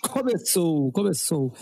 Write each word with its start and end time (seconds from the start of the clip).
Começou, 0.00 0.90
começou. 0.92 1.52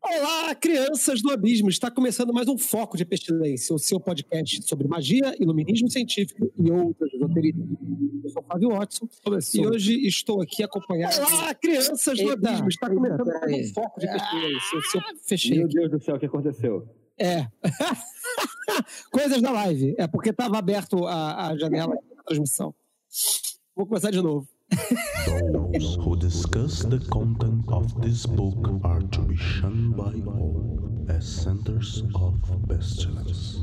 Olá, 0.00 0.54
crianças 0.54 1.20
do 1.20 1.30
abismo! 1.30 1.68
Está 1.68 1.90
começando 1.90 2.32
mais 2.32 2.48
um 2.48 2.56
Foco 2.56 2.96
de 2.96 3.04
Pestilência, 3.04 3.74
o 3.74 3.78
seu 3.78 4.00
podcast 4.00 4.62
sobre 4.62 4.86
magia, 4.86 5.34
iluminismo 5.38 5.90
científico 5.90 6.50
e 6.56 6.70
outras 6.70 7.12
esoterismo. 7.12 7.78
Eu 8.24 8.30
sou 8.30 8.42
Fábio 8.42 8.70
Watson 8.70 9.08
Começou. 9.22 9.62
e 9.62 9.66
hoje 9.66 10.06
estou 10.06 10.40
aqui 10.40 10.62
acompanhado. 10.62 11.16
Olá, 11.26 11.54
crianças 11.54 12.18
do 12.18 12.30
abismo! 12.30 12.68
Está 12.68 12.88
começando 12.88 13.26
mais 13.26 13.70
um 13.70 13.74
Foco 13.74 14.00
de 14.00 14.06
Pestilência, 14.06 14.78
o 14.78 14.82
seu... 14.82 15.00
Fechei. 15.24 15.58
Meu 15.58 15.68
Deus 15.68 15.90
do 15.90 16.02
céu, 16.02 16.16
o 16.16 16.18
que 16.18 16.26
aconteceu? 16.26 16.88
É. 17.18 17.46
Coisas 19.10 19.42
da 19.42 19.50
live. 19.50 19.94
É 19.98 20.06
porque 20.06 20.30
estava 20.30 20.56
aberto 20.56 21.06
a, 21.06 21.48
a 21.48 21.58
janela 21.58 21.94
da 22.16 22.22
transmissão. 22.22 22.74
Vou 23.74 23.86
começar 23.86 24.10
de 24.10 24.22
novo. 24.22 24.48
Those 24.70 25.94
who 25.96 26.16
discuss 26.16 26.80
the 26.80 26.98
content 27.10 27.64
of 27.68 28.02
this 28.02 28.26
book 28.26 28.84
are 28.84 29.00
to 29.00 29.20
be 29.22 29.36
shunned 29.36 29.96
by 29.96 30.12
all 30.26 31.06
as 31.08 31.26
centers 31.26 32.02
of 32.14 32.38
pestilence. 32.68 33.60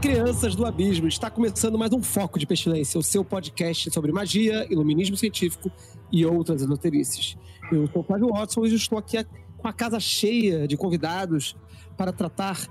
Crianças 0.00 0.54
do 0.54 0.66
abismo! 0.66 1.08
Está 1.08 1.30
começando 1.30 1.78
mais 1.78 1.90
um 1.90 2.02
Foco 2.02 2.38
de 2.38 2.46
Pestilência, 2.46 3.00
o 3.00 3.02
seu 3.02 3.24
podcast 3.24 3.90
sobre 3.90 4.12
magia, 4.12 4.66
iluminismo 4.70 5.16
científico 5.16 5.72
e 6.12 6.26
outras 6.26 6.60
esoterices. 6.60 7.38
Eu 7.72 7.86
sou 7.88 8.02
o 8.02 8.04
Flávio 8.04 8.28
Watson 8.28 8.64
e 8.66 8.74
estou 8.74 8.98
aqui 8.98 9.24
com 9.56 9.68
a 9.68 9.72
casa 9.72 9.98
cheia 9.98 10.68
de 10.68 10.76
convidados 10.76 11.56
para 11.96 12.12
tratar 12.12 12.66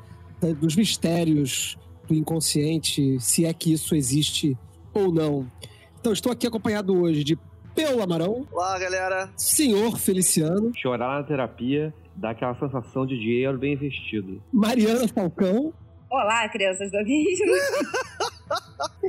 dos 0.60 0.76
mistérios 0.76 1.78
do 2.08 2.14
inconsciente, 2.14 3.20
se 3.20 3.46
é 3.46 3.54
que 3.54 3.74
isso 3.74 3.96
existe 3.96 4.58
ou 4.94 5.12
não. 5.12 5.50
Então, 6.00 6.12
estou 6.12 6.32
aqui 6.32 6.46
acompanhado 6.46 6.94
hoje 7.02 7.24
de 7.24 7.38
Peu 7.74 8.04
Amarão. 8.04 8.46
Olá, 8.52 8.78
galera. 8.78 9.30
Senhor 9.38 9.98
Feliciano. 9.98 10.72
Chorar 10.76 11.22
na 11.22 11.24
terapia 11.24 11.94
dá 12.16 12.32
aquela 12.32 12.54
sensação 12.60 13.06
de 13.06 13.18
dinheiro 13.18 13.58
bem 13.58 13.74
investido. 13.74 14.42
Mariana 14.52 15.08
Falcão. 15.08 15.74
Olá, 16.12 16.48
crianças 16.50 16.92
do 16.92 16.98
abismo. 16.98 17.54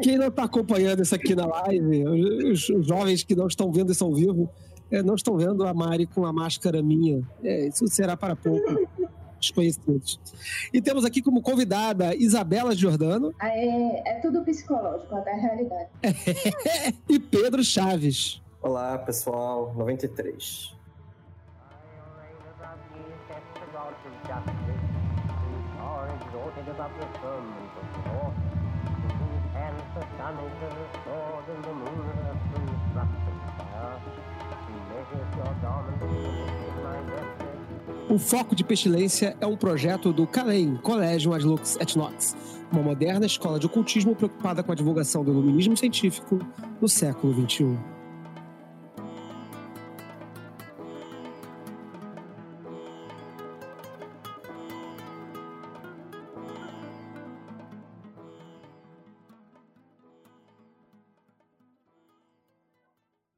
Quem 0.02 0.16
não 0.16 0.28
está 0.28 0.44
acompanhando 0.44 1.02
isso 1.02 1.14
aqui 1.14 1.34
na 1.34 1.46
live, 1.46 2.05
os, 2.50 2.68
os, 2.70 2.86
jovens 2.86 3.22
que 3.22 3.34
não 3.34 3.46
estão 3.46 3.70
vendo 3.70 3.92
isso 3.92 4.05
ao 4.05 4.14
vivo, 4.14 4.48
é, 4.90 5.02
não 5.02 5.14
estão 5.14 5.36
vendo 5.36 5.66
a 5.66 5.74
Mari 5.74 6.06
com 6.06 6.24
a 6.27 6.32
máscara 6.32 6.82
minha. 6.82 7.22
É, 7.42 7.68
isso 7.68 7.86
será 7.88 8.16
para 8.16 8.36
pouco 8.36 8.88
desconhecidos. 9.40 10.20
E 10.72 10.80
temos 10.80 11.04
aqui 11.04 11.20
como 11.20 11.42
convidada 11.42 12.14
Isabela 12.14 12.74
Giordano. 12.74 13.34
É, 13.40 14.16
é 14.16 14.20
tudo 14.20 14.42
psicológico, 14.42 15.14
até 15.14 15.32
a 15.32 15.36
realidade. 15.36 15.88
e 17.08 17.18
Pedro 17.18 17.62
Chaves. 17.62 18.42
Olá, 18.62 18.96
pessoal. 18.98 19.74
93. 19.77 20.74
O 38.14 38.18
Foco 38.18 38.54
de 38.54 38.62
Pestilência 38.62 39.36
é 39.40 39.46
um 39.46 39.56
projeto 39.56 40.12
do 40.12 40.24
CALEM, 40.24 40.76
Collegium 40.76 41.32
ad 41.32 41.44
Lux 41.44 41.76
et 41.80 41.96
Nox, 41.96 42.36
uma 42.70 42.80
moderna 42.80 43.26
escola 43.26 43.58
de 43.58 43.66
ocultismo 43.66 44.14
preocupada 44.14 44.62
com 44.62 44.70
a 44.70 44.74
divulgação 44.76 45.24
do 45.24 45.32
iluminismo 45.32 45.76
científico 45.76 46.38
no 46.80 46.89
século 46.89 47.34
XXI. 47.34 47.77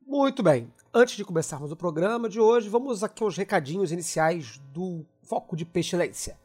Muito 0.07 0.43
bem. 0.43 0.76
Antes 0.99 1.15
de 1.15 1.27
começarmos 1.27 1.71
o 1.71 1.77
programa 1.77 2.27
de 2.27 2.41
hoje, 2.41 2.71
vamos 2.71 3.05
aqui 3.05 3.23
aos 3.23 3.37
recadinhos 3.37 3.93
iniciais 3.93 4.59
do 4.73 5.05
Foco 5.25 5.55
de 5.55 5.63
Pestilência. 5.67 6.39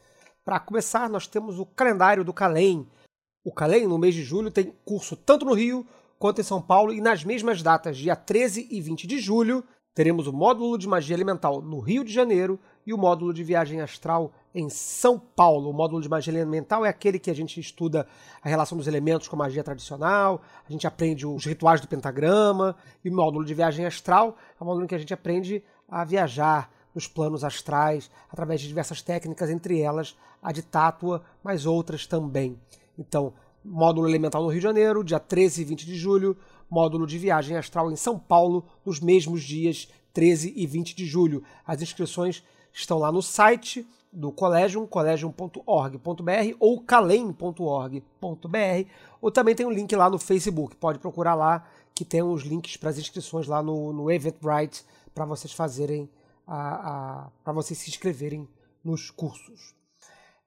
Para 0.44 0.60
começar, 0.60 1.10
nós 1.10 1.26
temos 1.26 1.58
o 1.58 1.66
calendário 1.66 2.22
do 2.22 2.34
Calem. 2.34 2.86
O 3.46 3.54
Calem, 3.54 3.88
no 3.88 3.98
mês 3.98 4.14
de 4.14 4.22
julho, 4.24 4.52
tem 4.52 4.76
curso 4.84 5.16
tanto 5.16 5.46
no 5.46 5.54
Rio 5.54 5.88
quanto 6.20 6.42
em 6.42 6.44
São 6.44 6.62
Paulo, 6.62 6.94
e 6.94 7.00
nas 7.00 7.24
mesmas 7.24 7.64
datas, 7.64 7.96
dia 7.96 8.14
13 8.14 8.68
e 8.70 8.82
20 8.82 9.08
de 9.08 9.20
julho, 9.20 9.64
teremos 9.96 10.28
o 10.28 10.34
módulo 10.34 10.78
de 10.78 10.86
magia 10.86 11.16
elemental 11.16 11.62
no 11.62 11.80
Rio 11.80 12.04
de 12.04 12.12
Janeiro 12.12 12.60
e 12.86 12.94
o 12.94 12.98
módulo 12.98 13.34
de 13.34 13.44
viagem 13.44 13.82
astral 13.82 14.32
em 14.54 14.70
São 14.70 15.18
Paulo. 15.18 15.70
O 15.70 15.74
módulo 15.74 16.02
de 16.02 16.10
magia 16.10 16.34
elemental 16.34 16.86
é 16.86 16.90
aquele 16.90 17.20
que 17.20 17.30
a 17.30 17.36
gente 17.36 17.60
estuda 17.60 18.08
a 18.42 18.50
relação 18.50 18.78
dos 18.78 18.88
elementos 18.88 19.28
com 19.28 19.36
a 19.36 19.40
magia 19.40 19.64
tradicional, 19.64 20.42
a 20.68 20.72
gente 20.72 20.88
aprende 20.88 21.26
os 21.26 21.46
rituais 21.46 21.80
do 21.80 21.88
pentagrama, 21.88 22.76
e 23.04 23.10
o 23.10 23.16
módulo 23.16 23.46
de 23.46 23.54
viagem 23.54 23.86
astral 23.86 24.38
é 24.60 24.64
o 24.64 24.66
módulo 24.66 24.86
em 24.86 24.88
que 24.88 24.96
a 24.96 25.00
gente 25.00 25.14
aprende 25.14 25.64
a 25.88 26.04
viajar 26.04 26.72
nos 26.94 27.08
planos 27.08 27.44
astrais 27.44 28.12
através 28.30 28.62
de 28.62 28.68
diversas 28.68 29.02
técnicas, 29.02 29.50
entre 29.50 29.80
elas 29.80 30.16
a 30.42 30.52
de 30.52 30.62
tátua, 30.62 31.22
mas 31.44 31.66
outras 31.66 32.06
também. 32.06 32.60
Então, 32.98 33.34
módulo 33.64 34.08
elemental 34.08 34.42
no 34.44 34.50
Rio 34.50 34.60
de 34.60 34.64
Janeiro, 34.64 35.04
dia 35.04 35.20
13 35.20 35.62
e 35.62 35.66
20 35.66 35.86
de 35.86 35.96
julho, 35.96 36.38
módulo 36.70 37.06
de 37.06 37.18
viagem 37.18 37.56
astral 37.58 37.92
em 37.92 37.96
São 37.96 38.18
Paulo, 38.18 38.66
nos 38.86 39.00
mesmos 39.00 39.44
dias 39.44 39.88
13 40.14 40.54
e 40.56 40.66
20 40.66 40.96
de 40.96 41.06
julho. 41.06 41.44
As 41.66 41.82
inscrições 41.82 42.44
estão 42.74 42.98
lá 42.98 43.12
no 43.12 43.22
site 43.22 43.88
do 44.12 44.32
Collegium, 44.32 44.86
collegium.org.br 44.86 46.56
ou 46.60 46.82
calem.org.br, 46.82 48.00
ou 49.22 49.32
também 49.32 49.56
tem 49.56 49.66
um 49.66 49.72
link 49.72 49.96
lá 49.96 50.10
no 50.10 50.20
Facebook, 50.20 50.76
pode 50.76 51.00
procurar 51.00 51.36
lá 51.36 51.66
que 51.94 52.04
tem 52.04 52.22
os 52.22 52.44
links 52.44 52.78
para 52.78 52.90
as 52.90 52.98
inscrições 52.98 53.48
lá 53.48 53.62
no, 53.62 53.94
no 53.94 54.12
Eventbrite 54.12 54.84
para 55.14 55.26
vocês 55.26 55.54
fazerem 55.54 56.10
para 56.46 57.54
vocês 57.54 57.80
se 57.80 57.90
inscreverem 57.90 58.48
nos 58.84 59.10
cursos. 59.10 59.74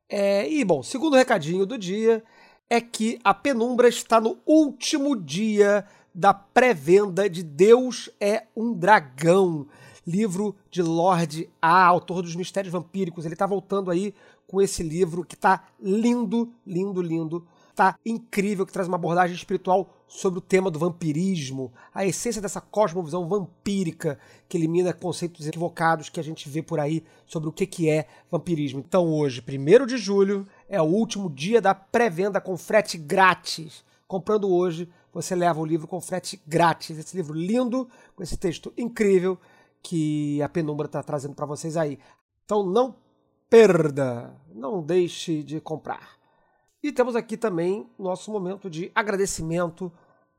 É, 0.09 0.47
e 0.49 0.63
bom, 0.65 0.83
segundo 0.83 1.17
recadinho 1.17 1.65
do 1.65 1.79
dia 1.79 2.23
é 2.69 2.81
que 2.81 3.19
a 3.25 3.33
Penumbra 3.33 3.89
está 3.89 4.21
no 4.21 4.39
último 4.45 5.17
dia 5.17 5.87
da 6.15 6.35
pré-venda 6.35 7.29
de 7.29 7.43
Deus 7.43 8.11
é 8.21 8.45
um 8.55 8.73
Dragão 8.73 9.67
livro 10.07 10.55
de 10.71 10.83
Lorde 10.83 11.49
A, 11.61 11.85
autor 11.85 12.23
dos 12.23 12.37
Mistérios 12.37 12.73
Vampíricos. 12.73 13.25
Ele 13.25 13.35
está 13.35 13.47
voltando 13.47 13.91
aí 13.91 14.15
com 14.47 14.61
esse 14.61 14.83
livro 14.83 15.25
que 15.25 15.35
está 15.35 15.65
lindo, 15.81 16.53
lindo, 16.67 17.03
lindo. 17.03 17.47
Tá 17.75 17.99
incrível, 18.07 18.65
que 18.65 18.73
traz 18.73 18.87
uma 18.87 18.97
abordagem 18.97 19.35
espiritual 19.35 19.91
sobre 20.07 20.39
o 20.39 20.43
tema 20.43 20.71
do 20.71 20.79
vampirismo, 20.79 21.73
a 21.93 22.07
essência 22.07 22.41
dessa 22.41 22.61
cosmovisão 22.61 23.27
vampírica 23.27 24.17
que 24.49 24.57
elimina 24.57 24.93
conceitos 24.93 25.49
equivocados 25.49 26.09
que 26.09 26.21
a 26.21 26.23
gente 26.23 26.49
vê 26.49 26.63
por 26.63 26.79
aí 26.79 27.03
sobre 27.27 27.49
o 27.49 27.53
que, 27.53 27.67
que 27.67 27.91
é 27.91 28.07
vampirismo. 28.31 28.79
Então 28.79 29.13
hoje, 29.13 29.43
1 29.43 29.87
de 29.87 29.97
julho, 29.97 30.47
é 30.69 30.81
o 30.81 30.85
último 30.85 31.29
dia 31.29 31.61
da 31.61 31.75
pré-venda 31.75 32.41
com 32.41 32.57
frete 32.57 32.97
grátis. 32.97 33.83
Comprando 34.07 34.49
hoje, 34.49 34.89
você 35.13 35.35
leva 35.35 35.61
o 35.61 35.67
livro 35.67 35.89
com 35.89 36.01
frete 36.01 36.41
grátis. 36.47 36.97
Esse 36.97 37.17
livro 37.17 37.35
lindo, 37.35 37.89
com 38.15 38.23
esse 38.23 38.37
texto 38.37 38.73
incrível, 38.77 39.37
que 39.85 40.41
a 40.41 40.49
penumbra 40.49 40.87
está 40.87 41.03
trazendo 41.03 41.35
para 41.35 41.45
vocês 41.45 41.77
aí. 41.77 41.99
Então 42.45 42.65
não 42.65 42.97
perda, 43.51 44.35
não 44.53 44.83
deixe 44.83 45.43
de 45.43 45.61
comprar. 45.61 46.17
E 46.83 46.91
temos 46.91 47.15
aqui 47.15 47.37
também 47.37 47.87
nosso 47.99 48.33
momento 48.33 48.69
de 48.69 48.91
agradecimento 48.95 49.93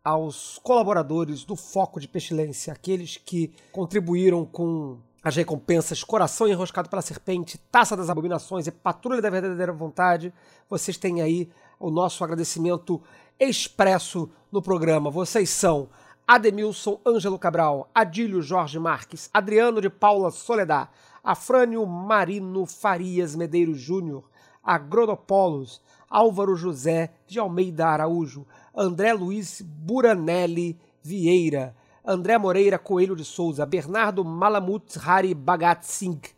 aos 0.04 0.60
colaboradores 0.64 1.44
do 1.44 1.56
Foco 1.56 2.00
de 2.00 2.08
Pestilência, 2.08 2.74
aqueles 2.74 3.18
que 3.18 3.54
contribuíram 3.72 4.46
com 4.46 4.98
as 5.24 5.36
recompensas 5.36 6.04
Coração 6.04 6.48
Enroscado 6.48 6.90
pela 6.90 7.02
Serpente, 7.02 7.58
Taça 7.72 7.96
das 7.96 8.10
Abominações 8.10 8.68
e 8.68 8.72
Patrulha 8.72 9.22
da 9.22 9.30
Verdadeira 9.30 9.74
Vontade. 9.74 10.34
Vocês 10.70 10.98
têm 10.98 11.22
aí 11.22 11.50
o 11.80 11.90
nosso 11.90 12.24
agradecimento 12.24 13.02
expresso 13.40 14.30
no 14.52 14.62
programa. 14.62 15.10
Vocês 15.10 15.50
são 15.50 15.90
Ademilson 16.28 17.00
Ângelo 17.06 17.38
Cabral, 17.38 17.88
Adílio 17.94 18.42
Jorge 18.42 18.80
Marques, 18.80 19.30
Adriano 19.32 19.80
de 19.80 19.92
Paula 19.92 20.32
Soledad, 20.32 20.90
Afrânio 21.24 21.86
Marino 21.86 22.66
Farias 22.66 23.36
Medeiros 23.36 23.80
Júnior, 23.80 24.24
Agronopolos, 24.64 25.80
Álvaro 26.10 26.56
José 26.58 27.12
de 27.28 27.40
Almeida 27.40 27.90
Araújo, 27.90 28.48
André 28.76 29.14
Luiz 29.14 29.62
Buranelli 29.62 30.80
Vieira, 31.04 31.76
André 32.04 32.40
Moreira 32.40 32.80
Coelho 32.80 33.16
de 33.16 33.24
Souza, 33.24 33.64
Bernardo 33.64 34.24
Malamut 34.24 34.98
Hari 34.98 35.36
Bhagat 35.36 35.84
Singh, 35.84 36.34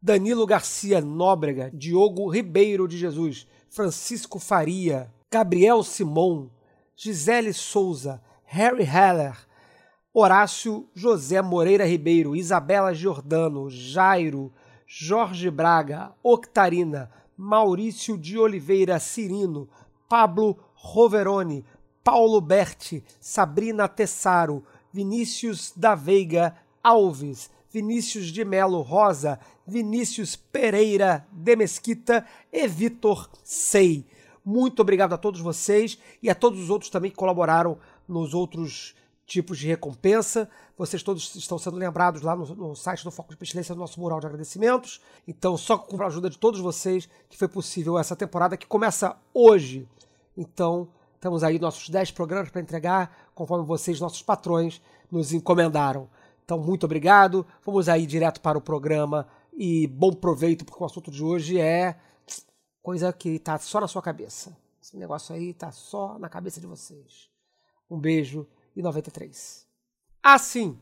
Danilo 0.00 0.46
Garcia 0.46 1.02
Nóbrega, 1.02 1.70
Diogo 1.70 2.30
Ribeiro 2.30 2.88
de 2.88 2.96
Jesus, 2.96 3.46
Francisco 3.68 4.38
Faria, 4.38 5.12
Gabriel 5.30 5.84
Simon, 5.84 6.48
Gisele 6.96 7.52
Souza, 7.52 8.22
Harry 8.52 8.82
Heller, 8.82 9.36
Horácio 10.12 10.88
José 10.92 11.40
Moreira 11.40 11.84
Ribeiro, 11.84 12.34
Isabela 12.34 12.92
Giordano, 12.92 13.70
Jairo, 13.70 14.52
Jorge 14.84 15.48
Braga, 15.48 16.12
Octarina, 16.20 17.08
Maurício 17.36 18.18
de 18.18 18.36
Oliveira 18.36 18.98
Cirino, 18.98 19.68
Pablo 20.08 20.58
Roveroni, 20.74 21.64
Paulo 22.02 22.40
Berti, 22.40 23.04
Sabrina 23.20 23.86
Tessaro, 23.86 24.64
Vinícius 24.92 25.72
da 25.76 25.94
Veiga 25.94 26.56
Alves, 26.82 27.48
Vinícius 27.72 28.32
de 28.32 28.44
Melo 28.44 28.80
Rosa, 28.80 29.38
Vinícius 29.64 30.34
Pereira 30.34 31.24
de 31.30 31.54
Mesquita 31.54 32.26
e 32.52 32.66
Vitor 32.66 33.30
Sei. 33.44 34.04
Muito 34.44 34.80
obrigado 34.80 35.12
a 35.12 35.18
todos 35.18 35.40
vocês 35.40 35.98
e 36.20 36.28
a 36.28 36.34
todos 36.34 36.58
os 36.58 36.70
outros 36.70 36.90
também 36.90 37.12
que 37.12 37.16
colaboraram 37.16 37.78
nos 38.10 38.34
outros 38.34 38.94
tipos 39.30 39.58
de 39.58 39.68
recompensa. 39.68 40.50
Vocês 40.76 41.02
todos 41.02 41.34
estão 41.36 41.56
sendo 41.56 41.76
lembrados 41.76 42.22
lá 42.22 42.34
no, 42.34 42.44
no 42.54 42.74
site 42.74 43.04
do 43.04 43.10
Foco 43.10 43.30
de 43.30 43.36
Pestilência 43.36 43.74
do 43.74 43.80
nosso 43.80 44.00
mural 44.00 44.18
de 44.18 44.26
agradecimentos. 44.26 45.00
Então, 45.26 45.56
só 45.56 45.78
com 45.78 46.02
a 46.02 46.06
ajuda 46.06 46.28
de 46.28 46.36
todos 46.36 46.58
vocês 46.58 47.08
que 47.28 47.38
foi 47.38 47.46
possível 47.46 47.96
essa 47.96 48.16
temporada 48.16 48.56
que 48.56 48.66
começa 48.66 49.16
hoje. 49.32 49.88
Então, 50.36 50.88
temos 51.20 51.44
aí 51.44 51.58
nossos 51.58 51.88
10 51.88 52.10
programas 52.10 52.50
para 52.50 52.60
entregar, 52.60 53.30
conforme 53.34 53.64
vocês, 53.64 54.00
nossos 54.00 54.22
patrões, 54.22 54.82
nos 55.10 55.32
encomendaram. 55.32 56.08
Então, 56.44 56.58
muito 56.58 56.84
obrigado. 56.84 57.46
Vamos 57.64 57.88
aí 57.88 58.06
direto 58.06 58.40
para 58.40 58.58
o 58.58 58.60
programa 58.60 59.28
e 59.52 59.86
bom 59.86 60.12
proveito, 60.12 60.64
porque 60.64 60.82
o 60.82 60.86
assunto 60.86 61.10
de 61.10 61.22
hoje 61.22 61.60
é 61.60 61.96
coisa 62.82 63.12
que 63.12 63.36
está 63.36 63.56
só 63.58 63.80
na 63.80 63.86
sua 63.86 64.02
cabeça. 64.02 64.56
Esse 64.82 64.96
negócio 64.96 65.34
aí 65.34 65.50
está 65.50 65.70
só 65.70 66.18
na 66.18 66.28
cabeça 66.28 66.60
de 66.60 66.66
vocês. 66.66 67.29
Um 67.90 67.98
beijo 67.98 68.46
e 68.74 68.82
93. 68.82 69.66
Ah, 70.22 70.38
sim, 70.38 70.78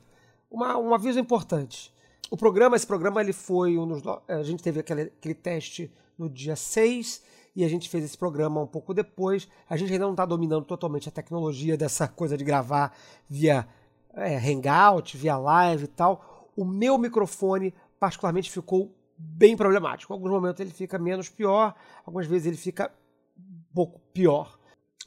uma, 0.50 0.76
um 0.76 0.94
aviso 0.94 1.18
importante. 1.18 1.92
O 2.30 2.36
programa, 2.36 2.76
esse 2.76 2.86
programa, 2.86 3.20
ele 3.20 3.32
foi 3.32 3.78
um 3.78 3.86
dos, 3.86 4.02
a 4.28 4.42
gente 4.42 4.62
teve 4.62 4.80
aquele, 4.80 5.02
aquele 5.02 5.34
teste 5.34 5.90
no 6.18 6.28
dia 6.28 6.56
6 6.56 7.22
e 7.56 7.64
a 7.64 7.68
gente 7.68 7.88
fez 7.88 8.04
esse 8.04 8.18
programa 8.18 8.60
um 8.60 8.66
pouco 8.66 8.92
depois. 8.92 9.48
A 9.68 9.76
gente 9.76 9.92
ainda 9.92 10.04
não 10.04 10.12
está 10.12 10.26
dominando 10.26 10.64
totalmente 10.64 11.08
a 11.08 11.12
tecnologia 11.12 11.76
dessa 11.76 12.06
coisa 12.06 12.36
de 12.36 12.44
gravar 12.44 12.94
via 13.28 13.66
é, 14.14 14.36
Hangout, 14.36 15.16
via 15.16 15.36
live 15.38 15.84
e 15.84 15.88
tal. 15.88 16.50
O 16.56 16.64
meu 16.64 16.98
microfone, 16.98 17.72
particularmente, 17.98 18.50
ficou 18.50 18.94
bem 19.16 19.56
problemático. 19.56 20.12
Em 20.12 20.16
alguns 20.16 20.30
momentos 20.30 20.60
ele 20.60 20.70
fica 20.70 20.98
menos 20.98 21.28
pior, 21.28 21.74
algumas 22.04 22.26
vezes 22.26 22.46
ele 22.46 22.56
fica 22.56 22.92
um 23.38 23.74
pouco 23.74 24.00
pior. 24.12 24.57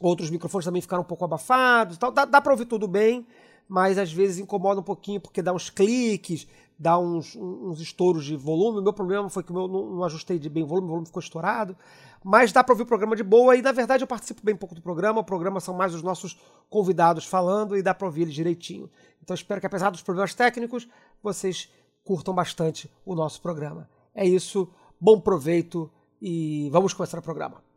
Outros 0.02 0.32
microfones 0.32 0.66
também 0.66 0.82
ficaram 0.82 1.04
um 1.04 1.06
pouco 1.06 1.24
abafados 1.24 1.98
tal. 1.98 2.12
Dá, 2.12 2.26
dá 2.26 2.42
para 2.42 2.52
ouvir 2.52 2.66
tudo 2.66 2.88
bem, 2.88 3.26
mas 3.70 4.00
às 4.00 4.12
vezes 4.12 4.40
incomoda 4.40 4.80
um 4.80 4.84
pouquinho 4.84 5.22
porque 5.22 5.42
dá 5.42 5.54
uns 5.54 5.70
cliques, 5.70 6.48
dá 6.78 6.98
uns, 6.98 7.36
uns 7.36 7.80
estouros 7.80 8.26
de 8.26 8.36
volume. 8.36 8.80
O 8.80 8.82
meu 8.82 8.94
problema 8.94 9.30
foi 9.30 9.44
que 9.44 9.52
eu 9.52 9.68
não, 9.68 9.68
não 9.68 10.04
ajustei 10.04 10.40
de 10.40 10.50
bem 10.50 10.64
o 10.64 10.68
volume, 10.68 10.88
o 10.88 10.90
volume 10.90 11.06
ficou 11.06 11.20
estourado. 11.20 11.78
Mas 12.24 12.52
dá 12.52 12.64
para 12.64 12.74
ouvir 12.74 12.84
o 12.84 12.88
programa 12.88 13.16
de 13.16 13.24
boa 13.24 13.56
e, 13.56 13.62
na 13.62 13.72
verdade, 13.72 14.04
eu 14.04 14.08
participo 14.08 14.42
bem 14.44 14.56
pouco 14.56 14.74
do 14.74 14.82
programa. 14.82 15.22
O 15.22 15.24
programa 15.24 15.60
são 15.60 15.76
mais 15.76 15.94
os 15.94 16.02
nossos 16.02 16.40
convidados 16.70 17.26
falando 17.26 17.78
e 17.78 17.84
dá 17.84 17.94
para 17.94 18.08
ouvir 18.08 18.24
eles 18.24 18.34
direitinho. 18.34 18.90
Então 19.22 19.36
espero 19.36 19.60
que, 19.60 19.68
apesar 19.68 19.92
dos 19.92 20.02
problemas 20.02 20.34
técnicos, 20.34 20.88
vocês 21.22 21.70
curtam 22.04 22.34
bastante 22.34 22.92
o 23.06 23.14
nosso 23.14 23.42
programa. 23.42 23.88
É 24.14 24.26
isso, 24.26 24.68
bom 25.00 25.20
proveito 25.20 25.92
e 26.20 26.70
vamos 26.72 26.94
começar 26.94 27.20
o 27.20 27.22
programa. 27.22 27.71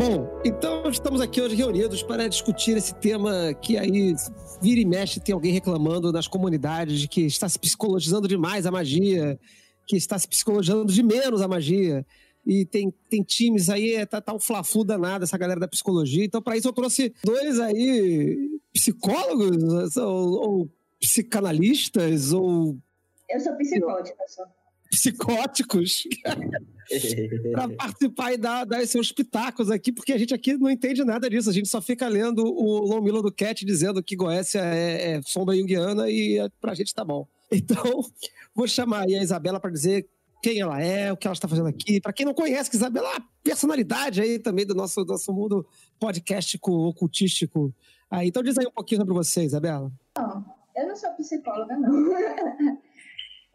Bom, 0.00 0.40
então 0.42 0.88
estamos 0.88 1.20
aqui 1.20 1.42
hoje 1.42 1.54
reunidos 1.54 2.02
para 2.02 2.26
discutir 2.26 2.74
esse 2.74 2.94
tema 2.94 3.52
que 3.52 3.76
aí 3.76 4.14
vira 4.58 4.80
e 4.80 4.84
mexe 4.86 5.20
tem 5.20 5.34
alguém 5.34 5.52
reclamando 5.52 6.10
nas 6.10 6.26
comunidades 6.26 7.00
de 7.00 7.06
que 7.06 7.20
está 7.26 7.46
se 7.50 7.58
psicologizando 7.58 8.26
demais 8.26 8.64
a 8.64 8.70
magia, 8.70 9.38
que 9.86 9.98
está 9.98 10.18
se 10.18 10.26
psicologizando 10.26 10.90
de 10.90 11.02
menos 11.02 11.42
a 11.42 11.48
magia. 11.48 12.06
E 12.46 12.64
tem, 12.64 12.90
tem 13.10 13.22
times 13.22 13.68
aí, 13.68 13.92
é, 13.92 14.06
tá, 14.06 14.22
tá 14.22 14.32
um 14.32 14.40
fla-flu 14.40 14.84
danado 14.84 15.24
essa 15.24 15.36
galera 15.36 15.60
da 15.60 15.68
psicologia. 15.68 16.24
Então, 16.24 16.40
para 16.40 16.56
isso, 16.56 16.66
eu 16.66 16.72
trouxe 16.72 17.12
dois 17.22 17.60
aí 17.60 18.58
psicólogos 18.72 19.98
ou, 19.98 20.30
ou 20.32 20.70
psicanalistas 20.98 22.32
ou. 22.32 22.78
Eu 23.28 23.38
sou 23.38 23.54
psicótica, 23.54 24.16
só 24.28 24.46
psicóticos 24.90 26.02
para 27.52 27.68
participar 27.68 28.32
e 28.32 28.36
dar, 28.36 28.64
dar 28.64 28.84
seus 28.86 29.12
pitacos 29.12 29.70
aqui, 29.70 29.92
porque 29.92 30.12
a 30.12 30.18
gente 30.18 30.34
aqui 30.34 30.56
não 30.56 30.68
entende 30.68 31.04
nada 31.04 31.30
disso. 31.30 31.48
A 31.48 31.52
gente 31.52 31.68
só 31.68 31.80
fica 31.80 32.08
lendo 32.08 32.44
o 32.44 32.84
Long 32.84 33.00
Milo 33.00 33.22
do 33.22 33.32
Cat 33.32 33.64
dizendo 33.64 34.02
que 34.02 34.16
Goécia 34.16 34.60
é, 34.60 35.12
é 35.12 35.22
sombra 35.22 35.54
junguiana 35.54 36.10
e 36.10 36.38
é, 36.38 36.48
pra 36.60 36.74
gente 36.74 36.94
tá 36.94 37.04
bom. 37.04 37.26
Então, 37.52 37.82
vou 38.54 38.68
chamar 38.68 39.06
aí 39.08 39.16
a 39.16 39.22
Isabela 39.24 39.58
para 39.58 39.72
dizer 39.72 40.08
quem 40.40 40.60
ela 40.60 40.80
é, 40.80 41.12
o 41.12 41.16
que 41.16 41.26
ela 41.26 41.34
está 41.34 41.48
fazendo 41.48 41.66
aqui. 41.66 42.00
Para 42.00 42.12
quem 42.12 42.24
não 42.24 42.32
conhece, 42.32 42.70
que 42.70 42.76
Isabela 42.76 43.08
é 43.08 43.10
uma 43.16 43.28
personalidade 43.42 44.20
aí 44.20 44.38
também 44.38 44.64
do 44.64 44.72
nosso, 44.72 45.04
nosso 45.04 45.32
mundo 45.32 45.66
podcastico, 45.98 46.70
ocultístico. 46.70 47.74
Aí, 48.08 48.28
então 48.28 48.40
diz 48.40 48.56
aí 48.56 48.66
um 48.66 48.70
pouquinho 48.70 49.00
sobre 49.00 49.14
você, 49.14 49.42
Isabela. 49.42 49.90
Não, 50.16 50.44
eu 50.76 50.86
não 50.86 50.94
sou 50.94 51.10
psicóloga, 51.14 51.76
não. 51.76 51.90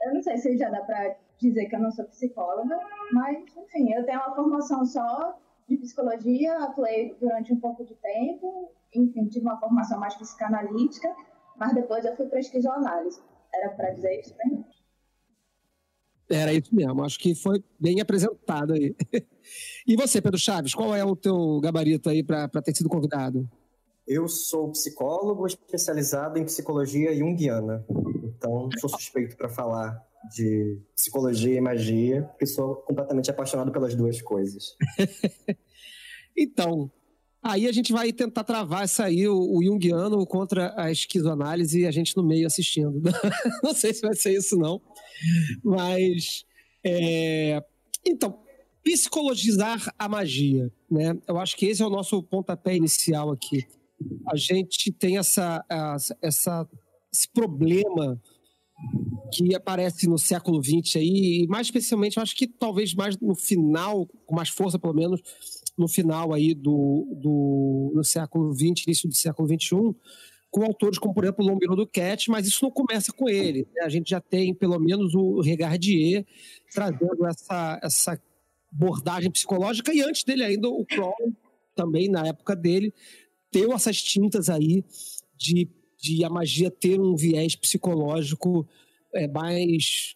eu 0.01 0.13
não 0.13 0.21
sei 0.21 0.37
se 0.39 0.57
já 0.57 0.69
dá 0.69 0.81
para 0.81 1.15
dizer 1.39 1.65
que 1.65 1.75
eu 1.75 1.79
não 1.79 1.91
sou 1.91 2.05
psicóloga, 2.05 2.79
mas, 3.11 3.37
enfim, 3.55 3.91
eu 3.93 4.05
tenho 4.05 4.19
uma 4.19 4.35
formação 4.35 4.85
só 4.85 5.37
de 5.67 5.77
psicologia, 5.77 6.57
atuei 6.59 7.15
durante 7.19 7.53
um 7.53 7.59
pouco 7.59 7.83
de 7.85 7.95
tempo, 7.95 8.71
enfim, 8.93 9.27
tive 9.27 9.45
uma 9.45 9.59
formação 9.59 9.99
mais 9.99 10.15
psicanalítica, 10.15 11.13
mas 11.57 11.73
depois 11.73 12.05
eu 12.05 12.15
fui 12.15 12.27
para 12.27 12.39
esquizoanálise. 12.39 13.21
Era 13.53 13.69
para 13.69 13.91
dizer 13.91 14.19
isso 14.19 14.35
mesmo? 14.37 14.65
Era 16.29 16.53
isso 16.53 16.73
mesmo, 16.73 17.03
acho 17.03 17.19
que 17.19 17.35
foi 17.35 17.63
bem 17.79 18.01
apresentado 18.01 18.73
aí. 18.73 18.95
E 19.87 19.95
você, 19.95 20.19
Pedro 20.19 20.39
Chaves, 20.39 20.73
qual 20.73 20.95
é 20.95 21.05
o 21.05 21.15
teu 21.15 21.59
gabarito 21.61 22.09
aí 22.09 22.23
para 22.23 22.49
ter 22.63 22.75
sido 22.75 22.89
convidado? 22.89 23.47
Eu 24.07 24.27
sou 24.27 24.71
psicólogo 24.71 25.45
especializado 25.45 26.39
em 26.39 26.45
psicologia 26.45 27.15
junguiana, 27.15 27.85
então 28.23 28.67
sou 28.79 28.89
suspeito 28.89 29.37
para 29.37 29.47
falar 29.47 30.03
de 30.33 30.79
psicologia 30.95 31.55
e 31.55 31.61
magia, 31.61 32.23
porque 32.23 32.45
sou 32.45 32.75
completamente 32.75 33.29
apaixonado 33.29 33.71
pelas 33.71 33.95
duas 33.95 34.21
coisas. 34.21 34.75
então, 36.35 36.91
aí 37.43 37.67
a 37.67 37.71
gente 37.71 37.91
vai 37.91 38.11
tentar 38.11 38.43
travar 38.43 38.83
essa 38.83 39.05
aí, 39.05 39.27
o, 39.27 39.35
o 39.35 39.63
Jungiano 39.63 40.25
contra 40.25 40.73
a 40.75 40.91
esquizoanálise 40.91 41.81
e 41.81 41.87
a 41.87 41.91
gente 41.91 42.15
no 42.15 42.23
meio 42.23 42.47
assistindo. 42.47 43.01
não 43.63 43.73
sei 43.73 43.93
se 43.93 44.01
vai 44.01 44.15
ser 44.15 44.37
isso, 44.37 44.57
não. 44.57 44.81
Mas. 45.63 46.45
É... 46.83 47.63
Então, 48.05 48.39
psicologizar 48.83 49.91
a 49.97 50.07
magia, 50.07 50.71
né? 50.89 51.17
Eu 51.27 51.39
acho 51.39 51.57
que 51.57 51.65
esse 51.65 51.81
é 51.81 51.85
o 51.85 51.89
nosso 51.89 52.21
pontapé 52.21 52.75
inicial 52.75 53.31
aqui. 53.31 53.65
A 54.27 54.35
gente 54.35 54.91
tem 54.91 55.17
essa, 55.17 55.65
essa, 56.21 56.67
esse 57.11 57.27
problema 57.29 58.21
que 59.31 59.55
aparece 59.55 60.07
no 60.07 60.17
século 60.17 60.63
XX 60.63 60.97
aí, 60.97 61.43
e 61.43 61.47
mais 61.47 61.67
especialmente, 61.67 62.17
eu 62.17 62.23
acho 62.23 62.35
que 62.35 62.47
talvez 62.47 62.93
mais 62.93 63.17
no 63.17 63.35
final, 63.35 64.07
com 64.25 64.35
mais 64.35 64.49
força 64.49 64.79
pelo 64.79 64.93
menos, 64.93 65.21
no 65.77 65.87
final 65.87 66.33
aí 66.33 66.53
do, 66.53 67.07
do, 67.21 67.91
do 67.95 68.03
século 68.03 68.53
XX, 68.53 68.85
início 68.87 69.09
do 69.09 69.15
século 69.15 69.47
XXI, 69.47 69.95
com 70.49 70.63
autores 70.63 70.97
como, 70.97 71.13
por 71.13 71.25
exemplo, 71.25 71.43
o 71.43 71.47
Lombino 71.49 71.75
do 71.75 71.85
Cat, 71.85 72.29
mas 72.31 72.47
isso 72.47 72.63
não 72.63 72.71
começa 72.71 73.11
com 73.11 73.27
ele. 73.27 73.67
Né? 73.75 73.81
A 73.83 73.89
gente 73.89 74.09
já 74.09 74.21
tem, 74.21 74.53
pelo 74.53 74.79
menos, 74.79 75.13
o 75.13 75.41
Regardier 75.41 76.25
trazendo 76.71 77.25
essa, 77.25 77.79
essa 77.83 78.21
abordagem 78.71 79.29
psicológica, 79.29 79.93
e 79.93 80.01
antes 80.01 80.23
dele 80.23 80.43
ainda, 80.43 80.69
o 80.69 80.85
Crowley, 80.85 81.35
também 81.75 82.09
na 82.09 82.27
época 82.27 82.55
dele, 82.55 82.93
deu 83.51 83.73
essas 83.73 84.01
tintas 84.01 84.49
aí 84.49 84.83
de 85.37 85.67
de 85.99 86.23
a 86.23 86.29
magia 86.29 86.69
ter 86.69 86.99
um 86.99 87.15
viés 87.15 87.55
psicológico 87.55 88.67
é, 89.13 89.27
mais 89.27 90.15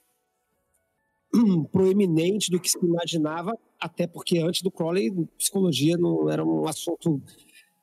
proeminente 1.72 2.50
do 2.50 2.60
que 2.60 2.70
se 2.70 2.78
imaginava, 2.84 3.58
até 3.80 4.08
porque 4.08 4.40
antes 4.40 4.62
do 4.62 4.72
Crowley, 4.72 5.12
psicologia 5.38 5.98
não 5.98 6.30
era 6.30 6.44
um 6.44 6.68
assunto 6.68 7.22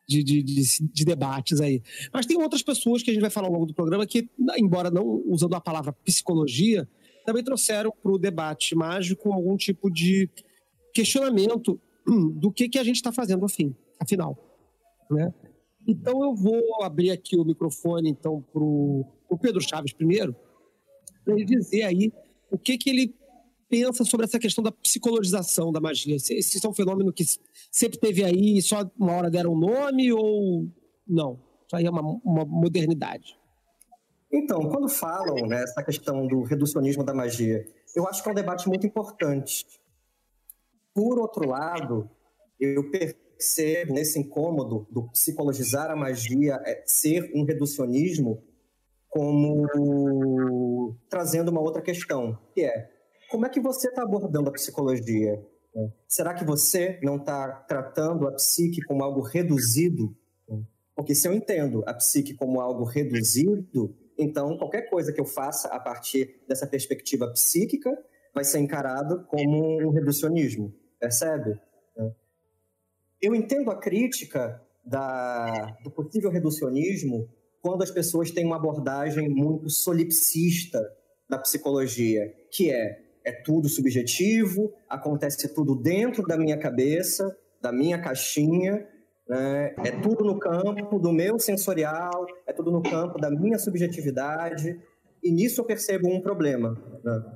de, 0.08 0.22
de, 0.22 0.42
de, 0.42 0.62
de, 0.92 1.04
debates 1.04 1.60
aí. 1.60 1.82
Mas 2.12 2.26
tem 2.26 2.40
outras 2.40 2.62
pessoas 2.62 3.02
que 3.02 3.10
a 3.10 3.14
gente 3.14 3.22
vai 3.22 3.30
falar 3.30 3.48
ao 3.48 3.52
longo 3.52 3.66
do 3.66 3.74
programa 3.74 4.06
que, 4.06 4.28
embora 4.56 4.90
não 4.90 5.22
usando 5.26 5.54
a 5.54 5.60
palavra 5.60 5.92
psicologia, 5.92 6.88
também 7.24 7.42
trouxeram 7.42 7.92
para 8.02 8.12
o 8.12 8.18
debate 8.18 8.74
mágico 8.76 9.32
algum 9.32 9.56
tipo 9.56 9.90
de 9.90 10.30
questionamento 10.94 11.80
do 12.34 12.52
que, 12.52 12.68
que 12.68 12.78
a 12.78 12.84
gente 12.84 12.96
está 12.96 13.10
fazendo 13.10 13.44
afim, 13.44 13.74
afinal. 13.98 14.38
Né? 15.10 15.32
Então 15.86 16.22
eu 16.22 16.34
vou 16.34 16.82
abrir 16.82 17.10
aqui 17.10 17.36
o 17.36 17.44
microfone 17.44 18.10
então 18.10 18.42
para 18.52 18.62
o 18.62 19.38
Pedro 19.40 19.60
Chaves 19.60 19.92
primeiro, 19.92 20.34
para 21.24 21.34
ele 21.34 21.44
dizer 21.44 21.84
aí 21.84 22.12
o 22.50 22.58
que, 22.58 22.76
que 22.76 22.90
ele 22.90 23.14
pensa 23.68 24.04
sobre 24.04 24.26
essa 24.26 24.38
questão 24.38 24.62
da 24.62 24.72
psicologização 24.72 25.72
da 25.72 25.80
magia. 25.80 26.16
Esse, 26.16 26.34
esse 26.34 26.64
é 26.64 26.68
um 26.68 26.74
fenômeno 26.74 27.12
que 27.12 27.24
sempre 27.70 27.98
teve 27.98 28.24
aí 28.24 28.58
e 28.58 28.62
só 28.62 28.88
uma 28.98 29.12
hora 29.12 29.30
deram 29.30 29.52
um 29.52 29.58
nome 29.58 30.12
ou 30.12 30.68
não? 31.06 31.40
Isso 31.66 31.76
aí 31.76 31.84
é 31.84 31.90
uma, 31.90 32.02
uma 32.24 32.44
modernidade. 32.44 33.38
Então, 34.32 34.68
quando 34.68 34.88
falam 34.88 35.46
né, 35.46 35.64
questão 35.84 36.26
do 36.26 36.42
reducionismo 36.42 37.04
da 37.04 37.14
magia, 37.14 37.66
eu 37.94 38.06
acho 38.06 38.22
que 38.22 38.28
é 38.28 38.32
um 38.32 38.34
debate 38.34 38.68
muito 38.68 38.86
importante. 38.86 39.66
Por 40.94 41.18
outro 41.18 41.48
lado, 41.48 42.10
eu 42.58 42.90
percebo 42.90 43.25
nesse 43.88 44.18
incômodo 44.18 44.86
do 44.90 45.08
psicologizar 45.10 45.90
a 45.90 45.96
magia 45.96 46.60
é, 46.64 46.82
ser 46.86 47.30
um 47.34 47.44
reducionismo 47.44 48.42
como 49.08 50.96
trazendo 51.08 51.50
uma 51.50 51.60
outra 51.60 51.80
questão, 51.80 52.38
que 52.54 52.62
é 52.62 52.90
como 53.30 53.44
é 53.44 53.48
que 53.48 53.60
você 53.60 53.88
está 53.88 54.02
abordando 54.02 54.48
a 54.48 54.52
psicologia? 54.52 55.42
Será 56.08 56.32
que 56.32 56.44
você 56.44 56.98
não 57.02 57.16
está 57.16 57.48
tratando 57.68 58.26
a 58.28 58.32
psique 58.32 58.80
como 58.82 59.02
algo 59.02 59.20
reduzido? 59.20 60.16
Porque 60.94 61.14
se 61.14 61.28
eu 61.28 61.32
entendo 61.32 61.82
a 61.86 61.92
psique 61.92 62.34
como 62.34 62.60
algo 62.60 62.84
reduzido, 62.84 63.94
então 64.18 64.56
qualquer 64.56 64.88
coisa 64.88 65.12
que 65.12 65.20
eu 65.20 65.26
faça 65.26 65.68
a 65.68 65.78
partir 65.78 66.42
dessa 66.48 66.66
perspectiva 66.66 67.30
psíquica 67.32 67.90
vai 68.34 68.44
ser 68.44 68.58
encarado 68.60 69.24
como 69.26 69.86
um 69.86 69.90
reducionismo, 69.90 70.72
percebe? 70.98 71.60
Eu 73.20 73.34
entendo 73.34 73.70
a 73.70 73.76
crítica 73.76 74.60
da, 74.84 75.76
do 75.82 75.90
possível 75.90 76.30
reducionismo 76.30 77.28
quando 77.60 77.82
as 77.82 77.90
pessoas 77.90 78.30
têm 78.30 78.44
uma 78.44 78.56
abordagem 78.56 79.28
muito 79.28 79.68
solipsista 79.68 80.80
da 81.28 81.38
psicologia, 81.38 82.32
que 82.50 82.70
é 82.70 83.06
é 83.26 83.32
tudo 83.32 83.68
subjetivo, 83.68 84.72
acontece 84.88 85.52
tudo 85.52 85.74
dentro 85.74 86.22
da 86.22 86.38
minha 86.38 86.56
cabeça, 86.56 87.36
da 87.60 87.72
minha 87.72 88.00
caixinha, 88.00 88.86
né? 89.28 89.74
é 89.84 89.90
tudo 90.00 90.24
no 90.24 90.38
campo 90.38 90.96
do 91.00 91.12
meu 91.12 91.36
sensorial, 91.36 92.24
é 92.46 92.52
tudo 92.52 92.70
no 92.70 92.80
campo 92.80 93.18
da 93.18 93.28
minha 93.28 93.58
subjetividade, 93.58 94.80
e 95.24 95.32
nisso 95.32 95.60
eu 95.60 95.64
percebo 95.64 96.08
um 96.08 96.20
problema. 96.20 96.80
Né? 97.02 97.35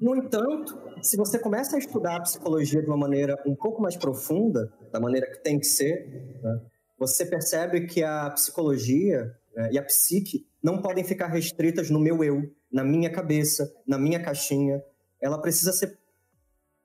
No 0.00 0.16
entanto, 0.16 0.78
se 1.02 1.16
você 1.16 1.38
começa 1.38 1.76
a 1.76 1.78
estudar 1.78 2.16
a 2.16 2.20
psicologia 2.20 2.80
de 2.80 2.86
uma 2.86 2.96
maneira 2.96 3.40
um 3.46 3.54
pouco 3.54 3.80
mais 3.80 3.96
profunda, 3.96 4.72
da 4.90 5.00
maneira 5.00 5.30
que 5.30 5.42
tem 5.42 5.58
que 5.58 5.66
ser, 5.66 6.38
né? 6.42 6.60
você 6.98 7.26
percebe 7.26 7.86
que 7.86 8.02
a 8.02 8.30
psicologia 8.30 9.36
né, 9.54 9.70
e 9.72 9.78
a 9.78 9.82
psique 9.82 10.46
não 10.62 10.80
podem 10.80 11.02
ficar 11.02 11.26
restritas 11.26 11.90
no 11.90 11.98
meu 11.98 12.22
eu, 12.22 12.50
na 12.72 12.84
minha 12.84 13.10
cabeça, 13.10 13.72
na 13.86 13.98
minha 13.98 14.22
caixinha. 14.22 14.82
Ela 15.20 15.40
precisa 15.40 15.72
ser 15.72 15.98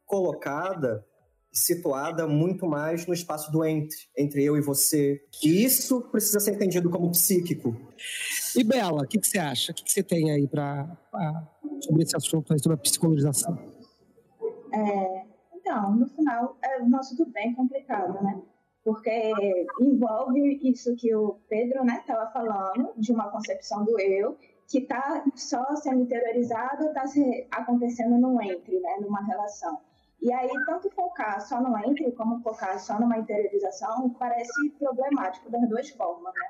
colocada, 0.06 1.06
situada 1.58 2.28
muito 2.28 2.68
mais 2.68 3.06
no 3.06 3.14
espaço 3.14 3.52
do 3.52 3.64
entre, 3.66 3.98
entre 4.18 4.44
eu 4.44 4.58
e 4.58 4.62
você. 4.62 5.22
E 5.44 5.64
isso 5.64 6.02
precisa 6.02 6.40
ser 6.40 6.56
entendido 6.56 6.90
como 6.90 7.12
psíquico. 7.12 7.76
E 8.56 8.64
Bela, 8.64 9.04
o 9.04 9.08
que, 9.08 9.20
que, 9.20 9.28
você 9.28 9.38
acha? 9.38 9.72
O 9.72 9.76
que, 9.76 9.84
que 9.84 9.92
você 9.92 10.04
tem 10.04 10.32
aí 10.32 10.48
para 10.48 10.98
sobre 11.82 12.04
esse 12.04 12.16
assunto, 12.16 12.48
sobre 12.60 12.76
a 12.76 12.82
psicologização? 12.82 13.58
É, 14.74 15.26
então, 15.56 15.96
no 15.96 16.08
final, 16.08 16.58
é 16.64 16.82
um 16.82 16.96
assunto 16.96 17.26
bem 17.32 17.54
complicado, 17.54 18.24
né? 18.24 18.42
porque 18.88 19.34
envolve 19.82 20.62
isso 20.64 20.96
que 20.96 21.14
o 21.14 21.42
Pedro 21.50 21.84
estava 21.84 22.24
né, 22.24 22.32
falando, 22.32 22.94
de 22.96 23.12
uma 23.12 23.30
concepção 23.30 23.84
do 23.84 24.00
eu, 24.00 24.38
que 24.66 24.78
está 24.78 25.26
só 25.36 25.76
sendo 25.76 26.04
interiorizado, 26.04 26.86
está 26.86 27.04
acontecendo 27.52 28.18
no 28.18 28.42
entre, 28.42 28.80
né, 28.80 28.96
numa 29.02 29.22
relação. 29.26 29.78
E 30.22 30.34
aí, 30.34 30.50
tanto 30.66 30.90
focar 30.92 31.40
só 31.42 31.62
no 31.62 31.78
entre, 31.78 32.12
como 32.14 32.42
focar 32.42 32.80
só 32.80 33.00
numa 33.00 33.18
interiorização, 33.18 34.10
parece 34.12 34.70
problemático 34.80 35.50
das 35.50 35.70
duas 35.70 35.90
formas, 35.92 36.34
né? 36.34 36.50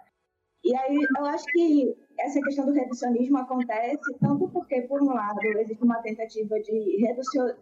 E 0.64 0.76
aí, 0.76 0.98
eu 1.18 1.26
acho 1.26 1.46
que 1.46 1.96
essa 2.20 2.42
questão 2.42 2.66
do 2.66 2.74
reducionismo 2.74 3.38
acontece 3.38 4.18
tanto 4.20 4.50
porque, 4.50 4.82
por 4.84 5.02
um 5.02 5.14
lado, 5.14 5.40
existe 5.60 5.84
uma 5.84 6.02
tentativa 6.02 6.60
de 6.60 7.06
redução, 7.06 7.56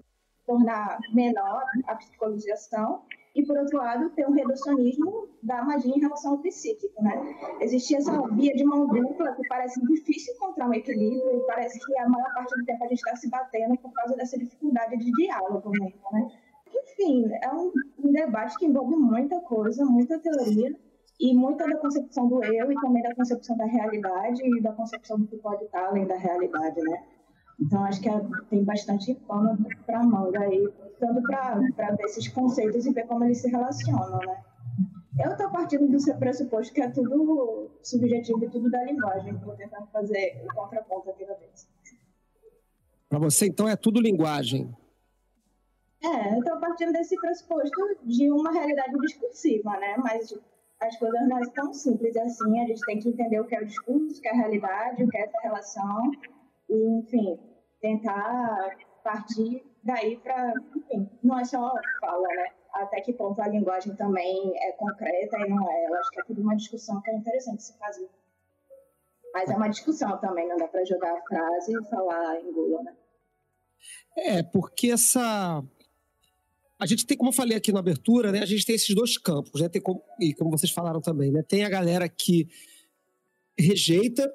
tornar 0.45 0.99
menor 1.13 1.63
a 1.87 1.95
psicologização, 1.95 3.03
e, 3.35 3.45
por 3.45 3.57
outro 3.57 3.77
lado, 3.77 4.09
ter 4.11 4.25
um 4.25 4.31
reducionismo 4.31 5.27
da 5.43 5.61
magia 5.61 5.93
em 5.93 5.99
relação 5.99 6.31
ao 6.31 6.37
psíquico, 6.37 7.03
né? 7.03 7.35
Existe 7.59 7.95
essa 7.95 8.21
via 8.29 8.55
de 8.55 8.63
mão 8.63 8.87
dupla 8.87 9.35
que 9.35 9.45
parece 9.49 9.85
difícil 9.85 10.33
encontrar 10.35 10.69
um 10.69 10.73
equilíbrio 10.73 11.37
e 11.37 11.45
parece 11.45 11.77
que 11.85 11.97
a 11.97 12.07
maior 12.07 12.33
parte 12.33 12.57
do 12.57 12.65
tempo 12.65 12.85
a 12.85 12.87
gente 12.87 12.99
está 12.99 13.15
se 13.17 13.29
batendo 13.29 13.77
por 13.77 13.91
causa 13.91 14.15
dessa 14.15 14.37
dificuldade 14.37 14.97
de 14.97 15.11
diálogo 15.11 15.69
mesmo, 15.69 15.99
né? 16.13 16.31
Enfim, 16.73 17.29
é 17.41 17.51
um, 17.51 17.73
um 18.03 18.11
debate 18.11 18.57
que 18.57 18.65
envolve 18.65 18.95
muita 18.95 19.39
coisa, 19.41 19.83
muita 19.85 20.17
teoria 20.17 20.73
e 21.19 21.33
muita 21.33 21.67
da 21.67 21.77
concepção 21.77 22.27
do 22.27 22.43
eu 22.43 22.71
e 22.71 22.75
também 22.75 23.03
da 23.03 23.15
concepção 23.15 23.57
da 23.57 23.65
realidade 23.65 24.41
e 24.45 24.61
da 24.61 24.71
concepção 24.71 25.19
do 25.19 25.27
que 25.27 25.37
pode 25.37 25.65
estar 25.65 25.87
além 25.87 26.05
da 26.05 26.15
realidade, 26.15 26.81
né? 26.81 27.03
Então, 27.59 27.83
acho 27.85 28.01
que 28.01 28.09
é, 28.09 28.21
tem 28.49 28.63
bastante 28.63 29.13
pano 29.27 29.57
para 29.85 30.03
manga 30.03 30.39
aí, 30.39 30.67
tanto 30.99 31.21
para 31.23 31.55
ver 31.95 32.03
esses 32.03 32.27
conceitos 32.27 32.85
e 32.85 32.91
ver 32.91 33.07
como 33.07 33.23
eles 33.23 33.41
se 33.41 33.49
relacionam, 33.49 34.19
né? 34.19 34.43
Eu 35.17 35.31
estou 35.31 35.49
partindo 35.49 35.87
do 35.87 36.19
pressuposto 36.19 36.73
que 36.73 36.81
é 36.81 36.89
tudo 36.89 37.71
subjetivo 37.81 38.43
e 38.43 38.49
tudo 38.49 38.69
da 38.69 38.83
linguagem. 38.83 39.33
Vou 39.37 39.55
tentar 39.55 39.85
fazer 39.87 40.43
o 40.43 40.53
contraponto 40.53 41.09
aqui 41.09 41.25
da 41.25 41.35
vez. 41.35 41.69
Para 43.07 43.19
você, 43.19 43.47
então, 43.47 43.67
é 43.67 43.77
tudo 43.77 44.01
linguagem? 44.01 44.75
É, 46.03 46.33
eu 46.33 46.39
estou 46.39 46.59
partindo 46.59 46.91
desse 46.91 47.15
pressuposto 47.15 47.97
de 48.03 48.29
uma 48.29 48.51
realidade 48.51 48.91
discursiva, 48.99 49.77
né? 49.77 49.95
Mas 49.97 50.37
as 50.81 50.97
coisas 50.97 51.27
não 51.29 51.41
são 51.45 51.53
tão 51.53 51.73
simples 51.73 52.17
assim. 52.17 52.59
A 52.59 52.67
gente 52.67 52.81
tem 52.81 52.99
que 52.99 53.07
entender 53.07 53.39
o 53.39 53.45
que 53.45 53.55
é 53.55 53.61
o 53.61 53.65
discurso, 53.65 54.19
o 54.19 54.21
que 54.21 54.27
é 54.27 54.31
a 54.31 54.35
realidade, 54.35 55.01
o 55.01 55.07
que 55.07 55.17
é 55.17 55.21
essa 55.21 55.39
relação 55.41 56.11
e, 56.69 56.99
enfim, 56.99 57.39
tentar 57.85 58.77
partir 59.03 59.63
daí 59.83 60.17
para, 60.17 60.53
enfim, 60.75 61.07
não 61.23 61.37
é 61.37 61.45
só 61.45 61.71
fala, 62.01 62.27
né? 62.27 62.47
Até 62.73 62.99
que 63.01 63.13
ponto 63.13 63.39
a 63.39 63.47
linguagem 63.47 63.95
também 63.95 64.51
é 64.57 64.71
concreta 64.71 65.37
e 65.37 65.47
não 65.47 65.71
é. 65.71 65.87
Eu 65.87 65.95
acho 65.95 66.09
que 66.09 66.19
é 66.19 66.23
tudo 66.23 66.41
uma 66.41 66.55
discussão 66.55 66.99
que 67.01 67.11
é 67.11 67.15
interessante 67.15 67.63
se 67.63 67.77
fazer. 67.77 68.09
Mas 69.33 69.49
é 69.49 69.55
uma 69.55 69.69
discussão 69.69 70.17
também, 70.17 70.47
não 70.47 70.57
dá 70.57 70.67
para 70.67 70.83
jogar 70.83 71.13
a 71.13 71.21
frase 71.21 71.73
e 71.73 71.89
falar 71.89 72.41
em 72.41 72.51
Google, 72.51 72.83
né? 72.83 72.95
É, 74.17 74.43
porque 74.43 74.91
essa. 74.91 75.63
A 76.79 76.85
gente 76.85 77.05
tem, 77.05 77.15
como 77.15 77.29
eu 77.29 77.35
falei 77.35 77.55
aqui 77.55 77.71
na 77.71 77.79
abertura, 77.79 78.31
né? 78.31 78.39
A 78.39 78.45
gente 78.45 78.65
tem 78.65 78.75
esses 78.75 78.93
dois 78.93 79.17
campos, 79.17 79.61
né? 79.61 79.69
Tem 79.69 79.81
como, 79.81 80.01
e 80.19 80.33
como 80.33 80.51
vocês 80.51 80.71
falaram 80.71 80.99
também, 81.01 81.31
né? 81.31 81.43
Tem 81.43 81.63
a 81.63 81.69
galera 81.69 82.09
que 82.09 82.47
rejeita 83.57 84.33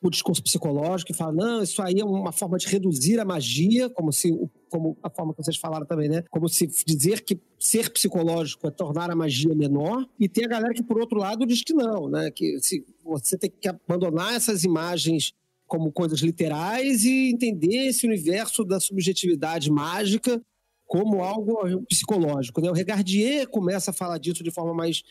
o 0.00 0.10
discurso 0.10 0.42
psicológico 0.42 1.10
e 1.10 1.14
fala, 1.14 1.32
não, 1.32 1.62
isso 1.62 1.82
aí 1.82 1.98
é 1.98 2.04
uma 2.04 2.30
forma 2.30 2.56
de 2.56 2.68
reduzir 2.68 3.18
a 3.18 3.24
magia, 3.24 3.90
como 3.90 4.12
se 4.12 4.32
como 4.70 4.96
a 5.02 5.10
forma 5.10 5.32
que 5.34 5.42
vocês 5.42 5.56
falaram 5.56 5.86
também, 5.86 6.08
né? 6.08 6.22
Como 6.30 6.48
se 6.48 6.66
dizer 6.86 7.22
que 7.22 7.40
ser 7.58 7.90
psicológico 7.90 8.66
é 8.68 8.70
tornar 8.70 9.10
a 9.10 9.16
magia 9.16 9.54
menor, 9.54 10.06
e 10.20 10.28
tem 10.28 10.44
a 10.44 10.48
galera 10.48 10.74
que, 10.74 10.82
por 10.82 11.00
outro 11.00 11.18
lado, 11.18 11.46
diz 11.46 11.62
que 11.62 11.72
não, 11.72 12.08
né? 12.08 12.30
Que 12.30 12.60
se 12.60 12.84
você 13.02 13.36
tem 13.36 13.50
que 13.50 13.68
abandonar 13.68 14.34
essas 14.34 14.64
imagens 14.64 15.32
como 15.66 15.92
coisas 15.92 16.20
literais 16.20 17.04
e 17.04 17.30
entender 17.30 17.88
esse 17.88 18.06
universo 18.06 18.64
da 18.64 18.80
subjetividade 18.80 19.70
mágica 19.70 20.40
como 20.86 21.22
algo 21.22 21.84
psicológico. 21.86 22.62
Né? 22.62 22.70
O 22.70 22.72
Regardier 22.72 23.46
começa 23.48 23.90
a 23.90 23.94
falar 23.94 24.16
disso 24.16 24.42
de 24.42 24.50
forma 24.50 24.72
mais 24.72 25.02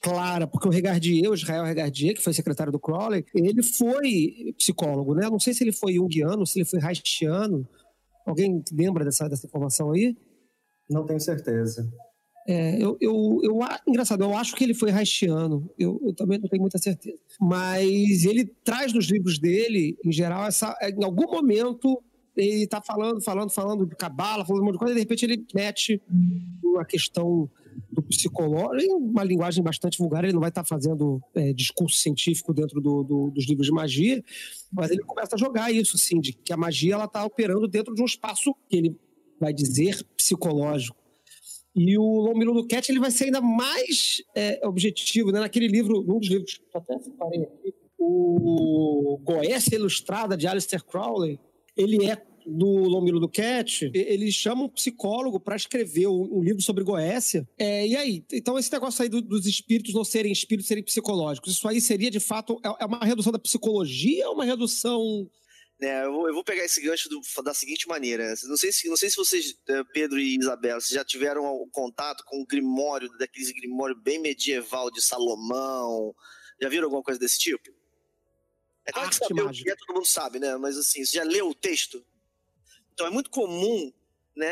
clara, 0.00 0.46
porque 0.46 0.68
o 0.68 0.70
Regardier, 0.70 1.30
o 1.30 1.34
Israel 1.34 1.64
Regardier, 1.64 2.14
que 2.14 2.22
foi 2.22 2.32
secretário 2.32 2.72
do 2.72 2.78
Crowley, 2.78 3.24
ele 3.34 3.62
foi 3.62 4.54
psicólogo, 4.56 5.14
né? 5.14 5.28
Não 5.28 5.40
sei 5.40 5.54
se 5.54 5.64
ele 5.64 5.72
foi 5.72 5.94
junguiano, 5.94 6.46
se 6.46 6.58
ele 6.58 6.64
foi 6.64 6.80
reichiano. 6.80 7.68
Alguém 8.26 8.62
lembra 8.72 9.04
dessa, 9.04 9.28
dessa 9.28 9.46
informação 9.46 9.92
aí? 9.92 10.16
Não 10.88 11.04
tenho 11.04 11.20
certeza. 11.20 11.90
É, 12.46 12.82
eu, 12.82 12.96
eu, 12.98 13.40
eu, 13.42 13.58
engraçado, 13.86 14.24
eu 14.24 14.34
acho 14.34 14.56
que 14.56 14.64
ele 14.64 14.72
foi 14.72 14.90
reichiano, 14.90 15.70
eu, 15.78 16.00
eu, 16.02 16.14
também 16.14 16.38
não 16.38 16.48
tenho 16.48 16.62
muita 16.62 16.78
certeza. 16.78 17.18
Mas 17.38 18.24
ele 18.24 18.46
traz 18.64 18.92
nos 18.92 19.06
livros 19.06 19.38
dele, 19.38 19.98
em 20.02 20.10
geral, 20.10 20.46
essa, 20.46 20.74
em 20.80 21.04
algum 21.04 21.30
momento 21.30 22.02
ele 22.34 22.64
está 22.64 22.80
falando, 22.80 23.20
falando, 23.20 23.50
falando 23.50 23.84
de 23.84 23.96
cabala, 23.96 24.46
falando 24.46 24.62
um 24.62 24.66
monte 24.66 24.74
de 24.74 24.78
coisa, 24.78 24.92
e 24.92 24.94
de 24.94 25.00
repente 25.00 25.24
ele 25.24 25.46
mete 25.54 26.00
uma 26.62 26.84
questão 26.84 27.50
do 27.90 28.02
psicólogo, 28.02 28.76
em 28.76 28.92
uma 28.92 29.24
linguagem 29.24 29.62
bastante 29.62 29.98
vulgar, 29.98 30.24
ele 30.24 30.32
não 30.32 30.40
vai 30.40 30.50
estar 30.50 30.64
fazendo 30.64 31.20
é, 31.34 31.52
discurso 31.52 31.98
científico 31.98 32.52
dentro 32.52 32.80
do, 32.80 33.02
do, 33.02 33.30
dos 33.30 33.46
livros 33.46 33.66
de 33.66 33.72
magia, 33.72 34.22
mas 34.72 34.90
ele 34.90 35.02
começa 35.02 35.34
a 35.34 35.38
jogar 35.38 35.72
isso, 35.72 35.96
assim, 35.96 36.20
de 36.20 36.32
que 36.32 36.52
a 36.52 36.56
magia 36.56 36.94
ela 36.94 37.04
está 37.04 37.24
operando 37.24 37.66
dentro 37.66 37.94
de 37.94 38.02
um 38.02 38.06
espaço 38.06 38.54
que 38.68 38.76
ele 38.76 38.96
vai 39.40 39.52
dizer 39.52 40.04
psicológico. 40.16 40.96
E 41.74 41.96
o 41.96 42.20
Lomilo 42.20 42.54
do 42.54 42.66
Cat 42.66 42.90
ele 42.90 42.98
vai 42.98 43.10
ser 43.10 43.24
ainda 43.24 43.40
mais 43.40 44.22
é, 44.34 44.66
objetivo, 44.66 45.30
né? 45.30 45.40
Naquele 45.40 45.68
livro, 45.68 46.00
um 46.00 46.18
dos 46.18 46.28
livros 46.28 46.58
que 46.58 46.76
eu 46.76 46.80
até 46.80 46.98
separei 46.98 47.42
aqui, 47.42 47.74
o 47.98 49.20
Goécia 49.22 49.76
Ilustrada, 49.76 50.36
de 50.36 50.46
Alistair 50.46 50.84
Crowley, 50.84 51.38
ele 51.76 52.04
é 52.06 52.16
do 52.48 52.66
Lomilo 52.66 53.20
do 53.20 53.28
Cat, 53.28 53.90
ele 53.94 54.30
chama 54.32 54.64
um 54.64 54.68
psicólogo 54.68 55.38
para 55.38 55.56
escrever 55.56 56.06
um, 56.08 56.42
livro 56.42 56.62
sobre 56.62 56.84
Goécia. 56.84 57.48
É, 57.58 57.86
e 57.86 57.96
aí? 57.96 58.24
Então, 58.32 58.58
esse 58.58 58.72
negócio 58.72 59.02
aí 59.02 59.08
do, 59.08 59.20
dos 59.20 59.46
espíritos 59.46 59.94
não 59.94 60.04
serem 60.04 60.32
espíritos, 60.32 60.66
serem 60.66 60.82
psicológicos, 60.82 61.54
isso 61.54 61.68
aí 61.68 61.80
seria 61.80 62.10
de 62.10 62.20
fato 62.20 62.60
é, 62.64 62.84
é 62.84 62.86
uma 62.86 63.04
redução 63.04 63.32
da 63.32 63.38
psicologia 63.38 64.28
ou 64.28 64.34
uma 64.34 64.44
redução 64.44 65.28
né, 65.80 66.04
eu, 66.04 66.12
vou, 66.12 66.28
eu 66.28 66.34
vou 66.34 66.42
pegar 66.42 66.64
esse 66.64 66.80
gancho 66.80 67.08
do, 67.08 67.20
da 67.44 67.54
seguinte 67.54 67.86
maneira. 67.86 68.34
Não 68.44 68.56
sei, 68.56 68.72
se, 68.72 68.88
não 68.88 68.96
sei 68.96 69.10
se 69.10 69.16
vocês, 69.16 69.56
eh, 69.68 69.84
Pedro 69.92 70.18
e 70.18 70.36
Isabela, 70.36 70.80
já 70.80 71.04
tiveram 71.04 71.68
contato 71.70 72.24
com 72.24 72.40
o 72.40 72.46
Grimório, 72.46 73.08
daqueles 73.16 73.52
Grimório 73.52 73.94
bem 73.94 74.18
medieval 74.18 74.90
de 74.90 75.00
Salomão. 75.00 76.12
Já 76.60 76.68
viram 76.68 76.86
alguma 76.86 77.02
coisa 77.02 77.20
desse 77.20 77.38
tipo? 77.38 77.70
É 78.84 78.92
claro 78.92 79.08
que 79.08 79.16
saber 79.16 79.42
o 79.42 79.50
que 79.50 79.70
é, 79.70 79.76
todo 79.76 79.94
mundo 79.94 80.06
sabe, 80.06 80.40
né? 80.40 80.56
Mas 80.56 80.76
assim, 80.76 81.04
você 81.04 81.18
já 81.18 81.22
leu 81.22 81.48
o 81.50 81.54
texto? 81.54 82.04
Então 82.98 83.06
é 83.06 83.10
muito 83.10 83.30
comum, 83.30 83.92
né, 84.34 84.50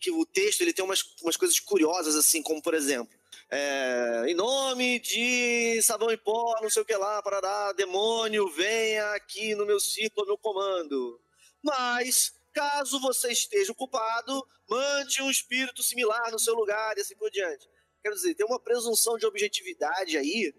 que 0.00 0.10
o 0.10 0.26
texto 0.26 0.62
ele 0.62 0.72
tem 0.72 0.84
umas, 0.84 1.14
umas 1.22 1.36
coisas 1.36 1.60
curiosas, 1.60 2.16
assim, 2.16 2.42
como 2.42 2.60
por 2.60 2.74
exemplo, 2.74 3.16
é, 3.48 4.24
em 4.26 4.34
nome 4.34 4.98
de 4.98 5.80
sabão 5.80 6.10
em 6.10 6.18
pó, 6.18 6.56
não 6.60 6.68
sei 6.68 6.82
o 6.82 6.84
que 6.84 6.96
lá, 6.96 7.22
parará, 7.22 7.70
demônio, 7.70 8.50
venha 8.50 9.12
aqui 9.12 9.54
no 9.54 9.64
meu 9.64 9.78
círculo, 9.78 10.26
meu 10.26 10.36
comando. 10.36 11.20
Mas, 11.62 12.34
caso 12.52 12.98
você 12.98 13.30
esteja 13.30 13.70
ocupado, 13.70 14.44
mande 14.68 15.22
um 15.22 15.30
espírito 15.30 15.84
similar 15.84 16.32
no 16.32 16.38
seu 16.40 16.56
lugar 16.56 16.98
e 16.98 17.02
assim 17.02 17.14
por 17.14 17.30
diante. 17.30 17.68
Quer 18.02 18.10
dizer, 18.10 18.34
tem 18.34 18.44
uma 18.44 18.58
presunção 18.58 19.16
de 19.16 19.24
objetividade 19.24 20.18
aí, 20.18 20.52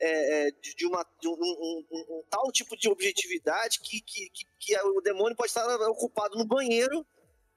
é, 0.00 0.48
é 0.48 0.50
de, 0.50 0.74
de, 0.74 0.86
uma, 0.86 1.06
de 1.20 1.28
um, 1.28 1.32
um, 1.32 1.84
um, 1.90 1.98
um, 2.10 2.22
tal 2.28 2.50
tipo 2.52 2.76
de 2.76 2.88
objetividade 2.88 3.80
que, 3.80 4.00
que, 4.00 4.30
que, 4.30 4.44
que, 4.58 4.80
o 4.80 5.00
demônio 5.00 5.36
pode 5.36 5.50
estar 5.50 5.66
ocupado 5.90 6.36
no 6.36 6.44
banheiro 6.44 7.06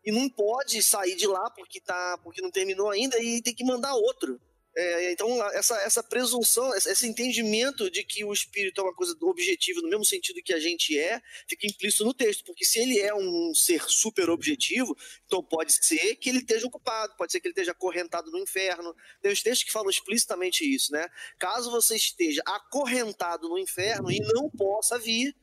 e 0.06 0.12
não 0.12 0.30
pode 0.30 0.82
sair 0.82 1.16
de 1.16 1.28
lá 1.28 1.50
porque, 1.52 1.82
tá, 1.82 2.18
porque 2.24 2.42
não 2.42 2.52
terminou 2.52 2.90
ainda 2.90 3.20
e 3.20 3.42
tem 3.42 3.54
que 3.54 3.66
mandar 3.66 3.94
outro. 3.96 4.40
É, 4.80 5.12
então, 5.12 5.28
essa, 5.54 5.76
essa 5.82 6.04
presunção, 6.04 6.72
esse 6.76 7.08
entendimento 7.08 7.90
de 7.90 8.04
que 8.04 8.24
o 8.24 8.32
espírito 8.32 8.80
é 8.80 8.84
uma 8.84 8.94
coisa 8.94 9.18
objetiva, 9.22 9.82
no 9.82 9.90
mesmo 9.90 10.06
sentido 10.06 10.40
que 10.44 10.54
a 10.54 10.60
gente 10.60 10.96
é, 10.96 11.20
fica 11.50 11.66
implícito 11.66 12.06
no 12.06 12.14
texto, 12.14 12.44
porque 12.46 12.64
se 12.64 12.78
ele 12.78 13.00
é 13.00 13.12
um 13.12 13.56
ser 13.56 13.82
super 13.90 14.30
objetivo, 14.30 14.96
então 15.26 15.44
pode 15.44 15.74
ser 15.84 16.16
que 16.18 16.30
ele 16.30 16.38
esteja 16.38 16.68
ocupado, 16.68 17.16
pode 17.18 17.32
ser 17.32 17.40
que 17.40 17.48
ele 17.48 17.54
esteja 17.54 17.72
acorrentado 17.72 18.30
no 18.30 18.38
inferno. 18.38 18.96
Tem 19.20 19.32
os 19.32 19.42
textos 19.42 19.64
que 19.64 19.72
falam 19.72 19.90
explicitamente 19.90 20.64
isso, 20.64 20.92
né? 20.92 21.10
Caso 21.40 21.72
você 21.72 21.96
esteja 21.96 22.44
acorrentado 22.46 23.50
no 23.50 23.58
inferno 23.58 24.12
e 24.12 24.20
não 24.20 24.48
possa 24.48 25.00
vir, 25.00 25.36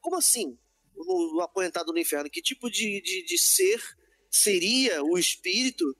como 0.00 0.16
assim? 0.16 0.58
No, 0.96 1.40
acorrentado 1.42 1.92
no 1.92 1.98
inferno? 2.00 2.28
Que 2.28 2.42
tipo 2.42 2.68
de, 2.68 3.00
de, 3.02 3.22
de 3.22 3.38
ser 3.38 3.80
seria 4.28 5.00
o 5.04 5.16
espírito 5.16 5.96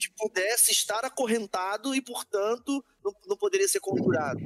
que 0.00 0.10
pudesse 0.16 0.72
estar 0.72 1.04
acorrentado 1.04 1.94
e, 1.94 2.00
portanto, 2.00 2.82
não, 3.04 3.12
não 3.26 3.36
poderia 3.36 3.68
ser 3.68 3.80
conjurado. 3.80 4.40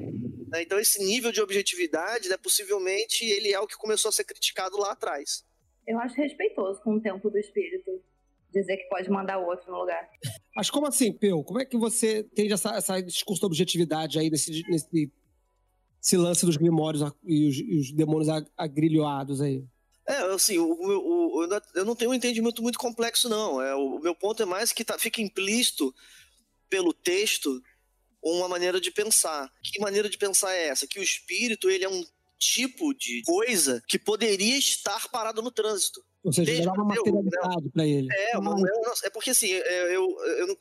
Né? 0.49 0.63
Então, 0.63 0.79
esse 0.79 1.03
nível 1.05 1.31
de 1.31 1.41
objetividade, 1.41 2.29
né, 2.29 2.37
possivelmente, 2.37 3.25
ele 3.25 3.53
é 3.53 3.61
o 3.61 3.67
que 3.67 3.77
começou 3.77 4.09
a 4.09 4.13
ser 4.13 4.25
criticado 4.25 4.77
lá 4.77 4.93
atrás. 4.93 5.45
Eu 5.87 5.99
acho 6.01 6.15
respeitoso 6.17 6.81
com 6.83 6.95
o 6.95 7.01
tempo 7.01 7.31
do 7.31 7.39
espírito 7.39 8.03
dizer 8.53 8.77
que 8.77 8.89
pode 8.89 9.11
mandar 9.11 9.39
outro 9.39 9.71
no 9.71 9.81
lugar. 9.81 10.09
Mas 10.57 10.71
como 10.71 10.87
assim, 10.87 11.13
Peu? 11.13 11.43
Como 11.43 11.61
é 11.61 11.65
que 11.65 11.77
você 11.77 12.23
tem 12.23 12.51
essa, 12.53 12.77
essa 12.77 13.01
discurso 13.01 13.41
de 13.41 13.47
objetividade 13.47 14.19
aí 14.19 14.31
nesse, 14.31 14.63
nesse 14.69 15.13
esse 16.01 16.17
lance 16.19 16.45
dos 16.45 16.59
grimórios 16.59 17.03
e 17.25 17.49
os, 17.49 17.57
e 17.57 17.79
os 17.81 17.93
demônios 17.93 18.29
agrilhoados 18.57 19.41
aí? 19.41 19.65
É, 20.07 20.17
assim, 20.35 20.59
o, 20.59 20.67
o, 20.67 21.47
o, 21.47 21.61
eu 21.75 21.85
não 21.85 21.97
tenho 21.97 22.11
um 22.11 22.15
entendimento 22.15 22.63
muito 22.63 22.79
complexo, 22.79 23.29
não. 23.29 23.61
É, 23.61 23.75
o, 23.75 23.99
meu 23.99 24.15
ponto 24.15 24.43
é 24.43 24.47
mais 24.47 24.73
que 24.73 24.85
tá, 24.85 24.99
fica 24.99 25.23
implícito 25.23 25.95
pelo 26.69 26.93
texto 26.93 27.63
uma 28.23 28.49
maneira 28.49 28.81
de 28.81 28.91
pensar. 28.91 29.51
Que 29.63 29.81
maneira 29.81 30.09
de 30.09 30.19
pensar 30.19 30.53
é 30.53 30.69
essa? 30.69 30.87
Que 30.87 30.99
o 30.99 31.03
espírito 31.03 31.71
ele 31.71 31.85
é 31.85 31.89
um 31.89 32.05
tipo 32.45 32.95
de 32.95 33.23
coisa 33.25 33.83
que 33.89 33.99
poderia 33.99 34.59
estar 34.59 35.09
parado 35.09 35.43
no 35.43 35.51
trânsito. 35.51 36.01
Ou 36.23 36.33
seja, 36.33 36.53
Desde 36.53 36.69
uma 36.69 36.85
materialidade 36.85 37.71
para 37.71 37.87
ele. 37.87 38.09
É, 38.11 38.39
uma, 38.39 38.57
é, 38.59 39.07
é, 39.07 39.11
porque 39.11 39.31
assim, 39.31 39.53
é, 39.53 39.95
eu, 39.95 40.09
eu, 40.39 40.59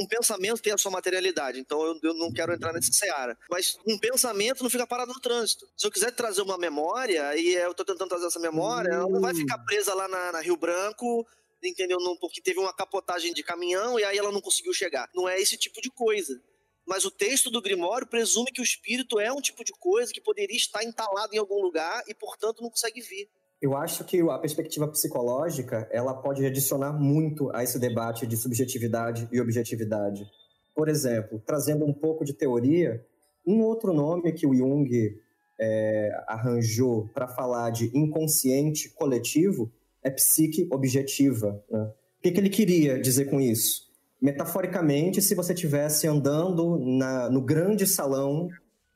um 0.00 0.06
pensamento 0.08 0.60
tem 0.60 0.72
a 0.72 0.78
sua 0.78 0.90
materialidade, 0.90 1.60
então 1.60 1.80
eu, 1.80 1.98
eu 2.02 2.14
não 2.14 2.32
quero 2.32 2.52
entrar 2.52 2.72
nessa 2.72 2.92
seara. 2.92 3.38
Mas 3.48 3.78
um 3.86 3.96
pensamento 3.98 4.64
não 4.64 4.70
fica 4.70 4.86
parado 4.86 5.12
no 5.12 5.20
trânsito. 5.20 5.64
Se 5.76 5.86
eu 5.86 5.92
quiser 5.92 6.10
trazer 6.10 6.42
uma 6.42 6.58
memória, 6.58 7.36
e 7.36 7.54
eu 7.54 7.70
estou 7.70 7.86
tentando 7.86 8.08
trazer 8.08 8.26
essa 8.26 8.40
memória, 8.40 8.90
ela 8.90 9.08
não 9.08 9.20
vai 9.20 9.32
hum. 9.32 9.36
ficar 9.36 9.58
presa 9.58 9.94
lá 9.94 10.08
na, 10.08 10.32
na 10.32 10.40
Rio 10.40 10.56
Branco 10.56 11.24
entendeu? 11.64 11.98
Não, 11.98 12.16
porque 12.16 12.40
teve 12.40 12.60
uma 12.60 12.72
capotagem 12.72 13.32
de 13.32 13.42
caminhão 13.42 13.98
e 13.98 14.04
aí 14.04 14.16
ela 14.16 14.30
não 14.30 14.40
conseguiu 14.40 14.72
chegar. 14.72 15.08
Não 15.14 15.28
é 15.28 15.40
esse 15.40 15.56
tipo 15.56 15.80
de 15.80 15.90
coisa. 15.90 16.40
Mas 16.86 17.04
o 17.04 17.10
texto 17.10 17.50
do 17.50 17.60
Grimório 17.60 18.06
presume 18.06 18.52
que 18.52 18.60
o 18.60 18.64
espírito 18.64 19.18
é 19.18 19.32
um 19.32 19.40
tipo 19.40 19.64
de 19.64 19.72
coisa 19.72 20.12
que 20.12 20.20
poderia 20.20 20.56
estar 20.56 20.84
entalado 20.84 21.34
em 21.34 21.38
algum 21.38 21.60
lugar 21.60 22.04
e, 22.06 22.14
portanto, 22.14 22.62
não 22.62 22.70
consegue 22.70 23.00
vir. 23.00 23.28
Eu 23.60 23.76
acho 23.76 24.04
que 24.04 24.20
a 24.20 24.38
perspectiva 24.38 24.86
psicológica 24.86 25.88
ela 25.90 26.14
pode 26.14 26.44
adicionar 26.44 26.92
muito 26.92 27.50
a 27.54 27.64
esse 27.64 27.78
debate 27.78 28.26
de 28.26 28.36
subjetividade 28.36 29.28
e 29.32 29.40
objetividade. 29.40 30.30
Por 30.74 30.88
exemplo, 30.88 31.42
trazendo 31.44 31.84
um 31.84 31.92
pouco 31.92 32.24
de 32.24 32.34
teoria, 32.34 33.04
um 33.46 33.62
outro 33.62 33.92
nome 33.94 34.32
que 34.32 34.46
o 34.46 34.54
Jung 34.54 35.18
é, 35.58 36.10
arranjou 36.26 37.08
para 37.08 37.26
falar 37.26 37.70
de 37.70 37.90
inconsciente 37.96 38.90
coletivo 38.90 39.72
é 40.02 40.10
psique 40.10 40.68
objetiva. 40.70 41.64
Né? 41.70 41.80
O 42.18 42.22
que, 42.22 42.30
que, 42.30 42.40
ele 42.40 42.50
queria 42.50 43.00
dizer 43.00 43.26
com 43.26 43.40
isso? 43.40 43.85
Metaforicamente, 44.26 45.22
se 45.22 45.36
você 45.36 45.52
estivesse 45.52 46.08
andando 46.08 46.80
na, 46.80 47.30
no 47.30 47.40
grande 47.40 47.86
salão 47.86 48.48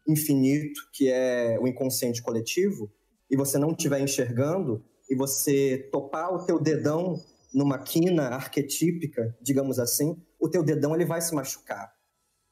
infinito 0.09 0.81
que 0.93 1.09
é 1.09 1.57
o 1.61 1.69
inconsciente 1.69 2.21
coletivo, 2.21 2.90
e 3.31 3.37
você 3.37 3.57
não 3.57 3.71
estiver 3.71 4.01
enxergando, 4.01 4.85
e 5.09 5.14
você 5.14 5.88
topar 5.93 6.35
o 6.35 6.45
teu 6.45 6.59
dedão 6.59 7.14
numa 7.55 7.79
quina 7.79 8.31
arquetípica, 8.31 9.33
digamos 9.40 9.79
assim, 9.79 10.21
o 10.37 10.49
teu 10.49 10.64
dedão 10.64 10.97
ele 10.97 11.05
vai 11.05 11.21
se 11.21 11.33
machucar. 11.33 11.95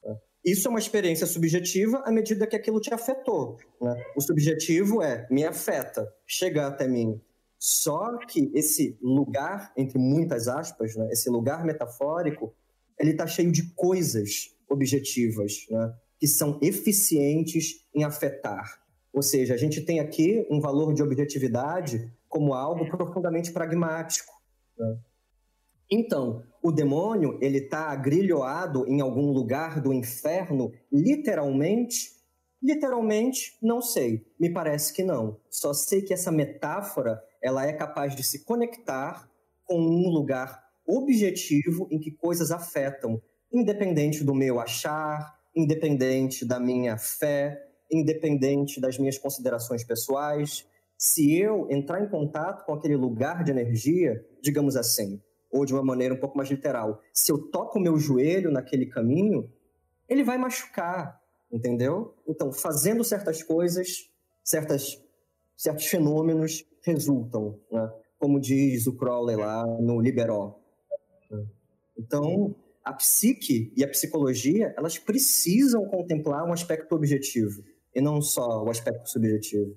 Né? 0.01 0.17
Isso 0.45 0.65
é 0.65 0.69
uma 0.69 0.79
experiência 0.79 1.27
subjetiva 1.27 2.01
à 2.05 2.11
medida 2.13 2.47
que 2.47 2.55
aquilo 2.55 2.79
te 2.79 2.93
afetou. 2.93 3.57
Né? 3.81 3.93
O 4.15 4.21
subjetivo 4.21 5.03
é 5.03 5.27
me 5.29 5.43
afeta, 5.43 6.09
chega 6.25 6.67
até 6.67 6.87
mim. 6.87 7.19
Só 7.57 8.17
que 8.19 8.49
esse 8.55 8.97
lugar, 9.01 9.73
entre 9.75 9.99
muitas 9.99 10.47
aspas, 10.47 10.95
né? 10.95 11.09
esse 11.11 11.29
lugar 11.29 11.65
metafórico, 11.65 12.55
ele 12.99 13.11
está 13.11 13.25
cheio 13.25 13.51
de 13.51 13.73
coisas 13.73 14.55
objetivas, 14.69 15.65
né? 15.69 15.93
que 16.19 16.27
são 16.27 16.59
eficientes 16.61 17.87
em 17.95 18.03
afetar. 18.03 18.79
Ou 19.13 19.21
seja, 19.21 19.53
a 19.53 19.57
gente 19.57 19.81
tem 19.81 19.99
aqui 19.99 20.45
um 20.51 20.59
valor 20.59 20.93
de 20.93 21.01
objetividade 21.01 22.11
como 22.27 22.53
algo 22.53 22.85
profundamente 22.89 23.51
pragmático. 23.51 24.31
Né? 24.77 24.97
Então, 25.89 26.43
o 26.61 26.71
demônio 26.71 27.39
ele 27.41 27.57
está 27.57 27.89
agrilhoado 27.89 28.85
em 28.87 29.01
algum 29.01 29.31
lugar 29.31 29.81
do 29.81 29.91
inferno, 29.91 30.71
literalmente? 30.91 32.19
Literalmente, 32.61 33.57
não 33.61 33.81
sei. 33.81 34.27
Me 34.39 34.51
parece 34.51 34.93
que 34.93 35.03
não. 35.03 35.39
Só 35.49 35.73
sei 35.73 36.01
que 36.01 36.13
essa 36.13 36.31
metáfora 36.31 37.23
ela 37.41 37.65
é 37.65 37.73
capaz 37.73 38.15
de 38.15 38.23
se 38.23 38.43
conectar 38.43 39.27
com 39.65 39.79
um 39.79 40.09
lugar 40.09 40.68
objetivo 40.97 41.87
em 41.91 41.99
que 41.99 42.11
coisas 42.11 42.51
afetam, 42.51 43.21
independente 43.51 44.23
do 44.23 44.33
meu 44.33 44.59
achar, 44.59 45.37
independente 45.55 46.45
da 46.45 46.59
minha 46.59 46.97
fé, 46.97 47.61
independente 47.91 48.79
das 48.79 48.97
minhas 48.97 49.17
considerações 49.17 49.83
pessoais, 49.83 50.67
se 50.97 51.39
eu 51.39 51.67
entrar 51.69 52.03
em 52.03 52.09
contato 52.09 52.65
com 52.65 52.73
aquele 52.73 52.95
lugar 52.95 53.43
de 53.43 53.51
energia, 53.51 54.23
digamos 54.41 54.75
assim, 54.75 55.21
ou 55.51 55.65
de 55.65 55.73
uma 55.73 55.83
maneira 55.83 56.13
um 56.13 56.19
pouco 56.19 56.37
mais 56.37 56.49
literal, 56.49 57.01
se 57.13 57.31
eu 57.31 57.37
toco 57.49 57.79
o 57.79 57.81
meu 57.81 57.97
joelho 57.97 58.51
naquele 58.51 58.85
caminho, 58.85 59.49
ele 60.07 60.23
vai 60.23 60.37
machucar, 60.37 61.19
entendeu? 61.51 62.13
Então, 62.27 62.51
fazendo 62.51 63.03
certas 63.03 63.41
coisas, 63.41 64.09
certas, 64.43 65.01
certos 65.55 65.85
fenômenos 65.85 66.65
resultam, 66.83 67.59
né? 67.71 67.89
como 68.19 68.39
diz 68.39 68.85
o 68.85 68.95
Crowley 68.95 69.35
lá 69.35 69.65
no 69.65 69.99
Liberó. 70.01 70.59
Então, 71.97 72.55
a 72.83 72.93
psique 72.93 73.73
e 73.75 73.83
a 73.83 73.87
psicologia, 73.87 74.73
elas 74.77 74.97
precisam 74.97 75.85
contemplar 75.85 76.45
um 76.47 76.53
aspecto 76.53 76.95
objetivo 76.95 77.63
e 77.93 78.01
não 78.01 78.21
só 78.21 78.63
o 78.63 78.69
aspecto 78.69 79.09
subjetivo. 79.09 79.75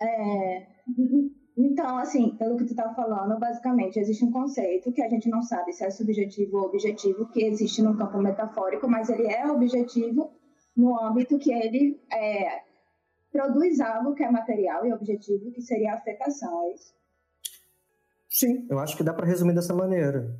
É, 0.00 0.66
Então, 1.60 1.98
assim, 1.98 2.36
pelo 2.36 2.56
que 2.56 2.66
tu 2.66 2.74
tá 2.76 2.94
falando, 2.94 3.36
basicamente 3.36 3.98
existe 3.98 4.24
um 4.24 4.30
conceito 4.30 4.92
que 4.92 5.02
a 5.02 5.08
gente 5.08 5.28
não 5.28 5.42
sabe 5.42 5.72
se 5.72 5.84
é 5.84 5.90
subjetivo 5.90 6.56
ou 6.56 6.66
objetivo, 6.66 7.26
que 7.30 7.44
existe 7.44 7.82
no 7.82 7.96
campo 7.98 8.16
metafórico, 8.18 8.88
mas 8.88 9.10
ele 9.10 9.26
é 9.26 9.44
objetivo 9.50 10.30
no 10.76 10.96
âmbito 11.02 11.36
que 11.36 11.52
ele 11.52 12.00
é, 12.12 12.62
produz 13.32 13.80
algo 13.80 14.14
que 14.14 14.22
é 14.22 14.30
material 14.30 14.86
e 14.86 14.92
objetivo, 14.92 15.50
que 15.50 15.60
seria 15.60 15.94
a 15.94 15.96
afetação, 15.96 16.62
é 16.62 16.74
isso? 16.74 16.94
Sim, 18.28 18.68
eu 18.70 18.78
acho 18.78 18.96
que 18.96 19.02
dá 19.02 19.12
para 19.12 19.26
resumir 19.26 19.54
dessa 19.54 19.74
maneira. 19.74 20.38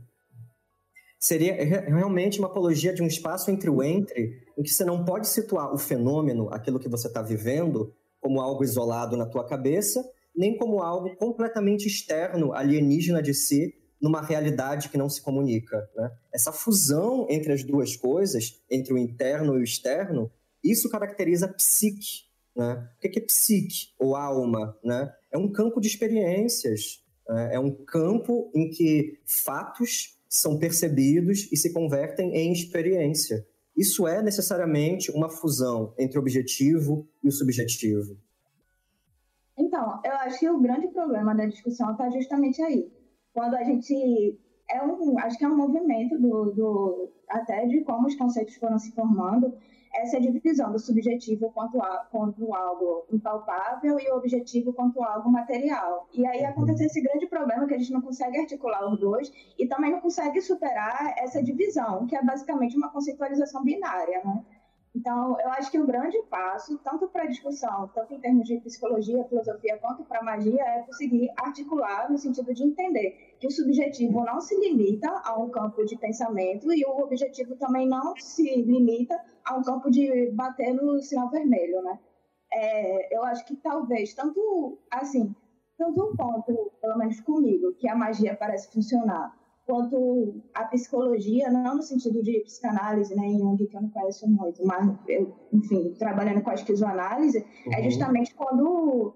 Seria 1.19 1.55
realmente 1.89 2.39
uma 2.39 2.47
apologia 2.47 2.93
de 2.93 3.03
um 3.03 3.07
espaço 3.07 3.51
entre 3.51 3.69
o 3.69 3.83
entre, 3.83 4.47
em 4.57 4.63
que 4.63 4.71
você 4.71 4.85
não 4.85 5.05
pode 5.05 5.27
situar 5.27 5.75
o 5.75 5.79
fenômeno, 5.79 6.49
aquilo 6.53 6.79
que 6.79 6.89
você 6.89 7.09
está 7.09 7.21
vivendo, 7.21 7.93
como 8.21 8.41
algo 8.41 8.63
isolado 8.63 9.17
na 9.17 9.27
tua 9.27 9.45
cabeça, 9.45 10.05
nem 10.35 10.57
como 10.57 10.81
algo 10.81 11.17
completamente 11.17 11.89
externo, 11.89 12.53
alienígena 12.53 13.21
de 13.21 13.35
si, 13.35 13.75
numa 14.01 14.23
realidade 14.23 14.89
que 14.89 14.97
não 14.97 15.09
se 15.09 15.21
comunica. 15.21 15.89
Né? 15.97 16.11
Essa 16.33 16.53
fusão 16.53 17.27
entre 17.29 17.53
as 17.53 17.65
duas 17.65 17.97
coisas, 17.97 18.63
entre 18.71 18.95
o 18.95 18.99
interno 18.99 19.57
e 19.57 19.61
o 19.61 19.65
externo, 19.65 20.31
isso 20.63 20.89
caracteriza 20.89 21.47
a 21.47 21.53
psique. 21.53 22.29
Né? 22.55 22.89
O 22.97 23.01
que 23.01 23.19
é 23.19 23.23
psique 23.23 23.89
ou 23.99 24.15
alma? 24.15 24.79
Né? 24.85 25.13
É 25.33 25.39
um 25.39 25.51
campo 25.51 25.81
de 25.81 25.89
experiências, 25.89 27.03
né? 27.29 27.55
é 27.55 27.59
um 27.59 27.73
campo 27.73 28.51
em 28.55 28.71
que 28.71 29.21
fatos 29.45 30.18
são 30.29 30.59
percebidos 30.59 31.51
e 31.51 31.57
se 31.57 31.73
convertem 31.73 32.35
em 32.35 32.53
experiência. 32.53 33.47
Isso 33.77 34.07
é 34.07 34.23
necessariamente 34.23 35.11
uma 35.13 35.31
fusão 35.31 35.95
entre 35.99 36.19
o 36.19 36.21
objetivo 36.21 37.09
e 37.23 37.29
o 37.29 37.33
subjetivo. 37.33 38.17
Então, 39.57 40.01
eu 40.05 40.13
acho 40.13 40.39
que 40.39 40.51
o 40.51 40.61
grande 40.61 40.89
problema 40.89 41.35
da 41.35 41.47
discussão 41.47 41.93
está 41.93 42.11
justamente 42.11 42.61
aí 42.63 42.91
quando 43.39 43.55
a 43.55 43.63
gente 43.63 44.37
é 44.69 44.83
um, 44.83 45.17
acho 45.21 45.39
que 45.39 45.45
é 45.45 45.49
um 45.49 45.57
movimento 45.57 46.19
do, 46.19 46.53
do 46.53 47.13
até 47.29 47.67
de 47.67 47.83
como 47.83 48.09
os 48.09 48.17
conceitos 48.17 48.57
foram 48.57 48.79
se 48.81 48.91
formando, 48.91 49.55
essa 49.95 50.21
divisão 50.21 50.73
do 50.73 50.79
subjetivo 50.79 51.51
quanto, 51.53 51.81
a, 51.81 52.07
quanto 52.11 52.55
algo 52.55 53.05
impalpável 53.11 53.99
e 53.99 54.11
o 54.11 54.17
objetivo 54.17 54.73
quanto 54.73 55.03
algo 55.03 55.31
material. 55.31 56.09
E 56.13 56.27
aí 56.27 56.45
acontece 56.45 56.85
esse 56.85 57.01
grande 57.01 57.27
problema 57.27 57.67
que 57.67 57.75
a 57.75 57.79
gente 57.79 57.93
não 57.93 58.01
consegue 58.01 58.39
articular 58.39 58.87
os 58.91 58.99
dois 58.99 59.33
e 59.59 59.67
também 59.67 59.91
não 59.91 60.01
consegue 60.01 60.41
superar 60.41 61.15
essa 61.19 61.43
divisão, 61.43 62.07
que 62.07 62.17
é 62.17 62.23
basicamente 62.23 62.77
uma 62.77 62.91
conceitualização 62.91 63.63
binária, 63.65 64.23
né? 64.25 64.45
Então, 64.99 65.39
eu 65.41 65.51
acho 65.51 65.71
que 65.71 65.79
o 65.79 65.87
grande 65.87 66.21
passo, 66.29 66.77
tanto 66.79 67.07
para 67.07 67.23
a 67.23 67.27
discussão, 67.27 67.89
tanto 67.95 68.15
em 68.15 68.21
termos 68.21 68.49
de 68.49 68.59
psicologia, 68.59 69.23
filosofia, 69.29 69.79
quanto 69.79 70.05
para 70.05 70.25
magia, 70.25 70.61
é 70.61 70.83
conseguir 70.83 71.31
articular 71.37 72.11
no 72.11 72.19
sentido 72.19 72.53
de 72.53 72.65
entender 72.65 73.37
que 73.39 73.47
o 73.47 73.51
subjetivo 73.51 74.25
não 74.25 74.41
se 74.41 74.59
limita 74.59 75.09
a 75.25 75.39
um 75.39 75.51
campo 75.51 75.85
de 75.85 75.97
pensamento 75.97 76.73
e 76.73 76.85
o 76.85 76.99
objetivo 76.99 77.55
também 77.55 77.87
não 77.87 78.17
se 78.17 78.43
limita 78.63 79.17
a 79.45 79.57
um 79.57 79.63
campo 79.63 79.89
de 79.89 80.33
bater 80.33 80.75
no 80.75 81.01
sinal 81.01 81.31
vermelho, 81.31 81.81
né? 81.81 82.01
É, 82.53 83.17
eu 83.17 83.23
acho 83.23 83.47
que 83.47 83.55
talvez, 83.55 84.15
tanto 84.15 84.81
assim, 84.91 85.33
tanto 85.77 86.03
um 86.03 86.17
ponto, 86.17 86.73
pelo 86.81 86.99
menos 86.99 87.21
comigo, 87.21 87.73
que 87.75 87.89
a 87.89 87.95
magia 87.95 88.37
parece 88.37 88.73
funcionar, 88.73 89.38
quanto 89.69 90.43
a 90.55 90.65
psicologia, 90.65 91.51
não 91.51 91.77
no 91.77 91.83
sentido 91.83 92.23
de 92.23 92.41
psicanálise, 92.41 93.15
né, 93.15 93.27
em 93.27 93.39
Jung, 93.39 93.67
que 93.67 93.77
eu 93.77 93.83
não 93.83 93.91
conheço 93.91 94.27
muito, 94.27 94.65
mas, 94.65 94.97
eu, 95.07 95.37
enfim, 95.53 95.95
trabalhando 95.99 96.43
com 96.43 96.49
a 96.49 96.55
esquizoanálise, 96.55 97.39
é 97.39 97.69
uhum. 97.69 97.75
é 97.75 97.83
justamente 97.83 98.35
quando 98.35 99.15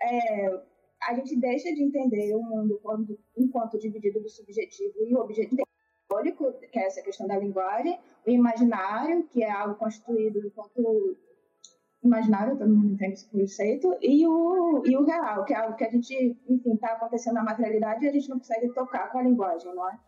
é, 0.00 0.62
a 1.02 1.14
gente 1.14 1.36
deixa 1.40 1.74
de 1.74 1.82
entender 1.82 2.32
o 2.36 2.42
mundo 2.42 2.78
quando, 2.80 3.18
enquanto 3.36 3.76
dividido 3.76 4.20
do 4.20 4.28
subjetivo 4.28 4.94
e 5.04 5.16
o 5.16 5.18
objetivo 5.18 5.62
simbólico, 6.08 6.52
que 6.70 6.78
é 6.78 6.86
essa 6.86 7.02
questão 7.02 7.26
da 7.26 7.36
linguagem, 7.36 7.98
o 8.24 8.30
imaginário, 8.30 9.24
que 9.24 9.42
é 9.42 9.50
algo 9.50 9.74
constituído 9.74 10.38
enquanto 10.46 11.16
imaginário, 12.02 12.56
todo 12.56 12.74
mundo 12.74 12.92
entende 12.92 13.14
esse 13.14 13.28
conceito, 13.28 13.96
e 14.00 14.26
o, 14.26 14.82
e 14.86 14.96
o 14.96 15.04
real, 15.04 15.44
que 15.44 15.52
é 15.52 15.56
algo 15.56 15.76
que 15.76 15.84
a 15.84 15.90
gente, 15.90 16.36
enfim, 16.48 16.74
está 16.74 16.92
acontecendo 16.92 17.34
na 17.34 17.44
materialidade 17.44 18.04
e 18.04 18.08
a 18.08 18.12
gente 18.12 18.28
não 18.28 18.38
consegue 18.38 18.72
tocar 18.72 19.10
com 19.10 19.18
a 19.18 19.22
linguagem, 19.22 19.74
não 19.74 19.88
é? 19.90 19.98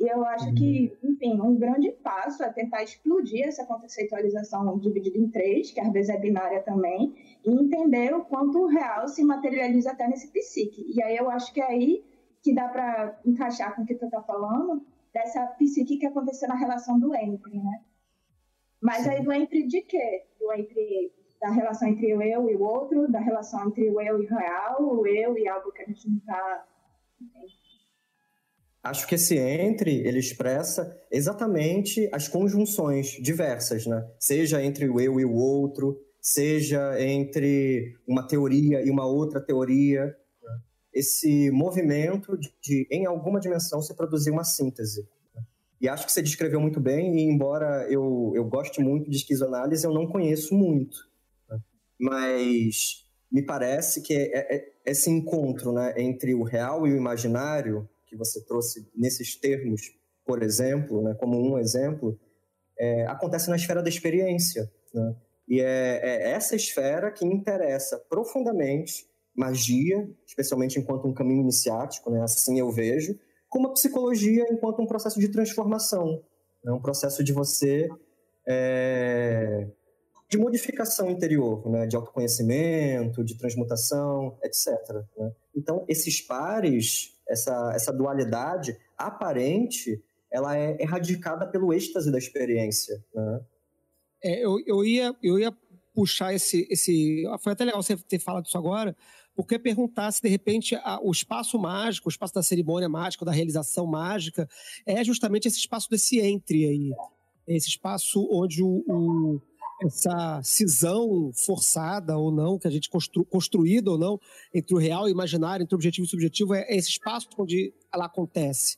E 0.00 0.06
eu 0.06 0.24
acho 0.24 0.54
que, 0.54 0.96
uhum. 1.02 1.10
enfim, 1.10 1.40
um 1.40 1.58
grande 1.58 1.90
passo 1.90 2.44
é 2.44 2.52
tentar 2.52 2.84
explodir 2.84 3.48
essa 3.48 3.66
conceitualização 3.66 4.78
dividida 4.78 5.18
em 5.18 5.28
três, 5.28 5.72
que 5.72 5.80
às 5.80 5.92
vezes 5.92 6.10
é 6.10 6.18
binária 6.18 6.62
também, 6.62 7.14
e 7.44 7.50
entender 7.50 8.14
o 8.14 8.24
quanto 8.24 8.58
o 8.58 8.66
real 8.66 9.08
se 9.08 9.24
materializa 9.24 9.90
até 9.90 10.06
nesse 10.06 10.28
psique. 10.28 10.84
E 10.94 11.02
aí 11.02 11.16
eu 11.16 11.28
acho 11.28 11.52
que 11.52 11.60
é 11.60 11.66
aí 11.66 12.04
que 12.42 12.54
dá 12.54 12.68
para 12.68 13.20
encaixar 13.26 13.74
com 13.74 13.82
o 13.82 13.86
que 13.86 13.96
tu 13.96 14.04
está 14.04 14.22
falando, 14.22 14.86
dessa 15.12 15.44
psique 15.58 15.98
que 15.98 16.06
aconteceu 16.06 16.48
na 16.48 16.54
relação 16.54 17.00
do 17.00 17.12
entre, 17.14 17.56
né? 17.56 17.80
Mas 18.80 19.08
aí 19.08 19.20
do 19.22 19.32
entre 19.32 19.66
de 19.66 19.80
quê? 19.82 20.24
Do 20.38 20.52
entre 20.52 21.12
da 21.40 21.50
relação 21.50 21.88
entre 21.88 22.14
o 22.14 22.22
eu 22.22 22.50
e 22.50 22.56
o 22.56 22.62
outro, 22.62 23.10
da 23.10 23.20
relação 23.20 23.68
entre 23.68 23.88
o 23.88 24.00
eu 24.00 24.22
e 24.22 24.26
o 24.26 24.28
real, 24.28 24.82
o 24.82 25.06
eu 25.06 25.38
e 25.38 25.48
algo 25.48 25.72
que 25.72 25.82
a 25.82 25.86
gente 25.86 26.08
não 26.08 26.18
está. 26.18 26.64
Acho 28.82 29.06
que 29.06 29.14
esse 29.14 29.36
entre, 29.36 30.06
ele 30.06 30.18
expressa 30.18 30.96
exatamente 31.10 32.08
as 32.12 32.28
conjunções 32.28 33.10
diversas, 33.20 33.86
né? 33.86 34.04
Seja 34.18 34.62
entre 34.62 34.88
o 34.88 35.00
eu 35.00 35.20
e 35.20 35.24
o 35.24 35.34
outro, 35.34 36.00
seja 36.20 37.00
entre 37.00 37.96
uma 38.06 38.26
teoria 38.26 38.80
e 38.84 38.90
uma 38.90 39.06
outra 39.06 39.40
teoria. 39.40 40.14
Esse 40.92 41.50
movimento 41.50 42.36
de, 42.36 42.52
de, 42.60 42.88
em 42.90 43.06
alguma 43.06 43.38
dimensão, 43.38 43.80
se 43.80 43.94
produzir 43.94 44.30
uma 44.30 44.44
síntese. 44.44 45.06
E 45.80 45.88
acho 45.88 46.06
que 46.06 46.12
você 46.12 46.22
descreveu 46.22 46.60
muito 46.60 46.80
bem, 46.80 47.16
e 47.18 47.22
embora 47.22 47.86
eu, 47.88 48.32
eu 48.34 48.44
goste 48.44 48.80
muito 48.80 49.08
de 49.08 49.16
esquizoanálise, 49.16 49.84
eu 49.84 49.92
não 49.92 50.08
conheço 50.08 50.54
muito 50.54 51.07
mas 51.98 53.04
me 53.30 53.42
parece 53.42 54.00
que 54.00 54.14
é, 54.14 54.30
é, 54.32 54.56
é, 54.56 54.72
esse 54.86 55.10
encontro 55.10 55.72
né, 55.72 55.94
entre 55.96 56.34
o 56.34 56.42
real 56.42 56.86
e 56.86 56.92
o 56.92 56.96
imaginário, 56.96 57.88
que 58.06 58.16
você 58.16 58.42
trouxe 58.44 58.88
nesses 58.96 59.36
termos, 59.36 59.92
por 60.24 60.42
exemplo, 60.42 61.02
né, 61.02 61.14
como 61.14 61.38
um 61.38 61.58
exemplo, 61.58 62.18
é, 62.78 63.06
acontece 63.06 63.50
na 63.50 63.56
esfera 63.56 63.82
da 63.82 63.88
experiência. 63.88 64.70
Né? 64.94 65.14
E 65.48 65.60
é, 65.60 66.00
é, 66.02 66.30
essa 66.30 66.56
esfera 66.56 67.10
que 67.10 67.26
interessa 67.26 67.98
profundamente 68.08 69.06
magia, 69.34 70.08
especialmente 70.26 70.78
enquanto 70.78 71.06
um 71.06 71.14
caminho 71.14 71.42
iniciático, 71.42 72.10
né? 72.10 72.22
assim 72.22 72.58
eu 72.58 72.70
vejo, 72.70 73.18
como 73.48 73.68
a 73.68 73.72
psicologia 73.72 74.46
enquanto 74.50 74.82
um 74.82 74.86
processo 74.86 75.20
de 75.20 75.28
transformação, 75.28 76.22
né? 76.64 76.72
um 76.72 76.80
processo 76.80 77.22
de 77.22 77.32
você 77.32 77.88
é, 78.46 79.68
de 80.28 80.36
modificação 80.36 81.10
interior, 81.10 81.68
né, 81.70 81.86
de 81.86 81.96
autoconhecimento, 81.96 83.24
de 83.24 83.34
transmutação, 83.34 84.36
etc. 84.42 84.68
Né? 85.16 85.32
Então, 85.56 85.84
esses 85.88 86.20
pares, 86.20 87.18
essa, 87.26 87.72
essa 87.74 87.92
dualidade 87.92 88.78
aparente, 88.96 90.02
ela 90.30 90.56
é 90.56 90.76
erradicada 90.80 91.46
pelo 91.46 91.72
êxtase 91.72 92.12
da 92.12 92.18
experiência. 92.18 93.02
Né? 93.14 93.40
É, 94.22 94.44
eu, 94.44 94.58
eu, 94.66 94.84
ia, 94.84 95.16
eu 95.22 95.38
ia 95.38 95.56
puxar 95.94 96.34
esse, 96.34 96.66
esse. 96.70 97.24
Foi 97.40 97.52
até 97.52 97.64
legal 97.64 97.82
você 97.82 97.96
ter 97.96 98.18
falado 98.18 98.44
isso 98.44 98.58
agora, 98.58 98.94
porque 99.34 99.58
perguntar 99.58 100.12
se 100.12 100.20
de 100.20 100.28
repente 100.28 100.74
a, 100.76 101.00
o 101.02 101.10
espaço 101.10 101.58
mágico, 101.58 102.08
o 102.08 102.10
espaço 102.10 102.34
da 102.34 102.42
cerimônia 102.42 102.88
mágica, 102.88 103.24
da 103.24 103.32
realização 103.32 103.86
mágica, 103.86 104.46
é 104.84 105.02
justamente 105.02 105.48
esse 105.48 105.58
espaço 105.58 105.88
desse 105.88 106.20
entre 106.20 106.66
aí. 106.66 106.92
Esse 107.46 107.68
espaço 107.68 108.28
onde 108.30 108.62
o, 108.62 108.84
o 108.86 109.40
essa 109.82 110.40
cisão 110.42 111.30
forçada 111.32 112.16
ou 112.16 112.32
não, 112.32 112.58
que 112.58 112.66
a 112.66 112.70
gente 112.70 112.88
constru, 112.88 113.24
construída 113.24 113.90
ou 113.90 113.98
não, 113.98 114.20
entre 114.52 114.74
o 114.74 114.78
real 114.78 115.08
e 115.08 115.12
o 115.12 115.14
imaginário, 115.14 115.62
entre 115.62 115.74
o 115.74 115.76
objetivo 115.76 116.04
e 116.04 116.08
o 116.08 116.10
subjetivo, 116.10 116.54
é 116.54 116.66
esse 116.70 116.88
espaço 116.90 117.28
onde 117.38 117.72
ela 117.92 118.06
acontece. 118.06 118.76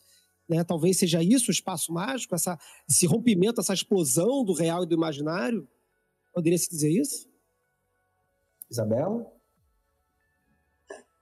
Né? 0.48 0.62
Talvez 0.64 0.98
seja 0.98 1.22
isso 1.22 1.50
o 1.50 1.52
espaço 1.52 1.92
mágico, 1.92 2.34
essa, 2.34 2.58
esse 2.88 3.06
rompimento, 3.06 3.60
essa 3.60 3.72
explosão 3.72 4.44
do 4.44 4.52
real 4.52 4.82
e 4.82 4.86
do 4.86 4.94
imaginário? 4.94 5.66
Poderia 6.34 6.58
se 6.58 6.68
dizer 6.68 6.90
isso? 6.90 7.28
Isabela? 8.70 9.26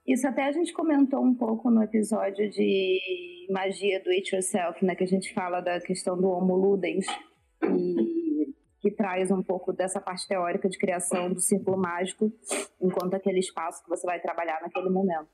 Isso 0.05 0.27
até 0.27 0.47
a 0.47 0.51
gente 0.51 0.73
comentou 0.73 1.23
um 1.23 1.35
pouco 1.35 1.69
no 1.69 1.83
episódio 1.83 2.49
de 2.49 3.47
magia 3.51 4.03
do 4.03 4.09
It 4.09 4.33
Yourself, 4.33 4.83
né? 4.83 4.95
Que 4.95 5.03
a 5.03 5.07
gente 5.07 5.31
fala 5.33 5.61
da 5.61 5.79
questão 5.79 6.19
do 6.19 6.27
Homo 6.27 6.55
Ludens. 6.55 7.05
E 7.63 8.08
que 8.79 8.89
traz 8.91 9.29
um 9.29 9.43
pouco 9.43 9.73
dessa 9.73 9.99
parte 9.99 10.27
teórica 10.27 10.69
de 10.69 10.77
criação 10.77 11.31
do 11.33 11.39
círculo 11.39 11.77
mágico, 11.77 12.31
enquanto 12.81 13.13
aquele 13.13 13.39
espaço 13.39 13.83
que 13.83 13.89
você 13.89 14.05
vai 14.05 14.19
trabalhar 14.19 14.61
naquele 14.61 14.89
momento. 14.89 15.27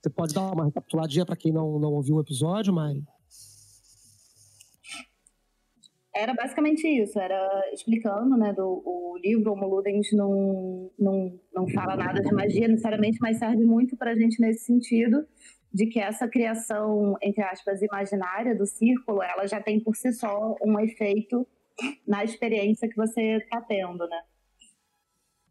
Você 0.00 0.10
pode 0.10 0.34
dar 0.34 0.52
uma 0.52 0.64
recapituladinha 0.64 1.26
para 1.26 1.36
quem 1.36 1.52
não, 1.52 1.78
não 1.78 1.92
ouviu 1.92 2.16
o 2.16 2.20
episódio, 2.20 2.72
Mari? 2.72 3.04
Era 6.14 6.32
basicamente 6.32 6.88
isso, 6.88 7.18
era 7.18 7.70
explicando, 7.74 8.38
né, 8.38 8.50
do 8.54 8.82
o 8.84 9.18
livro 9.18 9.52
Homo 9.52 9.68
Ludens 9.68 10.10
não, 10.12 10.90
não, 10.98 11.38
não 11.54 11.68
fala 11.68 11.94
nada 11.94 12.22
de 12.22 12.32
magia 12.32 12.68
necessariamente, 12.68 13.18
mas 13.20 13.38
serve 13.38 13.62
muito 13.64 13.98
para 13.98 14.12
a 14.12 14.14
gente 14.14 14.40
nesse 14.40 14.64
sentido 14.64 15.26
de 15.70 15.86
que 15.86 16.00
essa 16.00 16.26
criação, 16.26 17.16
entre 17.20 17.42
aspas, 17.42 17.82
imaginária 17.82 18.56
do 18.56 18.64
círculo, 18.64 19.22
ela 19.22 19.46
já 19.46 19.60
tem 19.60 19.78
por 19.78 19.94
si 19.94 20.10
só 20.10 20.56
um 20.64 20.80
efeito 20.80 21.46
na 22.06 22.24
experiência 22.24 22.88
que 22.88 22.96
você 22.96 23.36
está 23.38 23.60
tendo, 23.60 24.06
né? 24.06 24.22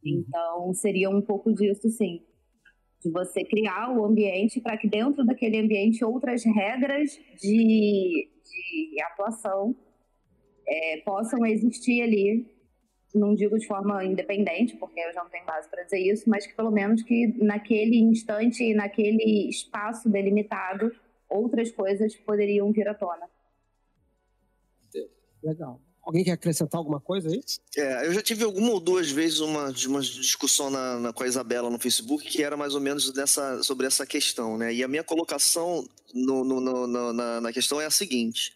Uhum. 0.04 0.24
Então, 0.28 0.74
seria 0.74 1.10
um 1.10 1.22
pouco 1.22 1.54
disso, 1.54 1.90
sim. 1.90 2.24
De 3.02 3.12
você 3.12 3.44
criar 3.44 3.96
o 3.96 4.06
ambiente 4.06 4.60
para 4.62 4.78
que 4.78 4.88
dentro 4.88 5.26
daquele 5.26 5.60
ambiente 5.60 6.04
outras 6.04 6.44
regras 6.44 7.12
de, 7.40 8.30
de 8.44 9.02
atuação 9.04 9.76
é, 10.68 10.98
possam 11.02 11.46
existir 11.46 12.02
ali. 12.02 12.54
Não 13.14 13.34
digo 13.34 13.58
de 13.58 13.66
forma 13.66 14.04
independente, 14.04 14.76
porque 14.76 15.00
eu 15.00 15.14
já 15.14 15.24
não 15.24 15.30
tenho 15.30 15.46
base 15.46 15.70
para 15.70 15.84
dizer 15.84 16.00
isso, 16.00 16.30
mas 16.30 16.46
que 16.46 16.54
pelo 16.54 16.72
menos 16.72 17.02
que 17.04 17.28
naquele 17.42 17.98
instante, 17.98 18.74
naquele 18.74 19.48
espaço 19.48 20.10
delimitado, 20.10 20.92
outras 21.30 21.72
coisas 21.72 22.16
poderiam 22.16 22.72
vir 22.72 22.88
à 22.90 22.94
tona. 22.94 23.30
Legal. 25.42 25.80
Alguém 26.06 26.24
quer 26.24 26.34
acrescentar 26.34 26.78
alguma 26.78 27.02
coisa 27.02 27.30
aí? 27.30 27.42
É, 27.76 28.06
eu 28.06 28.14
já 28.14 28.22
tive 28.22 28.44
alguma 28.44 28.70
ou 28.70 28.80
duas 28.80 29.10
vezes 29.10 29.40
uma, 29.40 29.74
uma 29.88 30.02
discussão 30.02 30.70
na, 30.70 31.00
na, 31.00 31.14
com 31.14 31.24
a 31.24 31.28
Isabela 31.28 31.68
no 31.68 31.80
Facebook 31.80 32.24
que 32.30 32.44
era 32.44 32.56
mais 32.56 32.76
ou 32.76 32.80
menos 32.80 33.12
dessa, 33.12 33.64
sobre 33.64 33.88
essa 33.88 34.06
questão, 34.06 34.56
né? 34.56 34.72
E 34.72 34.84
a 34.84 34.88
minha 34.88 35.04
colocação 35.04 35.88
no, 36.14 36.44
no, 36.44 36.60
no, 36.62 37.14
na, 37.14 37.42
na 37.42 37.52
questão 37.52 37.82
é 37.82 37.88
a 37.88 37.92
seguinte, 37.92 38.54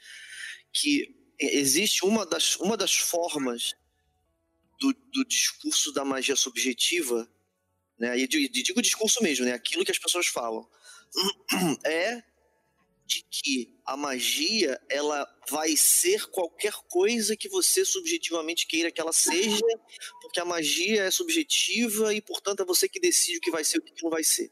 que 0.72 1.16
existe 1.40 2.06
uma 2.06 2.24
das, 2.24 2.56
uma 2.58 2.78
das 2.78 2.96
formas 2.96 3.76
do, 4.80 4.94
do 5.12 5.26
discurso 5.26 5.92
da 5.92 6.06
magia 6.06 6.36
subjetiva, 6.36 7.28
né? 7.98 8.16
E 8.16 8.28
digo 8.28 8.80
discurso 8.80 9.24
mesmo, 9.24 9.46
né? 9.46 9.54
Aquilo 9.54 9.84
que 9.84 9.92
as 9.92 9.98
pessoas 9.98 10.28
falam, 10.28 10.70
é 11.84 12.24
de 13.08 13.26
que 13.28 13.79
a 13.90 13.98
magia 13.98 14.80
ela 14.88 15.28
vai 15.50 15.76
ser 15.76 16.28
qualquer 16.28 16.74
coisa 16.88 17.36
que 17.36 17.50
você 17.50 17.84
subjetivamente 17.84 18.68
queira 18.68 18.92
que 18.92 19.02
ela 19.02 19.12
seja, 19.12 19.66
porque 20.22 20.40
a 20.40 20.46
magia 20.46 21.06
é 21.06 21.10
subjetiva 21.10 22.14
e 22.14 22.22
portanto 22.22 22.62
é 22.62 22.66
você 22.66 22.88
que 22.88 23.00
decide 23.00 23.40
o 23.40 23.42
que 23.42 23.50
vai 23.50 23.64
ser 23.64 23.78
e 23.78 23.80
o 23.80 23.84
que 23.84 24.04
não 24.04 24.12
vai 24.12 24.24
ser. 24.24 24.52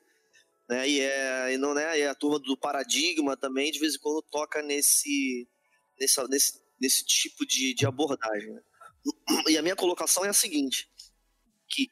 Né? 0.67 0.89
E, 0.89 1.01
é, 1.01 1.53
e 1.53 1.57
não 1.57 1.77
é, 1.77 1.99
é 1.99 2.07
a 2.07 2.15
turma 2.15 2.39
do 2.39 2.57
paradigma 2.57 3.37
também 3.37 3.71
de 3.71 3.77
vez 3.77 3.93
em 3.93 3.99
quando 3.99 4.23
toca 4.23 4.63
nesse 4.63 5.47
nesse, 5.99 6.27
nesse, 6.29 6.61
nesse 6.81 7.05
tipo 7.05 7.45
de, 7.45 7.75
de 7.75 7.85
abordagem. 7.85 8.51
Né? 8.51 8.61
E 9.49 9.55
a 9.55 9.61
minha 9.61 9.75
colocação 9.75 10.25
é 10.25 10.29
a 10.29 10.33
seguinte, 10.33 10.89
que 11.69 11.87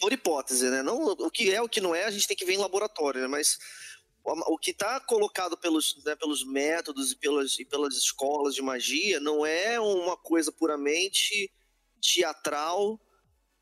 por 0.00 0.12
hipótese, 0.12 0.70
né? 0.70 0.82
Não 0.82 1.04
o 1.04 1.30
que 1.30 1.50
é 1.52 1.60
o 1.60 1.68
que 1.68 1.80
não 1.80 1.94
é 1.94 2.04
a 2.04 2.10
gente 2.10 2.26
tem 2.26 2.36
que 2.36 2.44
ver 2.44 2.54
em 2.54 2.58
laboratório, 2.58 3.20
né? 3.20 3.26
Mas 3.26 3.58
o 4.26 4.58
que 4.58 4.72
está 4.72 4.98
colocado 5.00 5.56
pelos, 5.56 6.02
né, 6.04 6.16
pelos 6.16 6.44
métodos 6.44 7.12
e 7.12 7.16
pelas, 7.16 7.58
e 7.58 7.64
pelas 7.64 7.94
escolas 7.94 8.54
de 8.54 8.62
magia 8.62 9.20
não 9.20 9.46
é 9.46 9.78
uma 9.78 10.16
coisa 10.16 10.50
puramente 10.50 11.50
teatral 12.00 13.00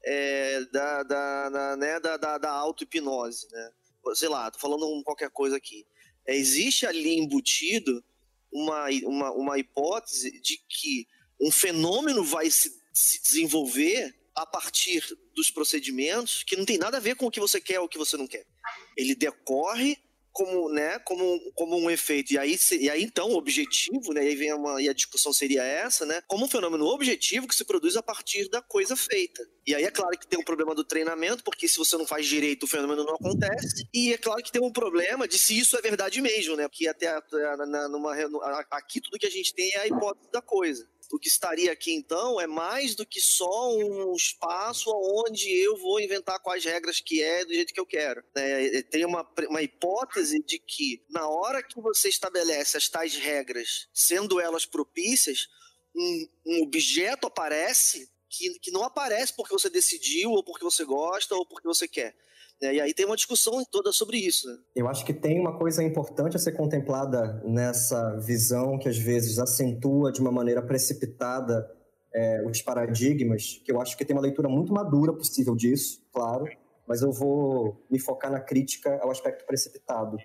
é, 0.03 0.65
da, 0.67 1.03
da, 1.03 1.49
da, 1.51 1.77
né, 1.77 2.01
da, 2.01 2.17
da, 2.17 2.39
da 2.39 2.51
auto-hipnose, 2.51 3.49
né? 3.51 3.71
Sei 4.15 4.29
lá, 4.29 4.51
tô 4.51 4.59
falando 4.59 5.03
qualquer 5.03 5.31
coisa 5.31 5.57
aqui. 5.57 5.87
É, 6.27 6.37
existe 6.37 6.87
ali 6.87 7.19
embutido 7.19 8.05
uma, 8.53 8.87
uma, 9.05 9.33
uma 9.33 9.59
hipótese 9.59 10.41
de 10.41 10.59
que 10.69 11.07
um 11.41 11.51
fenômeno 11.51 12.23
vai 12.23 12.51
se, 12.51 12.71
se 12.93 13.21
desenvolver 13.23 14.15
a 14.35 14.45
partir 14.45 15.03
dos 15.35 15.51
procedimentos 15.51 16.43
que 16.43 16.57
não 16.57 16.65
tem 16.65 16.77
nada 16.79 16.97
a 16.97 17.01
ver 17.01 17.17
com 17.17 17.27
o 17.27 17.31
que 17.31 17.41
você 17.41 17.61
quer 17.61 17.81
ou 17.81 17.87
o 17.87 17.89
que 17.89 17.99
você 17.99 18.17
não 18.17 18.27
quer. 18.27 18.47
Ele 18.97 19.15
decorre 19.15 19.97
como, 20.35 20.69
né, 20.69 20.99
como, 20.99 21.41
como 21.53 21.79
um 21.79 21.89
efeito. 21.89 22.33
E 22.33 22.39
aí, 22.39 22.59
e 22.73 22.91
aí 22.91 23.05
então, 23.05 23.31
o 23.31 23.37
objetivo, 23.37 24.13
né, 24.13 24.25
e 24.25 24.29
aí 24.29 24.35
vem 24.35 24.53
uma, 24.53 24.83
e 24.83 24.89
a 24.89 24.93
discussão 24.93 25.33
seria 25.33 25.63
essa, 25.63 26.05
né, 26.05 26.21
como 26.27 26.45
um 26.45 26.49
fenômeno 26.49 26.85
objetivo 26.87 27.47
que 27.47 27.55
se 27.55 27.65
produz 27.65 27.97
a 27.97 28.03
partir 28.03 28.51
da 28.51 28.61
coisa 28.61 28.97
feita. 28.97 29.49
E 29.65 29.75
aí 29.75 29.85
é 29.85 29.91
claro 29.93 30.19
que 30.19 30.27
tem 30.27 30.39
um 30.39 30.45
problema 30.45 30.75
do 30.75 30.85
treinamento, 30.85 31.45
porque 31.45 31.69
se 31.69 31.79
você 31.79 31.97
não 31.97 32.05
faz 32.05 32.27
direito, 32.27 32.65
o 32.65 32.67
fenômeno 32.67 33.05
não 33.05 33.15
acontece. 33.15 33.89
E 33.95 34.13
é 34.13 34.19
claro 34.19 34.43
que 34.43 34.51
tem 34.51 34.61
um 34.61 34.73
problema 34.73 35.29
de 35.29 35.39
se 35.39 35.57
isso 35.57 35.77
é 35.77 35.81
verdade 35.81 36.21
mesmo, 36.21 36.57
né, 36.57 36.67
porque 36.67 36.89
até 36.89 37.17
numa, 37.89 38.13
aqui 38.73 39.01
tudo 39.01 39.19
que 39.19 39.27
a 39.27 39.31
gente 39.31 39.55
tem 39.55 39.73
é 39.75 39.81
a 39.81 39.87
hipótese 39.87 40.33
da 40.33 40.43
coisa. 40.43 40.87
O 41.13 41.19
que 41.19 41.29
estaria 41.29 41.71
aqui 41.73 41.93
então 41.93 42.41
é 42.41 42.47
mais 42.47 42.95
do 42.95 43.07
que 43.07 43.21
só 43.21 43.77
um 43.77 44.15
espaço 44.15 44.91
onde 44.91 45.51
eu 45.51 45.77
vou 45.77 46.01
inventar 46.01 46.41
quais 46.41 46.65
regras 46.65 47.01
que 47.01 47.23
é 47.23 47.45
do 47.45 47.55
jeito 47.55 47.73
que 47.73 47.81
eu 47.81 47.87
quero. 47.87 48.23
É, 48.35 48.83
tem 48.83 49.05
uma, 49.05 49.29
uma 49.49 49.63
hipótese 49.63 50.43
de 50.45 50.59
que 50.59 51.05
na 51.11 51.29
hora 51.29 51.63
que 51.63 51.81
você 51.81 52.09
estabelece 52.09 52.77
as 52.77 52.89
tais 52.89 53.15
regras, 53.17 53.89
sendo 53.93 54.41
elas 54.41 54.67
propícias, 54.67 55.49
um, 55.95 56.29
um 56.47 56.63
objeto 56.63 57.27
aparece 57.27 58.11
que, 58.29 58.59
que 58.59 58.71
não 58.71 58.83
aparece 58.83 59.33
porque 59.35 59.53
você 59.53 59.71
decidiu, 59.71 60.31
ou 60.31 60.43
porque 60.43 60.65
você 60.65 60.85
gosta, 60.85 61.35
ou 61.35 61.47
porque 61.47 61.69
você 61.69 61.87
quer. 61.87 62.17
É, 62.63 62.75
e 62.75 62.81
aí 62.81 62.95
tem 62.95 63.05
uma 63.05 63.17
discussão 63.17 63.65
toda 63.71 63.93
sobre 63.93 64.17
isso. 64.19 64.49
Né? 64.49 64.57
Eu 64.77 64.89
acho 64.89 65.05
que 65.05 65.13
tem 65.13 65.41
uma 65.41 65.59
coisa 65.59 65.83
importante 65.83 66.37
a 66.37 66.39
ser 66.39 66.53
contemplada 66.53 67.43
nessa 67.45 68.17
visão 68.19 68.79
que 68.79 68.89
às 68.89 68.97
vezes 68.97 69.39
acentua 69.39 70.13
de 70.13 70.21
uma 70.21 70.33
maneira 70.33 70.63
precipitada 70.63 71.69
é, 72.15 72.45
os 72.47 72.63
paradigmas, 72.63 73.61
que 73.65 73.73
eu 73.73 73.81
acho 73.81 73.97
que 73.97 74.05
tem 74.05 74.15
uma 74.15 74.23
leitura 74.23 74.49
muito 74.49 74.73
madura 74.73 75.13
possível 75.13 75.57
disso, 75.57 76.01
claro, 76.13 76.45
mas 76.87 77.03
eu 77.03 77.11
vou 77.11 77.85
me 77.91 77.99
focar 77.99 78.31
na 78.31 78.41
crítica 78.41 78.99
ao 79.03 79.11
aspecto 79.11 79.45
precipitado, 79.45 80.17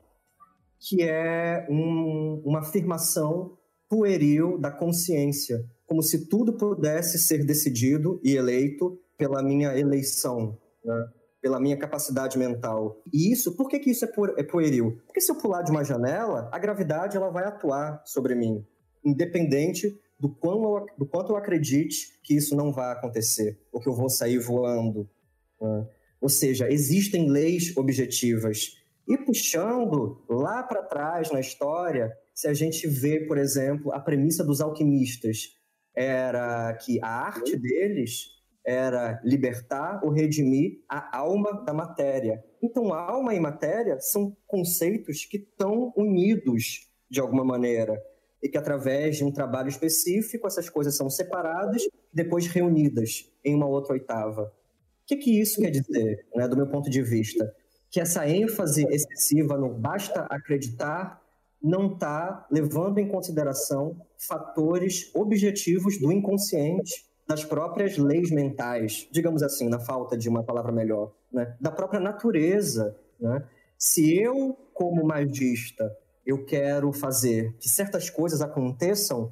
que 0.80 1.02
é 1.02 1.66
um, 1.70 2.42
uma 2.46 2.60
afirmação 2.60 3.58
pueril 3.90 4.60
da 4.60 4.72
consciência, 4.72 5.66
como 5.88 6.04
se 6.04 6.28
tudo 6.28 6.54
pudesse 6.54 7.18
ser 7.18 7.44
decidido 7.44 8.22
e 8.24 8.36
eleito 8.36 9.02
pela 9.18 9.42
minha 9.42 9.76
eleição. 9.78 10.58
Né? 10.86 11.10
Pela 11.42 11.60
minha 11.60 11.78
capacidade 11.78 12.38
mental. 12.38 13.02
E 13.12 13.32
isso, 13.32 13.56
por 13.56 13.68
que, 13.68 13.80
que 13.80 13.92
isso 13.92 14.06
é, 14.06 14.08
pu 14.08 14.26
é 14.38 14.44
pueril? 14.44 15.02
Porque 15.06 15.22
se 15.22 15.32
eu 15.32 15.38
pular 15.38 15.62
de 15.62 15.72
uma 15.72 15.84
janela, 15.84 16.50
a 16.52 16.60
gravidade 16.60 17.16
ela 17.16 17.30
vai 17.30 17.46
atuar 17.46 18.02
sobre 18.06 18.36
mim, 18.36 18.66
independente 19.04 19.98
do, 20.20 20.30
quão 20.30 20.64
eu, 20.64 20.86
do 20.98 21.06
quanto 21.06 21.32
eu 21.32 21.38
acredite 21.38 22.20
que 22.24 22.36
isso 22.36 22.56
não 22.56 22.72
vai 22.72 22.92
acontecer, 22.92 23.60
ou 23.72 23.80
que 23.80 23.88
eu 23.88 23.96
vou 23.96 24.10
sair 24.10 24.38
voando. 24.38 25.10
Né? 25.62 25.88
Ou 26.20 26.30
seja, 26.30 26.70
existem 26.70 27.30
leis 27.30 27.76
objetivas. 27.78 28.78
E 29.08 29.18
puxando 29.18 30.22
lá 30.30 30.62
para 30.62 30.84
trás 30.84 31.32
na 31.32 31.40
história, 31.40 32.12
se 32.36 32.48
a 32.48 32.54
gente 32.54 32.88
vê, 32.88 33.22
por 33.26 33.38
exemplo, 33.38 33.94
a 33.94 34.00
premissa 34.00 34.44
dos 34.44 34.62
alquimistas 34.62 35.58
era 35.96 36.74
que 36.76 37.02
a 37.02 37.08
arte 37.08 37.58
deles 37.58 38.39
era 38.70 39.20
libertar 39.24 40.00
ou 40.04 40.12
redimir 40.12 40.80
a 40.88 41.18
alma 41.18 41.64
da 41.66 41.74
matéria. 41.74 42.44
Então, 42.62 42.94
alma 42.94 43.34
e 43.34 43.40
matéria 43.40 44.00
são 44.00 44.38
conceitos 44.46 45.26
que 45.26 45.38
estão 45.38 45.92
unidos 45.98 46.88
de 47.10 47.20
alguma 47.20 47.44
maneira 47.44 48.00
e 48.44 48.48
que 48.48 48.58
através 48.58 49.18
de 49.18 49.24
um 49.24 49.32
trabalho 49.32 49.70
específico 49.70 50.46
essas 50.46 50.70
coisas 50.70 50.96
são 50.96 51.10
separadas 51.10 51.84
e 51.84 51.92
depois 52.14 52.46
reunidas 52.46 53.32
em 53.44 53.56
uma 53.56 53.66
outra 53.66 53.94
oitava. 53.94 54.44
O 54.44 55.06
que, 55.08 55.18
que 55.18 55.42
isso 55.42 55.60
quer 55.60 55.72
dizer, 55.72 56.28
né, 56.36 56.48
do 56.48 56.56
meu 56.56 56.68
ponto 56.68 56.92
de 56.92 57.02
vista? 57.02 57.52
Que 57.90 58.00
essa 58.00 58.30
ênfase 58.30 58.86
excessiva 58.88 59.58
no 59.58 59.74
basta 59.74 60.28
acreditar 60.30 61.20
não 61.62 61.94
está 61.94 62.46
levando 62.52 63.00
em 63.00 63.08
consideração 63.08 64.00
fatores 64.28 65.10
objetivos 65.16 66.00
do 66.00 66.12
inconsciente 66.12 67.09
das 67.30 67.46
próprias 67.46 67.96
leis 67.96 68.32
mentais, 68.32 69.08
digamos 69.12 69.44
assim, 69.44 69.70
na 69.70 69.80
falta 69.80 70.18
de 70.18 70.28
uma 70.28 70.44
palavra 70.44 70.72
melhor, 70.72 71.14
né? 71.32 71.56
da 71.62 71.70
própria 71.70 72.00
natureza. 72.00 73.00
Né? 73.20 73.48
Se 73.78 74.20
eu, 74.20 74.58
como 74.74 75.06
magista, 75.06 75.96
eu 76.26 76.44
quero 76.44 76.92
fazer 76.92 77.56
que 77.60 77.70
certas 77.70 78.10
coisas 78.10 78.42
aconteçam, 78.42 79.32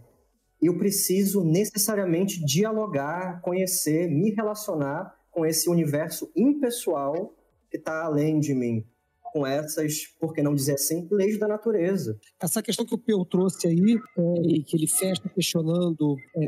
eu 0.61 0.77
preciso 0.77 1.43
necessariamente 1.43 2.45
dialogar, 2.45 3.41
conhecer, 3.41 4.07
me 4.07 4.29
relacionar 4.29 5.15
com 5.31 5.43
esse 5.43 5.67
universo 5.67 6.31
impessoal 6.35 7.33
que 7.71 7.77
está 7.77 8.03
além 8.03 8.39
de 8.39 8.53
mim 8.53 8.85
com 9.31 9.45
essas, 9.45 10.05
por 10.19 10.33
que 10.33 10.41
não 10.41 10.55
dizer 10.55 10.73
assim, 10.73 11.07
leis 11.11 11.39
da 11.39 11.47
natureza. 11.47 12.19
Essa 12.39 12.61
questão 12.61 12.85
que 12.85 12.95
o 12.95 12.97
Peu 12.97 13.25
trouxe 13.25 13.67
aí, 13.67 13.99
é, 14.17 14.41
e 14.41 14.63
que 14.63 14.75
ele 14.75 14.87
fecha 14.87 15.27
questionando 15.29 16.15
é, 16.35 16.47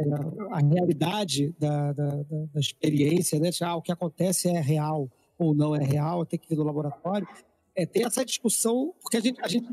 a 0.52 0.60
realidade 0.60 1.56
da, 1.60 1.94
da, 1.94 2.08
da, 2.54 2.60
experiência, 2.60 3.40
né? 3.40 3.50
Ah, 3.62 3.76
o 3.76 3.82
que 3.82 3.92
acontece 3.92 4.50
é 4.50 4.60
real 4.60 5.10
ou 5.38 5.56
não 5.56 5.76
é 5.76 5.84
real, 5.84 6.26
tem 6.26 6.38
que 6.38 6.50
vir 6.50 6.58
no 6.58 6.64
laboratório. 6.64 7.28
É, 7.76 7.86
tem 7.86 8.06
essa 8.06 8.26
discussão, 8.26 8.94
porque 9.02 9.18
a 9.18 9.22
gente, 9.22 9.40
a 9.42 9.48
gente 9.48 9.68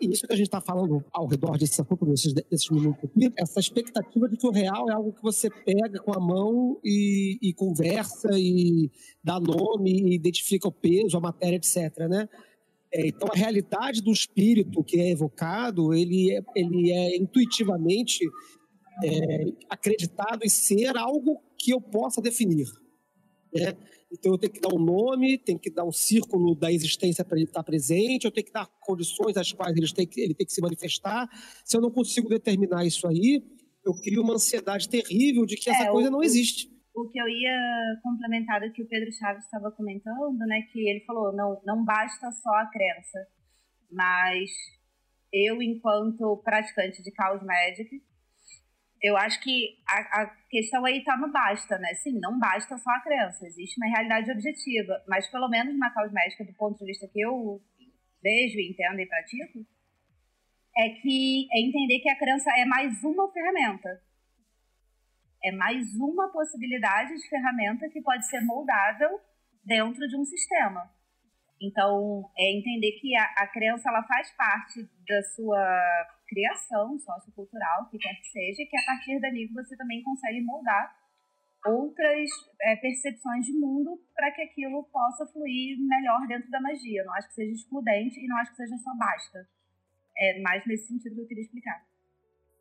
isso 0.00 0.26
que 0.26 0.32
a 0.32 0.36
gente 0.36 0.46
está 0.46 0.60
falando 0.60 1.04
ao 1.12 1.26
redor 1.26 1.58
desse 1.58 1.80
assunto, 1.80 2.06
desses, 2.06 2.32
desses 2.32 2.70
minutos 2.70 3.02
aqui, 3.04 3.32
essa 3.36 3.58
expectativa 3.58 4.28
de 4.28 4.36
que 4.36 4.46
o 4.46 4.52
real 4.52 4.88
é 4.88 4.92
algo 4.92 5.12
que 5.12 5.22
você 5.22 5.50
pega 5.50 5.98
com 5.98 6.12
a 6.12 6.20
mão 6.20 6.78
e, 6.84 7.36
e 7.42 7.52
conversa 7.52 8.28
e 8.32 8.90
dá 9.22 9.40
nome, 9.40 9.90
e 9.90 10.14
identifica 10.14 10.68
o 10.68 10.72
peso, 10.72 11.16
a 11.16 11.20
matéria, 11.20 11.56
etc. 11.56 11.98
Né? 12.08 12.28
É, 12.92 13.08
então, 13.08 13.28
a 13.32 13.36
realidade 13.36 14.00
do 14.00 14.12
espírito 14.12 14.84
que 14.84 15.00
é 15.00 15.10
evocado, 15.10 15.92
ele 15.92 16.32
é, 16.32 16.40
ele 16.54 16.92
é 16.92 17.16
intuitivamente 17.16 18.24
é, 19.02 19.44
acreditado 19.68 20.44
em 20.44 20.48
ser 20.48 20.96
algo 20.96 21.42
que 21.58 21.72
eu 21.72 21.80
possa 21.80 22.22
definir. 22.22 22.68
Né? 23.52 23.74
Então 24.18 24.32
eu 24.32 24.38
tenho 24.38 24.52
que 24.52 24.60
dar 24.60 24.74
um 24.74 24.78
nome, 24.78 25.38
tenho 25.38 25.58
que 25.58 25.70
dar 25.70 25.84
um 25.84 25.92
círculo 25.92 26.54
da 26.54 26.72
existência 26.72 27.24
para 27.24 27.36
ele 27.36 27.46
estar 27.46 27.62
presente, 27.62 28.24
eu 28.24 28.30
tenho 28.30 28.46
que 28.46 28.52
dar 28.52 28.66
condições 28.80 29.36
às 29.36 29.52
quais 29.52 29.76
ele 29.76 29.92
tem, 29.92 30.06
que, 30.06 30.20
ele 30.20 30.34
tem 30.34 30.46
que 30.46 30.52
se 30.52 30.60
manifestar. 30.60 31.28
Se 31.64 31.76
eu 31.76 31.80
não 31.80 31.90
consigo 31.90 32.28
determinar 32.28 32.84
isso 32.84 33.06
aí, 33.06 33.42
eu 33.84 33.94
crio 33.94 34.22
uma 34.22 34.34
ansiedade 34.34 34.88
terrível 34.88 35.44
de 35.44 35.56
que 35.56 35.70
é, 35.70 35.72
essa 35.72 35.90
coisa 35.90 36.10
não 36.10 36.22
existe. 36.22 36.68
O 36.94 37.08
que 37.08 37.20
eu 37.20 37.28
ia 37.28 38.00
complementar 38.02 38.60
do 38.60 38.72
que 38.72 38.82
o 38.82 38.88
Pedro 38.88 39.12
Chaves 39.12 39.44
estava 39.44 39.70
comentando, 39.70 40.38
né, 40.38 40.62
que 40.72 40.88
ele 40.88 41.04
falou, 41.04 41.32
não, 41.32 41.60
não 41.64 41.84
basta 41.84 42.32
só 42.32 42.50
a 42.50 42.66
crença, 42.66 43.26
mas 43.90 44.50
eu, 45.32 45.60
enquanto 45.60 46.38
praticante 46.38 47.02
de 47.02 47.12
Chaos 47.14 47.42
Magic, 47.42 48.02
eu 49.02 49.16
acho 49.16 49.40
que 49.42 49.78
a, 49.86 50.22
a 50.22 50.26
questão 50.50 50.84
aí 50.84 50.98
está 50.98 51.16
no 51.16 51.30
basta, 51.30 51.78
né? 51.78 51.94
Sim, 51.94 52.18
não 52.18 52.38
basta 52.38 52.76
só 52.78 52.90
a 52.90 53.00
crença, 53.00 53.46
existe 53.46 53.78
uma 53.78 53.90
realidade 53.90 54.30
objetiva, 54.30 55.02
mas 55.06 55.30
pelo 55.30 55.48
menos 55.48 55.78
na 55.78 55.92
cosmética, 55.92 56.44
do 56.44 56.54
ponto 56.54 56.78
de 56.78 56.86
vista 56.86 57.06
que 57.08 57.20
eu 57.20 57.60
vejo, 58.22 58.58
entendo 58.58 59.00
e 59.00 59.06
pratico, 59.06 59.66
é 60.76 60.90
que 60.90 61.48
é 61.52 61.60
entender 61.60 62.00
que 62.00 62.10
a 62.10 62.18
crença 62.18 62.50
é 62.56 62.64
mais 62.64 63.02
uma 63.02 63.30
ferramenta. 63.32 64.02
É 65.44 65.52
mais 65.52 65.94
uma 65.94 66.28
possibilidade 66.32 67.14
de 67.16 67.28
ferramenta 67.28 67.88
que 67.88 68.02
pode 68.02 68.26
ser 68.28 68.40
moldável 68.40 69.20
dentro 69.64 70.06
de 70.08 70.16
um 70.16 70.24
sistema. 70.24 70.90
Então, 71.60 72.30
é 72.36 72.52
entender 72.52 72.92
que 73.00 73.16
a, 73.16 73.24
a 73.38 73.46
crença 73.48 73.88
ela 73.88 74.02
faz 74.02 74.30
parte 74.36 74.82
da 75.08 75.22
sua 75.34 76.06
criação 76.28 76.98
sociocultural, 76.98 77.88
que 77.88 77.98
quer 77.98 78.14
que 78.14 78.26
seja, 78.26 78.68
que 78.68 78.76
a 78.76 78.84
partir 78.84 79.20
dali 79.20 79.46
você 79.48 79.76
também 79.76 80.02
consegue 80.02 80.40
moldar 80.42 80.94
outras 81.64 82.28
é, 82.62 82.76
percepções 82.76 83.46
de 83.46 83.52
mundo 83.52 84.00
para 84.14 84.30
que 84.32 84.42
aquilo 84.42 84.84
possa 84.84 85.26
fluir 85.26 85.78
melhor 85.80 86.26
dentro 86.28 86.50
da 86.50 86.60
magia. 86.60 87.04
Não 87.04 87.14
acho 87.14 87.28
que 87.28 87.34
seja 87.34 87.52
excludente 87.52 88.20
e 88.20 88.26
não 88.26 88.36
acho 88.38 88.50
que 88.52 88.56
seja 88.56 88.76
só 88.78 88.94
basta. 88.94 89.48
É 90.18 90.40
mais 90.40 90.64
nesse 90.66 90.88
sentido 90.88 91.14
que 91.14 91.20
eu 91.22 91.26
queria 91.26 91.42
explicar. 91.42 91.84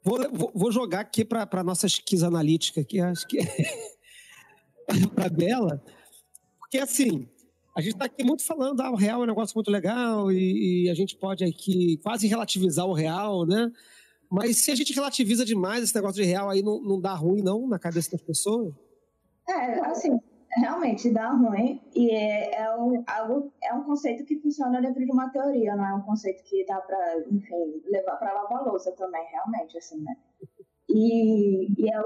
Vou, 0.03 0.51
vou 0.53 0.71
jogar 0.71 1.01
aqui 1.01 1.25
para 1.25 1.47
a 1.51 1.63
nossa 1.63 1.87
esquiza 1.87 2.27
analítica, 2.27 2.83
que 2.83 2.99
acho 3.01 3.27
que 3.27 3.39
para 5.15 5.29
Bela, 5.29 5.83
porque 6.59 6.77
assim, 6.77 7.27
a 7.75 7.81
gente 7.81 7.93
está 7.93 8.05
aqui 8.05 8.23
muito 8.23 8.45
falando, 8.45 8.79
ah, 8.79 8.89
o 8.89 8.95
real 8.95 9.19
é 9.19 9.23
um 9.25 9.27
negócio 9.27 9.53
muito 9.53 9.69
legal 9.69 10.31
e, 10.31 10.85
e, 10.85 10.89
a 10.89 10.93
gente 10.93 11.17
pode 11.17 11.43
aqui 11.43 11.97
quase 12.01 12.25
relativizar 12.25 12.85
o 12.85 12.93
real, 12.93 13.45
né? 13.45 13.69
Mas 14.31 14.63
se 14.63 14.71
a 14.71 14.75
gente 14.75 14.93
relativiza 14.93 15.43
demais 15.43 15.83
esse 15.83 15.93
negócio 15.93 16.21
de 16.21 16.27
real 16.27 16.49
aí, 16.49 16.63
não, 16.63 16.81
não 16.81 17.01
dá 17.01 17.13
ruim, 17.13 17.41
não, 17.41 17.67
na 17.67 17.77
cabeça 17.77 18.11
das 18.11 18.21
pessoas? 18.21 18.73
É, 19.47 19.79
assim, 19.81 20.17
realmente 20.57 21.11
dá 21.11 21.31
ruim 21.31 21.81
e 21.93 22.11
é, 22.11 22.61
é, 22.61 22.75
um, 22.77 23.03
algo, 23.05 23.51
é 23.61 23.73
um 23.73 23.83
conceito 23.83 24.23
que 24.23 24.39
funciona 24.39 24.81
dentro 24.81 25.05
de 25.05 25.11
uma 25.11 25.29
teoria, 25.29 25.75
não 25.75 25.85
é 25.85 25.93
um 25.93 26.01
conceito 26.01 26.43
que 26.43 26.65
dá 26.65 26.79
para, 26.79 27.19
enfim, 27.29 27.81
levar 27.87 28.15
para 28.15 28.33
lavar 28.33 28.65
louça 28.65 28.91
também, 28.93 29.23
realmente, 29.31 29.77
assim, 29.77 30.01
né? 30.01 30.15
E, 30.89 31.67
e 31.77 31.89
é, 31.91 31.99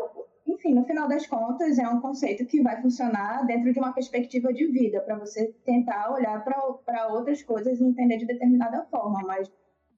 enfim, 0.50 0.74
no 0.74 0.84
final 0.84 1.08
das 1.08 1.28
contas, 1.28 1.78
é 1.78 1.88
um 1.88 2.02
conceito 2.02 2.46
que 2.46 2.62
vai 2.62 2.82
funcionar 2.82 3.46
dentro 3.46 3.72
de 3.72 3.80
uma 3.80 3.94
perspectiva 3.94 4.52
de 4.52 4.66
vida, 4.68 5.00
para 5.02 5.18
você 5.18 5.54
tentar 5.64 6.12
olhar 6.12 6.44
para 6.44 7.08
outras 7.14 7.44
coisas 7.44 7.80
e 7.80 7.84
entender 7.84 8.18
de 8.18 8.26
determinada 8.26 8.84
forma, 8.86 9.22
mas 9.26 9.50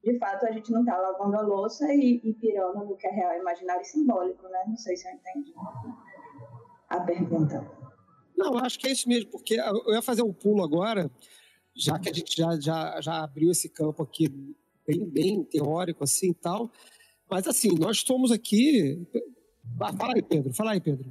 de 0.03 0.17
fato 0.17 0.45
a 0.45 0.51
gente 0.51 0.71
não 0.71 0.81
está 0.81 0.97
lavando 0.97 1.37
a 1.37 1.41
louça 1.41 1.93
e, 1.93 2.19
e 2.23 2.33
pirando 2.33 2.85
no 2.85 2.97
que 2.97 3.07
é 3.07 3.11
real, 3.11 3.39
imaginário 3.39 3.81
e 3.81 3.85
simbólico, 3.85 4.43
né? 4.49 4.63
Não 4.67 4.75
sei 4.75 4.97
se 4.97 5.07
eu 5.07 5.13
entendi 5.13 5.53
a 6.89 6.99
pergunta. 6.99 7.71
Não, 8.35 8.57
acho 8.57 8.77
que 8.77 8.87
é 8.87 8.91
isso 8.91 9.07
mesmo, 9.07 9.31
porque 9.31 9.55
eu 9.55 9.93
ia 9.93 10.01
fazer 10.01 10.23
um 10.23 10.33
pulo 10.33 10.63
agora, 10.63 11.09
já 11.73 11.97
que 11.97 12.09
a 12.09 12.13
gente 12.13 12.35
já, 12.35 12.59
já, 12.59 12.99
já 12.99 13.23
abriu 13.23 13.51
esse 13.51 13.69
campo 13.69 14.03
aqui 14.03 14.27
bem, 14.85 15.05
bem 15.05 15.43
teórico 15.43 16.03
assim 16.03 16.31
e 16.31 16.33
tal, 16.33 16.69
mas 17.29 17.47
assim, 17.47 17.69
nós 17.79 17.97
estamos 17.97 18.31
aqui 18.31 19.07
Fala 19.77 20.13
aí, 20.15 20.21
Pedro. 20.21 20.53
Fala 20.53 20.71
aí, 20.71 20.81
Pedro. 20.81 21.05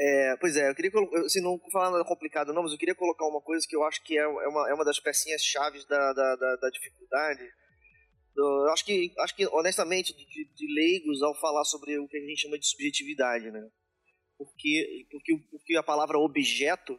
É, 0.00 0.36
pois 0.40 0.56
é, 0.56 0.70
eu 0.70 0.74
queria 0.76 0.92
assim, 1.26 1.42
não 1.42 1.58
falar 1.72 1.90
nada 1.90 2.04
complicado 2.04 2.52
não, 2.52 2.62
mas 2.62 2.70
eu 2.70 2.78
queria 2.78 2.94
colocar 2.94 3.26
uma 3.26 3.40
coisa 3.40 3.66
que 3.68 3.74
eu 3.74 3.82
acho 3.82 4.00
que 4.04 4.16
é, 4.16 4.22
é 4.22 4.48
uma, 4.48 4.70
é 4.70 4.74
uma 4.74 4.84
das 4.84 5.00
pecinhas 5.00 5.42
chaves 5.42 5.84
da, 5.86 6.12
da, 6.12 6.36
da, 6.36 6.56
da 6.56 6.70
dificuldade. 6.70 7.42
Eu 8.36 8.70
acho 8.70 8.84
que, 8.84 9.12
acho 9.18 9.34
que 9.34 9.44
honestamente, 9.48 10.14
de, 10.14 10.44
de, 10.54 10.74
leigos 10.74 11.20
ao 11.20 11.34
falar 11.40 11.64
sobre 11.64 11.98
o 11.98 12.06
que 12.06 12.16
a 12.16 12.20
gente 12.20 12.42
chama 12.42 12.56
de 12.56 12.68
subjetividade, 12.68 13.50
né? 13.50 13.68
Porque, 14.36 15.06
porque, 15.10 15.36
porque 15.50 15.76
a 15.76 15.82
palavra 15.82 16.16
objeto 16.16 16.96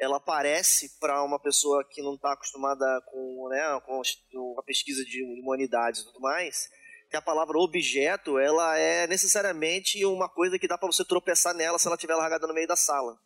ela 0.00 0.16
aparece 0.16 0.98
para 0.98 1.22
uma 1.22 1.40
pessoa 1.40 1.86
que 1.88 2.02
não 2.02 2.16
está 2.16 2.32
acostumada 2.32 2.84
com, 3.06 3.48
né, 3.48 3.80
com 3.86 4.58
a 4.58 4.62
pesquisa 4.64 5.04
de 5.04 5.22
humanidades 5.40 6.00
e 6.00 6.06
tudo 6.06 6.20
mais, 6.20 6.68
que 7.08 7.16
a 7.16 7.22
palavra 7.22 7.58
objeto, 7.58 8.38
ela 8.38 8.76
é 8.78 9.06
necessariamente 9.06 10.04
uma 10.04 10.28
coisa 10.28 10.58
que 10.58 10.66
dá 10.66 10.76
para 10.76 10.90
você 10.90 11.04
tropeçar 11.04 11.54
nela 11.54 11.78
se 11.78 11.86
ela 11.86 11.96
estiver 11.96 12.14
largada 12.16 12.46
no 12.46 12.54
meio 12.54 12.66
da 12.66 12.76
sala. 12.76 13.18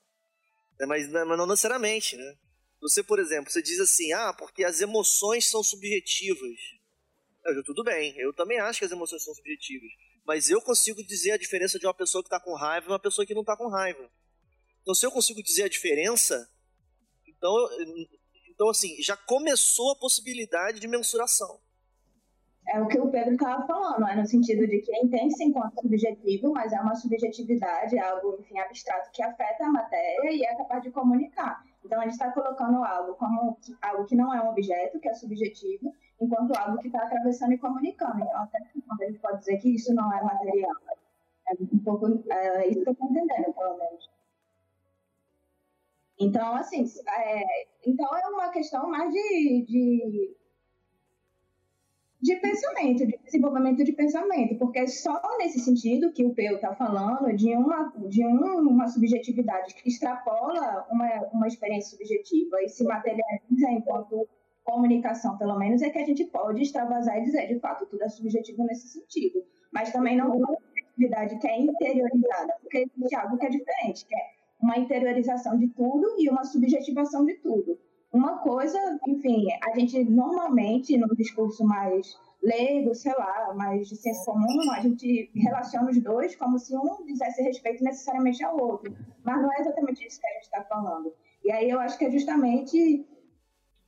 É, 0.80 0.86
mas, 0.86 1.08
mas 1.10 1.38
não 1.38 1.46
necessariamente, 1.46 2.16
né? 2.16 2.36
Você, 2.80 3.02
por 3.02 3.18
exemplo, 3.18 3.50
você 3.50 3.62
diz 3.62 3.78
assim, 3.80 4.12
ah, 4.12 4.32
porque 4.34 4.64
as 4.64 4.80
emoções 4.80 5.48
são 5.48 5.62
subjetivas. 5.62 6.58
Eu, 7.44 7.64
tudo 7.64 7.84
bem, 7.84 8.14
eu 8.18 8.32
também 8.34 8.58
acho 8.58 8.78
que 8.78 8.84
as 8.84 8.92
emoções 8.92 9.22
são 9.22 9.34
subjetivas. 9.34 9.90
Mas 10.26 10.48
eu 10.50 10.60
consigo 10.60 11.02
dizer 11.04 11.32
a 11.32 11.38
diferença 11.38 11.78
de 11.78 11.86
uma 11.86 11.94
pessoa 11.94 12.22
que 12.22 12.28
está 12.28 12.40
com 12.40 12.54
raiva 12.54 12.86
e 12.86 12.92
uma 12.92 12.98
pessoa 12.98 13.26
que 13.26 13.34
não 13.34 13.42
está 13.42 13.56
com 13.56 13.68
raiva. 13.68 14.10
Então, 14.82 14.94
se 14.94 15.04
eu 15.04 15.10
consigo 15.10 15.42
dizer 15.42 15.64
a 15.64 15.68
diferença, 15.68 16.50
então, 17.26 17.54
então 18.48 18.68
assim, 18.68 19.02
já 19.02 19.16
começou 19.16 19.92
a 19.92 19.96
possibilidade 19.96 20.80
de 20.80 20.88
mensuração 20.88 21.60
é 22.68 22.80
o 22.80 22.86
que 22.86 23.00
o 23.00 23.10
Pedro 23.10 23.32
estava 23.32 23.66
falando, 23.66 24.06
é 24.06 24.16
no 24.16 24.26
sentido 24.26 24.66
de 24.66 24.80
que 24.80 24.96
entende-se 24.96 25.44
enquanto 25.44 25.80
subjetivo, 25.80 26.52
mas 26.52 26.72
é 26.72 26.80
uma 26.80 26.94
subjetividade, 26.94 27.98
algo, 27.98 28.36
enfim, 28.40 28.58
abstrato 28.58 29.10
que 29.12 29.22
afeta 29.22 29.64
a 29.64 29.70
matéria 29.70 30.30
e 30.30 30.44
é 30.44 30.54
capaz 30.56 30.82
de 30.82 30.90
comunicar. 30.90 31.64
Então, 31.84 31.98
a 31.98 32.04
gente 32.04 32.12
está 32.12 32.30
colocando 32.30 32.84
algo 32.84 33.14
como 33.14 33.58
algo 33.82 34.04
que 34.04 34.14
não 34.14 34.32
é 34.34 34.42
um 34.42 34.50
objeto, 34.50 35.00
que 35.00 35.08
é 35.08 35.14
subjetivo, 35.14 35.92
enquanto 36.20 36.56
algo 36.56 36.78
que 36.78 36.88
está 36.88 37.02
atravessando 37.02 37.54
e 37.54 37.58
comunicando. 37.58 38.20
Então, 38.20 38.42
até 38.42 38.58
a 38.58 39.06
gente 39.06 39.18
pode 39.18 39.38
dizer 39.38 39.56
que 39.58 39.74
isso 39.74 39.94
não 39.94 40.12
é 40.12 40.22
material. 40.22 40.76
É 41.48 41.54
um 41.60 41.78
pouco 41.78 42.06
é, 42.30 42.68
isso 42.68 42.82
que 42.82 42.88
eu 42.88 42.92
estou 42.92 43.08
entendendo, 43.08 43.52
pelo 43.54 43.78
menos. 43.78 44.10
Então, 46.20 46.54
assim, 46.54 46.84
é, 47.08 47.66
então 47.86 48.14
é 48.16 48.28
uma 48.28 48.50
questão 48.50 48.88
mais 48.88 49.10
de, 49.10 49.64
de 49.66 50.36
de 52.22 52.36
pensamento, 52.36 53.06
de 53.06 53.18
desenvolvimento 53.24 53.82
de 53.82 53.92
pensamento, 53.92 54.56
porque 54.58 54.80
é 54.80 54.86
só 54.86 55.20
nesse 55.38 55.58
sentido 55.60 56.12
que 56.12 56.24
o 56.24 56.34
Peu 56.34 56.56
está 56.56 56.74
falando 56.74 57.34
de 57.34 57.54
uma, 57.54 57.92
de 58.08 58.24
uma 58.24 58.86
subjetividade 58.88 59.74
que 59.74 59.88
extrapola 59.88 60.86
uma, 60.90 61.08
uma 61.32 61.46
experiência 61.46 61.96
subjetiva 61.96 62.62
e 62.62 62.68
se 62.68 62.84
materializa 62.84 63.70
enquanto 63.70 64.28
comunicação, 64.62 65.36
pelo 65.38 65.58
menos, 65.58 65.82
é 65.82 65.90
que 65.90 65.98
a 65.98 66.04
gente 66.04 66.24
pode 66.26 66.62
extravasar 66.62 67.18
e 67.18 67.24
dizer, 67.24 67.48
de 67.48 67.58
fato, 67.58 67.86
tudo 67.86 68.04
é 68.04 68.08
subjetivo 68.08 68.64
nesse 68.64 68.88
sentido. 68.88 69.42
Mas 69.72 69.90
também 69.90 70.16
não 70.16 70.36
uma 70.36 70.54
subjetividade 70.54 71.38
que 71.38 71.48
é 71.48 71.60
interiorizada, 71.60 72.54
porque 72.60 72.86
existe 72.96 73.16
algo 73.16 73.38
que 73.38 73.46
é 73.46 73.48
diferente, 73.48 74.06
que 74.06 74.14
é 74.14 74.40
uma 74.60 74.78
interiorização 74.78 75.58
de 75.58 75.68
tudo 75.68 76.16
e 76.18 76.28
uma 76.28 76.44
subjetivação 76.44 77.24
de 77.24 77.34
tudo. 77.36 77.78
Uma 78.12 78.38
coisa, 78.38 78.78
enfim, 79.06 79.46
a 79.62 79.78
gente 79.78 80.02
normalmente, 80.04 80.98
no 80.98 81.14
discurso 81.14 81.64
mais 81.64 82.18
leigo, 82.42 82.94
sei 82.94 83.12
lá, 83.12 83.54
mais 83.54 83.88
de 83.88 83.96
senso 83.96 84.24
comum, 84.24 84.72
a 84.72 84.80
gente 84.80 85.30
relaciona 85.34 85.90
os 85.90 86.02
dois 86.02 86.34
como 86.34 86.58
se 86.58 86.76
um 86.76 87.04
dissesse 87.04 87.42
respeito 87.42 87.84
necessariamente 87.84 88.42
ao 88.42 88.58
outro. 88.60 88.96
Mas 89.22 89.40
não 89.40 89.52
é 89.52 89.60
exatamente 89.60 90.06
isso 90.06 90.20
que 90.20 90.26
a 90.26 90.32
gente 90.32 90.42
está 90.42 90.64
falando. 90.64 91.12
E 91.44 91.52
aí 91.52 91.70
eu 91.70 91.78
acho 91.78 91.98
que 91.98 92.04
é 92.04 92.10
justamente 92.10 93.06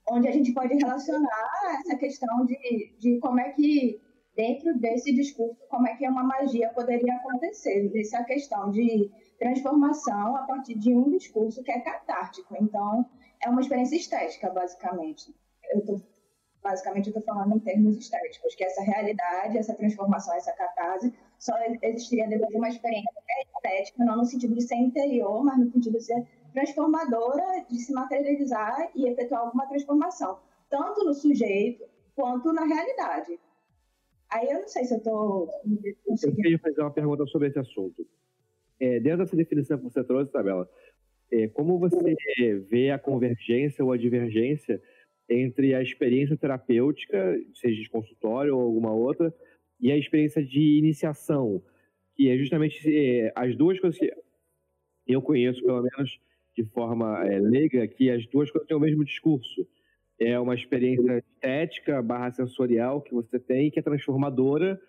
onde 0.09 0.28
a 0.28 0.32
gente 0.32 0.53
pode 0.53 0.74
relacionar 0.74 1.51
essa 1.80 1.97
questão 1.97 2.44
de, 2.44 2.94
de 2.99 3.18
como 3.20 3.40
é 3.40 3.51
que, 3.51 4.01
dentro 4.36 4.78
desse 4.78 5.12
discurso, 5.14 5.57
como 5.68 5.86
é 5.86 5.97
que 5.97 6.09
uma 6.09 6.24
magia 6.24 6.68
poderia 6.70 7.14
acontecer. 7.14 7.90
Essa 7.94 8.22
questão 8.24 8.70
de 8.70 9.11
transformação 9.38 10.36
a 10.36 10.42
partir 10.42 10.78
de 10.78 10.94
um 10.94 11.11
discurso 11.11 11.62
que 11.62 11.70
é 11.70 11.80
catártico. 11.80 12.57
Então, 12.61 13.07
é 13.45 13.49
uma 13.49 13.61
experiência 13.61 13.97
estética, 13.97 14.51
basicamente. 14.51 15.34
Eu 15.72 15.80
estou 15.80 16.03
Basicamente, 16.62 17.11
eu 17.11 17.18
estou 17.18 17.34
falando 17.34 17.57
em 17.57 17.59
termos 17.59 17.99
estéticos, 17.99 18.55
que 18.55 18.62
essa 18.62 18.82
realidade, 18.82 19.59
essa 19.59 19.74
transformação, 19.74 20.32
essa 20.36 20.53
catarse, 20.53 21.12
só 21.36 21.53
existiria 21.82 22.28
depois 22.28 22.51
de 22.51 22.57
uma 22.57 22.68
experiência 22.68 23.11
estética, 23.57 24.05
não 24.05 24.18
no 24.18 24.24
sentido 24.24 24.55
de 24.55 24.62
ser 24.62 24.76
interior, 24.76 25.43
mas 25.43 25.59
no 25.59 25.72
sentido 25.72 25.99
de 25.99 26.05
ser 26.05 26.24
transformadora, 26.53 27.64
de 27.68 27.80
se 27.80 27.93
materializar 27.93 28.93
e 28.95 29.09
efetuar 29.09 29.40
alguma 29.40 29.66
transformação, 29.66 30.38
tanto 30.70 31.05
no 31.05 31.12
sujeito 31.12 31.84
quanto 32.14 32.53
na 32.53 32.64
realidade. 32.64 33.40
Aí 34.30 34.49
eu 34.49 34.61
não 34.61 34.68
sei 34.68 34.84
se 34.84 34.95
eu 34.95 34.99
estou. 34.99 35.51
Eu 36.22 36.34
queria 36.36 36.59
fazer 36.61 36.80
uma 36.80 36.93
pergunta 36.93 37.26
sobre 37.26 37.49
esse 37.49 37.59
assunto. 37.59 38.07
É, 38.78 39.01
dentro 39.01 39.18
dessa 39.18 39.36
definição 39.36 39.78
que 39.78 39.84
você 39.84 40.05
trouxe, 40.05 40.30
Isabela, 40.30 40.68
como 41.49 41.78
você 41.78 42.14
vê 42.70 42.91
a 42.91 42.99
convergência 42.99 43.85
ou 43.85 43.93
a 43.93 43.97
divergência 43.97 44.80
entre 45.28 45.74
a 45.74 45.83
experiência 45.83 46.37
terapêutica, 46.37 47.39
seja 47.55 47.80
de 47.80 47.89
consultório 47.89 48.57
ou 48.57 48.62
alguma 48.62 48.93
outra, 48.93 49.35
e 49.80 49.91
a 49.91 49.97
experiência 49.97 50.45
de 50.45 50.78
iniciação, 50.78 51.62
que 52.14 52.28
é 52.28 52.37
justamente 52.37 52.78
é, 52.87 53.33
as 53.35 53.57
duas 53.57 53.80
coisas 53.80 53.99
que 53.99 54.12
eu 55.07 55.22
conheço, 55.22 55.62
pelo 55.62 55.83
menos 55.83 56.20
de 56.57 56.64
forma 56.64 57.24
é, 57.26 57.39
leiga, 57.41 57.87
que 57.89 58.11
as 58.11 58.26
duas 58.26 58.51
coisas 58.51 58.68
têm 58.68 58.76
o 58.76 58.80
mesmo 58.80 59.05
discurso 59.05 59.66
é 60.24 60.39
uma 60.39 60.55
experiência 60.55 61.18
estética 61.18 62.01
barra 62.03 62.30
sensorial 62.30 63.01
que 63.01 63.12
você 63.12 63.39
tem, 63.39 63.70
que 63.70 63.78
é 63.78 63.83
transformadora, 63.83 64.80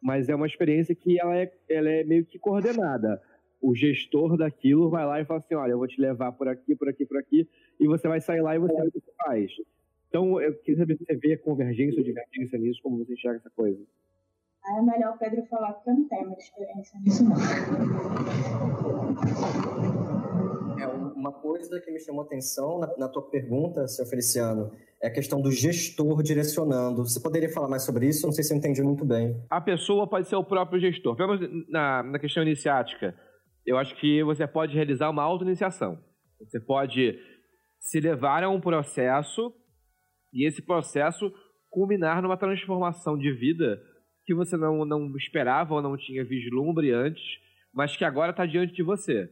mas 0.00 0.28
é 0.28 0.34
uma 0.34 0.46
experiência 0.46 0.94
que 0.94 1.20
ela 1.20 1.36
é, 1.36 1.52
ela 1.68 1.88
é 1.88 2.04
meio 2.04 2.24
que 2.24 2.38
coordenada. 2.38 3.20
O 3.62 3.74
gestor 3.74 4.36
daquilo 4.36 4.90
vai 4.90 5.06
lá 5.06 5.20
e 5.20 5.24
fala 5.24 5.38
assim, 5.38 5.54
olha, 5.54 5.70
eu 5.70 5.78
vou 5.78 5.86
te 5.86 6.00
levar 6.00 6.32
por 6.32 6.48
aqui, 6.48 6.74
por 6.74 6.88
aqui, 6.88 7.06
por 7.06 7.16
aqui, 7.16 7.48
e 7.78 7.86
você 7.86 8.08
vai 8.08 8.20
sair 8.20 8.40
lá 8.40 8.56
e 8.56 8.58
você, 8.58 8.74
você 8.74 9.12
faz. 9.24 9.52
Então, 10.08 10.40
eu 10.40 10.52
queria 10.58 10.80
saber 10.80 10.98
se 10.98 11.04
você 11.04 11.14
vê 11.14 11.34
a 11.34 11.38
convergência 11.38 11.98
ou 11.98 12.04
divergência 12.04 12.58
nisso, 12.58 12.80
como 12.82 12.98
você 12.98 13.14
enxerga 13.14 13.38
essa 13.38 13.50
coisa. 13.50 13.80
Aí 14.64 14.78
é 14.78 14.82
melhor 14.82 15.14
o 15.14 15.18
Pedro 15.18 15.44
falar, 15.46 15.72
porque 15.72 15.90
eu 15.90 15.94
não 15.94 16.08
tenho 16.08 16.26
muita 16.26 16.42
experiência 16.42 17.00
nisso, 17.00 17.24
não. 17.24 17.36
É, 20.80 20.86
uma 20.86 21.32
coisa 21.32 21.80
que 21.80 21.90
me 21.90 21.98
chamou 21.98 22.22
atenção 22.24 22.78
na, 22.78 22.96
na 22.98 23.08
tua 23.08 23.22
pergunta, 23.22 23.88
seu 23.88 24.04
Feliciano, 24.04 24.70
é 25.00 25.08
a 25.08 25.10
questão 25.10 25.40
do 25.40 25.50
gestor 25.50 26.22
direcionando. 26.22 27.04
Você 27.04 27.20
poderia 27.20 27.48
falar 27.48 27.68
mais 27.68 27.82
sobre 27.82 28.06
isso? 28.06 28.26
Não 28.26 28.32
sei 28.32 28.44
se 28.44 28.52
eu 28.52 28.58
entendi 28.58 28.82
muito 28.82 29.04
bem. 29.04 29.36
A 29.50 29.60
pessoa 29.60 30.06
pode 30.06 30.28
ser 30.28 30.36
o 30.36 30.44
próprio 30.44 30.78
gestor. 30.80 31.16
Pelo 31.16 31.36
menos 31.38 31.68
na, 31.68 32.02
na 32.02 32.18
questão 32.18 32.42
iniciática, 32.42 33.14
eu 33.66 33.78
acho 33.78 33.94
que 33.96 34.22
você 34.22 34.46
pode 34.46 34.74
realizar 34.74 35.10
uma 35.10 35.22
auto-iniciação. 35.22 35.98
Você 36.40 36.60
pode 36.60 37.18
se 37.78 38.00
levar 38.00 38.42
a 38.42 38.48
um 38.50 38.60
processo 38.60 39.52
e 40.32 40.46
esse 40.46 40.62
processo 40.62 41.32
culminar 41.70 42.22
numa 42.22 42.36
transformação 42.36 43.16
de 43.16 43.32
vida 43.32 43.80
que 44.24 44.34
você 44.34 44.56
não, 44.56 44.84
não 44.84 45.16
esperava 45.16 45.74
ou 45.74 45.82
não 45.82 45.96
tinha 45.96 46.24
vislumbre 46.24 46.92
antes, 46.92 47.22
mas 47.72 47.96
que 47.96 48.04
agora 48.04 48.30
está 48.30 48.46
diante 48.46 48.74
de 48.74 48.82
você. 48.82 49.28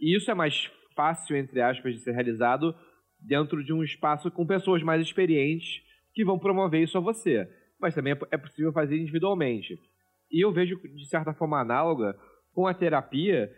E 0.00 0.16
isso 0.16 0.30
é 0.30 0.34
mais 0.34 0.70
fácil, 0.94 1.36
entre 1.36 1.60
aspas, 1.60 1.94
de 1.94 2.00
ser 2.00 2.12
realizado 2.12 2.74
dentro 3.20 3.64
de 3.64 3.72
um 3.72 3.82
espaço 3.82 4.30
com 4.30 4.46
pessoas 4.46 4.82
mais 4.82 5.00
experientes 5.00 5.82
que 6.12 6.24
vão 6.24 6.38
promover 6.38 6.82
isso 6.82 6.98
a 6.98 7.00
você. 7.00 7.48
Mas 7.80 7.94
também 7.94 8.12
é, 8.12 8.18
é 8.30 8.36
possível 8.36 8.72
fazer 8.72 8.96
individualmente. 8.96 9.78
E 10.30 10.44
eu 10.44 10.52
vejo, 10.52 10.76
de 10.76 11.08
certa 11.08 11.32
forma, 11.32 11.60
análoga 11.60 12.16
com 12.52 12.66
a 12.66 12.74
terapia, 12.74 13.50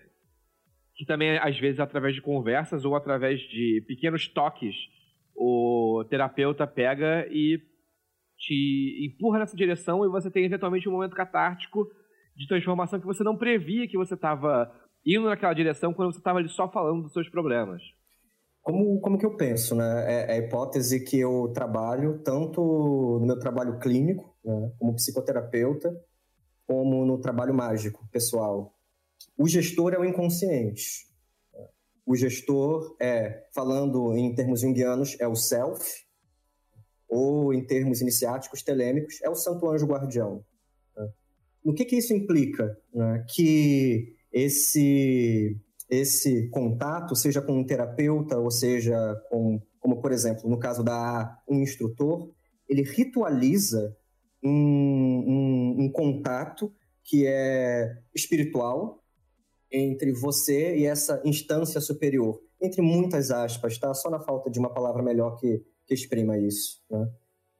que 0.98 1.06
também, 1.06 1.38
às 1.38 1.56
vezes, 1.56 1.78
através 1.78 2.16
de 2.16 2.20
conversas 2.20 2.84
ou 2.84 2.96
através 2.96 3.40
de 3.40 3.84
pequenos 3.86 4.26
toques, 4.26 4.74
o 5.36 6.04
terapeuta 6.10 6.66
pega 6.66 7.24
e 7.30 7.60
te 8.36 9.06
empurra 9.06 9.38
nessa 9.38 9.56
direção 9.56 10.04
e 10.04 10.08
você 10.08 10.28
tem, 10.28 10.44
eventualmente, 10.44 10.88
um 10.88 10.92
momento 10.92 11.14
catártico 11.14 11.86
de 12.36 12.48
transformação 12.48 12.98
que 12.98 13.06
você 13.06 13.22
não 13.22 13.36
previa 13.36 13.86
que 13.86 13.96
você 13.96 14.14
estava 14.14 14.72
indo 15.06 15.28
naquela 15.28 15.54
direção 15.54 15.94
quando 15.94 16.12
você 16.12 16.18
estava 16.18 16.40
ali 16.40 16.48
só 16.48 16.68
falando 16.68 17.02
dos 17.02 17.12
seus 17.12 17.28
problemas. 17.28 17.80
Como, 18.60 19.00
como 19.00 19.18
que 19.18 19.24
eu 19.24 19.36
penso, 19.36 19.76
né? 19.76 20.04
É, 20.06 20.32
é 20.32 20.32
a 20.32 20.38
hipótese 20.38 21.04
que 21.04 21.18
eu 21.18 21.52
trabalho 21.54 22.20
tanto 22.24 22.60
no 23.20 23.26
meu 23.26 23.38
trabalho 23.38 23.78
clínico, 23.78 24.36
né, 24.44 24.72
como 24.78 24.94
psicoterapeuta, 24.96 25.94
como 26.66 27.06
no 27.06 27.20
trabalho 27.20 27.54
mágico, 27.54 28.06
pessoal. 28.10 28.77
O 29.38 29.46
gestor 29.46 29.94
é 29.94 29.98
o 29.98 30.04
inconsciente. 30.04 31.06
O 32.04 32.16
gestor 32.16 32.96
é, 33.00 33.46
falando 33.54 34.16
em 34.16 34.34
termos 34.34 34.62
junguianos, 34.62 35.16
é 35.20 35.28
o 35.28 35.36
self, 35.36 35.84
ou 37.08 37.54
em 37.54 37.64
termos 37.64 38.00
iniciáticos, 38.00 38.62
telêmicos, 38.64 39.22
é 39.22 39.30
o 39.30 39.36
santo 39.36 39.70
anjo 39.70 39.86
guardião. 39.86 40.44
Né? 40.96 41.08
O 41.62 41.72
que, 41.72 41.84
que 41.84 41.96
isso 41.96 42.12
implica? 42.12 42.76
Que 43.32 44.16
esse, 44.32 45.56
esse 45.88 46.48
contato, 46.48 47.14
seja 47.14 47.40
com 47.40 47.60
um 47.60 47.64
terapeuta, 47.64 48.38
ou 48.38 48.50
seja, 48.50 48.98
com, 49.30 49.62
como 49.78 50.02
por 50.02 50.10
exemplo, 50.10 50.50
no 50.50 50.58
caso 50.58 50.82
da 50.82 51.40
um 51.48 51.62
instrutor, 51.62 52.28
ele 52.68 52.82
ritualiza 52.82 53.96
um, 54.42 54.50
um, 54.50 55.84
um 55.84 55.92
contato 55.92 56.74
que 57.04 57.24
é 57.26 57.98
espiritual 58.14 58.97
entre 59.70 60.12
você 60.12 60.76
e 60.76 60.86
essa 60.86 61.20
instância 61.24 61.80
superior. 61.80 62.40
Entre 62.60 62.82
muitas 62.82 63.30
aspas, 63.30 63.78
tá? 63.78 63.92
Só 63.94 64.10
na 64.10 64.20
falta 64.20 64.50
de 64.50 64.58
uma 64.58 64.72
palavra 64.72 65.02
melhor 65.02 65.36
que, 65.36 65.64
que 65.86 65.94
exprima 65.94 66.38
isso. 66.38 66.82
Né? 66.90 67.08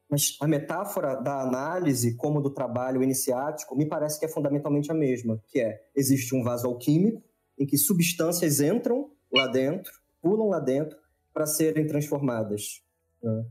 Mas 0.09 0.35
a 0.41 0.47
metáfora 0.47 1.15
da 1.15 1.41
análise, 1.41 2.15
como 2.15 2.41
do 2.41 2.49
trabalho 2.49 3.03
iniciático, 3.03 3.75
me 3.75 3.87
parece 3.87 4.19
que 4.19 4.25
é 4.25 4.29
fundamentalmente 4.29 4.91
a 4.91 4.95
mesma, 4.95 5.39
que 5.47 5.59
é, 5.59 5.79
existe 5.95 6.35
um 6.35 6.43
vaso 6.43 6.67
alquímico 6.67 7.23
em 7.57 7.65
que 7.65 7.77
substâncias 7.77 8.59
entram 8.59 9.11
lá 9.31 9.47
dentro, 9.47 9.91
pulam 10.21 10.47
lá 10.47 10.59
dentro, 10.59 10.97
para 11.31 11.45
serem 11.45 11.85
transformadas. 11.85 12.81
Né? 13.21 13.45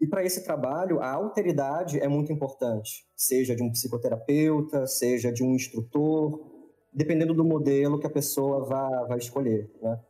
E 0.00 0.06
para 0.06 0.24
esse 0.24 0.44
trabalho, 0.44 1.00
a 1.00 1.10
alteridade 1.10 1.98
é 1.98 2.06
muito 2.06 2.32
importante, 2.32 3.04
seja 3.16 3.56
de 3.56 3.62
um 3.62 3.70
psicoterapeuta, 3.70 4.86
seja 4.86 5.32
de 5.32 5.42
um 5.42 5.54
instrutor, 5.54 6.57
dependendo 6.98 7.32
do 7.32 7.44
modelo 7.44 8.00
que 8.00 8.06
a 8.08 8.10
pessoa 8.10 8.64
vai, 9.06 9.18
escolher. 9.18 9.70
Né? 9.80 10.00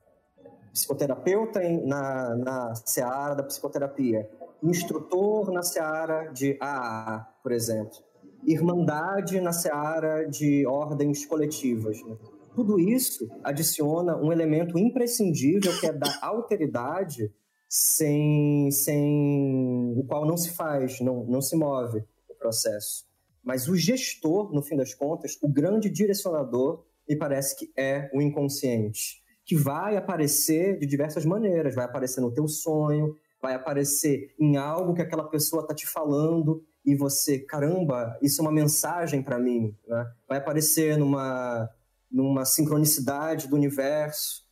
Psicoterapeuta 0.73 1.61
na, 1.85 2.35
na 2.35 2.75
seara 2.75 3.35
da 3.35 3.43
psicoterapia, 3.43 4.27
instrutor 4.63 5.53
na 5.53 5.63
seara 5.63 6.29
de 6.33 6.57
AA, 6.59 7.29
por 7.43 7.53
exemplo, 7.53 7.99
irmandade 8.47 9.39
na 9.39 9.53
seara 9.53 10.25
de 10.25 10.67
ordens 10.67 11.27
coletivas. 11.27 12.03
Né? 12.03 12.17
Tudo 12.55 12.81
isso 12.81 13.29
adiciona 13.45 14.17
um 14.17 14.33
elemento 14.33 14.79
imprescindível 14.79 15.79
que 15.79 15.87
é 15.87 15.93
da 15.93 16.19
alteridade 16.23 17.31
sem, 17.69 18.71
sem 18.71 19.93
o 19.95 20.05
qual 20.05 20.25
não 20.25 20.39
se 20.39 20.53
faz, 20.53 21.01
não, 21.01 21.23
não 21.25 21.43
se 21.43 21.55
move 21.55 22.03
o 22.31 22.35
processo. 22.35 23.08
Mas 23.43 23.69
o 23.69 23.77
gestor, 23.77 24.53
no 24.53 24.63
fim 24.63 24.77
das 24.77 24.95
contas, 24.95 25.39
o 25.43 25.49
grande 25.49 25.89
direcionador, 25.89 26.85
me 27.09 27.17
parece 27.17 27.57
que 27.57 27.73
é 27.77 28.11
o 28.13 28.21
inconsciente, 28.21 29.23
que 29.45 29.57
vai 29.57 29.97
aparecer 29.97 30.79
de 30.79 30.87
diversas 30.87 31.25
maneiras, 31.25 31.75
vai 31.75 31.87
aparecer 31.87 32.21
no 32.21 32.33
teu 32.33 32.47
sonho, 32.47 33.17
vai 33.41 33.55
aparecer 33.55 34.35
em 34.39 34.57
algo 34.57 34.95
que 34.95 35.01
aquela 35.01 35.25
pessoa 35.25 35.63
está 35.63 35.75
te 35.75 35.87
falando 35.87 36.63
e 36.85 36.95
você, 36.95 37.39
caramba, 37.39 38.19
isso 38.21 38.41
é 38.41 38.43
uma 38.43 38.53
mensagem 38.53 39.23
para 39.23 39.39
mim. 39.39 39.75
Né? 39.87 40.13
Vai 40.29 40.39
aparecer 40.39 40.97
numa, 40.99 41.69
numa 42.11 42.45
sincronicidade 42.45 43.49
do 43.49 43.57
universo, 43.57 44.45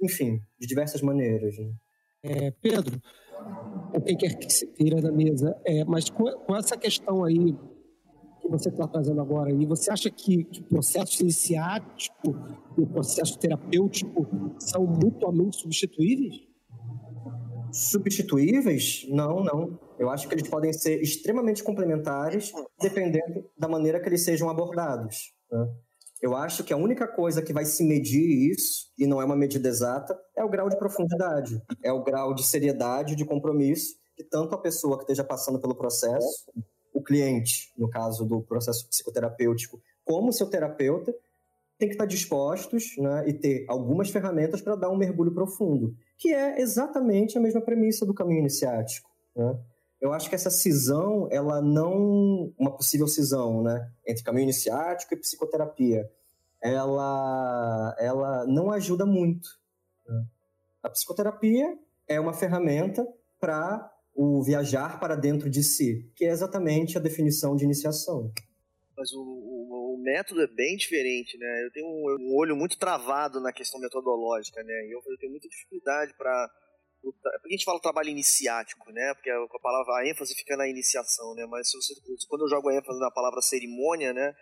enfim, 0.00 0.40
de 0.58 0.66
diversas 0.66 1.02
maneiras. 1.02 1.56
Né? 1.58 1.72
É, 2.22 2.50
Pedro, 2.50 3.00
o 3.92 4.00
quem 4.00 4.16
quer 4.16 4.36
que 4.36 4.52
se 4.52 4.66
tira 4.68 5.00
da 5.00 5.10
mesa, 5.10 5.56
é, 5.64 5.84
mas 5.84 6.08
com, 6.10 6.24
com 6.24 6.56
essa 6.56 6.76
questão 6.76 7.24
aí 7.24 7.56
que 8.44 8.50
você 8.50 8.68
está 8.68 8.86
trazendo 8.86 9.20
agora, 9.20 9.50
e 9.50 9.66
você 9.66 9.90
acha 9.90 10.10
que, 10.10 10.44
que 10.44 10.60
o 10.60 10.64
processo 10.64 11.22
iniciático 11.22 12.36
e 12.76 12.82
o 12.82 12.86
processo 12.86 13.38
terapêutico 13.38 14.26
são 14.58 14.86
mutuamente 14.86 15.56
substituíveis? 15.56 16.42
substituíveis? 17.72 19.04
Não, 19.08 19.42
não. 19.42 19.78
Eu 19.98 20.08
acho 20.08 20.28
que 20.28 20.34
eles 20.34 20.48
podem 20.48 20.72
ser 20.72 21.02
extremamente 21.02 21.62
complementares, 21.64 22.52
dependendo 22.80 23.50
da 23.58 23.66
maneira 23.66 23.98
que 23.98 24.08
eles 24.08 24.22
sejam 24.22 24.48
abordados. 24.48 25.32
Né? 25.50 25.66
Eu 26.22 26.36
acho 26.36 26.62
que 26.62 26.72
a 26.72 26.76
única 26.76 27.08
coisa 27.08 27.42
que 27.42 27.52
vai 27.52 27.64
se 27.64 27.82
medir 27.84 28.52
isso, 28.52 28.92
e 28.96 29.08
não 29.08 29.20
é 29.20 29.24
uma 29.24 29.34
medida 29.34 29.68
exata, 29.68 30.16
é 30.36 30.44
o 30.44 30.48
grau 30.48 30.68
de 30.68 30.78
profundidade, 30.78 31.60
é 31.82 31.92
o 31.92 32.04
grau 32.04 32.32
de 32.32 32.46
seriedade, 32.46 33.16
de 33.16 33.24
compromisso 33.24 33.96
que 34.16 34.24
tanto 34.24 34.54
a 34.54 34.58
pessoa 34.58 34.96
que 34.96 35.02
esteja 35.02 35.24
passando 35.24 35.60
pelo 35.60 35.74
processo, 35.74 36.46
cliente, 37.04 37.72
no 37.76 37.88
caso 37.88 38.24
do 38.24 38.40
processo 38.42 38.88
psicoterapêutico, 38.88 39.80
como 40.04 40.32
seu 40.32 40.48
terapeuta, 40.48 41.14
tem 41.78 41.88
que 41.88 41.94
estar 41.94 42.06
dispostos 42.06 42.96
né, 42.98 43.28
e 43.28 43.32
ter 43.32 43.64
algumas 43.68 44.10
ferramentas 44.10 44.60
para 44.60 44.76
dar 44.76 44.90
um 44.90 44.96
mergulho 44.96 45.32
profundo, 45.32 45.94
que 46.16 46.32
é 46.32 46.60
exatamente 46.60 47.36
a 47.36 47.40
mesma 47.40 47.60
premissa 47.60 48.06
do 48.06 48.14
caminho 48.14 48.40
iniciático. 48.40 49.10
Né? 49.36 49.58
eu 50.04 50.12
acho 50.12 50.28
que 50.28 50.34
essa 50.34 50.50
cisão, 50.50 51.28
ela 51.30 51.62
não, 51.62 52.52
uma 52.58 52.70
possível 52.70 53.08
cisão, 53.08 53.62
né, 53.62 53.90
entre 54.06 54.22
caminho 54.22 54.42
iniciático 54.42 55.14
e 55.14 55.16
psicoterapia, 55.16 56.06
ela, 56.60 57.96
ela 57.98 58.46
não 58.46 58.70
ajuda 58.70 59.06
muito. 59.06 59.48
Né? 60.06 60.26
A 60.82 60.90
psicoterapia 60.90 61.78
é 62.06 62.20
uma 62.20 62.34
ferramenta 62.34 63.06
para 63.40 63.90
o 64.14 64.42
viajar 64.42 65.00
para 65.00 65.16
dentro 65.16 65.50
de 65.50 65.62
si, 65.62 66.10
que 66.14 66.24
é 66.24 66.30
exatamente 66.30 66.96
a 66.96 67.00
definição 67.00 67.56
de 67.56 67.64
iniciação. 67.64 68.32
Mas 68.96 69.12
o, 69.12 69.20
o, 69.20 69.94
o 69.96 70.02
método 70.02 70.40
é 70.40 70.46
bem 70.46 70.76
diferente, 70.76 71.36
né? 71.36 71.64
Eu 71.64 71.72
tenho 71.72 71.86
um, 71.86 72.16
um, 72.20 72.36
olho 72.36 72.54
muito 72.54 72.78
travado 72.78 73.40
na 73.40 73.52
questão 73.52 73.80
metodológica, 73.80 74.62
né? 74.62 74.86
Eu, 74.88 75.02
eu 75.04 75.18
tenho 75.18 75.32
muita 75.32 75.48
dificuldade 75.48 76.14
para 76.16 76.48
porque 77.04 77.48
a 77.48 77.50
gente 77.50 77.64
fala 77.64 77.80
trabalho 77.80 78.08
iniciático, 78.08 78.90
né? 78.90 79.12
Porque 79.14 79.28
a, 79.28 79.36
a 79.36 79.60
palavra 79.60 79.94
a 79.96 80.08
ênfase 80.08 80.34
fica 80.34 80.56
na 80.56 80.66
iniciação, 80.66 81.34
né? 81.34 81.44
Mas 81.46 81.70
se 81.70 81.76
você, 81.76 81.94
quando 82.28 82.42
eu 82.42 82.48
jogo 82.48 82.70
a 82.70 82.74
ênfase 82.74 82.98
na 82.98 83.10
palavra 83.10 83.42
cerimônia, 83.42 84.14
né? 84.14 84.34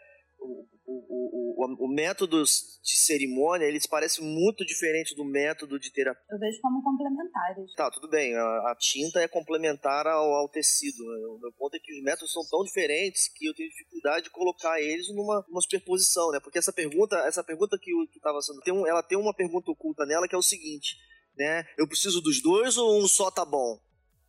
O, 0.42 0.66
o, 0.84 1.64
o, 1.64 1.86
o, 1.86 1.88
método 1.88 2.42
de 2.42 2.96
cerimônia, 2.96 3.66
eles 3.66 3.86
parecem 3.86 4.24
muito 4.24 4.64
diferentes 4.66 5.14
do 5.14 5.24
método 5.24 5.78
de 5.78 5.92
terapia. 5.92 6.22
Eu 6.30 6.38
vejo 6.38 6.60
como 6.60 6.82
complementares. 6.82 7.72
Tá, 7.76 7.90
tudo 7.90 8.08
bem. 8.08 8.34
A, 8.34 8.72
a 8.72 8.76
tinta 8.78 9.20
é 9.20 9.28
complementar 9.28 10.06
ao, 10.06 10.34
ao 10.34 10.48
tecido. 10.48 11.04
Né? 11.04 11.26
O 11.26 11.38
meu 11.38 11.52
ponto 11.52 11.76
é 11.76 11.78
que 11.78 11.92
os 11.92 12.02
métodos 12.02 12.32
são 12.32 12.42
tão 12.50 12.64
diferentes 12.64 13.28
que 13.28 13.46
eu 13.46 13.54
tenho 13.54 13.70
dificuldade 13.70 14.24
de 14.24 14.30
colocar 14.30 14.80
eles 14.80 15.08
numa, 15.14 15.44
numa 15.48 15.60
superposição, 15.60 16.32
né? 16.32 16.40
Porque 16.40 16.58
essa 16.58 16.72
pergunta, 16.72 17.16
essa 17.26 17.44
pergunta 17.44 17.78
que 17.80 17.92
estava 18.16 18.40
sendo, 18.42 18.60
tem 18.60 18.74
um, 18.74 18.86
ela 18.86 19.02
tem 19.02 19.16
uma 19.16 19.34
pergunta 19.34 19.70
oculta 19.70 20.04
nela 20.04 20.26
que 20.26 20.34
é 20.34 20.38
o 20.38 20.42
seguinte, 20.42 20.96
né? 21.36 21.64
Eu 21.78 21.86
preciso 21.86 22.20
dos 22.20 22.42
dois 22.42 22.76
ou 22.76 23.00
um 23.00 23.06
só 23.06 23.30
tá 23.30 23.44
bom? 23.44 23.78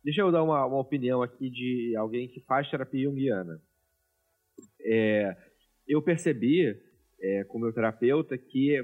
Deixa 0.04 0.20
eu 0.20 0.30
dar 0.30 0.42
uma, 0.42 0.66
uma 0.66 0.80
opinião 0.80 1.22
aqui 1.22 1.48
de 1.50 1.96
alguém 1.96 2.28
que 2.28 2.40
faz 2.40 2.70
terapia 2.70 3.04
junguiana. 3.04 3.60
É, 4.84 5.34
eu 5.86 6.02
percebi, 6.02 6.74
é, 7.20 7.44
com 7.44 7.58
o 7.58 7.60
meu 7.60 7.72
terapeuta, 7.72 8.36
que 8.36 8.76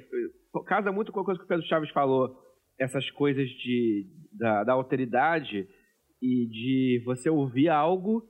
casa 0.66 0.92
muito 0.92 1.12
com 1.12 1.20
a 1.20 1.24
coisa 1.24 1.38
que 1.38 1.44
o 1.44 1.48
Pedro 1.48 1.66
Chaves 1.66 1.90
falou, 1.90 2.36
essas 2.78 3.11
coisas 3.11 3.48
de, 3.48 4.07
da, 4.32 4.64
da 4.64 4.72
alteridade 4.72 5.68
e 6.20 6.46
de 6.46 7.03
você 7.05 7.28
ouvir 7.28 7.68
algo 7.68 8.26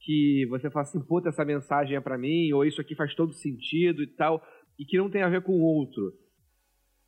que 0.00 0.46
você 0.48 0.70
fala 0.70 0.84
assim, 0.84 1.00
puta, 1.00 1.30
essa 1.30 1.44
mensagem 1.44 1.96
é 1.96 2.00
para 2.00 2.18
mim, 2.18 2.52
ou 2.52 2.64
isso 2.64 2.80
aqui 2.80 2.94
faz 2.94 3.14
todo 3.14 3.32
sentido 3.32 4.02
e 4.02 4.06
tal, 4.06 4.42
e 4.78 4.84
que 4.84 4.98
não 4.98 5.10
tem 5.10 5.22
a 5.22 5.28
ver 5.28 5.42
com 5.42 5.52
o 5.52 5.62
outro. 5.62 6.12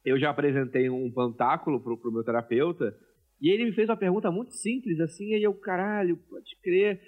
Eu 0.05 0.19
já 0.19 0.31
apresentei 0.31 0.89
um 0.89 1.13
pantáculo 1.13 1.81
pro, 1.83 1.99
pro 1.99 2.13
meu 2.13 2.25
terapeuta, 2.25 2.97
e 3.41 3.51
ele 3.51 3.67
me 3.67 3.73
fez 3.73 3.89
uma 3.89 3.97
pergunta 3.97 4.31
muito 4.31 4.53
simples, 4.53 4.99
assim, 5.01 5.35
aí 5.35 5.43
eu, 5.43 5.55
caralho, 5.55 6.17
pode 6.29 6.57
crer, 6.63 7.01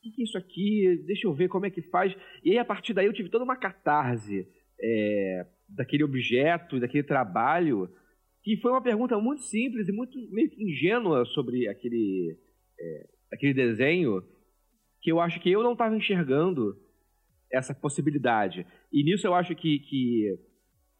que, 0.00 0.10
que 0.10 0.22
é 0.22 0.24
isso 0.24 0.38
aqui? 0.38 1.02
Deixa 1.06 1.26
eu 1.26 1.34
ver 1.34 1.48
como 1.48 1.66
é 1.66 1.70
que 1.70 1.82
faz. 1.82 2.14
E 2.44 2.52
aí, 2.52 2.58
a 2.58 2.64
partir 2.64 2.92
daí, 2.92 3.06
eu 3.06 3.12
tive 3.12 3.28
toda 3.28 3.44
uma 3.44 3.56
catarse 3.56 4.46
é, 4.80 5.46
daquele 5.68 6.04
objeto, 6.04 6.80
daquele 6.80 7.02
trabalho, 7.02 7.88
que 8.42 8.56
foi 8.56 8.70
uma 8.70 8.82
pergunta 8.82 9.18
muito 9.18 9.42
simples 9.42 9.88
e 9.88 9.92
muito 9.92 10.18
meio 10.30 10.50
que 10.50 10.62
ingênua 10.62 11.24
sobre 11.24 11.68
aquele, 11.68 12.36
é, 12.78 13.06
aquele 13.32 13.54
desenho, 13.54 14.22
que 15.00 15.10
eu 15.10 15.20
acho 15.20 15.40
que 15.40 15.50
eu 15.50 15.62
não 15.62 15.72
estava 15.72 15.96
enxergando 15.96 16.76
essa 17.50 17.74
possibilidade. 17.74 18.66
E 18.92 19.02
nisso 19.02 19.26
eu 19.26 19.34
acho 19.34 19.54
que, 19.54 19.78
que 19.80 20.38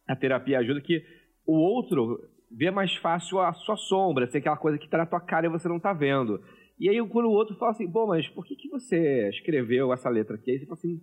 a 0.07 0.17
terapia 0.17 0.59
ajuda, 0.59 0.81
que 0.81 1.05
o 1.45 1.55
outro 1.55 2.19
vê 2.51 2.71
mais 2.71 2.95
fácil 2.97 3.41
a 3.41 3.53
sua 3.53 3.77
sombra, 3.77 4.25
assim, 4.25 4.39
aquela 4.39 4.57
coisa 4.57 4.79
que 4.79 4.85
está 4.85 4.99
na 4.99 5.07
tua 5.07 5.21
cara 5.21 5.47
e 5.47 5.51
você 5.51 5.69
não 5.69 5.77
está 5.77 5.93
vendo. 5.93 6.43
E 6.79 6.89
aí 6.89 6.99
quando 7.09 7.27
o 7.27 7.33
outro 7.33 7.57
fala 7.57 7.73
assim, 7.73 7.91
pô, 7.91 8.07
mas 8.07 8.29
por 8.29 8.45
que, 8.45 8.55
que 8.55 8.69
você 8.69 9.29
escreveu 9.31 9.93
essa 9.93 10.09
letra 10.09 10.37
aqui? 10.37 10.51
Aí 10.51 10.59
você 10.59 10.67
fala 10.67 10.79
assim, 10.79 11.01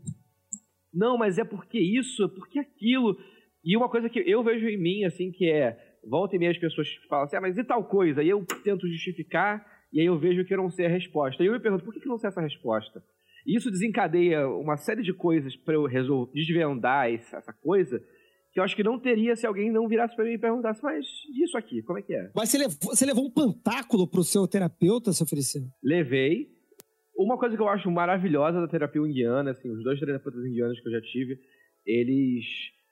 não, 0.93 1.17
mas 1.17 1.37
é 1.37 1.43
porque 1.43 1.79
isso, 1.79 2.23
é 2.23 2.27
porque 2.27 2.59
aquilo. 2.59 3.17
E 3.63 3.75
uma 3.75 3.89
coisa 3.89 4.09
que 4.09 4.19
eu 4.19 4.43
vejo 4.43 4.67
em 4.67 4.77
mim, 4.77 5.03
assim, 5.03 5.31
que 5.31 5.49
é, 5.49 5.77
volta 6.07 6.35
e 6.35 6.39
meia 6.39 6.51
as 6.51 6.57
pessoas 6.57 6.87
falam 7.09 7.25
assim, 7.25 7.35
ah, 7.35 7.41
mas 7.41 7.57
e 7.57 7.63
tal 7.63 7.83
coisa? 7.85 8.21
E 8.21 8.29
eu 8.29 8.45
tento 8.63 8.87
justificar, 8.87 9.65
e 9.91 9.99
aí 9.99 10.05
eu 10.05 10.19
vejo 10.19 10.45
que 10.45 10.53
eu 10.53 10.57
não 10.57 10.69
sei 10.69 10.85
a 10.85 10.89
resposta. 10.89 11.41
E 11.41 11.47
eu 11.47 11.53
me 11.53 11.59
pergunto, 11.59 11.83
por 11.83 11.93
que, 11.93 11.99
que 11.99 12.07
eu 12.07 12.11
não 12.11 12.17
sei 12.19 12.27
essa 12.27 12.41
resposta? 12.41 13.03
E 13.45 13.57
isso 13.57 13.71
desencadeia 13.71 14.47
uma 14.47 14.77
série 14.77 15.01
de 15.01 15.13
coisas 15.13 15.55
para 15.55 15.73
eu 15.73 15.85
resolver, 15.85 16.31
desvendar 16.33 17.11
essa 17.11 17.53
coisa, 17.61 18.01
que 18.53 18.59
eu 18.59 18.63
acho 18.63 18.75
que 18.75 18.83
não 18.83 18.99
teria 18.99 19.35
se 19.35 19.47
alguém 19.47 19.71
não 19.71 19.87
virasse 19.87 20.15
para 20.15 20.25
mim 20.25 20.33
e 20.33 20.37
perguntasse, 20.37 20.81
mas 20.83 21.05
isso 21.43 21.57
aqui, 21.57 21.81
como 21.81 21.97
é 21.97 22.03
que 22.03 22.13
é? 22.13 22.31
Mas 22.35 22.49
você 22.49 22.57
levou, 22.59 22.77
você 22.81 23.05
levou 23.05 23.25
um 23.25 23.31
pantáculo 23.31 24.07
pro 24.07 24.23
seu 24.23 24.47
terapeuta, 24.47 25.11
seu 25.11 25.25
Feliciano? 25.25 25.67
Levei. 25.83 26.53
Uma 27.17 27.37
coisa 27.37 27.55
que 27.55 27.61
eu 27.61 27.67
acho 27.67 27.89
maravilhosa 27.89 28.61
da 28.61 28.67
terapia 28.67 29.01
indiana, 29.01 29.51
assim, 29.51 29.69
os 29.71 29.83
dois 29.83 29.99
terapeutas 29.99 30.45
indianos 30.45 30.79
que 30.79 30.87
eu 30.87 30.91
já 30.91 31.01
tive, 31.01 31.39
eles 31.85 32.45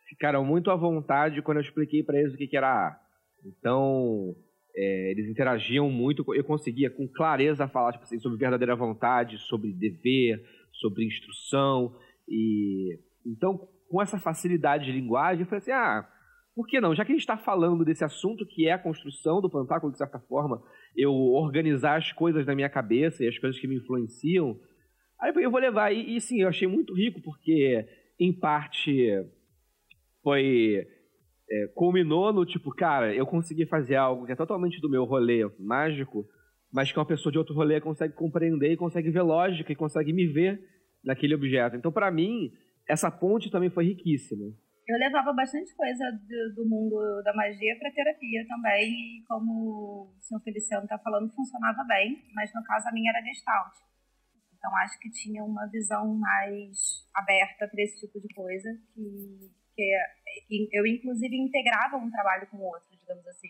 ficaram 0.10 0.44
muito 0.44 0.72
à 0.72 0.76
vontade 0.76 1.42
quando 1.44 1.58
eu 1.58 1.64
expliquei 1.64 2.04
para 2.04 2.20
eles 2.20 2.34
o 2.34 2.38
que, 2.38 2.48
que 2.48 2.58
era 2.58 2.68
A. 2.68 3.00
Então, 3.46 4.36
é, 4.76 5.12
eles 5.12 5.30
interagiam 5.30 5.90
muito, 5.92 6.26
eu 6.34 6.44
conseguia 6.44 6.90
com 6.90 7.08
clareza 7.08 7.68
falar 7.68 7.92
tipo 7.92 8.04
assim, 8.04 8.20
sobre 8.20 8.38
verdadeira 8.38 8.76
vontade, 8.76 9.38
sobre 9.38 9.72
dever, 9.74 10.44
sobre 10.72 11.06
instrução, 11.06 11.96
e 12.28 13.00
então 13.26 13.68
com 13.92 14.02
essa 14.02 14.18
facilidade 14.18 14.86
de 14.86 14.92
linguagem, 14.94 15.42
eu 15.42 15.46
falei 15.46 15.60
assim: 15.60 15.72
ah, 15.72 16.08
por 16.56 16.66
que 16.66 16.80
não? 16.80 16.96
Já 16.96 17.04
que 17.04 17.12
a 17.12 17.16
gente 17.16 17.22
está 17.22 17.38
falando 17.38 17.84
desse 17.84 18.06
assunto 18.06 18.46
que 18.46 18.68
é 18.68 18.72
a 18.72 18.80
construção 18.80 19.42
do 19.42 19.50
pantáculo, 19.50 19.92
de 19.92 19.98
certa 19.98 20.18
forma, 20.18 20.64
eu 20.96 21.12
organizar 21.14 21.98
as 21.98 22.12
coisas 22.14 22.46
na 22.46 22.56
minha 22.56 22.70
cabeça 22.70 23.24
e 23.24 23.28
as 23.28 23.38
coisas 23.38 23.60
que 23.60 23.68
me 23.68 23.76
influenciam, 23.76 24.58
aí 25.20 25.34
eu 25.36 25.52
vou 25.52 25.60
levar. 25.60 25.92
E, 25.92 26.16
e 26.16 26.22
sim, 26.22 26.42
eu 26.42 26.48
achei 26.48 26.68
muito 26.68 26.96
rico, 26.96 27.22
porque, 27.22 27.86
em 28.18 28.32
parte, 28.32 29.10
foi. 30.24 30.88
É, 31.54 31.68
culminou 31.76 32.32
no 32.32 32.46
tipo, 32.46 32.74
cara, 32.74 33.14
eu 33.14 33.26
consegui 33.26 33.66
fazer 33.66 33.98
algo 33.98 34.26
que 34.26 34.32
é 34.32 34.38
totalmente 34.38 34.80
do 34.80 34.90
meu 34.90 35.04
rolê 35.04 35.42
mágico, 35.60 36.26
mas 36.72 36.90
que 36.90 36.98
uma 36.98 37.06
pessoa 37.06 37.30
de 37.30 37.38
outro 37.38 37.54
rolê 37.54 37.82
consegue 37.82 38.14
compreender 38.14 38.72
e 38.72 38.78
consegue 38.78 39.10
ver 39.10 39.22
lógica 39.22 39.70
e 39.70 39.76
consegue 39.76 40.14
me 40.14 40.28
ver 40.28 40.62
naquele 41.04 41.36
objeto. 41.36 41.76
Então, 41.76 41.92
para 41.92 42.10
mim, 42.10 42.54
essa 42.88 43.12
ponte 43.12 43.52
também 43.52 43.70
foi 43.70 43.86
riquíssima. 43.86 44.54
Eu 44.88 44.98
levava 44.98 45.32
bastante 45.32 45.74
coisa 45.76 46.04
do, 46.12 46.56
do 46.56 46.70
mundo 46.70 47.22
da 47.24 47.34
magia 47.34 47.78
para 47.80 47.92
terapia 47.92 48.46
também, 48.48 48.92
e 48.92 49.24
como 49.28 50.14
o 50.18 50.22
senhor 50.22 50.42
Feliciano 50.42 50.84
está 50.84 50.98
falando, 50.98 51.34
funcionava 51.34 51.84
bem, 51.86 52.22
mas 52.34 52.54
no 52.54 52.64
caso 52.64 52.90
a 52.90 52.92
minha 52.92 53.12
era 53.12 53.24
gestalt. 53.24 53.74
Então 54.54 54.76
acho 54.78 55.00
que 55.00 55.10
tinha 55.10 55.44
uma 55.44 55.68
visão 55.68 56.14
mais 56.16 57.08
aberta 57.16 57.68
para 57.68 57.82
esse 57.82 58.06
tipo 58.06 58.20
de 58.20 58.34
coisa, 58.34 58.70
que, 58.94 59.50
que 59.76 60.70
eu 60.72 60.86
inclusive 60.86 61.36
integrava 61.36 61.98
um 61.98 62.12
trabalho 62.12 62.48
com 62.48 62.58
o 62.58 62.66
outro, 62.66 62.90
digamos 63.00 63.26
assim. 63.28 63.50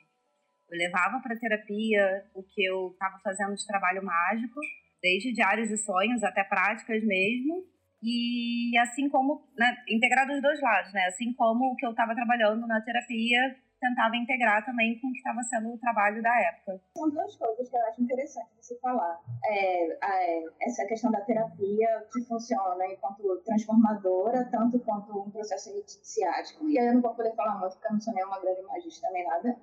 Eu 0.69 0.77
levava 0.77 1.19
para 1.21 1.37
terapia 1.37 2.23
o 2.33 2.43
que 2.43 2.63
eu 2.63 2.91
estava 2.91 3.19
fazendo 3.19 3.55
de 3.55 3.67
trabalho 3.67 4.03
mágico, 4.03 4.59
desde 5.01 5.33
diários 5.33 5.67
de 5.67 5.77
sonhos 5.77 6.23
até 6.23 6.43
práticas 6.43 7.03
mesmo, 7.03 7.65
e 8.03 8.77
assim 8.79 9.09
como, 9.09 9.47
né, 9.57 9.75
integrar 9.87 10.27
dos 10.27 10.41
dois 10.41 10.59
lados, 10.61 10.91
né? 10.93 11.05
Assim 11.07 11.33
como 11.33 11.71
o 11.71 11.75
que 11.75 11.85
eu 11.85 11.91
estava 11.91 12.15
trabalhando 12.15 12.65
na 12.65 12.81
terapia 12.81 13.55
tentava 13.81 14.15
integrar 14.15 14.63
também 14.63 14.99
com 14.99 15.07
o 15.07 15.11
que 15.11 15.17
estava 15.17 15.41
sendo 15.41 15.73
o 15.73 15.77
trabalho 15.77 16.21
da 16.21 16.39
época. 16.39 16.79
São 16.95 17.09
duas 17.09 17.35
coisas 17.35 17.67
que 17.67 17.75
eu 17.75 17.85
acho 17.87 18.03
interessante 18.03 18.49
você 18.59 18.77
falar. 18.79 19.19
É, 19.43 19.91
é, 19.91 20.43
essa 20.61 20.85
questão 20.85 21.11
da 21.11 21.21
terapia 21.21 22.07
que 22.13 22.21
funciona 22.25 22.85
enquanto 22.85 23.41
transformadora, 23.43 24.47
tanto 24.51 24.79
quanto 24.79 25.19
um 25.19 25.31
processo 25.31 25.71
iniciático. 25.71 26.69
E 26.69 26.77
aí 26.77 26.87
eu 26.87 26.93
não 26.93 27.01
vou 27.01 27.15
poder 27.15 27.35
falar 27.35 27.59
muito, 27.59 27.73
porque 27.73 27.87
eu 27.87 27.93
não 27.93 27.99
sou 27.99 28.13
nenhuma 28.13 28.39
grande 28.39 28.61
magista 28.61 29.09
nem 29.11 29.25
nada. 29.25 29.57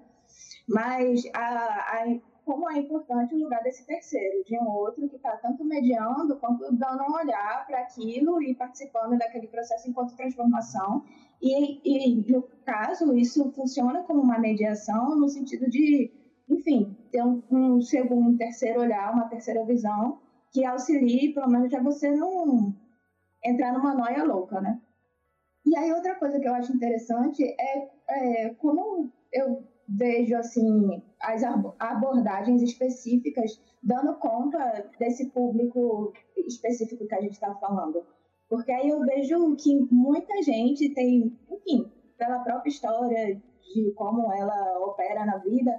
Mas 0.69 1.23
a, 1.35 2.03
a 2.03 2.05
como 2.49 2.71
é 2.71 2.79
importante 2.79 3.35
o 3.35 3.39
lugar 3.39 3.63
desse 3.63 3.85
terceiro, 3.85 4.43
de 4.43 4.59
um 4.59 4.67
outro 4.71 5.07
que 5.07 5.17
está 5.17 5.37
tanto 5.37 5.63
mediando 5.67 6.35
quanto 6.39 6.65
dando 6.75 7.03
um 7.03 7.15
olhar 7.15 7.67
para 7.67 7.81
aquilo 7.81 8.43
e 8.43 8.55
participando 8.55 9.19
daquele 9.19 9.49
processo 9.49 9.91
enquanto 9.91 10.17
transformação. 10.17 11.05
E, 11.43 11.79
e, 11.85 12.33
no 12.33 12.43
caso, 12.65 13.15
isso 13.15 13.53
funciona 13.53 14.03
como 14.05 14.23
uma 14.23 14.39
mediação 14.39 15.15
no 15.15 15.29
sentido 15.29 15.69
de, 15.69 16.11
enfim, 16.49 16.97
ter 17.13 17.23
um, 17.23 17.43
um 17.51 17.83
segundo, 17.83 18.31
um 18.31 18.37
terceiro 18.39 18.81
olhar, 18.81 19.13
uma 19.13 19.29
terceira 19.29 19.63
visão 19.67 20.19
que 20.51 20.65
auxilie, 20.65 21.35
pelo 21.35 21.51
menos, 21.51 21.75
a 21.75 21.83
você 21.83 22.11
não 22.11 22.75
entrar 23.45 23.75
numa 23.75 23.93
noia 23.93 24.25
louca, 24.25 24.59
né? 24.59 24.81
E 25.67 25.77
aí, 25.77 25.93
outra 25.93 26.15
coisa 26.15 26.41
que 26.41 26.49
eu 26.49 26.55
acho 26.55 26.75
interessante 26.75 27.45
é, 27.45 27.91
é 28.09 28.55
como 28.55 29.13
eu 29.31 29.69
vejo 29.89 30.37
assim 30.37 31.03
as 31.21 31.43
abordagens 31.79 32.63
específicas 32.63 33.61
dando 33.83 34.15
conta 34.19 34.91
desse 34.99 35.31
público 35.31 36.13
específico 36.37 37.07
que 37.07 37.15
a 37.15 37.21
gente 37.21 37.33
está 37.33 37.55
falando. 37.55 38.05
Porque 38.49 38.73
aí 38.73 38.89
eu 38.89 39.01
vejo 39.01 39.57
que 39.57 39.87
muita 39.91 40.43
gente 40.43 40.93
tem, 40.95 41.39
enfim, 41.51 41.91
pela 42.17 42.41
própria 42.41 42.71
história 42.71 43.35
de 43.35 43.93
como 43.95 44.33
ela 44.33 44.79
opera 44.81 45.25
na 45.25 45.39
vida, 45.39 45.79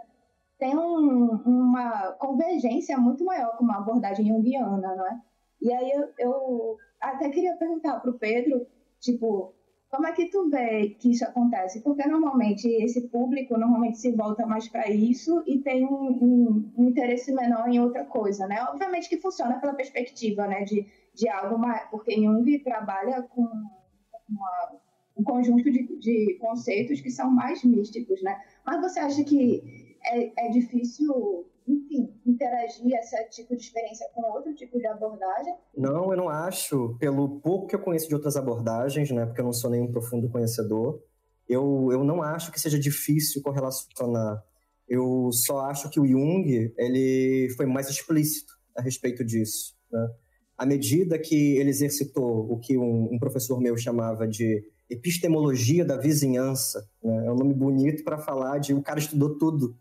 tem 0.58 0.78
um, 0.78 1.42
uma 1.46 2.12
convergência 2.14 2.98
muito 2.98 3.24
maior 3.24 3.58
com 3.58 3.64
uma 3.64 3.78
abordagem 3.78 4.28
junguiana, 4.28 4.96
não 4.96 5.08
é? 5.08 5.22
E 5.62 5.74
aí 5.74 5.92
eu, 5.92 6.10
eu 6.20 6.78
até 7.02 7.30
queria 7.30 7.56
perguntar 7.58 8.00
para 8.00 8.12
o 8.12 8.20
Pedro, 8.20 8.68
tipo, 9.00 9.54
como 9.90 10.06
é 10.06 10.12
que 10.12 10.28
tu 10.30 10.50
vê 10.50 10.90
que 11.00 11.12
isso 11.12 11.24
acontece? 11.24 11.82
Porque 11.82 12.08
normalmente 12.08 12.68
esse 12.68 13.08
público 13.08 13.58
normalmente 13.58 13.98
se 13.98 14.12
volta 14.12 14.46
mais 14.46 14.68
para 14.68 14.88
isso 14.90 15.44
e 15.48 15.60
tem 15.60 15.84
um, 15.84 16.72
um, 16.78 16.88
interesse 16.88 17.34
menor 17.34 17.68
em 17.68 17.80
outra 17.80 18.06
coisa, 18.06 18.46
né? 18.48 18.64
Obviamente 18.70 19.10
que 19.10 19.18
funciona 19.18 19.60
pela 19.60 19.74
perspectiva, 19.74 20.46
né, 20.46 20.64
de, 20.64 20.86
de 21.16 21.28
algo 21.28 21.60
porque 21.90 22.16
Jung 22.16 22.60
trabalha 22.60 23.24
com 23.24 23.42
uma, 23.42 24.80
um 25.18 25.24
conjunto 25.24 25.64
de, 25.72 25.98
de 26.00 26.38
conceitos 26.40 27.02
que 27.02 27.10
são 27.10 27.32
mais 27.32 27.64
místicos, 27.64 28.22
né? 28.22 28.40
Mas 28.64 28.82
você 28.82 29.00
acha 29.00 29.24
que 29.24 29.96
é, 30.06 30.46
é 30.46 30.50
difícil 30.50 31.48
enfim, 31.70 32.12
interagir 32.26 32.94
esse 32.98 33.30
tipo 33.30 33.56
de 33.56 33.62
experiência 33.62 34.08
com 34.14 34.22
outro 34.24 34.54
tipo 34.56 34.80
de 34.80 34.88
abordagem? 34.88 35.54
Não, 35.78 36.12
eu 36.12 36.18
não 36.18 36.28
acho. 36.28 36.98
Pelo 37.00 37.40
pouco 37.40 37.68
que 37.68 37.76
eu 37.76 37.80
conheço 37.80 38.08
de 38.08 38.16
outras 38.16 38.36
abordagens, 38.36 39.12
né, 39.12 39.26
porque 39.26 39.40
eu 39.40 39.46
não 39.46 39.54
sou 39.54 39.70
nenhum 39.70 39.92
profundo 39.92 40.30
conhecedor, 40.30 41.00
eu, 41.48 41.90
eu 41.92 42.04
não 42.04 42.24
acho 42.24 42.52
que 42.52 42.60
seja 42.60 42.80
difícil 42.80 43.42
correlacionar. 43.42 44.44
Eu 44.88 45.30
só 45.32 45.60
acho 45.62 45.90
que 45.90 46.00
o 46.00 46.06
Jung 46.06 46.74
ele 46.76 47.50
foi 47.56 47.68
mais 47.68 47.88
explícito 47.90 48.54
a 48.76 48.82
respeito 48.82 49.24
disso. 49.24 49.76
Né? 49.92 50.10
À 50.58 50.66
medida 50.66 51.20
que 51.20 51.58
ele 51.58 51.70
exercitou 51.70 52.52
o 52.52 52.60
que 52.60 52.78
um, 52.78 53.14
um 53.14 53.20
professor 53.20 53.60
meu 53.62 53.78
chamava 53.78 54.28
de 54.28 54.64
epistemologia 54.90 55.86
da 55.86 55.98
vizinhança, 55.98 56.84
né? 57.04 57.28
é 57.28 57.32
um 57.32 57.36
nome 57.36 57.54
bonito 57.54 58.04
para 58.04 58.18
falar 58.18 58.58
de 58.58 58.74
o 58.74 58.82
cara 58.82 58.98
estudou 58.98 59.38
tudo 59.38 59.78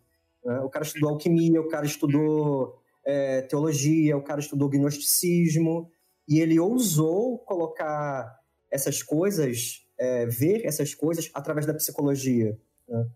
né? 0.48 0.60
O 0.60 0.70
cara 0.70 0.82
estudou 0.82 1.10
alquimia, 1.10 1.60
o 1.60 1.68
cara 1.68 1.84
estudou 1.84 2.80
é, 3.04 3.42
teologia, 3.42 4.16
o 4.16 4.22
cara 4.22 4.40
estudou 4.40 4.70
gnosticismo, 4.70 5.90
e 6.26 6.40
ele 6.40 6.58
ousou 6.58 7.38
colocar 7.40 8.34
essas 8.70 9.02
coisas, 9.02 9.86
é, 9.98 10.24
ver 10.24 10.64
essas 10.64 10.94
coisas 10.94 11.30
através 11.34 11.66
da 11.66 11.74
psicologia. 11.74 12.58
Né? 12.88 13.06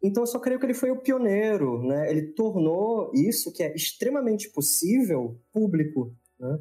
Então, 0.00 0.22
eu 0.22 0.26
só 0.28 0.38
creio 0.38 0.60
que 0.60 0.66
ele 0.66 0.74
foi 0.74 0.92
o 0.92 1.00
pioneiro, 1.00 1.82
né? 1.82 2.08
Ele 2.08 2.28
tornou 2.28 3.10
isso, 3.12 3.52
que 3.52 3.64
é 3.64 3.74
extremamente 3.74 4.48
possível, 4.50 5.40
público, 5.52 6.14
né? 6.38 6.60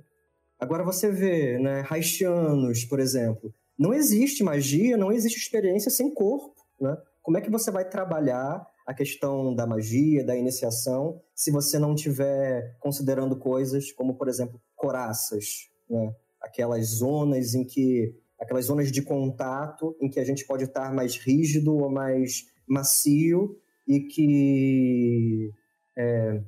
Agora 0.60 0.84
você 0.84 1.12
vê, 1.12 1.60
né, 1.60 1.86
haitianos, 1.88 2.84
por 2.84 3.00
exemplo, 3.00 3.54
não 3.78 3.94
existe 3.94 4.44
magia, 4.44 4.98
não 4.98 5.12
existe 5.12 5.38
experiência 5.38 5.92
sem 5.92 6.12
corpo, 6.12 6.56
né? 6.82 6.98
Como 7.22 7.38
é 7.38 7.42
que 7.42 7.52
você 7.52 7.70
vai 7.70 7.88
trabalhar 7.88 8.66
a 8.88 8.94
questão 8.94 9.54
da 9.54 9.68
magia, 9.68 10.24
da 10.24 10.34
iniciação, 10.34 11.22
se 11.36 11.52
você 11.52 11.78
não 11.78 11.94
estiver 11.94 12.78
considerando 12.80 13.36
coisas 13.36 13.92
como, 13.92 14.16
por 14.16 14.30
exemplo, 14.30 14.62
coraças, 14.78 15.70
né? 15.90 16.16
aquelas 16.42 16.86
zonas 16.86 17.54
em 17.54 17.66
que 17.66 18.16
aquelas 18.40 18.66
zonas 18.66 18.90
de 18.90 19.02
contato 19.02 19.98
em 20.00 20.10
que 20.10 20.22
a 20.22 20.24
gente 20.24 20.46
pode 20.46 20.64
estar 20.64 20.94
mais 20.94 21.18
rígido 21.18 21.76
ou 21.76 21.90
mais 21.90 22.46
macio 22.66 23.60
e 23.86 24.00
que 24.00 25.52
é, 25.98 26.42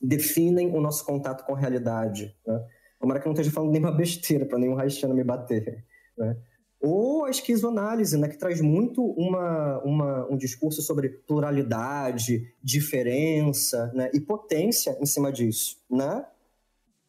definem 0.00 0.70
o 0.76 0.80
nosso 0.80 1.04
contato 1.04 1.44
com 1.44 1.56
a 1.56 1.58
realidade. 1.58 2.36
Né? 2.46 2.66
Tomara 3.00 3.18
que 3.18 3.26
eu 3.26 3.30
não 3.30 3.34
esteja 3.34 3.50
falando 3.50 3.72
nenhuma 3.72 3.90
besteira 3.96 4.46
para 4.46 4.58
nenhum 4.58 4.78
haitiano 4.78 5.14
me 5.14 5.24
bater. 5.24 5.84
Né? 6.16 6.36
Ou 6.84 7.24
a 7.24 7.30
esquizoanálise, 7.30 8.18
né, 8.18 8.28
que 8.28 8.36
traz 8.36 8.60
muito 8.60 9.02
uma, 9.02 9.80
uma, 9.82 10.30
um 10.30 10.36
discurso 10.36 10.82
sobre 10.82 11.08
pluralidade, 11.08 12.52
diferença 12.62 13.90
né, 13.94 14.10
e 14.12 14.20
potência 14.20 14.94
em 15.00 15.06
cima 15.06 15.32
disso. 15.32 15.78
Né? 15.90 16.22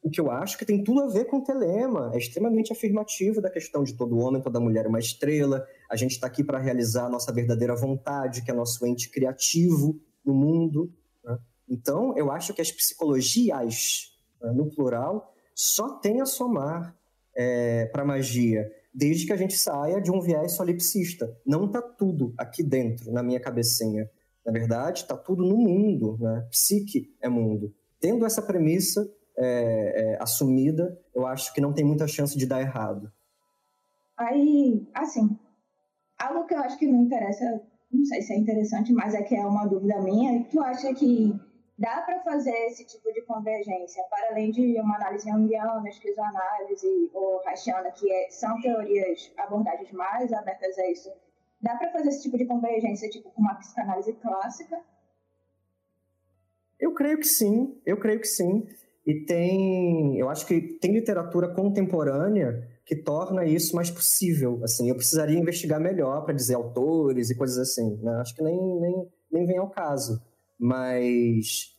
O 0.02 0.10
que 0.10 0.22
eu 0.22 0.32
acho 0.32 0.58
que 0.58 0.64
tem 0.64 0.82
tudo 0.82 1.02
a 1.02 1.08
ver 1.08 1.26
com 1.26 1.40
o 1.40 1.44
telema, 1.44 2.10
é 2.14 2.18
extremamente 2.18 2.72
afirmativo 2.72 3.42
da 3.42 3.50
questão 3.50 3.84
de 3.84 3.94
todo 3.96 4.18
homem, 4.18 4.42
toda 4.42 4.62
mulher 4.62 4.86
é 4.86 4.88
uma 4.88 5.00
estrela, 5.00 5.68
a 5.92 5.98
gente 5.98 6.12
está 6.12 6.28
aqui 6.28 6.42
para 6.42 6.58
realizar 6.58 7.08
a 7.08 7.10
nossa 7.10 7.34
verdadeira 7.34 7.76
vontade, 7.76 8.44
que 8.44 8.52
é 8.52 8.54
nosso 8.54 8.86
ente 8.86 9.10
criativo 9.10 10.00
no 10.24 10.34
mundo. 10.34 10.90
Né? 11.22 11.38
Então, 11.68 12.18
eu 12.18 12.32
acho 12.32 12.54
que 12.54 12.62
as 12.62 12.72
psicologias, 12.72 14.16
né, 14.42 14.54
no 14.54 14.70
plural, 14.70 15.34
só 15.54 15.90
tem 15.98 16.22
a 16.22 16.26
somar 16.26 16.96
é, 17.36 17.88
para 17.88 18.04
a 18.04 18.06
magia 18.06 18.72
desde 18.96 19.28
que 19.28 19.34
a 19.34 19.38
gente 19.38 19.58
saia 19.58 20.02
de 20.02 20.10
um 20.10 20.22
viés 20.22 20.54
solipsista. 20.54 21.30
Não 21.46 21.66
está 21.66 21.82
tudo 21.82 22.34
aqui 22.38 22.64
dentro, 22.64 23.12
na 23.12 23.22
minha 23.22 23.40
cabecinha. 23.40 24.10
Na 24.46 24.54
verdade, 24.54 25.02
está 25.02 25.18
tudo 25.18 25.44
no 25.44 25.58
mundo, 25.58 26.18
né? 26.20 26.48
Psique 26.50 27.14
é 27.22 27.28
mundo. 27.28 27.74
Tendo 28.00 28.26
essa 28.26 28.42
premissa 28.42 29.06
é, 29.38 30.14
é, 30.14 30.24
assumida, 30.24 30.98
eu 31.14 31.28
acho 31.28 31.54
que 31.54 31.60
não 31.60 31.74
tem 31.74 31.84
muita 31.84 32.08
chance 32.08 32.38
de 32.38 32.46
dar 32.46 32.62
errado. 32.62 33.12
Aí, 34.18 34.88
assim, 34.94 35.38
algo 36.18 36.46
que 36.46 36.54
eu 36.54 36.60
acho 36.60 36.78
que 36.78 36.88
não 36.88 37.04
interessa, 37.04 37.62
não 37.92 38.06
sei 38.06 38.22
se 38.22 38.32
é 38.32 38.38
interessante, 38.38 38.94
mas 38.94 39.14
é 39.14 39.22
que 39.24 39.36
é 39.36 39.46
uma 39.46 39.66
dúvida 39.66 40.00
minha, 40.02 40.46
tu 40.46 40.62
acha 40.62 40.94
que 40.94 41.38
dá 41.78 42.02
para 42.02 42.22
fazer 42.24 42.56
esse 42.68 42.86
tipo 42.86 43.12
de 43.14 43.22
convergência, 43.24 44.04
para 44.10 44.30
além 44.32 44.52
de 44.52 44.80
uma 44.80 44.96
análise 44.96 45.30
junguiana, 45.30 45.88
esquizoanálise 45.90 47.12
ou 47.14 47.42
haitiana, 47.46 47.92
que 47.92 48.12
é, 48.12 48.30
são 48.30 48.60
teorias, 48.62 49.32
abordagens 49.38 49.92
mais 49.92 50.32
abertas 50.32 50.78
a 50.78 50.90
isso, 50.90 51.12
dá 51.62 51.76
para 51.76 51.92
fazer 51.92 52.10
esse 52.10 52.24
tipo 52.24 52.38
de 52.38 52.46
convergência 52.46 53.10
tipo 53.10 53.30
com 53.32 53.42
uma 53.42 53.56
psicanálise 53.56 54.14
clássica? 54.14 54.80
Eu 56.80 56.94
creio 56.94 57.18
que 57.18 57.28
sim, 57.28 57.80
eu 57.86 57.98
creio 57.98 58.20
que 58.20 58.28
sim. 58.28 58.68
E 59.06 59.24
tem, 59.24 60.18
eu 60.18 60.30
acho 60.30 60.48
que 60.48 60.60
tem 60.80 60.92
literatura 60.92 61.54
contemporânea 61.54 62.68
que 62.86 62.96
torna 62.96 63.46
isso 63.46 63.76
mais 63.76 63.90
possível. 63.90 64.60
Assim, 64.64 64.90
eu 64.90 64.96
precisaria 64.96 65.38
investigar 65.38 65.80
melhor 65.80 66.24
para 66.26 66.34
dizer 66.34 66.56
autores 66.56 67.30
e 67.30 67.38
coisas 67.38 67.58
assim. 67.58 67.96
Né? 68.02 68.12
Acho 68.20 68.36
que 68.36 68.44
nem, 68.44 68.58
nem, 68.58 69.12
nem 69.32 69.46
vem 69.46 69.58
ao 69.58 69.70
caso 69.70 70.20
mas 70.60 71.76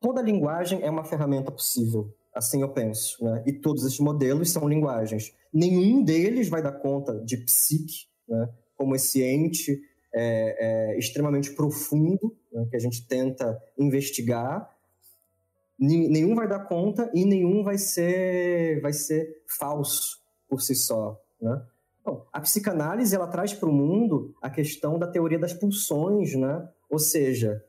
toda 0.00 0.22
linguagem 0.22 0.82
é 0.82 0.90
uma 0.90 1.04
ferramenta 1.04 1.50
possível, 1.50 2.14
assim 2.34 2.62
eu 2.62 2.68
penso, 2.68 3.24
né? 3.24 3.42
E 3.46 3.52
todos 3.52 3.84
esses 3.84 3.98
modelos 3.98 4.50
são 4.50 4.68
linguagens. 4.68 5.34
Nenhum 5.52 6.02
deles 6.02 6.48
vai 6.48 6.62
dar 6.62 6.72
conta 6.72 7.18
de 7.24 7.36
psique, 7.38 8.08
né? 8.28 8.48
Como 8.76 8.94
esse 8.94 9.22
ente 9.22 9.80
é, 10.14 10.92
é, 10.94 10.98
extremamente 10.98 11.52
profundo 11.52 12.34
né? 12.52 12.66
que 12.70 12.76
a 12.76 12.78
gente 12.78 13.06
tenta 13.06 13.60
investigar. 13.78 14.74
Nenhum 15.78 16.34
vai 16.34 16.48
dar 16.48 16.60
conta 16.60 17.10
e 17.14 17.26
nenhum 17.26 17.62
vai 17.62 17.76
ser, 17.76 18.80
vai 18.80 18.94
ser 18.94 19.42
falso 19.58 20.22
por 20.48 20.62
si 20.62 20.74
só, 20.74 21.20
né? 21.40 21.62
A 22.32 22.40
psicanálise 22.40 23.14
ela 23.14 23.26
traz 23.26 23.52
para 23.52 23.68
o 23.68 23.72
mundo 23.72 24.34
a 24.40 24.48
questão 24.48 24.96
da 24.96 25.08
teoria 25.08 25.38
das 25.38 25.52
pulsões, 25.52 26.34
né? 26.34 26.66
Ou 26.90 26.98
seja, 26.98 27.62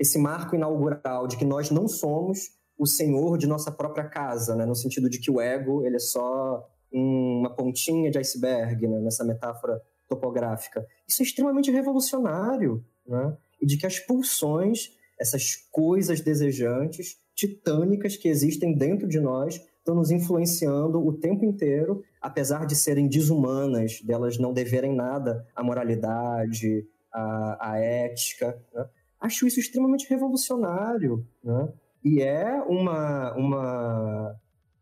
esse 0.00 0.18
marco 0.18 0.54
inaugural 0.54 1.26
de 1.26 1.36
que 1.36 1.44
nós 1.44 1.70
não 1.70 1.88
somos 1.88 2.56
o 2.78 2.86
senhor 2.86 3.36
de 3.36 3.46
nossa 3.46 3.72
própria 3.72 4.04
casa, 4.04 4.54
né? 4.54 4.64
no 4.64 4.74
sentido 4.74 5.10
de 5.10 5.18
que 5.18 5.30
o 5.30 5.40
ego 5.40 5.84
ele 5.84 5.96
é 5.96 6.00
só 6.00 6.64
uma 6.92 7.54
pontinha 7.54 8.10
de 8.10 8.18
iceberg, 8.18 8.86
né? 8.86 9.00
nessa 9.00 9.24
metáfora 9.24 9.80
topográfica. 10.08 10.86
Isso 11.06 11.22
é 11.22 11.24
extremamente 11.24 11.70
revolucionário, 11.70 12.84
né? 13.06 13.36
e 13.60 13.66
de 13.66 13.76
que 13.76 13.86
as 13.86 13.98
pulsões, 13.98 14.96
essas 15.18 15.56
coisas 15.72 16.20
desejantes, 16.20 17.18
titânicas 17.34 18.16
que 18.16 18.28
existem 18.28 18.74
dentro 18.76 19.08
de 19.08 19.20
nós, 19.20 19.60
estão 19.78 19.94
nos 19.94 20.10
influenciando 20.10 21.04
o 21.04 21.12
tempo 21.12 21.44
inteiro, 21.44 22.02
apesar 22.20 22.66
de 22.66 22.76
serem 22.76 23.08
desumanas, 23.08 24.00
delas 24.02 24.38
não 24.38 24.52
deverem 24.52 24.94
nada 24.94 25.46
à 25.54 25.62
moralidade, 25.62 26.86
a, 27.12 27.72
a 27.72 27.78
ética. 27.78 28.60
Né? 28.72 28.88
Acho 29.20 29.46
isso 29.46 29.60
extremamente 29.60 30.08
revolucionário. 30.08 31.26
Né? 31.42 31.72
E 32.04 32.22
é 32.22 32.62
uma, 32.62 33.34
uma. 33.34 34.36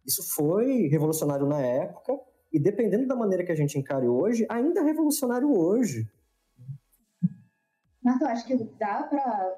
Isso 0.04 0.22
foi 0.34 0.88
revolucionário 0.88 1.46
na 1.46 1.60
época, 1.60 2.18
e 2.52 2.60
dependendo 2.60 3.06
da 3.06 3.16
maneira 3.16 3.44
que 3.44 3.52
a 3.52 3.56
gente 3.56 3.78
encare 3.78 4.06
hoje, 4.06 4.46
ainda 4.48 4.80
é 4.80 4.84
revolucionário 4.84 5.50
hoje. 5.50 6.08
Eu 8.20 8.28
acho 8.28 8.46
que 8.46 8.56
dá 8.78 9.02
para, 9.02 9.56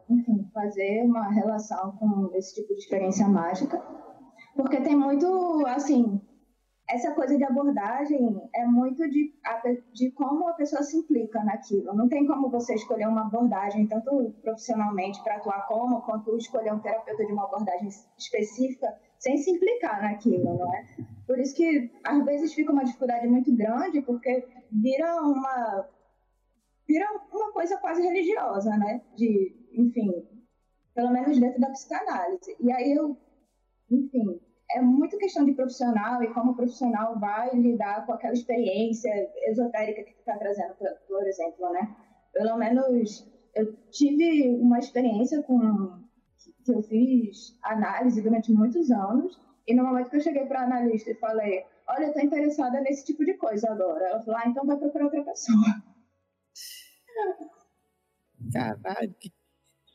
fazer 0.54 1.02
uma 1.04 1.30
relação 1.30 1.92
com 1.98 2.30
esse 2.34 2.54
tipo 2.54 2.72
de 2.74 2.80
experiência 2.80 3.28
mágica, 3.28 3.78
porque 4.56 4.80
tem 4.80 4.96
muito, 4.96 5.26
assim, 5.66 6.18
essa 6.88 7.12
coisa 7.12 7.36
de 7.36 7.44
abordagem 7.44 8.40
é 8.54 8.64
muito 8.64 9.08
de, 9.10 9.34
de 9.92 10.10
como 10.12 10.48
a 10.48 10.54
pessoa 10.54 10.82
se 10.82 10.96
implica 10.96 11.44
naquilo. 11.44 11.94
Não 11.94 12.08
tem 12.08 12.26
como 12.26 12.48
você 12.48 12.74
escolher 12.74 13.06
uma 13.06 13.26
abordagem, 13.26 13.86
tanto 13.86 14.34
profissionalmente, 14.40 15.22
para 15.22 15.36
atuar 15.36 15.66
como, 15.66 16.00
quanto 16.00 16.34
escolher 16.38 16.72
um 16.72 16.78
terapeuta 16.78 17.26
de 17.26 17.32
uma 17.32 17.44
abordagem 17.44 17.88
específica 18.16 18.98
sem 19.18 19.36
se 19.36 19.50
implicar 19.50 20.00
naquilo, 20.02 20.56
não 20.56 20.74
é? 20.74 20.86
Por 21.26 21.38
isso 21.38 21.54
que, 21.54 21.90
às 22.02 22.24
vezes, 22.24 22.54
fica 22.54 22.72
uma 22.72 22.84
dificuldade 22.84 23.26
muito 23.28 23.54
grande, 23.54 24.00
porque 24.00 24.48
vira 24.72 25.20
uma, 25.20 25.86
vira 26.86 27.06
uma 27.30 27.52
coisa 27.52 27.76
quase 27.76 28.00
religiosa, 28.00 28.74
né? 28.78 29.02
De, 29.14 29.54
enfim, 29.74 30.26
pelo 30.94 31.10
menos 31.10 31.38
dentro 31.38 31.60
da 31.60 31.68
psicanálise. 31.68 32.56
E 32.58 32.72
aí 32.72 32.92
eu, 32.92 33.14
enfim, 33.90 34.40
é 34.70 34.80
muito 34.80 35.16
questão 35.18 35.44
de 35.44 35.52
profissional 35.52 36.22
e 36.22 36.32
como 36.32 36.52
o 36.52 36.56
profissional 36.56 37.18
vai 37.18 37.54
lidar 37.54 38.04
com 38.04 38.12
aquela 38.12 38.34
experiência 38.34 39.10
esotérica 39.46 40.02
que 40.02 40.12
tu 40.12 40.18
está 40.18 40.36
trazendo, 40.36 40.74
por, 41.06 41.26
exemplo, 41.26 41.72
né? 41.72 41.96
Pelo 42.32 42.56
menos 42.58 43.26
eu 43.54 43.74
tive 43.90 44.48
uma 44.60 44.78
experiência 44.78 45.42
com 45.42 46.06
que 46.64 46.72
eu 46.72 46.82
fiz 46.82 47.58
análise 47.62 48.20
durante 48.20 48.52
muitos 48.52 48.90
anos 48.90 49.40
e 49.66 49.74
no 49.74 49.84
momento 49.84 50.10
que 50.10 50.16
eu 50.16 50.20
cheguei 50.20 50.44
para 50.46 50.60
a 50.60 50.64
analista 50.64 51.10
e 51.10 51.14
falei, 51.14 51.64
olha, 51.88 52.04
eu 52.04 52.08
estou 52.08 52.22
interessada 52.22 52.80
nesse 52.80 53.06
tipo 53.06 53.24
de 53.24 53.34
coisa 53.34 53.70
agora, 53.70 54.06
ela 54.06 54.20
falou, 54.20 54.40
ah, 54.40 54.48
então 54.48 54.66
vai 54.66 54.76
procurar 54.76 55.06
outra 55.06 55.24
pessoa. 55.24 55.82
Caralho, 58.52 59.14
que 59.18 59.32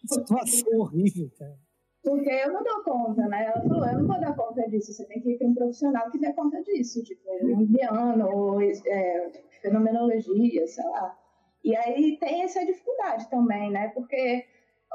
situação 0.08 0.80
horrível, 0.80 1.32
cara. 1.38 1.58
Porque 2.04 2.30
eu 2.30 2.52
não 2.52 2.64
dou 2.64 2.84
conta, 2.84 3.28
né? 3.28 3.46
Ela 3.46 3.62
falou, 3.62 3.86
eu 3.86 4.00
não 4.00 4.08
vou 4.08 4.20
dar 4.20 4.36
conta 4.36 4.70
disso, 4.70 4.94
você 4.94 5.06
tem 5.06 5.22
que 5.22 5.32
ir 5.32 5.38
para 5.38 5.48
um 5.48 5.54
profissional 5.54 6.12
que 6.12 6.20
dê 6.20 6.34
conta 6.34 6.62
disso, 6.64 7.02
tipo, 7.02 7.22
um 7.44 7.66
guiano, 7.66 8.30
ou 8.30 8.62
é, 8.62 9.32
fenomenologia, 9.62 10.68
sei 10.68 10.86
lá. 10.86 11.18
E 11.64 11.76
aí 11.76 12.18
tem 12.20 12.44
essa 12.44 12.66
dificuldade 12.66 13.30
também, 13.30 13.72
né? 13.72 13.88
Porque 13.90 14.46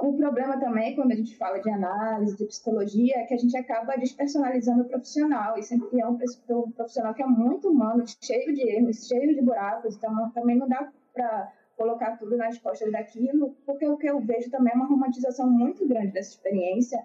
o 0.02 0.16
problema 0.16 0.61
também, 0.61 0.94
quando 0.94 1.12
a 1.12 1.14
gente 1.14 1.34
fala 1.36 1.59
de 1.59 1.70
análise, 1.70 2.36
de 2.36 2.44
psicologia, 2.44 3.16
é 3.16 3.24
que 3.24 3.34
a 3.34 3.38
gente 3.38 3.56
acaba 3.56 3.96
despersonalizando 3.96 4.82
o 4.82 4.88
profissional. 4.88 5.59
E 5.59 5.62
sempre 5.62 6.00
é 6.00 6.06
um 6.06 6.18
profissional 6.76 7.14
que 7.14 7.22
é 7.22 7.26
muito 7.26 7.70
humano, 7.70 8.04
cheio 8.22 8.54
de 8.54 8.68
erros, 8.68 9.09
cheio 9.09 9.34
de 9.34 9.40
buracos. 9.40 9.96
Então, 9.96 10.30
também 10.32 10.56
não 10.56 10.68
dá 10.68 10.92
para 11.14 11.52
colocar 11.79 12.16
tudo 12.16 12.37
nas 12.37 12.59
costas 12.59 12.91
daquilo, 12.91 13.57
porque 13.64 13.87
o 13.87 13.97
que 13.97 14.11
eu 14.11 14.20
vejo 14.20 14.51
também 14.51 14.72
é 14.72 14.76
uma 14.76 14.89
romantização 14.89 15.49
muito 15.49 15.87
grande 15.87 16.12
dessa 16.12 16.31
experiência, 16.31 16.99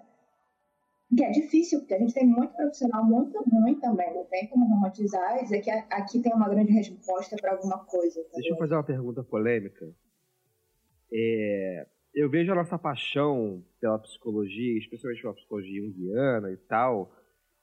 que 1.16 1.22
é 1.22 1.30
difícil, 1.30 1.78
porque 1.78 1.94
a 1.94 1.98
gente 1.98 2.12
tem 2.12 2.26
muito 2.26 2.54
profissional 2.54 3.04
muito 3.04 3.40
ruim 3.44 3.78
também, 3.78 4.12
não 4.12 4.24
tem 4.24 4.48
como 4.48 4.66
romantizar 4.66 5.38
e 5.38 5.44
dizer 5.44 5.60
que 5.60 5.70
aqui 5.70 6.20
tem 6.20 6.34
uma 6.34 6.48
grande 6.48 6.72
resposta 6.72 7.36
para 7.40 7.52
alguma 7.52 7.78
coisa. 7.84 8.20
Tá 8.24 8.30
Deixa 8.34 8.52
eu 8.52 8.58
fazer 8.58 8.74
uma 8.74 8.82
pergunta 8.82 9.22
polêmica. 9.22 9.88
É, 11.12 11.86
eu 12.12 12.28
vejo 12.28 12.50
a 12.50 12.56
nossa 12.56 12.76
paixão 12.76 13.64
pela 13.80 13.98
psicologia, 14.00 14.76
especialmente 14.76 15.22
pela 15.22 15.34
psicologia 15.34 15.82
junguiana 15.82 16.50
e 16.50 16.56
tal, 16.56 17.14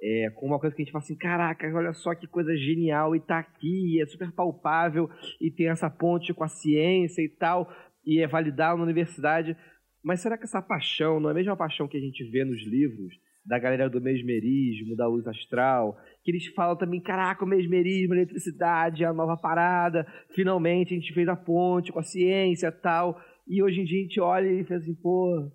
é, 0.01 0.29
com 0.31 0.47
uma 0.47 0.59
coisa 0.59 0.75
que 0.75 0.81
a 0.81 0.85
gente 0.85 0.91
fala 0.91 1.03
assim, 1.03 1.15
caraca, 1.15 1.71
olha 1.73 1.93
só 1.93 2.15
que 2.15 2.25
coisa 2.25 2.55
genial, 2.57 3.15
e 3.15 3.19
tá 3.19 3.37
aqui, 3.37 4.01
é 4.01 4.05
super 4.05 4.31
palpável, 4.31 5.09
e 5.39 5.51
tem 5.51 5.69
essa 5.69 5.89
ponte 5.89 6.33
com 6.33 6.43
a 6.43 6.47
ciência 6.47 7.21
e 7.21 7.29
tal, 7.29 7.71
e 8.05 8.19
é 8.19 8.27
validado 8.27 8.77
na 8.77 8.83
universidade. 8.83 9.55
Mas 10.03 10.21
será 10.21 10.37
que 10.37 10.45
essa 10.45 10.61
paixão 10.61 11.19
não 11.19 11.29
é 11.29 11.31
a 11.33 11.35
mesma 11.35 11.55
paixão 11.55 11.87
que 11.87 11.97
a 11.97 12.01
gente 12.01 12.23
vê 12.31 12.43
nos 12.43 12.65
livros 12.65 13.13
da 13.45 13.57
galera 13.57 13.89
do 13.89 14.01
mesmerismo, 14.01 14.95
da 14.95 15.07
luz 15.07 15.25
astral, 15.27 15.97
que 16.23 16.31
eles 16.31 16.47
falam 16.47 16.75
também, 16.75 17.01
caraca, 17.01 17.43
o 17.43 17.47
mesmerismo, 17.47 18.13
a 18.13 18.17
eletricidade, 18.17 19.03
a 19.03 19.13
nova 19.13 19.35
parada, 19.35 20.05
finalmente 20.35 20.93
a 20.93 20.97
gente 20.97 21.13
fez 21.13 21.27
a 21.27 21.35
ponte 21.35 21.91
com 21.91 21.99
a 21.99 22.03
ciência 22.03 22.67
e 22.67 22.71
tal, 22.71 23.19
e 23.47 23.61
hoje 23.61 23.81
em 23.81 23.85
dia 23.85 23.99
a 23.99 24.03
gente 24.03 24.19
olha 24.19 24.47
e 24.47 24.63
fala 24.63 24.79
assim, 24.79 24.93
pô, 24.93 25.51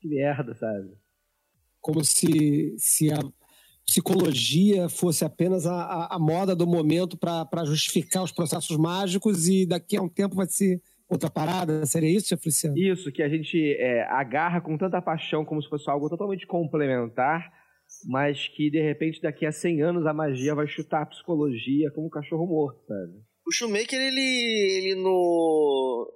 que 0.00 0.08
merda, 0.08 0.54
sabe? 0.54 0.88
Como 1.80 2.04
se, 2.04 2.74
se 2.76 3.10
a 3.10 3.20
psicologia 3.90 4.88
fosse 4.88 5.24
apenas 5.24 5.66
a, 5.66 6.06
a, 6.14 6.16
moda 6.16 6.54
do 6.54 6.64
momento 6.64 7.18
para 7.18 7.64
justificar 7.64 8.22
os 8.22 8.30
processos 8.30 8.76
mágicos 8.76 9.48
e 9.48 9.66
daqui 9.66 9.96
a 9.96 10.02
um 10.02 10.08
tempo 10.08 10.36
vai 10.36 10.46
ser 10.46 10.80
outra 11.08 11.28
parada? 11.28 11.84
Seria 11.86 12.16
isso, 12.16 12.36
Feliciano? 12.38 12.78
Isso, 12.78 13.10
que 13.10 13.20
a 13.20 13.28
gente 13.28 13.58
é, 13.80 14.04
agarra 14.04 14.60
com 14.60 14.78
tanta 14.78 15.02
paixão 15.02 15.44
como 15.44 15.60
se 15.60 15.68
fosse 15.68 15.90
algo 15.90 16.08
totalmente 16.08 16.46
complementar, 16.46 17.50
mas 18.06 18.46
que 18.46 18.70
de 18.70 18.80
repente 18.80 19.20
daqui 19.20 19.44
a 19.44 19.50
100 19.50 19.82
anos 19.82 20.06
a 20.06 20.14
magia 20.14 20.54
vai 20.54 20.68
chutar 20.68 21.02
a 21.02 21.06
psicologia 21.06 21.90
como 21.90 22.06
um 22.06 22.10
cachorro 22.10 22.46
morto, 22.46 22.78
sabe? 22.86 23.12
O 23.44 23.50
Shoemaker, 23.50 24.00
ele, 24.00 24.20
ele 24.20 25.02
no, 25.02 26.08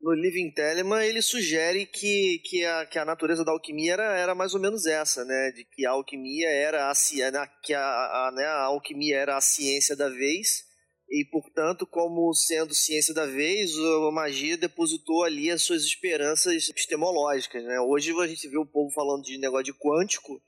no 0.00 0.12
Living 0.12 0.50
Telemann 0.52 1.04
ele 1.04 1.20
sugere 1.20 1.86
que, 1.86 2.40
que, 2.44 2.64
a, 2.64 2.86
que 2.86 2.98
a 2.98 3.04
natureza 3.04 3.44
da 3.44 3.52
alquimia 3.52 3.94
era, 3.94 4.16
era 4.16 4.34
mais 4.34 4.54
ou 4.54 4.60
menos 4.60 4.86
essa, 4.86 5.24
né? 5.24 5.52
De 5.52 5.64
que 5.64 5.84
a 5.84 5.90
alquimia 5.90 6.48
era 6.48 6.90
a, 6.90 6.92
né? 7.30 7.50
que 7.62 7.74
a, 7.74 7.80
a, 7.80 8.32
né? 8.34 8.44
a 8.44 8.62
alquimia 8.64 9.16
era 9.16 9.36
a 9.36 9.40
ciência 9.40 9.96
da 9.96 10.08
vez 10.08 10.68
e, 11.10 11.24
portanto, 11.24 11.86
como 11.86 12.34
sendo 12.34 12.74
ciência 12.74 13.14
da 13.14 13.24
vez, 13.24 13.72
a 13.78 14.10
magia 14.12 14.58
depositou 14.58 15.24
ali 15.24 15.50
as 15.50 15.62
suas 15.62 15.82
esperanças 15.82 16.68
epistemológicas, 16.68 17.64
né? 17.64 17.80
Hoje 17.80 18.12
a 18.20 18.26
gente 18.26 18.46
vê 18.46 18.58
o 18.58 18.66
povo 18.66 18.90
falando 18.90 19.22
de 19.22 19.38
negócio 19.38 19.64
de 19.64 19.72
quântico, 19.72 20.38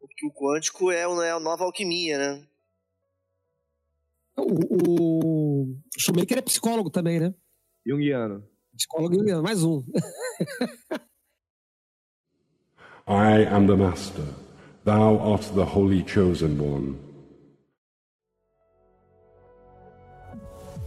porque 0.00 0.26
o 0.26 0.32
quântico 0.32 0.90
é, 0.90 1.02
é 1.02 1.30
a 1.30 1.38
nova 1.38 1.64
alquimia, 1.64 2.18
né? 2.18 2.46
O, 4.36 5.62
o 5.62 5.76
Schumacher 5.96 6.38
é 6.38 6.42
psicólogo 6.42 6.90
também, 6.90 7.20
né? 7.20 7.32
Jungiano. 7.86 8.49
Psicólogo 8.80 9.42
mais 9.42 9.62
um. 9.62 9.82
I 13.06 13.44
am 13.52 13.66
the 13.66 13.76
Master. 13.76 14.24
Thou 14.86 15.32
art 15.32 15.42
the 15.54 15.64
holy 15.64 16.02
chosen 16.08 16.58
one. 16.58 16.96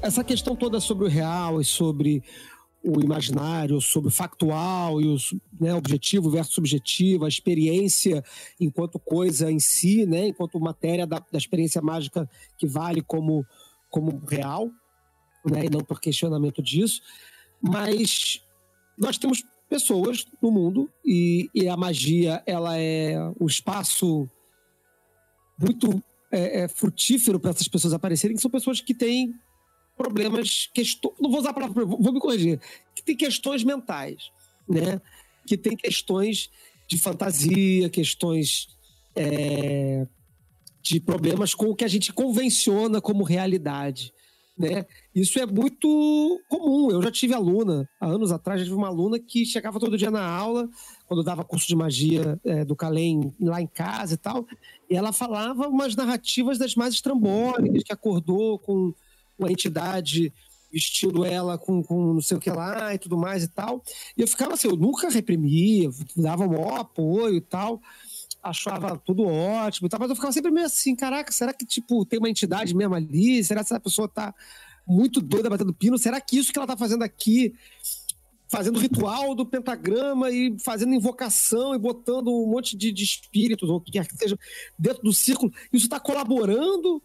Essa 0.02 0.24
questão 0.24 0.56
toda 0.56 0.80
sobre 0.80 1.06
o 1.06 1.08
real 1.08 1.62
e 1.62 1.66
sobre 1.66 2.24
o 2.84 3.00
imaginário, 3.00 3.80
sobre 3.80 4.08
o 4.08 4.12
factual 4.12 5.00
e 5.00 5.08
o 5.08 5.16
né, 5.62 5.76
objetivo 5.76 6.32
versus 6.32 6.56
subjetivo, 6.56 7.26
a 7.26 7.28
experiência 7.28 8.24
enquanto 8.60 8.98
coisa 8.98 9.52
em 9.52 9.60
si, 9.60 10.08
né, 10.08 10.30
enquanto 10.30 10.60
matéria 10.60 11.06
da, 11.06 11.20
da 11.20 11.38
experiência 11.38 11.80
mágica 11.80 12.28
que 12.58 12.66
vale 12.66 13.04
como, 13.04 13.46
como 13.88 14.20
real, 14.26 14.68
né, 15.46 15.66
e 15.66 15.70
não 15.70 15.82
por 15.82 16.02
questionamento 16.02 16.60
disso. 16.62 17.00
Mas 17.64 18.41
nós 18.97 19.18
temos 19.18 19.41
pessoas 19.70 20.28
no 20.41 20.51
mundo 20.51 20.91
e, 21.03 21.49
e 21.55 21.70
a 21.70 21.78
magia 21.78 22.43
ela 22.45 22.78
é 22.78 23.18
um 23.39 23.47
espaço 23.47 24.30
muito 25.57 26.03
é, 26.30 26.64
é, 26.64 26.68
frutífero 26.68 27.39
para 27.39 27.51
essas 27.51 27.68
pessoas 27.68 27.93
aparecerem, 27.93 28.36
que 28.36 28.41
são 28.41 28.51
pessoas 28.51 28.82
que 28.82 28.93
têm 28.93 29.34
problemas, 29.95 30.70
questões, 30.74 31.14
não 31.20 31.30
vou 31.30 31.39
usar 31.39 31.51
a 31.51 31.53
palavra, 31.53 31.86
vou 31.86 32.11
me 32.11 32.20
corrigir, 32.20 32.59
que 32.93 33.01
têm 33.01 33.16
questões 33.16 33.64
mentais, 33.64 34.32
né? 34.68 35.01
Que 35.45 35.57
têm 35.57 35.78
questões 35.78 36.49
de 36.88 36.97
fantasia, 36.97 37.89
questões 37.89 38.68
é, 39.16 40.05
de 40.82 40.99
problemas 40.99 41.53
com 41.53 41.68
o 41.68 41.76
que 41.76 41.86
a 41.86 41.88
gente 41.88 42.11
convenciona 42.11 42.99
como 42.99 43.24
realidade 43.24 44.14
né? 44.58 44.86
Isso 45.14 45.39
é 45.39 45.45
muito 45.45 46.39
comum. 46.47 46.91
Eu 46.91 47.01
já 47.01 47.12
tive 47.12 47.34
aluna, 47.34 47.89
há 47.99 48.08
anos 48.08 48.32
atrás, 48.32 48.60
já 48.60 48.66
tive 48.66 48.78
uma 48.78 48.88
aluna 48.88 49.20
que 49.20 49.45
chegava 49.45 49.80
todo 49.80 49.97
dia 49.97 50.12
na 50.12 50.26
aula, 50.26 50.70
quando 51.08 51.24
dava 51.24 51.43
curso 51.43 51.68
de 51.68 51.76
magia 51.76 52.39
é, 52.45 52.64
do 52.64 52.76
Calem 52.76 53.34
lá 53.39 53.62
em 53.62 53.68
casa 53.68 54.14
e 54.14 54.18
tal, 54.18 54.45
e 54.89 54.95
ela 54.95 55.12
falava 55.12 55.68
umas 55.68 55.95
narrativas 55.95 56.58
das 56.58 56.76
mais 56.76 56.93
estrambólicas, 56.93 57.84
que 57.84 57.93
acordou 57.93 58.60
com 58.60 58.93
uma 59.38 59.51
entidade 59.51 60.32
vestindo 60.72 61.24
ela 61.24 61.56
com, 61.56 61.84
com 61.84 62.14
não 62.14 62.22
sei 62.22 62.38
o 62.38 62.39
que 62.39 62.49
lá 62.49 62.95
e 62.95 62.97
tudo 62.97 63.16
mais 63.16 63.43
e 63.43 63.47
tal. 63.47 63.84
E 64.18 64.22
eu 64.22 64.28
ficava 64.28 64.54
assim, 64.54 64.68
eu 64.68 64.76
nunca 64.76 65.08
reprimia, 65.10 65.89
dava 66.16 66.47
maior 66.47 66.80
apoio 66.80 67.36
e 67.36 67.41
tal 67.41 67.80
achava 68.44 68.98
tudo 68.98 69.24
ótimo 69.24 69.88
e 69.88 69.89
tal, 69.89 70.00
mas 70.00 70.10
eu 70.10 70.16
ficava 70.16 70.34
sempre 70.34 70.52
meio 70.52 70.66
assim, 70.66 70.96
caraca, 70.96 71.32
será 71.32 71.54
que, 71.54 71.66
tipo, 71.66 72.06
tem 72.06 72.20
uma 72.20 72.30
entidade 72.30 72.76
mesmo 72.76 72.94
ali? 72.94 73.41
Será 73.44 73.62
que 73.62 73.68
essa 73.68 73.80
pessoa 73.80 74.08
tá 74.10 74.36
muito 74.86 75.22
doida 75.22 75.50
batendo 75.50 75.74
pino? 75.74 75.98
Será 75.98 76.20
que 76.20 76.38
isso 76.38 76.52
que 76.52 76.60
ela 76.60 76.68
tá 76.68 76.76
fazendo 76.76 77.04
aqui, 77.04 77.56
fazendo 78.50 78.78
ritual 78.78 79.34
do 79.34 79.46
pentagrama 79.46 80.30
e 80.30 80.56
fazendo 80.60 80.94
invocação 80.94 81.74
e 81.74 81.80
botando 81.80 82.28
um 82.28 82.46
monte 82.46 82.76
de, 82.76 82.91
de 82.91 83.04
espíritos, 83.04 83.70
ou 83.70 83.78
o 83.78 83.82
que 83.82 83.94
quer 83.94 84.06
que 84.06 84.18
seja, 84.18 84.38
dentro 84.78 85.02
do 85.02 85.14
círculo, 85.14 85.52
isso 85.72 85.86
está 85.86 86.00
colaborando 86.00 87.02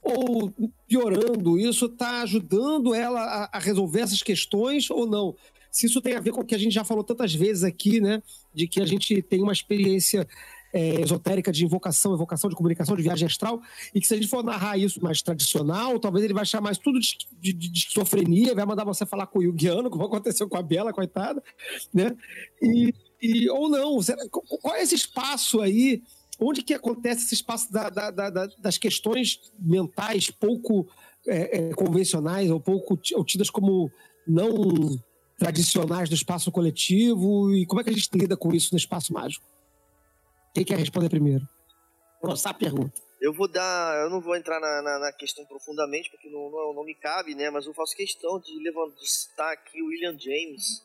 ou 0.00 0.54
piorando? 0.86 1.58
Isso 1.58 1.86
está 1.86 2.22
ajudando 2.22 2.94
ela 2.94 3.20
a, 3.20 3.56
a 3.56 3.58
resolver 3.58 4.00
essas 4.00 4.22
questões 4.22 4.88
ou 4.88 5.04
não? 5.04 5.34
Se 5.70 5.86
isso 5.86 6.00
tem 6.00 6.14
a 6.14 6.20
ver 6.20 6.32
com 6.32 6.40
o 6.40 6.44
que 6.44 6.54
a 6.54 6.58
gente 6.58 6.72
já 6.72 6.84
falou 6.84 7.04
tantas 7.04 7.34
vezes 7.34 7.62
aqui, 7.62 8.00
né? 8.00 8.22
De 8.52 8.66
que 8.66 8.80
a 8.80 8.86
gente 8.86 9.22
tem 9.22 9.42
uma 9.42 9.52
experiência 9.52 10.26
é, 10.72 11.00
esotérica 11.00 11.52
de 11.52 11.64
invocação, 11.64 12.12
evocação 12.12 12.48
de 12.48 12.56
comunicação, 12.56 12.96
de 12.96 13.02
viagem 13.02 13.26
astral, 13.26 13.60
e 13.94 14.00
que 14.00 14.06
se 14.06 14.14
a 14.14 14.16
gente 14.16 14.28
for 14.28 14.44
narrar 14.44 14.78
isso 14.78 15.02
mais 15.02 15.22
tradicional, 15.22 15.98
talvez 15.98 16.24
ele 16.24 16.34
vai 16.34 16.46
chamar 16.46 16.72
isso 16.72 16.80
tudo 16.80 17.00
de, 17.00 17.16
de, 17.40 17.52
de 17.52 17.78
esquizofrenia, 17.78 18.54
vai 18.54 18.64
mandar 18.64 18.84
você 18.84 19.04
falar 19.04 19.26
com 19.26 19.38
o 19.38 19.42
Yugiano, 19.42 19.90
como 19.90 20.04
aconteceu 20.04 20.48
com 20.48 20.56
a 20.56 20.62
Bela, 20.62 20.92
coitada, 20.92 21.42
né? 21.92 22.16
E, 22.62 22.94
e, 23.20 23.50
ou 23.50 23.68
não, 23.68 23.98
qual 24.30 24.74
é 24.74 24.82
esse 24.82 24.94
espaço 24.94 25.60
aí, 25.60 26.02
onde 26.38 26.62
que 26.62 26.74
acontece 26.74 27.24
esse 27.24 27.34
espaço 27.34 27.70
da, 27.72 27.90
da, 27.90 28.10
da, 28.10 28.46
das 28.58 28.78
questões 28.78 29.40
mentais 29.58 30.30
pouco 30.30 30.88
é, 31.26 31.58
é, 31.58 31.74
convencionais, 31.74 32.50
ou 32.50 32.60
pouco 32.60 32.98
ou 33.14 33.24
tidas 33.24 33.50
como 33.50 33.90
não 34.26 34.98
tradicionais 35.36 36.08
do 36.08 36.14
espaço 36.14 36.52
coletivo 36.52 37.54
e 37.54 37.64
como 37.64 37.80
é 37.80 37.84
que 37.84 37.90
a 37.90 37.92
gente 37.92 38.10
lida 38.12 38.36
com 38.36 38.54
isso 38.54 38.68
no 38.72 38.78
espaço 38.78 39.12
mágico? 39.12 39.44
Quem 40.54 40.64
quer 40.64 40.78
responder 40.78 41.08
primeiro? 41.08 41.44
Lançar 42.22 42.50
a 42.50 42.54
pergunta. 42.54 43.00
Eu 43.20 43.32
vou 43.34 43.46
dar. 43.46 44.02
Eu 44.02 44.10
não 44.10 44.20
vou 44.20 44.34
entrar 44.34 44.58
na, 44.58 44.82
na, 44.82 44.98
na 44.98 45.12
questão 45.12 45.44
profundamente, 45.44 46.10
porque 46.10 46.28
não, 46.30 46.50
não, 46.50 46.74
não, 46.74 46.84
me 46.84 46.94
cabe, 46.94 47.34
né? 47.34 47.50
Mas 47.50 47.66
eu 47.66 47.74
faço 47.74 47.94
questão 47.94 48.40
de 48.40 48.52
levantar 48.62 49.52
aqui 49.52 49.82
o 49.82 49.86
William 49.86 50.16
James, 50.18 50.82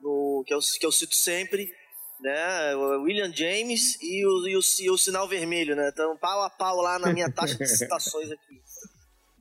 no, 0.00 0.42
que, 0.46 0.52
eu, 0.52 0.58
que 0.58 0.84
eu 0.86 0.92
cito 0.92 1.14
sempre, 1.14 1.72
né? 2.20 2.74
William 2.74 3.32
James 3.32 3.96
e 4.02 4.26
o, 4.26 4.48
e 4.48 4.56
o, 4.56 4.60
e 4.80 4.90
o 4.90 4.98
sinal 4.98 5.28
vermelho, 5.28 5.76
né? 5.76 5.90
Então, 5.92 6.16
pau 6.18 6.42
a 6.42 6.50
pau 6.50 6.76
lá 6.76 6.98
na 6.98 7.12
minha 7.12 7.30
taxa 7.32 7.56
de 7.56 7.66
citações 7.66 8.30
aqui. 8.30 8.60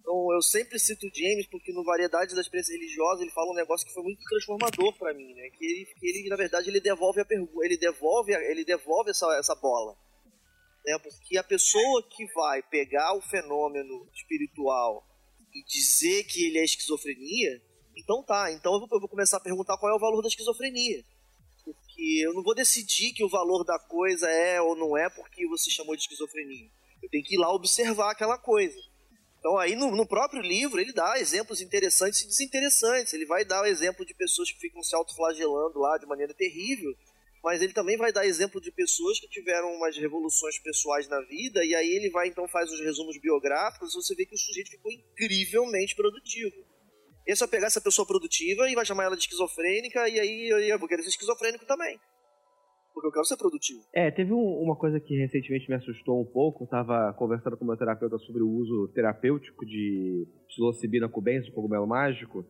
Então, 0.09 0.33
eu 0.33 0.41
sempre 0.41 0.79
cito 0.79 1.05
o 1.05 1.11
James 1.13 1.45
porque 1.45 1.71
no 1.71 1.83
Variedade 1.83 2.33
da 2.33 2.41
Experiência 2.41 2.73
Religiosa 2.73 3.21
ele 3.21 3.29
fala 3.29 3.51
um 3.51 3.55
negócio 3.55 3.85
que 3.85 3.93
foi 3.93 4.01
muito 4.01 4.23
transformador 4.23 4.97
para 4.97 5.13
mim, 5.13 5.35
né? 5.35 5.51
Que 5.51 5.63
ele, 5.63 5.85
que 5.85 6.07
ele, 6.07 6.29
na 6.29 6.35
verdade, 6.35 6.67
ele 6.67 6.79
devolve 6.79 7.21
a 7.21 7.25
pergunta, 7.25 7.53
ele 7.63 7.77
devolve, 7.77 8.33
ele 8.33 8.65
devolve 8.65 9.11
essa, 9.11 9.27
essa 9.37 9.53
bola. 9.53 9.95
Né? 10.83 10.97
Porque 10.97 11.37
a 11.37 11.43
pessoa 11.43 12.01
que 12.09 12.25
vai 12.33 12.63
pegar 12.63 13.15
o 13.15 13.21
fenômeno 13.21 14.09
espiritual 14.11 15.05
e 15.53 15.63
dizer 15.65 16.23
que 16.23 16.43
ele 16.43 16.57
é 16.57 16.63
esquizofrenia, 16.63 17.61
então 17.95 18.23
tá, 18.23 18.51
então 18.51 18.73
eu 18.73 18.79
vou, 18.79 18.89
eu 18.91 18.99
vou 19.01 19.09
começar 19.09 19.37
a 19.37 19.41
perguntar 19.41 19.77
qual 19.77 19.91
é 19.91 19.95
o 19.95 19.99
valor 19.99 20.23
da 20.23 20.27
esquizofrenia. 20.27 21.03
Porque 21.63 22.25
eu 22.25 22.33
não 22.33 22.41
vou 22.41 22.55
decidir 22.55 23.13
que 23.13 23.23
o 23.23 23.29
valor 23.29 23.63
da 23.63 23.77
coisa 23.77 24.27
é 24.27 24.59
ou 24.59 24.75
não 24.75 24.97
é 24.97 25.07
porque 25.07 25.47
você 25.47 25.69
chamou 25.69 25.95
de 25.95 26.01
esquizofrenia. 26.01 26.67
Eu 26.99 27.09
tenho 27.11 27.23
que 27.23 27.35
ir 27.35 27.37
lá 27.37 27.53
observar 27.53 28.09
aquela 28.09 28.39
coisa. 28.39 28.88
Então 29.39 29.57
aí 29.57 29.75
no, 29.75 29.95
no, 29.95 30.05
próprio 30.05 30.41
livro 30.41 30.79
ele 30.79 30.91
dá 30.91 31.19
exemplos 31.19 31.61
interessantes 31.61 32.21
e 32.21 32.27
desinteressantes. 32.27 33.13
Ele 33.13 33.25
vai 33.25 33.45
dar 33.45 33.61
o 33.61 33.65
exemplo 33.65 34.05
de 34.05 34.13
pessoas 34.13 34.51
que 34.51 34.59
ficam 34.59 34.83
se 34.83 34.95
autoflagelando 34.95 35.79
lá 35.79 35.97
de 35.97 36.05
maneira 36.05 36.33
terrível, 36.33 36.93
mas 37.41 37.61
ele 37.61 37.71
também 37.71 37.95
vai 37.95 38.11
dar 38.11 38.25
exemplo 38.25 38.59
de 38.59 38.71
pessoas 38.71 39.19
que 39.19 39.29
tiveram 39.29 39.73
umas 39.73 39.95
revoluções 39.97 40.59
pessoais 40.59 41.07
na 41.07 41.21
vida 41.21 41.63
e 41.63 41.73
aí 41.73 41.89
ele 41.89 42.09
vai 42.09 42.27
então 42.27 42.47
faz 42.49 42.69
os 42.71 42.79
resumos 42.81 43.17
biográficos 43.17 43.93
você 43.93 44.13
vê 44.13 44.25
que 44.25 44.35
o 44.35 44.37
sujeito 44.37 44.71
ficou 44.71 44.91
incrivelmente 44.91 45.95
produtivo. 45.95 46.55
E 47.25 47.31
é 47.31 47.35
só 47.35 47.47
pegar 47.47 47.67
essa 47.67 47.79
pessoa 47.79 48.05
produtiva 48.05 48.69
e 48.69 48.75
vai 48.75 48.85
chamar 48.85 49.05
ela 49.05 49.15
de 49.15 49.21
esquizofrênica 49.21 50.09
e 50.09 50.19
aí 50.19 50.49
eu, 50.49 50.59
eu 50.59 50.79
vou 50.79 50.87
querer 50.87 51.03
ser 51.03 51.09
esquizofrênico 51.09 51.65
também 51.65 51.97
porque 52.99 53.07
eu 53.07 53.11
quero 53.13 53.25
ser 53.25 53.37
produtivo. 53.37 53.79
É, 53.93 54.11
teve 54.11 54.33
um, 54.33 54.61
uma 54.61 54.75
coisa 54.75 54.99
que 54.99 55.15
recentemente 55.15 55.69
me 55.69 55.75
assustou 55.75 56.21
um 56.21 56.25
pouco. 56.25 56.65
Eu 56.65 56.67
tava 56.67 57.13
conversando 57.13 57.55
com 57.55 57.65
meu 57.65 57.77
terapeuta 57.77 58.17
sobre 58.19 58.43
o 58.43 58.49
uso 58.49 58.91
terapêutico 58.93 59.65
de 59.65 60.27
psilocibina 60.49 61.07
com 61.07 61.21
benzo, 61.21 61.51
cogumelo 61.53 61.87
mágico. 61.87 62.45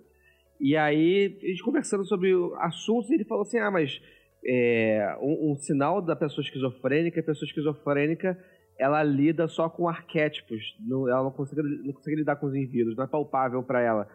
E 0.60 0.76
aí, 0.76 1.38
a 1.42 1.46
gente 1.46 1.64
conversando 1.64 2.04
sobre 2.06 2.32
assuntos, 2.58 3.12
ele 3.12 3.26
falou 3.26 3.44
assim: 3.44 3.60
ah, 3.60 3.70
mas 3.70 4.02
é, 4.44 5.16
um, 5.22 5.52
um, 5.52 5.56
sinal 5.56 6.02
da 6.02 6.16
pessoa 6.16 6.44
esquizofrênica, 6.44 7.20
a 7.20 7.24
pessoa 7.24 7.48
esquizofrênica 7.48 8.38
ela 8.78 9.04
lida 9.04 9.46
só 9.48 9.70
com 9.70 9.90
arquétipos, 9.90 10.62
não, 10.80 11.08
ela 11.08 11.24
não 11.24 11.32
consegue, 11.32 11.62
não 11.62 11.94
consegue 11.94 12.16
lidar 12.16 12.38
com 12.38 12.48
os 12.48 12.56
indivíduos, 12.56 12.96
não 12.96 13.04
é 13.04 13.08
palpável 13.08 13.62
para 13.62 13.82
ela. 13.82 14.08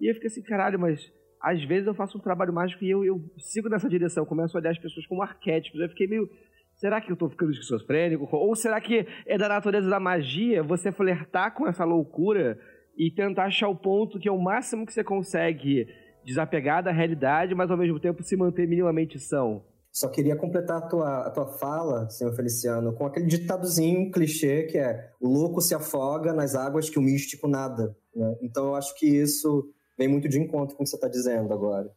E 0.00 0.08
eu 0.08 0.14
fiquei 0.14 0.28
assim, 0.28 0.42
caralho, 0.42 0.78
mas 0.78 1.12
às 1.42 1.62
vezes 1.64 1.88
eu 1.88 1.94
faço 1.94 2.16
um 2.16 2.20
trabalho 2.20 2.52
mágico 2.52 2.84
e 2.84 2.90
eu, 2.90 3.04
eu 3.04 3.20
sigo 3.36 3.68
nessa 3.68 3.88
direção, 3.88 4.24
começo 4.24 4.56
a 4.56 4.60
olhar 4.60 4.70
as 4.70 4.78
pessoas 4.78 5.04
como 5.06 5.22
arquétipos. 5.22 5.80
Eu 5.80 5.88
fiquei 5.88 6.06
meio. 6.06 6.30
Será 6.76 7.00
que 7.00 7.10
eu 7.10 7.14
estou 7.14 7.28
ficando 7.28 7.50
esquizofrênico? 7.50 8.28
Ou 8.30 8.54
será 8.54 8.80
que 8.80 9.06
é 9.26 9.36
da 9.36 9.48
natureza 9.48 9.90
da 9.90 9.98
magia 9.98 10.62
você 10.62 10.92
flertar 10.92 11.52
com 11.54 11.66
essa 11.66 11.84
loucura 11.84 12.58
e 12.96 13.10
tentar 13.10 13.46
achar 13.46 13.68
o 13.68 13.76
ponto 13.76 14.18
que 14.18 14.28
é 14.28 14.32
o 14.32 14.40
máximo 14.40 14.86
que 14.86 14.92
você 14.92 15.02
consegue 15.02 15.86
desapegar 16.24 16.82
da 16.82 16.92
realidade, 16.92 17.54
mas 17.54 17.70
ao 17.70 17.76
mesmo 17.76 17.98
tempo 17.98 18.22
se 18.22 18.36
manter 18.36 18.68
minimamente 18.68 19.18
são? 19.18 19.64
Só 19.90 20.08
queria 20.08 20.36
completar 20.36 20.78
a 20.78 20.88
tua, 20.88 21.26
a 21.26 21.30
tua 21.30 21.46
fala, 21.58 22.08
senhor 22.08 22.34
Feliciano, 22.34 22.94
com 22.94 23.04
aquele 23.04 23.26
ditadozinho, 23.26 24.10
clichê, 24.10 24.62
que 24.62 24.78
é 24.78 25.10
o 25.20 25.28
louco 25.28 25.60
se 25.60 25.74
afoga 25.74 26.32
nas 26.32 26.54
águas 26.54 26.88
que 26.88 26.98
o 26.98 27.02
místico 27.02 27.46
nada. 27.46 27.94
Né? 28.14 28.36
Então 28.42 28.68
eu 28.68 28.74
acho 28.74 28.96
que 28.96 29.06
isso 29.06 29.70
vem 30.02 30.08
muito 30.08 30.28
de 30.28 30.38
encontro 30.38 30.76
com 30.76 30.82
o 30.82 30.84
que 30.84 30.90
você 30.90 30.96
está 30.96 31.08
dizendo 31.08 31.52
agora. 31.52 31.90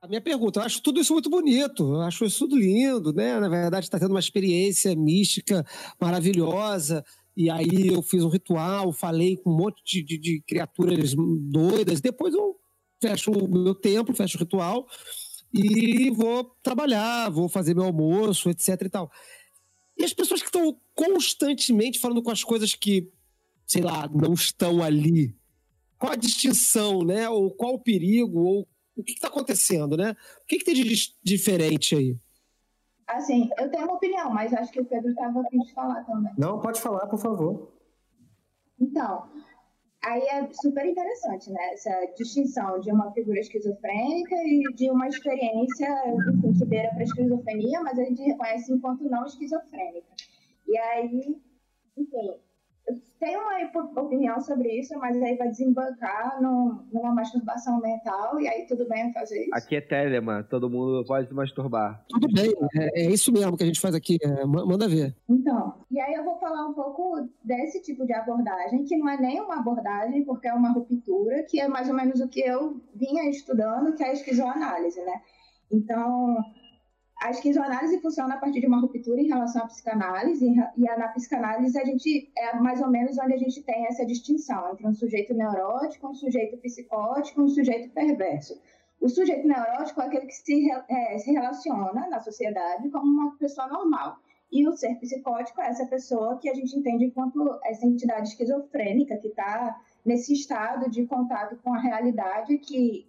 A 0.00 0.08
minha 0.08 0.20
pergunta, 0.20 0.60
eu 0.60 0.64
acho 0.64 0.82
tudo 0.82 1.00
isso 1.00 1.12
muito 1.12 1.30
bonito, 1.30 1.94
eu 1.94 2.00
acho 2.00 2.24
isso 2.24 2.40
tudo 2.40 2.58
lindo, 2.58 3.12
né? 3.12 3.38
Na 3.38 3.48
verdade, 3.48 3.86
está 3.86 3.98
tendo 3.98 4.10
uma 4.10 4.20
experiência 4.20 4.94
mística 4.96 5.64
maravilhosa. 6.00 7.04
E 7.36 7.48
aí 7.48 7.88
eu 7.88 8.02
fiz 8.02 8.22
um 8.24 8.28
ritual, 8.28 8.92
falei 8.92 9.36
com 9.36 9.50
um 9.50 9.56
monte 9.56 9.82
de, 9.84 10.02
de, 10.02 10.18
de 10.18 10.42
criaturas 10.42 11.14
doidas. 11.14 12.00
Depois 12.00 12.34
eu 12.34 12.56
fecho 13.00 13.30
o 13.30 13.48
meu 13.48 13.74
templo, 13.74 14.14
fecho 14.14 14.36
o 14.36 14.40
ritual 14.40 14.86
e 15.52 16.10
vou 16.10 16.44
trabalhar, 16.62 17.28
vou 17.30 17.48
fazer 17.48 17.74
meu 17.74 17.84
almoço, 17.84 18.48
etc 18.50 18.82
e 18.82 18.88
tal. 18.88 19.10
E 19.96 20.04
as 20.04 20.12
pessoas 20.12 20.40
que 20.40 20.48
estão 20.48 20.76
constantemente 20.94 21.98
falando 21.98 22.22
com 22.22 22.30
as 22.30 22.42
coisas 22.42 22.74
que, 22.74 23.08
sei 23.66 23.82
lá, 23.82 24.08
não 24.08 24.32
estão 24.32 24.82
ali, 24.82 25.34
qual 26.02 26.14
a 26.14 26.16
distinção, 26.16 27.04
né? 27.04 27.28
Ou 27.28 27.48
qual 27.54 27.74
o 27.74 27.78
perigo, 27.78 28.40
ou 28.40 28.68
o 28.96 29.04
que 29.04 29.12
está 29.12 29.28
acontecendo, 29.28 29.96
né? 29.96 30.16
O 30.42 30.46
que, 30.48 30.58
que 30.58 30.64
tem 30.64 30.74
de 30.74 31.14
diferente 31.22 31.94
aí? 31.94 32.16
Assim, 33.06 33.48
eu 33.56 33.70
tenho 33.70 33.84
uma 33.84 33.94
opinião, 33.94 34.28
mas 34.32 34.52
acho 34.52 34.72
que 34.72 34.80
o 34.80 34.84
Pedro 34.84 35.10
estava 35.10 35.40
a 35.40 35.44
fim 35.44 35.60
de 35.60 35.72
falar 35.72 36.02
também. 36.04 36.32
Não, 36.36 36.58
pode 36.60 36.80
falar, 36.80 37.06
por 37.06 37.20
favor. 37.20 37.72
Então, 38.80 39.28
aí 40.04 40.22
é 40.22 40.48
super 40.52 40.84
interessante, 40.84 41.52
né? 41.52 41.72
Essa 41.72 42.06
distinção 42.18 42.80
de 42.80 42.90
uma 42.90 43.12
figura 43.12 43.38
esquizofrênica 43.38 44.34
e 44.44 44.74
de 44.74 44.90
uma 44.90 45.06
experiência 45.06 45.88
enfim, 46.30 46.52
que 46.52 46.64
beira 46.64 46.90
para 46.90 47.04
esquizofrenia, 47.04 47.80
mas 47.80 47.96
a 47.96 48.02
gente 48.02 48.22
reconhece 48.22 48.72
enquanto 48.72 49.04
não 49.04 49.24
esquizofrênica. 49.24 50.08
E 50.66 50.76
aí, 50.76 51.36
enfim, 51.96 52.34
tem 53.18 53.36
uma 53.36 54.02
opinião 54.02 54.40
sobre 54.40 54.80
isso, 54.80 54.98
mas 54.98 55.20
aí 55.22 55.36
vai 55.36 55.48
desembarcar 55.48 56.42
no, 56.42 56.84
numa 56.92 57.14
masturbação 57.14 57.80
mental 57.80 58.40
e 58.40 58.48
aí 58.48 58.66
tudo 58.66 58.88
bem 58.88 59.12
fazer 59.12 59.42
isso. 59.42 59.54
Aqui 59.54 59.76
é 59.76 59.80
Telema, 59.80 60.42
todo 60.42 60.68
mundo 60.68 61.04
pode 61.06 61.28
se 61.28 61.34
masturbar. 61.34 62.04
Tudo 62.08 62.26
bem, 62.32 62.52
é, 62.76 63.02
é 63.02 63.10
isso 63.10 63.32
mesmo 63.32 63.56
que 63.56 63.62
a 63.62 63.66
gente 63.66 63.80
faz 63.80 63.94
aqui, 63.94 64.18
é, 64.22 64.44
manda 64.44 64.88
ver. 64.88 65.14
Então, 65.28 65.74
e 65.90 66.00
aí 66.00 66.14
eu 66.14 66.24
vou 66.24 66.36
falar 66.38 66.66
um 66.66 66.74
pouco 66.74 67.28
desse 67.44 67.80
tipo 67.80 68.04
de 68.04 68.12
abordagem, 68.12 68.84
que 68.84 68.96
não 68.96 69.08
é 69.08 69.20
nem 69.20 69.40
uma 69.40 69.60
abordagem, 69.60 70.24
porque 70.24 70.48
é 70.48 70.54
uma 70.54 70.72
ruptura, 70.72 71.44
que 71.44 71.60
é 71.60 71.68
mais 71.68 71.88
ou 71.88 71.94
menos 71.94 72.20
o 72.20 72.28
que 72.28 72.40
eu 72.40 72.80
vinha 72.94 73.28
estudando, 73.30 73.94
que 73.94 74.02
é 74.02 74.08
a 74.08 74.12
esquizoanálise, 74.12 75.00
né? 75.02 75.20
Então, 75.70 76.36
a 77.22 77.30
esquizoanálise 77.30 78.00
funciona 78.00 78.34
a 78.34 78.36
partir 78.36 78.60
de 78.60 78.66
uma 78.66 78.80
ruptura 78.80 79.20
em 79.20 79.28
relação 79.28 79.62
à 79.62 79.66
psicanálise, 79.66 80.44
e 80.44 80.80
na 80.80 81.08
psicanálise 81.08 81.78
a 81.78 81.84
gente 81.84 82.32
é 82.36 82.56
mais 82.56 82.82
ou 82.82 82.90
menos 82.90 83.16
onde 83.16 83.34
a 83.34 83.36
gente 83.36 83.62
tem 83.62 83.86
essa 83.86 84.04
distinção 84.04 84.72
entre 84.72 84.84
um 84.88 84.92
sujeito 84.92 85.32
neurótico, 85.32 86.08
um 86.08 86.14
sujeito 86.14 86.56
psicótico, 86.58 87.40
um 87.40 87.48
sujeito 87.48 87.90
perverso. 87.90 88.60
O 89.00 89.08
sujeito 89.08 89.46
neurótico 89.46 90.00
é 90.00 90.06
aquele 90.06 90.26
que 90.26 90.32
se, 90.32 90.68
é, 90.88 91.18
se 91.18 91.30
relaciona 91.30 92.08
na 92.08 92.18
sociedade 92.18 92.90
como 92.90 93.04
uma 93.04 93.36
pessoa 93.36 93.68
normal. 93.68 94.16
E 94.50 94.66
o 94.68 94.76
ser 94.76 94.96
psicótico 94.96 95.60
é 95.60 95.68
essa 95.68 95.86
pessoa 95.86 96.38
que 96.38 96.48
a 96.48 96.54
gente 96.54 96.76
entende 96.76 97.04
enquanto 97.04 97.58
essa 97.64 97.86
entidade 97.86 98.30
esquizofrênica 98.30 99.16
que 99.16 99.28
está 99.28 99.80
nesse 100.04 100.32
estado 100.32 100.90
de 100.90 101.06
contato 101.06 101.56
com 101.62 101.72
a 101.72 101.80
realidade 101.80 102.58
que 102.58 103.06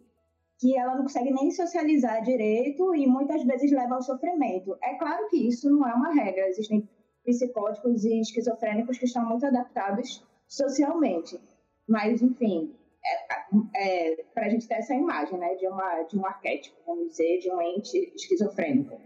que 0.64 0.78
ela 0.78 0.96
não 0.96 1.04
consegue 1.04 1.30
nem 1.30 1.52
socializar 1.52 2.24
direito 2.24 2.96
e 2.96 3.06
muitas 3.06 3.44
vezes 3.44 3.70
leva 3.70 3.96
ao 3.96 4.02
sofrimento. 4.02 4.78
É 4.82 4.96
claro 4.96 5.28
que 5.28 5.46
isso 5.46 5.70
não 5.70 5.86
é 5.86 5.94
uma 5.94 6.14
regra, 6.14 6.48
existem 6.48 6.88
psicóticos 7.26 8.06
e 8.06 8.22
esquizofrênicos 8.22 8.98
que 8.98 9.04
estão 9.04 9.26
muito 9.26 9.46
adaptados 9.46 10.26
socialmente, 10.48 11.38
mas 11.86 12.22
enfim, 12.22 12.74
é, 13.76 14.12
é, 14.12 14.24
para 14.34 14.46
a 14.46 14.50
gente 14.50 14.66
ter 14.66 14.76
essa 14.76 14.94
imagem 14.94 15.38
né, 15.38 15.54
de, 15.56 15.68
uma, 15.68 16.04
de 16.04 16.18
um 16.18 16.26
arquétipo, 16.26 16.78
vamos 16.86 17.10
dizer, 17.10 17.40
de 17.40 17.52
um 17.52 17.62
ente 17.62 17.98
esquizofrênico. 18.16 18.98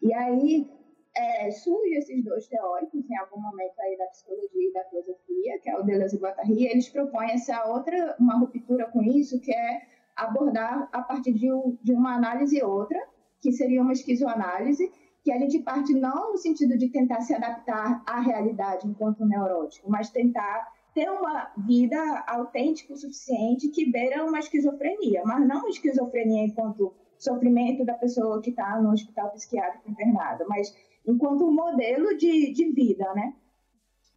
E 0.00 0.14
aí 0.14 0.66
é, 1.14 1.50
surgem 1.50 1.98
esses 1.98 2.24
dois 2.24 2.46
teóricos 2.46 3.10
em 3.10 3.16
algum 3.18 3.42
momento 3.42 3.78
aí 3.78 3.98
da 3.98 4.06
psicologia 4.06 4.70
e 4.70 4.72
da 4.72 4.84
filosofia, 4.84 5.58
que 5.62 5.68
é 5.68 5.78
o 5.78 5.82
Deleuze 5.82 6.16
e 6.16 6.18
Guattari, 6.18 6.66
eles 6.66 6.88
propõem 6.88 7.32
essa 7.32 7.66
outra, 7.66 8.16
uma 8.18 8.38
ruptura 8.38 8.86
com 8.90 9.02
isso, 9.02 9.38
que 9.42 9.52
é 9.52 9.93
abordar 10.16 10.88
a 10.92 11.02
partir 11.02 11.32
de, 11.32 11.52
um, 11.52 11.76
de 11.82 11.92
uma 11.92 12.14
análise 12.14 12.62
outra, 12.62 12.98
que 13.40 13.52
seria 13.52 13.82
uma 13.82 13.92
esquizoanálise, 13.92 14.90
que 15.22 15.32
a 15.32 15.38
gente 15.38 15.58
parte 15.60 15.94
não 15.94 16.32
no 16.32 16.38
sentido 16.38 16.76
de 16.76 16.88
tentar 16.88 17.20
se 17.22 17.34
adaptar 17.34 18.02
à 18.06 18.20
realidade 18.20 18.86
enquanto 18.86 19.24
neurótico, 19.24 19.90
mas 19.90 20.10
tentar 20.10 20.68
ter 20.94 21.10
uma 21.10 21.50
vida 21.56 22.24
autêntica 22.26 22.92
o 22.92 22.96
suficiente 22.96 23.68
que 23.68 23.90
beira 23.90 24.24
uma 24.24 24.38
esquizofrenia, 24.38 25.22
mas 25.24 25.46
não 25.46 25.60
uma 25.60 25.68
esquizofrenia 25.68 26.44
enquanto 26.44 26.94
sofrimento 27.18 27.84
da 27.84 27.94
pessoa 27.94 28.40
que 28.40 28.50
está 28.50 28.80
no 28.80 28.90
hospital 28.92 29.30
psiquiátrico 29.30 29.90
internado, 29.90 30.44
mas 30.46 30.72
enquanto 31.06 31.46
um 31.46 31.52
modelo 31.52 32.16
de, 32.16 32.52
de 32.52 32.70
vida, 32.72 33.12
né? 33.14 33.34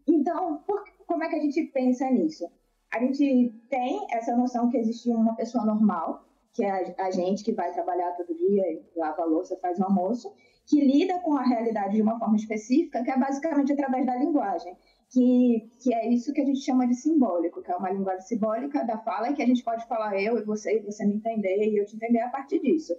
Então, 0.07 0.61
por, 0.67 0.83
como 1.05 1.23
é 1.23 1.29
que 1.29 1.35
a 1.35 1.41
gente 1.41 1.63
pensa 1.73 2.09
nisso? 2.09 2.45
A 2.91 2.99
gente 2.99 3.53
tem 3.69 4.07
essa 4.11 4.35
noção 4.35 4.69
que 4.69 4.77
existe 4.77 5.09
uma 5.09 5.35
pessoa 5.35 5.65
normal, 5.65 6.23
que 6.53 6.63
é 6.63 6.95
a, 6.97 7.11
gente 7.11 7.43
que 7.43 7.51
vai 7.51 7.71
trabalhar 7.71 8.13
todo 8.13 8.35
dia, 8.35 8.81
lava 8.95 9.21
a 9.21 9.25
louça, 9.25 9.57
faz 9.61 9.79
o 9.79 9.83
almoço, 9.83 10.33
que 10.65 10.81
lida 10.81 11.19
com 11.19 11.35
a 11.35 11.43
realidade 11.43 11.95
de 11.95 12.01
uma 12.01 12.17
forma 12.17 12.35
específica, 12.35 13.03
que 13.03 13.11
é 13.11 13.17
basicamente 13.17 13.73
através 13.73 14.05
da 14.05 14.15
linguagem. 14.15 14.75
Que, 15.09 15.69
que 15.79 15.93
é 15.93 16.09
isso 16.09 16.33
que 16.33 16.41
a 16.41 16.45
gente 16.45 16.59
chama 16.59 16.85
de 16.85 16.95
simbólico, 16.95 17.61
que 17.61 17.71
é 17.71 17.75
uma 17.75 17.91
linguagem 17.91 18.21
simbólica 18.23 18.83
da 18.83 18.97
fala, 18.97 19.31
que 19.31 19.41
a 19.41 19.45
gente 19.45 19.63
pode 19.63 19.85
falar 19.87 20.19
eu 20.19 20.37
e 20.37 20.43
você, 20.43 20.79
e 20.79 20.81
você 20.81 21.05
me 21.05 21.15
entender, 21.15 21.69
e 21.69 21.77
eu 21.77 21.85
te 21.85 21.95
entender 21.95 22.19
a 22.19 22.29
partir 22.29 22.59
disso. 22.59 22.93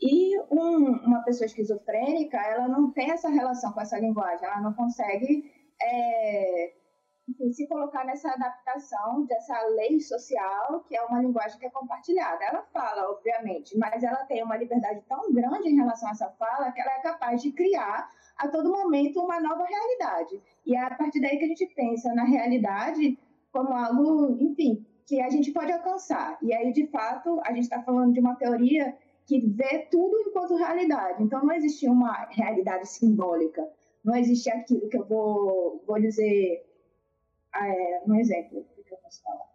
E 0.00 0.38
um, 0.50 0.90
uma 1.06 1.22
pessoa 1.22 1.46
esquizofrênica, 1.46 2.36
ela 2.36 2.68
não 2.68 2.90
tem 2.90 3.10
essa 3.10 3.28
relação 3.30 3.72
com 3.72 3.80
essa 3.80 3.98
linguagem, 3.98 4.44
ela 4.44 4.60
não 4.60 4.74
consegue 4.74 5.50
é, 5.80 6.72
enfim, 7.28 7.52
se 7.52 7.66
colocar 7.66 8.04
nessa 8.04 8.30
adaptação 8.30 9.24
dessa 9.24 9.58
lei 9.68 9.98
social, 10.00 10.84
que 10.86 10.94
é 10.94 11.02
uma 11.04 11.20
linguagem 11.20 11.58
que 11.58 11.66
é 11.66 11.70
compartilhada. 11.70 12.44
Ela 12.44 12.62
fala, 12.72 13.10
obviamente, 13.10 13.76
mas 13.78 14.02
ela 14.02 14.24
tem 14.26 14.42
uma 14.42 14.56
liberdade 14.56 15.02
tão 15.08 15.32
grande 15.32 15.70
em 15.70 15.76
relação 15.76 16.08
a 16.08 16.12
essa 16.12 16.28
fala 16.38 16.70
que 16.72 16.80
ela 16.80 16.92
é 16.92 17.00
capaz 17.00 17.40
de 17.42 17.50
criar 17.52 18.10
a 18.36 18.48
todo 18.48 18.70
momento 18.70 19.20
uma 19.20 19.40
nova 19.40 19.64
realidade. 19.64 20.42
E 20.66 20.76
é 20.76 20.80
a 20.80 20.94
partir 20.94 21.20
daí 21.20 21.38
que 21.38 21.44
a 21.44 21.48
gente 21.48 21.66
pensa 21.74 22.12
na 22.14 22.24
realidade 22.24 23.18
como 23.50 23.72
algo, 23.72 24.36
enfim, 24.40 24.84
que 25.06 25.20
a 25.20 25.30
gente 25.30 25.50
pode 25.52 25.72
alcançar. 25.72 26.36
E 26.42 26.52
aí, 26.52 26.72
de 26.72 26.86
fato, 26.88 27.40
a 27.44 27.52
gente 27.52 27.64
está 27.64 27.82
falando 27.82 28.12
de 28.12 28.20
uma 28.20 28.36
teoria 28.36 28.96
que 29.26 29.40
vê 29.40 29.86
tudo 29.90 30.18
enquanto 30.20 30.56
realidade. 30.56 31.22
Então, 31.22 31.42
não 31.42 31.54
existe 31.54 31.88
uma 31.88 32.26
realidade 32.30 32.86
simbólica. 32.88 33.66
Não 34.04 34.14
existe 34.14 34.50
aquilo 34.50 34.88
que 34.88 34.98
eu 34.98 35.06
vou, 35.06 35.82
vou 35.86 35.98
dizer 35.98 36.62
é, 37.56 38.02
um 38.06 38.14
exemplo, 38.16 38.64
que 38.86 38.94
eu 38.94 38.98
posso 38.98 39.22
falar? 39.22 39.46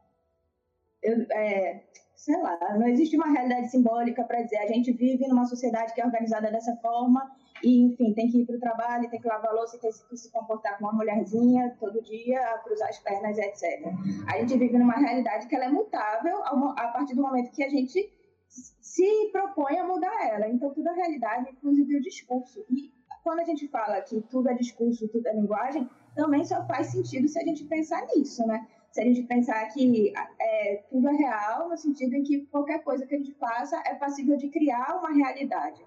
Eu, 1.01 1.25
é, 1.31 1.83
sei 2.15 2.37
lá, 2.41 2.57
não 2.77 2.87
existe 2.87 3.15
uma 3.15 3.31
realidade 3.31 3.71
simbólica 3.71 4.23
para 4.25 4.41
dizer 4.41 4.57
a 4.57 4.67
gente 4.67 4.91
vive 4.91 5.27
numa 5.27 5.45
sociedade 5.45 5.93
que 5.93 6.01
é 6.01 6.05
organizada 6.05 6.51
dessa 6.51 6.75
forma 6.77 7.31
e, 7.63 7.85
enfim, 7.85 8.13
tem 8.13 8.29
que 8.29 8.41
ir 8.41 8.45
para 8.45 8.57
o 8.57 8.59
trabalho, 8.59 9.09
tem 9.09 9.19
que 9.19 9.27
lavar 9.27 9.53
louça, 9.53 9.79
tem 9.79 9.91
que 9.91 10.17
se 10.17 10.31
comportar 10.31 10.77
como 10.77 10.89
uma 10.89 10.97
mulherzinha 10.97 11.75
todo 11.79 12.01
dia, 12.03 12.41
cruzar 12.63 12.89
as 12.89 12.99
pernas, 12.99 13.37
etc. 13.37 13.85
A 14.27 14.37
gente 14.37 14.57
vive 14.57 14.77
numa 14.77 14.95
realidade 14.95 15.47
que 15.47 15.55
ela 15.55 15.65
é 15.65 15.69
mutável 15.69 16.43
a 16.43 16.87
partir 16.89 17.15
do 17.15 17.21
momento 17.21 17.51
que 17.51 17.63
a 17.63 17.69
gente 17.69 18.13
se 18.49 19.29
propõe 19.31 19.77
a 19.77 19.87
mudar 19.87 20.27
ela. 20.27 20.47
Então, 20.49 20.73
tudo 20.73 20.89
é 20.89 20.93
realidade, 20.93 21.51
inclusive 21.51 21.97
o 21.97 22.01
discurso. 22.01 22.65
E 22.69 22.91
quando 23.29 23.41
a 23.41 23.43
gente 23.43 23.67
fala 23.67 24.01
que 24.01 24.21
tudo 24.21 24.49
é 24.49 24.55
discurso, 24.55 25.07
tudo 25.07 25.27
é 25.27 25.33
linguagem, 25.35 25.87
também 26.15 26.43
só 26.43 26.65
faz 26.65 26.87
sentido 26.87 27.27
se 27.27 27.37
a 27.37 27.43
gente 27.43 27.63
pensar 27.63 28.03
nisso, 28.07 28.43
né? 28.47 28.67
Se 28.91 29.01
a 29.01 29.03
gente 29.03 29.21
pensar 29.21 29.67
que 29.67 30.11
é, 30.41 30.77
tudo 30.89 31.07
é 31.09 31.13
real, 31.13 31.69
no 31.69 31.77
sentido 31.77 32.15
em 32.15 32.23
que 32.23 32.47
qualquer 32.47 32.83
coisa 32.83 33.05
que 33.05 33.13
a 33.13 33.19
gente 33.19 33.35
faça 33.35 33.79
é 33.85 33.93
passível 33.93 34.35
de 34.35 34.49
criar 34.49 34.97
uma 34.97 35.13
realidade. 35.13 35.79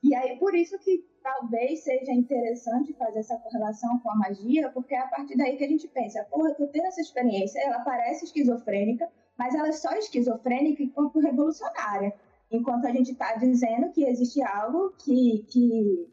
E 0.00 0.14
aí, 0.14 0.38
por 0.38 0.54
isso 0.54 0.78
que 0.78 1.04
talvez 1.24 1.82
seja 1.82 2.12
interessante 2.12 2.92
fazer 2.92 3.18
essa 3.18 3.36
correlação 3.38 3.98
com 3.98 4.12
a 4.12 4.14
magia, 4.14 4.70
porque 4.70 4.94
é 4.94 5.00
a 5.00 5.08
partir 5.08 5.36
daí 5.36 5.56
que 5.56 5.64
a 5.64 5.68
gente 5.68 5.88
pensa, 5.88 6.22
porra, 6.30 6.50
eu 6.50 6.54
tô 6.54 6.68
tendo 6.68 6.86
essa 6.86 7.00
experiência, 7.00 7.60
ela 7.66 7.80
parece 7.80 8.26
esquizofrênica, 8.26 9.10
mas 9.36 9.56
ela 9.56 9.66
é 9.66 9.72
só 9.72 9.92
esquizofrênica 9.94 10.84
enquanto 10.84 11.18
revolucionária. 11.18 12.14
Enquanto 12.50 12.86
a 12.86 12.92
gente 12.92 13.12
está 13.12 13.36
dizendo 13.36 13.92
que 13.92 14.04
existe 14.04 14.42
algo 14.42 14.90
que, 14.98 15.44
que 15.48 16.08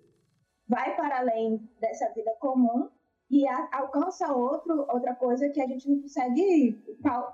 vai 0.68 0.96
para 0.96 1.20
além 1.20 1.68
dessa 1.80 2.12
vida 2.14 2.32
comum 2.40 2.90
e 3.30 3.48
a, 3.48 3.70
alcança 3.74 4.32
outro, 4.32 4.86
outra 4.90 5.16
coisa 5.16 5.50
que 5.50 5.62
a 5.62 5.68
gente 5.68 5.90
não 5.90 6.02
consegue 6.02 6.78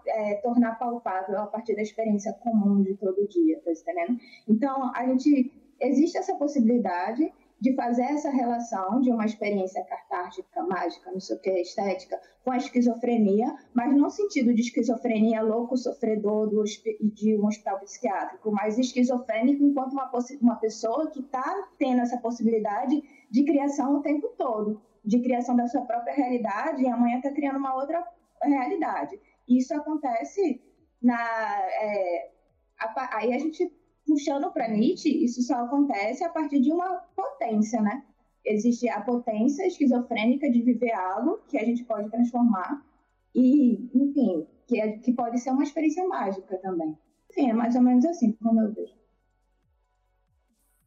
é, 0.07 0.35
tornar 0.35 0.79
palpável 0.79 1.39
a 1.39 1.47
partir 1.47 1.75
da 1.75 1.81
experiência 1.81 2.33
comum 2.33 2.81
de 2.81 2.95
todo 2.95 3.27
dia, 3.27 3.61
tá 3.61 3.71
entendendo? 3.71 4.19
Então, 4.47 4.91
a 4.95 5.05
gente 5.07 5.51
existe 5.79 6.17
essa 6.17 6.35
possibilidade 6.35 7.31
de 7.63 7.73
fazer 7.75 8.03
essa 8.03 8.29
relação 8.29 8.99
de 8.99 9.09
uma 9.09 9.23
experiência 9.23 9.81
catártica, 9.85 10.63
mágica, 10.63 11.09
não 11.09 11.19
sei 11.21 11.37
o 11.37 11.39
que, 11.39 11.49
estética, 11.61 12.19
com 12.43 12.51
a 12.51 12.57
esquizofrenia, 12.57 13.55
mas 13.73 13.95
não 13.95 14.09
sentido 14.09 14.53
de 14.53 14.63
esquizofrenia 14.63 15.41
louco, 15.41 15.77
sofredor 15.77 16.49
do, 16.49 16.61
de 16.65 17.37
um 17.37 17.45
hospital 17.45 17.79
psiquiátrico, 17.79 18.51
mas 18.51 18.77
esquizofrênico 18.77 19.63
enquanto 19.63 19.93
uma, 19.93 20.11
uma 20.41 20.57
pessoa 20.57 21.09
que 21.09 21.21
está 21.21 21.69
tendo 21.79 22.01
essa 22.01 22.17
possibilidade 22.17 23.01
de 23.31 23.45
criação 23.45 23.95
o 23.95 24.01
tempo 24.01 24.27
todo, 24.37 24.81
de 25.01 25.21
criação 25.21 25.55
da 25.55 25.65
sua 25.65 25.83
própria 25.83 26.13
realidade, 26.13 26.83
e 26.83 26.87
amanhã 26.89 27.15
está 27.15 27.31
criando 27.31 27.59
uma 27.59 27.75
outra 27.75 28.05
realidade. 28.43 29.17
Isso 29.47 29.73
acontece 29.73 30.61
na. 31.01 31.17
É, 31.17 32.29
a, 32.77 33.17
aí 33.17 33.33
a 33.33 33.39
gente 33.39 33.71
puxando 34.13 34.51
para 34.51 34.67
Nietzsche, 34.67 35.09
isso 35.09 35.41
só 35.41 35.55
acontece 35.65 36.23
a 36.23 36.29
partir 36.29 36.61
de 36.61 36.71
uma 36.71 36.97
potência, 37.15 37.81
né? 37.81 38.05
Existe 38.45 38.87
a 38.87 39.01
potência 39.01 39.65
esquizofrênica 39.65 40.51
de 40.51 40.61
viver 40.61 40.91
algo 40.93 41.39
que 41.47 41.57
a 41.57 41.65
gente 41.65 41.83
pode 41.83 42.11
transformar 42.11 42.85
e, 43.33 43.89
enfim, 43.93 44.47
que, 44.67 44.79
é, 44.79 44.97
que 44.99 45.11
pode 45.13 45.39
ser 45.39 45.49
uma 45.49 45.63
experiência 45.63 46.07
mágica 46.07 46.57
também. 46.59 46.95
Enfim, 47.31 47.49
é 47.49 47.53
mais 47.53 47.75
ou 47.75 47.81
menos 47.81 48.05
assim, 48.05 48.33
como 48.33 48.61
eu 48.61 48.71
vejo. 48.71 48.93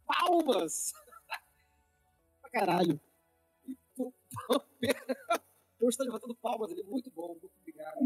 Palmas! 0.07 0.93
caralho! 2.53 3.01
Eu 5.81 5.89
estou 5.89 6.07
levantando 6.07 6.35
palmas 6.37 6.71
ali, 6.71 6.85
muito 6.85 7.11
bom, 7.11 7.37
muito 7.41 7.51
obrigado. 7.61 7.99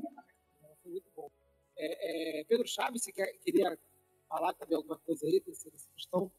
Foi 0.82 0.92
muito 0.92 1.10
bom. 1.14 1.30
É, 1.76 2.40
é, 2.40 2.44
Pedro 2.44 2.66
Chaves, 2.66 3.02
você 3.02 3.12
quer, 3.12 3.32
queria 3.38 3.78
falar 4.30 4.54
também 4.54 4.76
alguma 4.76 4.96
coisa 5.04 5.26
aí 5.26 5.42
dessa 5.44 5.68
questão? 5.94 6.30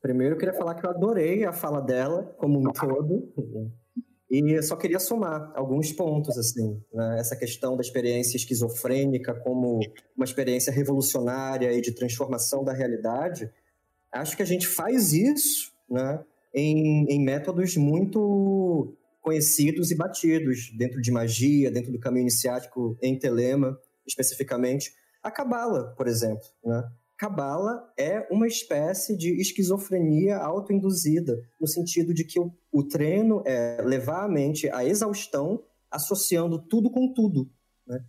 Primeiro, 0.00 0.36
eu 0.36 0.38
queria 0.38 0.54
falar 0.54 0.76
que 0.76 0.86
eu 0.86 0.90
adorei 0.90 1.44
a 1.44 1.52
fala 1.52 1.80
dela, 1.80 2.34
como 2.38 2.58
um 2.58 2.72
todo. 2.72 3.30
E 4.30 4.56
eu 4.56 4.62
só 4.62 4.76
queria 4.76 5.00
somar 5.00 5.52
alguns 5.56 5.92
pontos, 5.92 6.38
assim, 6.38 6.80
né? 6.94 7.18
essa 7.18 7.36
questão 7.36 7.76
da 7.76 7.82
experiência 7.82 8.36
esquizofrênica 8.36 9.34
como 9.34 9.80
uma 10.16 10.24
experiência 10.24 10.72
revolucionária 10.72 11.72
e 11.72 11.80
de 11.80 11.92
transformação 11.92 12.62
da 12.62 12.72
realidade. 12.72 13.52
Acho 14.12 14.36
que 14.36 14.42
a 14.42 14.46
gente 14.46 14.68
faz 14.68 15.12
isso 15.12 15.72
né, 15.90 16.24
em, 16.54 17.06
em 17.08 17.22
métodos 17.22 17.76
muito 17.76 18.96
conhecidos 19.20 19.90
e 19.90 19.96
batidos, 19.96 20.70
dentro 20.78 21.02
de 21.02 21.10
magia, 21.10 21.70
dentro 21.70 21.92
do 21.92 21.98
caminho 21.98 22.22
iniciático, 22.22 22.96
em 23.02 23.18
Telema, 23.18 23.78
especificamente. 24.06 24.94
A 25.22 25.30
Cabala, 25.30 25.92
por 25.96 26.06
exemplo, 26.06 26.46
né? 26.64 26.88
Cabala 27.20 27.86
é 27.98 28.26
uma 28.30 28.46
espécie 28.46 29.14
de 29.14 29.38
esquizofrenia 29.38 30.38
autoinduzida, 30.38 31.38
no 31.60 31.68
sentido 31.68 32.14
de 32.14 32.24
que 32.24 32.40
o, 32.40 32.50
o 32.72 32.82
treino 32.82 33.42
é 33.44 33.82
levar 33.84 34.24
a 34.24 34.28
mente 34.28 34.70
à 34.70 34.86
exaustão, 34.86 35.62
associando 35.90 36.58
tudo 36.58 36.90
com 36.90 37.12
tudo. 37.12 37.46
Né? 37.86 38.02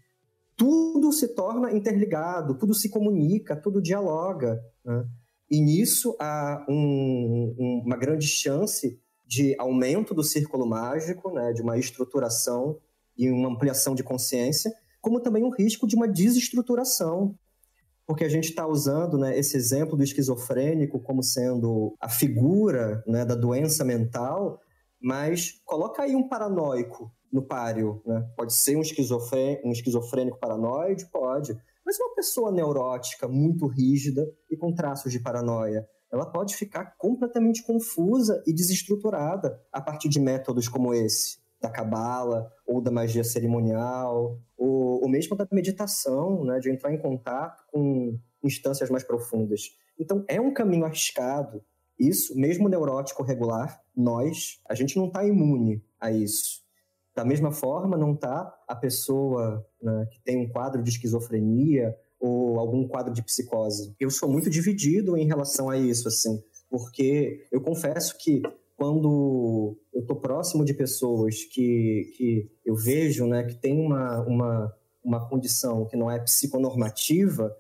Tudo 0.55 1.12
se 1.12 1.28
torna 1.36 1.74
interligado, 1.74 2.57
tudo 2.57 2.74
se 2.74 2.88
comunica, 2.88 3.53
tudo 3.53 3.82
dialoga. 3.82 4.64
Né? 4.86 5.05
E 5.49 5.59
nisso 5.59 6.16
há 6.18 6.66
um, 6.70 7.53
um, 7.59 7.84
uma 7.86 7.97
grande 7.97 8.28
chance 8.28 8.97
de 9.28 9.53
aumento 9.59 10.14
do 10.14 10.24
círculo 10.24 10.66
mágico, 10.66 11.34
né? 11.34 11.51
de 11.51 11.62
uma 11.62 11.78
estruturação 11.78 12.80
e 13.18 13.30
uma 13.30 13.49
ampliação 13.49 13.93
de 13.93 14.03
consciência, 14.03 14.72
como 15.01 15.20
também 15.20 15.43
um 15.43 15.53
risco 15.53 15.86
de 15.86 15.97
uma 15.97 16.07
desestruturação, 16.07 17.38
porque 18.05 18.23
a 18.23 18.29
gente 18.29 18.49
está 18.49 18.67
usando 18.67 19.17
né, 19.17 19.37
esse 19.37 19.55
exemplo 19.55 19.95
do 19.95 20.03
esquizofrênico 20.03 20.99
como 20.99 21.23
sendo 21.23 21.95
a 21.99 22.09
figura 22.09 23.03
né, 23.07 23.25
da 23.25 23.35
doença 23.35 23.83
mental, 23.85 24.59
mas 25.01 25.61
coloca 25.65 26.03
aí 26.03 26.15
um 26.15 26.27
paranoico 26.27 27.11
no 27.31 27.41
páreo. 27.41 28.01
Né? 28.05 28.27
Pode 28.35 28.53
ser 28.53 28.75
um, 28.75 28.81
esquizofrênico, 28.81 29.67
um 29.67 29.71
esquizofrênico 29.71 30.39
paranoide? 30.39 31.09
Pode. 31.09 31.55
Mas 31.85 31.99
uma 31.99 32.13
pessoa 32.13 32.51
neurótica, 32.51 33.27
muito 33.27 33.65
rígida 33.67 34.27
e 34.49 34.57
com 34.57 34.73
traços 34.73 35.11
de 35.11 35.19
paranoia, 35.19 35.87
ela 36.11 36.25
pode 36.25 36.55
ficar 36.55 36.97
completamente 36.97 37.63
confusa 37.63 38.43
e 38.45 38.53
desestruturada 38.53 39.61
a 39.71 39.81
partir 39.81 40.09
de 40.09 40.19
métodos 40.19 40.67
como 40.67 40.93
esse 40.93 41.39
da 41.61 41.69
cabala 41.69 42.51
ou 42.65 42.81
da 42.81 42.91
magia 42.91 43.23
cerimonial 43.23 44.39
ou, 44.57 44.90
ou 45.01 45.09
mesmo 45.09 45.35
da 45.35 45.47
meditação, 45.51 46.45
né, 46.45 46.59
de 46.59 46.69
entrar 46.69 46.93
em 46.93 46.99
contato 46.99 47.63
com 47.71 48.19
instâncias 48.43 48.89
mais 48.89 49.03
profundas. 49.03 49.75
Então 49.99 50.23
é 50.27 50.39
um 50.39 50.53
caminho 50.53 50.85
arriscado. 50.85 51.63
Isso, 51.99 52.37
mesmo 52.37 52.69
neurótico 52.69 53.23
regular, 53.23 53.81
nós, 53.95 54.59
a 54.69 54.75
gente 54.75 54.95
não 54.97 55.07
está 55.07 55.25
imune 55.25 55.83
a 55.99 56.11
isso. 56.11 56.61
Da 57.15 57.25
mesma 57.25 57.51
forma, 57.51 57.97
não 57.97 58.13
está 58.13 58.55
a 58.67 58.75
pessoa 58.75 59.65
né, 59.81 60.07
que 60.11 60.21
tem 60.23 60.37
um 60.37 60.49
quadro 60.49 60.81
de 60.81 60.89
esquizofrenia 60.91 61.95
ou 62.19 62.59
algum 62.59 62.87
quadro 62.87 63.11
de 63.11 63.23
psicose. 63.23 63.95
Eu 63.99 64.11
sou 64.11 64.29
muito 64.29 64.49
dividido 64.49 65.17
em 65.17 65.25
relação 65.25 65.69
a 65.69 65.77
isso, 65.77 66.07
assim, 66.07 66.41
porque 66.69 67.47
eu 67.51 67.59
confesso 67.59 68.15
que 68.19 68.41
quando 68.77 69.77
eu 69.93 70.01
estou 70.01 70.15
próximo 70.15 70.63
de 70.63 70.73
pessoas 70.73 71.43
que, 71.43 72.13
que 72.15 72.51
eu 72.65 72.75
vejo 72.75 73.27
né, 73.27 73.43
que 73.43 73.55
tem 73.55 73.79
uma, 73.79 74.21
uma, 74.21 74.73
uma 75.03 75.27
condição 75.27 75.85
que 75.85 75.97
não 75.97 76.09
é 76.09 76.19
psiconormativa, 76.19 77.55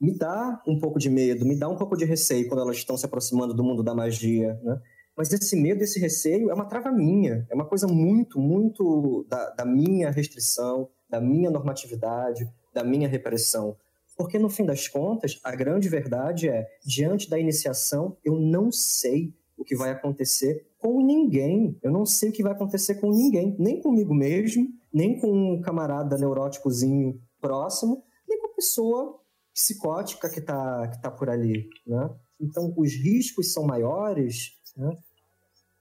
me 0.00 0.16
dá 0.16 0.60
um 0.66 0.78
pouco 0.78 0.98
de 0.98 1.08
medo, 1.08 1.46
me 1.46 1.56
dá 1.56 1.68
um 1.68 1.76
pouco 1.76 1.96
de 1.96 2.04
receio 2.04 2.48
quando 2.48 2.60
elas 2.60 2.76
estão 2.76 2.96
se 2.96 3.06
aproximando 3.06 3.54
do 3.54 3.62
mundo 3.62 3.82
da 3.82 3.94
magia, 3.94 4.58
né? 4.62 4.80
Mas 5.16 5.32
esse 5.32 5.54
medo, 5.54 5.82
esse 5.82 6.00
receio 6.00 6.50
é 6.50 6.54
uma 6.54 6.64
trava 6.64 6.90
minha, 6.90 7.46
é 7.50 7.54
uma 7.54 7.66
coisa 7.66 7.86
muito, 7.86 8.40
muito 8.40 9.26
da, 9.28 9.50
da 9.50 9.64
minha 9.64 10.10
restrição, 10.10 10.88
da 11.08 11.20
minha 11.20 11.50
normatividade, 11.50 12.48
da 12.72 12.82
minha 12.82 13.06
repressão. 13.06 13.76
Porque 14.16 14.38
no 14.38 14.48
fim 14.48 14.64
das 14.64 14.88
contas, 14.88 15.38
a 15.44 15.54
grande 15.54 15.88
verdade 15.88 16.48
é, 16.48 16.66
diante 16.84 17.28
da 17.28 17.38
iniciação, 17.38 18.16
eu 18.24 18.38
não 18.38 18.72
sei 18.72 19.34
o 19.56 19.64
que 19.64 19.76
vai 19.76 19.90
acontecer 19.90 20.66
com 20.78 21.04
ninguém. 21.04 21.78
Eu 21.82 21.92
não 21.92 22.04
sei 22.04 22.30
o 22.30 22.32
que 22.32 22.42
vai 22.42 22.52
acontecer 22.52 22.96
com 22.96 23.10
ninguém, 23.10 23.54
nem 23.58 23.80
comigo 23.80 24.14
mesmo, 24.14 24.68
nem 24.92 25.18
com 25.18 25.54
um 25.54 25.60
camarada 25.60 26.18
neuróticozinho 26.18 27.20
próximo, 27.40 28.02
nem 28.28 28.38
com 28.40 28.46
a 28.46 28.54
pessoa 28.54 29.20
psicótica 29.52 30.30
que 30.30 30.40
está 30.40 30.88
que 30.88 31.00
tá 31.00 31.10
por 31.10 31.28
ali, 31.28 31.68
né? 31.86 32.10
Então, 32.40 32.72
os 32.76 32.92
riscos 32.92 33.52
são 33.52 33.64
maiores, 33.64 34.52
né? 34.76 34.96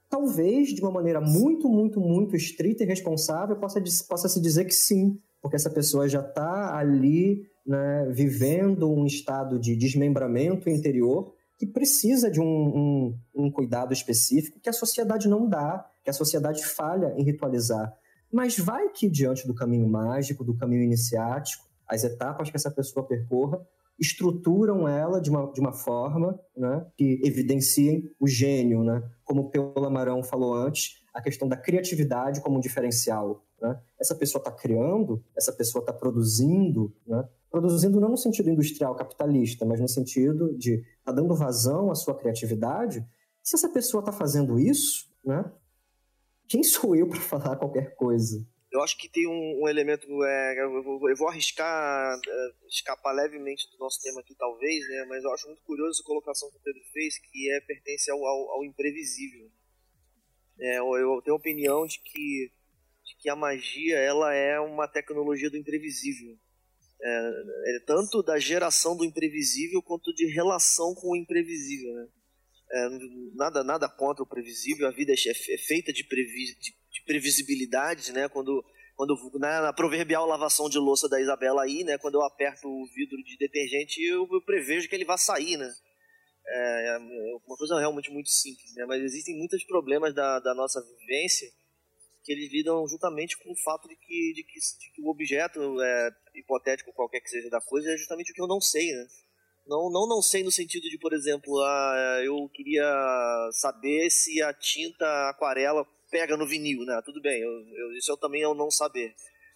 Talvez, 0.09 0.70
de 0.70 0.82
uma 0.82 0.91
maneira 0.91 1.22
muito, 1.22 1.70
muito, 1.70 1.99
muito 1.99 2.36
estrita 2.36 2.84
e 2.84 2.86
responsável, 2.86 3.55
possa, 3.55 3.82
possa 4.09 4.28
se 4.28 4.41
dizer 4.41 4.66
que 4.66 4.74
sim, 4.74 5.18
porque 5.41 5.55
essa 5.55 5.70
pessoa 5.70 6.07
já 6.07 6.20
está 6.20 6.78
ali 6.78 7.49
né, 7.66 8.09
vivendo 8.12 8.91
um 8.91 9.05
estado 9.05 9.57
de 9.57 9.76
desmembramento 9.76 10.70
interior 10.70 11.34
que 11.57 11.66
precisa 11.66 12.30
de 12.30 12.41
um, 12.41 12.45
um, 12.45 13.20
um, 13.36 13.51
cuidado 13.51 13.93
específico 13.93 14.59
que 14.59 14.70
a 14.70 14.74
sociedade 14.74 15.28
não 15.30 15.47
dá, 15.47 15.88
que 16.03 16.09
a 16.09 16.14
sociedade 16.14 16.66
falha 16.66 17.14
em 17.16 17.24
ritualizar. 17.24 17.95
Mas 18.32 18.58
vai 18.58 18.90
que 18.90 19.10
diante 19.10 19.46
do 19.46 19.54
caminho 19.54 19.88
mágico, 19.88 20.44
do 20.44 20.56
caminho 20.56 20.84
iniciático, 20.84 21.66
as 21.88 22.04
etapas 22.04 22.50
que 22.50 22.56
essa 22.56 22.72
pessoa 22.72 23.06
percorra 23.06 23.60
estruturam 24.02 24.88
ela 24.88 25.22
de 25.22 25.30
uma, 25.30 25.52
de 25.52 25.60
uma 25.60 25.72
forma 25.72 26.40
né, 26.58 26.88
que 26.98 27.22
evidenciem 27.24 28.10
o 28.20 28.28
gênio, 28.28 28.84
né? 28.84 29.04
como 29.24 29.52
o 29.56 29.80
Lamarão 29.80 30.24
falou 30.24 30.56
antes, 30.56 31.04
a 31.14 31.22
questão 31.22 31.48
da 31.48 31.56
criatividade 31.56 32.42
como 32.42 32.58
um 32.58 32.60
diferencial. 32.60 33.46
Né? 33.62 33.80
Essa 34.00 34.16
pessoa 34.16 34.40
está 34.40 34.52
criando, 34.52 35.24
essa 35.38 35.54
pessoa 35.54 35.84
está 35.84 35.94
produzindo, 35.94 36.92
né? 37.06 37.24
produzindo 37.52 38.00
não 38.00 38.10
no 38.10 38.18
sentido 38.18 38.50
industrial 38.50 38.96
capitalista, 38.96 39.66
mas 39.66 39.80
no 39.80 39.88
sentido 39.88 40.58
de 40.58 40.76
estar 40.78 40.88
tá 41.06 41.12
dando 41.12 41.36
vazão 41.36 41.92
à 41.92 41.96
sua 41.96 42.16
criatividade. 42.16 43.06
Se 43.44 43.56
essa 43.56 43.70
pessoa 43.70 44.02
está 44.02 44.12
fazendo 44.12 44.60
isso, 44.60 45.12
né? 45.24 45.46
Quem 46.52 46.62
sou 46.64 46.93
eu 46.93 47.08
para 47.08 47.22
falar 47.22 47.56
qualquer 47.56 47.95
coisa? 47.95 48.45
Eu 48.70 48.82
acho 48.82 48.97
que 48.97 49.10
tem 49.10 49.26
um, 49.26 49.64
um 49.64 49.70
elemento, 49.70 50.06
é, 50.24 50.64
eu, 50.64 50.84
vou, 50.84 51.10
eu, 51.10 51.16
vou, 51.16 51.30
arriscar 51.30 52.14
é, 52.16 52.68
escapar 52.68 53.14
levemente 53.14 53.70
do 53.72 53.78
nosso 53.78 54.02
tema 54.02 54.20
aqui, 54.20 54.36
talvez, 54.36 54.88
né? 54.89 55.06
mas 55.08 55.24
eu 55.24 55.34
acho 55.34 55.47
muito 55.47 55.62
curioso 55.64 56.02
a 56.02 56.06
colocação 56.06 56.49
que 56.52 56.58
o 56.58 56.62
Pedro 56.62 56.82
fez, 56.91 57.20
que 57.20 57.52
é 57.52 57.62
pertence 57.62 58.12
ao, 58.12 58.18
ao, 58.26 58.52
ao 58.52 58.66
imprevisível. 58.66 59.49
É, 60.60 60.80
eu, 60.80 61.22
tenho 61.24 61.36
a 61.36 61.39
opinião 61.39 61.86
de 61.86 61.99
que, 61.99 62.52
de 63.04 63.16
que 63.18 63.30
a 63.30 63.36
magia 63.36 63.97
ela 63.97 64.34
é 64.34 64.60
uma 64.60 64.88
tecnologia 64.88 65.49
do 65.49 65.58
imprevisível. 65.58 66.38
É, 67.02 67.76
é, 67.76 67.80
tanto 67.86 68.22
da 68.22 68.38
geração 68.39 68.95
do 68.95 69.06
imprevisível 69.06 69.82
quanto 69.82 70.14
de 70.14 70.28
relação 70.28 70.93
com 70.95 71.12
o 71.12 71.16
imprevisível. 71.16 71.93
Né? 71.93 72.08
É, 72.74 72.90
nada, 73.36 73.64
nada 73.64 73.90
contra 73.90 74.24
o 74.24 74.28
previsível, 74.28 74.88
a 74.88 74.92
vida 74.92 75.12
é, 75.12 75.16
é 75.16 75.58
feita 75.58 75.92
de, 75.92 76.06
previ, 76.06 76.56
de, 76.56 76.72
de 76.72 77.04
previsibilidades, 77.06 78.10
né? 78.10 78.30
Quando, 78.30 78.64
quando 78.96 79.16
né, 79.40 79.60
na 79.60 79.74
proverbial 79.74 80.26
lavação 80.26 80.70
de 80.70 80.78
louça 80.78 81.10
da 81.10 81.20
Isabela 81.20 81.64
aí, 81.64 81.84
né? 81.84 81.98
Quando 81.98 82.16
eu 82.16 82.24
aperto 82.24 82.70
o 82.70 82.86
vidro 82.96 83.18
de 83.24 83.38
detergente, 83.38 84.02
eu, 84.02 84.28
eu 84.32 84.42
prevejo 84.42 84.88
que 84.88 84.96
ele 84.96 85.04
vai 85.04 85.18
sair, 85.18 85.58
né? 85.58 85.70
É, 86.48 86.96
é 86.96 86.98
uma 87.46 87.58
coisa 87.58 87.78
realmente 87.78 88.10
muito 88.10 88.30
simples, 88.30 88.74
né? 88.76 88.86
Mas 88.86 89.02
existem 89.02 89.38
muitos 89.38 89.64
problemas 89.66 90.14
da, 90.14 90.40
da 90.40 90.54
nossa 90.54 90.82
vivência 90.82 91.52
que 92.24 92.32
eles 92.32 92.52
lidam 92.52 92.88
justamente 92.88 93.38
com 93.38 93.52
o 93.52 93.58
fato 93.64 93.88
de 93.88 93.96
que, 93.96 94.34
de 94.34 94.44
que, 94.44 94.60
de 94.60 94.92
que 94.94 95.02
o 95.02 95.10
objeto 95.10 95.60
é, 95.82 96.10
hipotético, 96.36 96.94
qualquer 96.94 97.20
que 97.20 97.30
seja 97.30 97.50
da 97.50 97.60
coisa, 97.60 97.92
é 97.92 97.98
justamente 97.98 98.32
o 98.32 98.36
que 98.36 98.42
eu 98.42 98.48
não 98.48 98.62
sei, 98.62 98.92
né? 98.94 99.08
Não, 99.66 99.89
não 99.89 100.07
não 100.07 100.22
sei 100.22 100.43
no 100.43 100.51
sentido 100.51 100.89
de, 100.89 100.97
por 100.97 101.14
exemplo, 101.14 101.59
ah, 101.62 102.22
eu 102.26 102.49
queria 102.49 102.84
saber 103.53 104.09
se 104.09 104.41
a 104.41 104.53
tinta 104.53 105.05
aquarela 105.30 105.86
pega 106.09 106.36
no 106.36 106.47
vinil, 106.47 106.84
né? 106.84 107.01
Tudo 107.05 107.22
bem, 107.22 107.41
eu, 107.41 107.49
eu, 107.49 107.93
isso 107.93 108.12
eu 108.12 108.18
também 108.18 108.45
o 108.45 108.53
não 108.53 108.70
saber. 108.70 109.14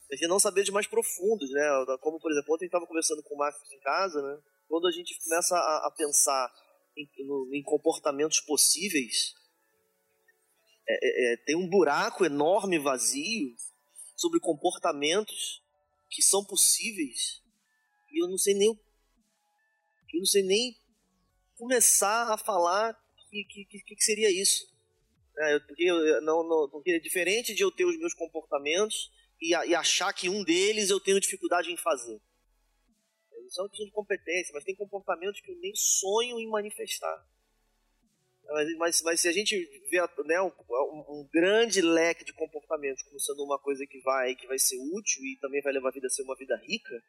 Mas 0.09 0.21
não 0.29 0.39
saber 0.39 0.63
de 0.63 0.71
mais 0.71 0.87
profundos, 0.87 1.49
né? 1.51 1.61
Como, 2.01 2.19
por 2.19 2.31
exemplo, 2.31 2.53
ontem 2.53 2.65
estava 2.65 2.85
conversando 2.85 3.23
com 3.23 3.35
o 3.35 3.37
Marcos 3.37 3.71
em 3.71 3.79
casa, 3.79 4.21
né? 4.21 4.39
Quando 4.67 4.87
a 4.87 4.91
gente 4.91 5.17
começa 5.23 5.55
a, 5.55 5.87
a 5.87 5.91
pensar 5.91 6.51
em, 6.95 7.07
no, 7.25 7.49
em 7.53 7.63
comportamentos 7.63 8.39
possíveis, 8.41 9.33
é, 10.87 10.93
é, 10.93 11.33
é, 11.33 11.37
tem 11.37 11.55
um 11.55 11.67
buraco 11.67 12.23
enorme 12.23 12.77
vazio 12.77 13.55
sobre 14.15 14.39
comportamentos 14.39 15.61
que 16.09 16.21
são 16.21 16.45
possíveis 16.45 17.43
e 18.15 18.23
eu 18.23 18.29
não 18.29 18.37
sei 18.37 18.53
nem 18.53 18.79
eu 20.13 20.19
não 20.19 20.25
sei 20.25 20.43
nem 20.43 20.75
começar 21.55 22.31
a 22.31 22.37
falar 22.37 22.93
que 23.29 23.43
que, 23.45 23.65
que, 23.65 23.95
que 23.95 24.03
seria 24.03 24.29
isso. 24.29 24.73
É, 25.37 25.59
porque, 25.59 25.83
eu, 25.83 26.21
não, 26.21 26.47
não, 26.47 26.69
porque 26.69 26.91
é 26.91 26.99
diferente 26.99 27.53
de 27.53 27.61
eu 27.61 27.71
ter 27.71 27.85
os 27.85 27.97
meus 27.97 28.13
comportamentos 28.13 29.11
e, 29.41 29.49
e 29.49 29.75
achar 29.75 30.13
que 30.13 30.29
um 30.29 30.43
deles 30.43 30.89
eu 30.89 30.99
tenho 30.99 31.19
dificuldade 31.19 31.71
em 31.71 31.77
fazer. 31.77 32.21
Isso 33.45 33.59
é 33.59 33.63
uma 33.63 33.69
questão 33.69 33.85
de 33.85 33.91
competência 33.91 34.53
mas 34.53 34.63
tem 34.63 34.75
comportamentos 34.75 35.41
que 35.41 35.51
eu 35.51 35.55
nem 35.57 35.73
sonho 35.75 36.39
em 36.39 36.47
manifestar. 36.47 37.25
Mas, 38.47 38.77
mas, 38.77 39.01
mas, 39.01 39.21
se 39.21 39.27
a 39.27 39.31
gente 39.31 39.57
vê 39.89 39.99
né, 40.25 40.41
um, 40.41 40.51
um, 41.09 41.29
grande 41.33 41.81
leque 41.81 42.23
de 42.23 42.33
comportamentos 42.33 43.03
como 43.03 43.19
sendo 43.19 43.43
uma 43.43 43.59
coisa 43.59 43.85
que 43.87 43.99
vai, 44.01 44.35
que 44.35 44.45
vai 44.45 44.59
ser 44.59 44.77
útil 44.77 45.23
e 45.23 45.37
também 45.41 45.61
vai 45.61 45.73
levar 45.73 45.89
a 45.89 45.91
vida 45.91 46.07
a 46.07 46.09
ser 46.09 46.21
uma 46.21 46.35
vida 46.35 46.55
rica, 46.57 47.03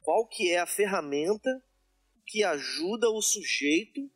qual 0.00 0.26
que 0.26 0.50
é 0.50 0.58
a 0.58 0.66
ferramenta 0.66 1.62
que 2.28 2.44
ajuda 2.44 3.10
o 3.10 3.20
sujeito 3.20 4.08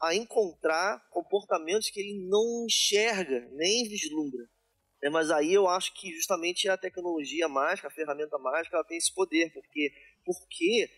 a 0.00 0.14
encontrar 0.14 1.06
comportamentos 1.10 1.90
que 1.90 2.00
ele 2.00 2.26
não 2.28 2.64
enxerga, 2.64 3.48
nem 3.52 3.88
vislumbra? 3.88 4.48
É, 5.02 5.10
mas 5.10 5.30
aí 5.30 5.52
eu 5.52 5.68
acho 5.68 5.92
que 5.94 6.12
justamente 6.12 6.68
a 6.68 6.76
tecnologia 6.76 7.48
mágica, 7.48 7.88
a 7.88 7.90
ferramenta 7.90 8.38
mágica, 8.38 8.76
ela 8.76 8.84
tem 8.84 8.96
esse 8.96 9.12
poder, 9.12 9.52
porque, 9.52 9.92
porque 10.24 10.88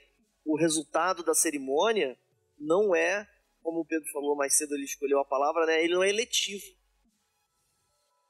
o 0.44 0.56
resultado 0.56 1.22
da 1.22 1.34
cerimônia 1.34 2.18
não 2.58 2.94
é 2.94 3.28
como 3.62 3.80
o 3.80 3.84
Pedro 3.84 4.10
falou 4.10 4.36
mais 4.36 4.56
cedo, 4.56 4.74
ele 4.74 4.84
escolheu 4.84 5.18
a 5.18 5.24
palavra, 5.24 5.66
né? 5.66 5.82
Ele 5.82 5.94
não 5.94 6.02
é 6.02 6.08
eletivo. 6.08 6.64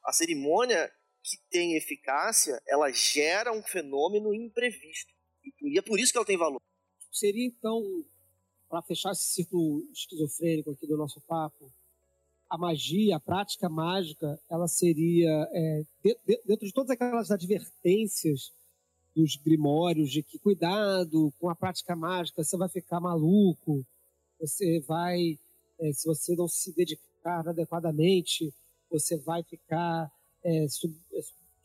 A 0.04 0.12
cerimônia 0.12 0.92
que 1.22 1.36
tem 1.50 1.76
eficácia, 1.76 2.60
ela 2.66 2.90
gera 2.90 3.52
um 3.52 3.62
fenômeno 3.62 4.34
imprevisto. 4.34 5.12
E 5.62 5.78
é 5.78 5.82
por 5.82 5.98
isso 5.98 6.12
que 6.12 6.18
ela 6.18 6.26
tem 6.26 6.36
valor. 6.36 6.60
Seria 7.12 7.44
então, 7.44 7.82
para 8.70 8.80
fechar 8.82 9.10
esse 9.10 9.24
círculo 9.24 9.82
esquizofrênico 9.92 10.70
aqui 10.70 10.86
do 10.86 10.96
nosso 10.96 11.20
papo, 11.22 11.70
a 12.48 12.56
magia, 12.56 13.16
a 13.16 13.20
prática 13.20 13.68
mágica, 13.68 14.40
ela 14.48 14.68
seria, 14.68 15.48
é, 15.52 15.82
dentro 16.46 16.66
de 16.66 16.72
todas 16.72 16.90
aquelas 16.90 17.30
advertências 17.30 18.52
dos 19.14 19.36
grimórios 19.36 20.10
de 20.10 20.22
que 20.22 20.38
cuidado 20.38 21.32
com 21.38 21.48
a 21.48 21.54
prática 21.54 21.96
mágica, 21.96 22.44
você 22.44 22.56
vai 22.56 22.68
ficar 22.68 23.00
maluco, 23.00 23.84
você 24.38 24.80
vai, 24.80 25.38
é, 25.80 25.92
se 25.92 26.06
você 26.06 26.34
não 26.36 26.48
se 26.48 26.72
dedicar 26.72 27.48
adequadamente, 27.48 28.54
você 28.88 29.16
vai 29.16 29.42
ficar 29.42 30.10
é, 30.44 30.64
é, 30.64 30.68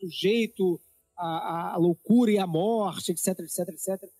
sujeito 0.00 0.80
à, 1.16 1.74
à, 1.74 1.76
loucura 1.76 2.32
e 2.32 2.38
à 2.38 2.46
morte, 2.46 3.12
etc, 3.12 3.40
etc, 3.40 3.68
etc. 3.68 4.10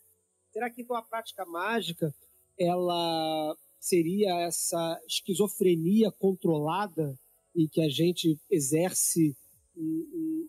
Será 0.52 0.70
que 0.70 0.82
então 0.82 0.96
a 0.96 1.02
prática 1.02 1.44
mágica 1.44 2.14
ela 2.58 3.56
seria 3.78 4.40
essa 4.40 5.00
esquizofrenia 5.06 6.10
controlada 6.10 7.18
e 7.54 7.68
que 7.68 7.80
a 7.80 7.88
gente 7.88 8.38
exerce 8.50 9.36
um, 9.76 10.46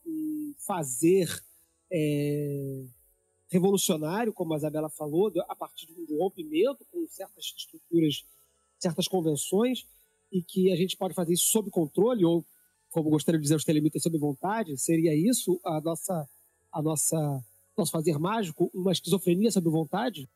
fazer 0.68 1.30
é, 1.92 2.84
revolucionário, 3.50 4.34
como 4.34 4.54
a 4.54 4.58
Isabela 4.58 4.90
falou, 4.90 5.32
a 5.48 5.56
partir 5.56 5.88
de 5.88 6.14
um 6.14 6.18
rompimento 6.18 6.86
com 6.92 7.06
certas 7.08 7.46
estruturas, 7.58 8.26
certas 8.78 9.08
convenções, 9.08 9.88
e 10.32 10.44
que 10.44 10.72
a 10.72 10.76
gente 10.76 10.98
pode 10.98 11.14
fazer 11.14 11.34
isso 11.34 11.50
sob 11.50 11.72
controle, 11.72 12.26
ou, 12.26 12.46
como 12.90 13.10
gostaria 13.10 13.40
de 13.40 13.44
dizer 13.44 13.56
os 13.56 13.64
telemitas, 13.64 14.04
sob 14.04 14.18
vontade, 14.18 14.78
seria 14.78 15.16
isso 15.16 15.60
a 15.64 15.80
nossa, 15.80 16.30
a 16.72 16.82
nossa, 16.82 17.46
nosso 17.78 17.92
fazer 17.92 18.20
mágico, 18.20 18.70
uma 18.74 18.92
esquizofrenia 18.92 19.52
sob 19.52 19.70
vontade? 19.70 20.30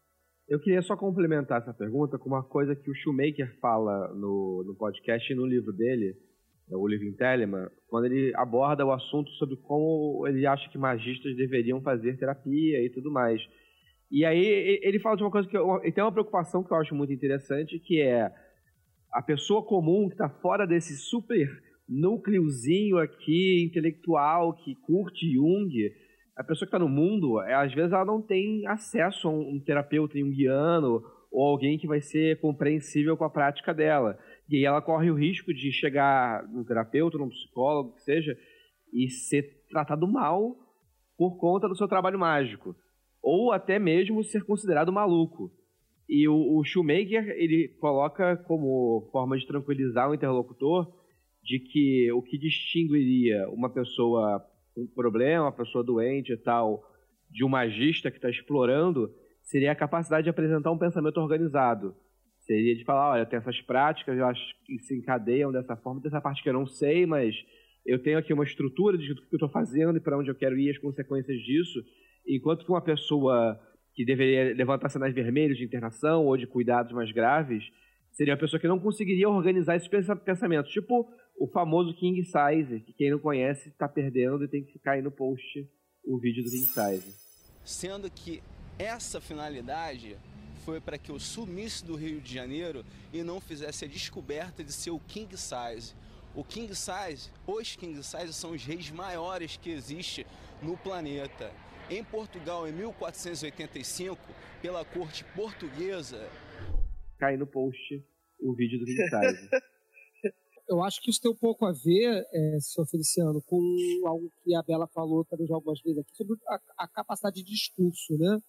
Eu 0.52 0.60
queria 0.60 0.82
só 0.82 0.98
complementar 0.98 1.62
essa 1.62 1.74
pergunta 1.74 2.20
com 2.20 2.28
uma 2.28 2.44
coisa 2.44 2.76
que 2.76 2.92
o 2.92 2.94
Shoemaker 2.94 3.58
fala 3.62 4.14
no, 4.14 4.66
no 4.68 4.76
podcast 4.76 5.32
e 5.32 5.34
no 5.34 5.46
livro 5.46 5.72
dele, 5.72 6.14
é 6.70 6.76
o 6.76 6.86
Living 6.86 7.14
Telemann, 7.14 7.70
quando 7.88 8.08
ele 8.08 8.34
aborda 8.36 8.86
o 8.86 8.92
assunto 8.92 9.32
sobre 9.36 9.56
como 9.56 10.28
ele 10.28 10.46
acha 10.46 10.70
que 10.70 10.78
magistas 10.78 11.38
deveriam 11.38 11.80
fazer 11.82 12.18
terapia 12.18 12.84
e 12.84 12.90
tudo 12.90 13.10
mais. 13.10 13.42
E 14.12 14.26
aí 14.26 14.78
ele 14.84 15.00
fala 15.00 15.16
de 15.16 15.24
uma 15.24 15.32
coisa 15.32 15.48
que 15.48 15.56
eu, 15.56 15.82
ele 15.84 15.94
tem 15.94 16.04
uma 16.04 16.12
preocupação 16.12 16.62
que 16.62 16.74
eu 16.74 16.78
acho 16.78 16.94
muito 16.94 17.14
interessante, 17.14 17.80
que 17.80 18.02
é 18.02 18.30
a 19.10 19.22
pessoa 19.22 19.64
comum 19.64 20.10
que 20.10 20.16
está 20.16 20.28
fora 20.28 20.68
desse 20.68 20.98
super 20.98 21.48
núcleozinho 21.88 22.98
aqui 22.98 23.64
intelectual 23.64 24.54
que 24.54 24.76
curte 24.82 25.32
Jung, 25.32 25.72
a 26.42 26.44
pessoa 26.44 26.68
que 26.68 26.76
está 26.76 26.80
no 26.80 26.90
mundo, 26.90 27.40
é, 27.42 27.54
às 27.54 27.72
vezes 27.72 27.94
ela 27.94 28.04
não 28.04 28.20
tem 28.20 28.66
acesso 28.66 29.28
a 29.28 29.32
um, 29.32 29.56
um 29.56 29.60
terapeuta 29.60 30.18
junguiano 30.18 31.04
ou 31.32 31.48
alguém 31.48 31.78
que 31.78 31.88
vai 31.88 32.02
ser 32.02 32.42
compreensível 32.42 33.16
com 33.16 33.24
a 33.24 33.30
prática 33.30 33.74
dela. 33.74 34.18
E 34.50 34.58
aí 34.58 34.66
ela 34.66 34.82
corre 34.82 35.12
o 35.12 35.16
risco 35.16 35.54
de 35.54 35.72
chegar 35.72 36.44
num 36.50 36.64
terapeuta, 36.64 37.18
num 37.18 37.30
psicólogo, 37.30 37.94
que 37.94 38.02
seja, 38.02 38.36
e 38.92 39.08
ser 39.08 39.64
tratado 39.70 40.08
mal 40.08 40.56
por 41.16 41.38
conta 41.38 41.70
do 41.70 41.76
seu 41.76 41.88
trabalho 41.88 42.18
mágico. 42.18 42.76
Ou 43.22 43.52
até 43.52 43.78
mesmo 43.78 44.24
ser 44.24 44.44
considerado 44.44 44.92
maluco. 44.92 45.52
E 46.10 46.28
o, 46.28 46.58
o 46.58 46.64
Shoemaker, 46.64 47.30
ele 47.38 47.70
coloca 47.80 48.36
como 48.48 49.08
forma 49.12 49.38
de 49.38 49.46
tranquilizar 49.46 50.10
o 50.10 50.16
interlocutor 50.16 50.92
de 51.44 51.60
que 51.60 52.12
o 52.12 52.22
que 52.22 52.38
distinguiria 52.38 53.48
uma 53.50 53.70
pessoa 53.70 54.44
com 54.74 54.88
problema, 54.88 55.46
uma 55.46 55.52
pessoa 55.52 55.84
doente 55.84 56.34
e 56.34 56.38
tal, 56.38 56.84
de 57.30 57.44
um 57.44 57.50
magista 57.50 58.10
que 58.10 58.18
está 58.18 58.30
explorando, 58.30 59.14
seria 59.42 59.72
a 59.72 59.76
capacidade 59.76 60.24
de 60.26 60.30
apresentar 60.30 60.72
um 60.72 60.78
pensamento 60.78 61.18
organizado. 61.18 61.96
Seria 62.40 62.76
de 62.76 62.84
falar, 62.84 63.12
olha, 63.12 63.26
tem 63.26 63.38
essas 63.38 63.62
práticas, 63.62 64.18
eu 64.18 64.26
acho 64.26 64.44
que 64.66 64.80
se 64.80 64.98
encadeiam 64.98 65.52
dessa 65.52 65.76
forma, 65.76 66.02
dessa 66.02 66.20
parte 66.20 66.42
que 66.42 66.50
eu 66.50 66.54
não 66.54 66.66
sei, 66.66 67.06
mas 67.06 67.36
eu 67.86 68.02
tenho 68.02 68.18
aqui 68.18 68.34
uma 68.34 68.44
estrutura 68.44 68.98
de 68.98 69.08
tudo 69.08 69.28
que 69.28 69.36
eu 69.36 69.38
estou 69.38 69.50
fazendo 69.50 69.98
e 69.98 70.02
para 70.02 70.18
onde 70.18 70.30
eu 70.30 70.36
quero 70.36 70.58
ir, 70.58 70.72
as 70.72 70.78
consequências 70.78 71.40
disso. 71.42 71.80
Enquanto 72.28 72.66
que 72.66 72.72
uma 72.72 72.82
pessoa 72.82 73.60
que 73.94 74.06
deveria 74.06 74.56
levantar 74.56 74.90
sinais 74.90 75.14
vermelhos 75.14 75.58
de 75.58 75.66
internação 75.66 76.26
ou 76.26 76.38
de 76.38 76.48
cuidados 76.48 76.92
mais 76.94 77.12
graves, 77.12 77.64
seria 78.12 78.34
uma 78.34 78.40
pessoa 78.40 78.60
que 78.60 78.68
não 78.68 78.80
conseguiria 78.80 79.30
organizar 79.30 79.76
esses 79.76 79.90
pensamentos. 80.24 80.72
Tipo 80.72 81.08
o 81.42 81.48
famoso 81.48 81.92
King 81.96 82.24
Size, 82.24 82.82
que 82.82 82.94
quem 82.94 83.10
não 83.10 83.18
conhece 83.18 83.70
está 83.70 83.90
perdendo 83.90 84.44
e 84.44 84.48
tem 84.48 84.64
que 84.64 84.74
ficar 84.74 84.92
aí 84.92 85.02
no 85.02 85.10
post 85.10 85.68
o 86.06 86.20
vídeo 86.20 86.44
do 86.44 86.52
King 86.52 86.68
Size. 86.68 87.16
Sendo 87.66 88.12
que 88.12 88.44
essa 88.78 89.20
finalidade 89.20 90.18
foi 90.64 90.80
para 90.80 91.00
que 91.00 91.10
eu 91.10 91.20
sumisse 91.20 91.84
do 91.84 91.96
Rio 91.96 92.22
de 92.22 92.32
Janeiro 92.32 92.86
e 93.12 93.24
não 93.24 93.42
fizesse 93.42 93.86
a 93.86 93.88
descoberta 93.88 94.64
de 94.64 94.72
ser 94.72 94.92
o 94.92 95.00
King 95.00 95.36
Size. 95.36 95.96
O 96.36 96.44
King 96.44 96.76
Size, 96.76 97.32
os 97.48 97.76
King 97.76 98.04
Size 98.04 98.34
são 98.34 98.52
os 98.52 98.64
reis 98.64 98.92
maiores 98.92 99.58
que 99.58 99.72
existe 99.72 100.28
no 100.62 100.78
planeta. 100.78 101.52
Em 101.90 102.04
Portugal, 102.04 102.68
em 102.68 102.72
1485, 102.72 104.20
pela 104.62 104.86
corte 104.86 105.24
portuguesa. 105.36 106.30
Cai 107.18 107.36
no 107.36 107.48
post 107.48 108.06
o 108.40 108.54
vídeo 108.54 108.78
do 108.78 108.86
King 108.86 109.10
Size. 109.10 109.50
Eu 110.72 110.82
acho 110.82 111.02
que 111.02 111.10
isso 111.10 111.20
tem 111.20 111.30
um 111.30 111.36
pouco 111.36 111.66
a 111.66 111.74
ver, 111.74 112.26
é, 112.32 112.60
senhor 112.62 112.88
Feliciano, 112.88 113.42
com 113.42 113.62
algo 114.06 114.32
que 114.42 114.56
a 114.56 114.64
Bela 114.64 114.88
falou 114.88 115.26
também 115.26 115.46
já 115.46 115.54
algumas 115.54 115.82
vezes 115.82 116.00
aqui, 116.00 116.16
sobre 116.16 116.40
a, 116.48 116.62
a 116.78 116.88
capacidade 116.88 117.44
de 117.44 117.52
discurso, 117.52 118.18
né? 118.18 118.42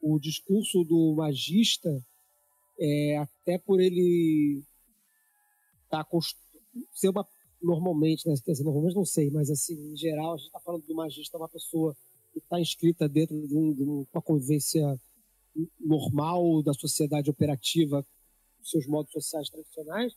O 0.00 0.18
discurso 0.18 0.82
do 0.82 1.14
magista, 1.14 1.88
é, 2.80 3.16
até 3.18 3.58
por 3.58 3.80
ele 3.80 4.60
tá, 5.88 6.04
ser 6.92 7.10
uma, 7.10 7.24
normalmente, 7.62 8.28
né? 8.28 8.34
Dizer, 8.44 8.64
normalmente 8.64 8.96
não 8.96 9.04
sei, 9.04 9.30
mas 9.30 9.48
assim, 9.48 9.92
em 9.92 9.96
geral, 9.96 10.34
a 10.34 10.36
gente 10.38 10.46
está 10.46 10.58
falando 10.58 10.84
do 10.84 10.96
magista, 10.96 11.38
uma 11.38 11.48
pessoa 11.48 11.96
que 12.32 12.40
está 12.40 12.60
inscrita 12.60 13.08
dentro 13.08 13.40
de, 13.46 13.56
um, 13.56 13.72
de, 13.72 13.84
uma 13.84 14.20
convivência 14.20 14.82
normal 15.78 16.60
da 16.64 16.74
sociedade 16.74 17.30
operativa, 17.30 18.04
seus 18.64 18.84
modos 18.88 19.12
sociais 19.12 19.48
tradicionais, 19.48 20.12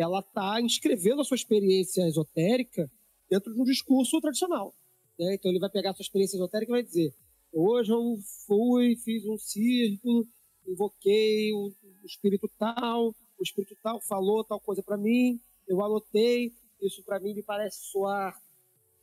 ela 0.00 0.20
está 0.20 0.60
inscrevendo 0.60 1.20
a 1.20 1.24
sua 1.24 1.34
experiência 1.34 2.06
esotérica 2.06 2.90
dentro 3.28 3.52
de 3.54 3.60
um 3.60 3.64
discurso 3.64 4.20
tradicional. 4.20 4.74
Né? 5.18 5.34
Então 5.34 5.50
ele 5.50 5.60
vai 5.60 5.70
pegar 5.70 5.90
a 5.90 5.94
sua 5.94 6.02
experiência 6.02 6.36
esotérica 6.36 6.72
e 6.72 6.76
vai 6.76 6.82
dizer: 6.82 7.14
hoje 7.52 7.92
eu 7.92 8.18
fui, 8.46 8.96
fiz 8.96 9.24
um 9.26 9.36
círculo, 9.36 10.26
invoquei 10.66 11.52
o, 11.52 11.72
espírito 12.04 12.50
tal, 12.58 13.08
o 13.38 13.42
espírito 13.42 13.76
tal 13.82 14.00
falou 14.00 14.44
tal 14.44 14.60
coisa 14.60 14.82
para 14.82 14.96
mim, 14.96 15.40
eu 15.68 15.82
anotei, 15.84 16.52
isso 16.80 17.02
para 17.04 17.20
mim 17.20 17.34
me 17.34 17.42
parece 17.42 17.78
soar 17.90 18.34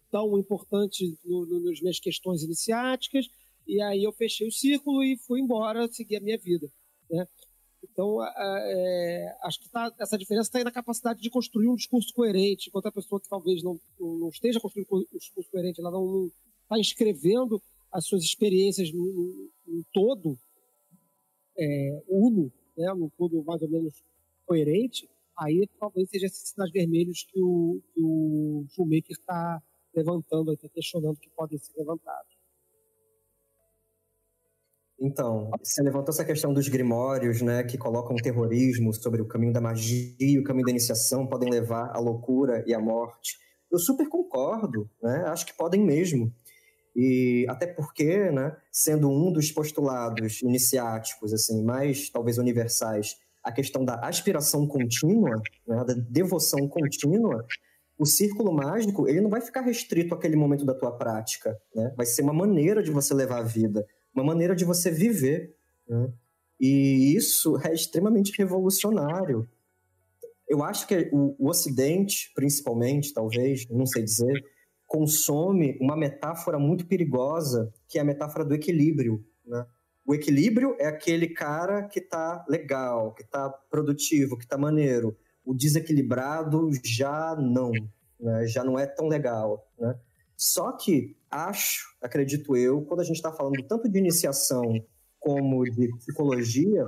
tão 0.10 0.38
importante 0.38 1.18
no, 1.24 1.45
no, 1.45 1.60
nas 1.65 1.80
minhas 1.82 1.99
questões 1.99 2.41
iniciáticas, 2.41 3.30
e 3.68 3.82
aí 3.82 4.03
eu 4.03 4.11
fechei 4.14 4.48
o 4.48 4.52
círculo 4.52 5.03
e 5.03 5.18
fui 5.18 5.41
embora, 5.41 5.88
seguir 5.90 6.15
a 6.18 6.22
minha 6.22 6.38
vida. 6.38 6.72
Né? 7.10 7.28
Então, 7.98 8.24
é, 8.24 9.38
acho 9.41 9.60
que 9.60 9.69
tá, 9.69 9.91
essa 9.99 10.19
diferença 10.19 10.49
está 10.49 10.60
aí 10.60 10.64
na 10.64 10.72
capacidade 10.72 11.19
de 11.19 11.32
construir 11.32 11.68
um 11.68 11.76
discurso 11.76 12.14
coerente, 12.14 12.69
enquanto 12.69 12.86
a 12.86 12.91
pessoa 12.91 13.19
que 13.19 13.28
talvez 13.28 13.64
não, 13.64 13.80
não 13.99 14.30
esteja 14.30 14.60
construindo 14.60 14.88
um 14.91 15.18
discurso 15.18 15.49
coerente, 15.49 15.82
ela 15.82 15.90
não 15.90 16.32
está 16.61 16.78
inscrevendo 16.78 17.60
as 17.91 18.06
suas 18.06 18.22
experiências 18.22 18.94
no 18.94 19.49
todo 19.91 20.38
é, 21.57 22.03
uno, 22.07 22.53
né, 22.78 22.94
no 22.94 23.11
todo 23.18 23.44
mais 23.44 23.64
ou 23.64 23.69
menos 23.69 24.03
coerente, 24.45 25.10
aí 25.36 25.68
talvez 25.80 26.07
seja 26.07 26.28
esses 26.28 26.49
sinais 26.49 26.72
vermelhos 26.72 27.24
que 27.24 27.41
o, 27.41 27.82
que 27.95 28.02
o 28.03 28.64
Shoemaker 28.76 29.10
está 29.10 29.60
levantando, 29.95 30.53
está 30.53 30.69
questionando 30.69 31.18
que 31.18 31.32
podem 31.32 31.57
ser 31.57 31.74
levantados. 31.76 32.36
Então, 34.99 35.52
você 35.64 35.82
levantou 35.84 36.11
essa 36.11 36.26
questão 36.26 36.52
dos 36.52 36.68
grimórios, 36.68 37.41
né, 37.41 37.64
que 37.64 37.78
colocam 37.78 38.15
terrorismo 38.15 38.91
sobre 38.94 39.22
o 39.22 39.28
caminho 39.28 39.53
da 39.53 39.61
magia 39.61 40.15
e 40.19 40.40
o 40.40 40.44
caminho 40.44 40.65
da 40.65 40.72
iniciação 40.72 41.28
podem 41.28 41.49
levar 41.49 41.95
à 41.95 41.99
loucura 41.99 42.64
e 42.65 42.74
à 42.74 42.80
morte. 42.80 43.38
Eu 43.72 43.78
super 43.78 44.10
concordo, 44.10 44.90
né? 45.03 45.26
Acho 45.28 45.45
que 45.45 45.56
podem 45.56 45.84
mesmo. 45.84 46.34
E 46.95 47.45
até 47.48 47.68
porque, 47.68 48.32
né, 48.32 48.56
sendo 48.72 49.10
um 49.10 49.32
dos 49.32 49.52
postulados 49.52 50.41
iniciáticos, 50.41 51.32
assim, 51.32 51.64
mais 51.64 52.10
talvez 52.10 52.40
universais, 52.40 53.18
a 53.44 53.52
questão 53.52 53.86
da 53.86 53.95
aspiração 53.99 54.68
contínua, 54.68 55.41
né, 55.68 55.84
da 55.86 55.94
devoção 55.94 56.68
contínua, 56.68 57.45
o 57.99 58.06
círculo 58.06 58.52
mágico 58.52 59.07
ele 59.07 59.22
não 59.22 59.30
vai 59.30 59.41
ficar 59.41 59.61
restrito 59.61 60.14
àquele 60.14 60.36
momento 60.36 60.65
da 60.65 60.74
tua 60.74 60.91
prática, 60.91 61.57
né? 61.76 61.94
Vai 61.98 62.06
ser 62.06 62.22
uma 62.22 62.34
maneira 62.34 62.82
de 62.84 62.91
você 62.91 63.14
levar 63.14 63.40
a 63.40 63.44
vida, 63.44 63.86
uma 64.18 64.26
maneira 64.26 64.56
de 64.56 64.65
você 64.65 64.89
viver, 64.89 65.56
né? 65.88 66.11
E 66.60 67.15
isso 67.15 67.56
é 67.64 67.72
extremamente 67.72 68.35
revolucionário. 68.35 69.48
Eu 70.49 70.64
acho 70.64 70.88
que 70.88 71.07
o, 71.11 71.35
o 71.38 71.49
Ocidente, 71.49 72.31
principalmente, 72.34 73.14
talvez, 73.14 73.68
não 73.69 73.85
sei 73.85 74.03
dizer, 74.03 74.44
consome 74.88 75.77
uma 75.80 75.95
metáfora 75.95 76.57
muito 76.57 76.88
perigosa, 76.88 77.72
que 77.88 77.99
é 77.99 78.02
a 78.02 78.06
metáfora 78.06 78.44
do 78.44 78.56
equilíbrio, 78.56 79.23
né? 79.45 79.65
O 80.03 80.15
equilíbrio 80.15 80.76
é 80.80 80.88
aquele 80.88 81.27
cara 81.27 81.84
que 81.84 81.99
tá 81.99 82.45
legal, 82.48 83.14
que 83.14 83.26
tá 83.26 83.49
produtivo, 83.69 84.38
que 84.38 84.48
tá 84.48 84.57
maneiro 84.57 85.18
o 85.48 85.53
desequilibrado 85.53 86.69
já 86.84 87.35
não, 87.35 87.72
né? 88.19 88.48
já 88.48 88.64
não 88.64 88.80
é 88.80 88.85
tão 88.85 89.07
legal. 89.07 89.65
Né? 89.80 89.98
Só 90.38 90.72
que 90.72 91.18
acho, 91.31 91.97
acredito 91.99 92.55
eu, 92.55 92.84
quando 92.84 92.99
a 92.99 93.03
gente 93.03 93.15
está 93.15 93.34
falando 93.34 93.64
tanto 93.64 93.89
de 93.89 93.97
iniciação 93.97 94.85
como 95.19 95.64
de 95.64 95.89
psicologia, 95.97 96.85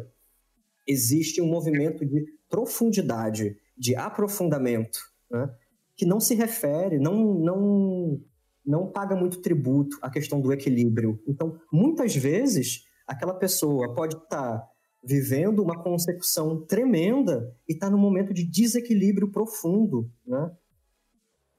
existe 0.87 1.41
um 1.41 1.47
movimento 1.47 2.05
de 2.05 2.25
profundidade, 2.47 3.57
de 3.75 3.95
aprofundamento, 3.95 4.99
né? 5.31 5.51
que 5.95 6.05
não 6.05 6.19
se 6.19 6.35
refere, 6.35 6.99
não, 6.99 7.33
não, 7.33 8.21
não 8.65 8.87
paga 8.91 9.15
muito 9.15 9.41
tributo 9.41 9.97
à 10.01 10.11
questão 10.11 10.39
do 10.39 10.53
equilíbrio. 10.53 11.21
Então, 11.27 11.59
muitas 11.73 12.15
vezes, 12.15 12.85
aquela 13.07 13.33
pessoa 13.33 13.93
pode 13.95 14.15
estar 14.15 14.59
tá 14.59 14.69
vivendo 15.03 15.63
uma 15.63 15.81
consecução 15.81 16.65
tremenda 16.65 17.55
e 17.67 17.73
está 17.73 17.89
num 17.89 17.97
momento 17.97 18.33
de 18.33 18.43
desequilíbrio 18.43 19.31
profundo. 19.31 20.11
Né? 20.25 20.51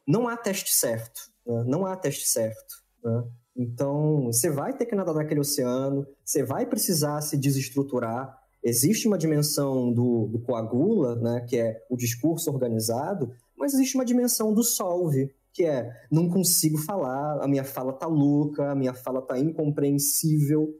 Não 0.07 0.29
há 0.29 0.37
teste 0.37 0.73
certo. 0.73 1.31
Né? 1.51 1.65
Não 1.67 1.85
há 1.85 1.97
teste 1.97 2.29
certo. 2.29 2.77
Né? 3.03 3.25
Então, 3.57 4.25
você 4.27 4.51
vai 4.51 4.77
ter 4.77 4.87
que 4.87 4.95
nadar 4.95 5.15
naquele 5.15 5.41
oceano, 5.41 6.07
você 6.25 6.43
vai 6.43 6.65
precisar 6.65 7.21
se 7.21 7.37
desestruturar. 7.37 8.39
Existe 8.63 9.09
uma 9.09 9.19
dimensão 9.19 9.93
do, 9.93 10.29
do 10.29 10.39
coagula, 10.39 11.17
né, 11.17 11.45
que 11.49 11.57
é 11.57 11.83
o 11.91 11.97
discurso 11.97 12.51
organizado, 12.51 13.33
mas 13.57 13.75
existe 13.75 13.97
uma 13.97 14.05
dimensão 14.05 14.55
do 14.55 14.63
solve, 14.63 15.35
que 15.53 15.65
é 15.65 15.91
não 16.11 16.29
consigo 16.29 16.79
falar, 16.79 17.43
a 17.43 17.49
minha 17.49 17.65
fala 17.65 17.93
tá 17.93 18.07
louca, 18.07 18.71
a 18.71 18.75
minha 18.75 18.95
fala 18.95 19.21
tá 19.21 19.39
incompreensível. 19.39 20.75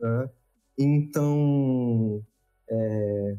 Né? 0.00 0.30
Então, 0.78 2.22
é, 2.70 3.36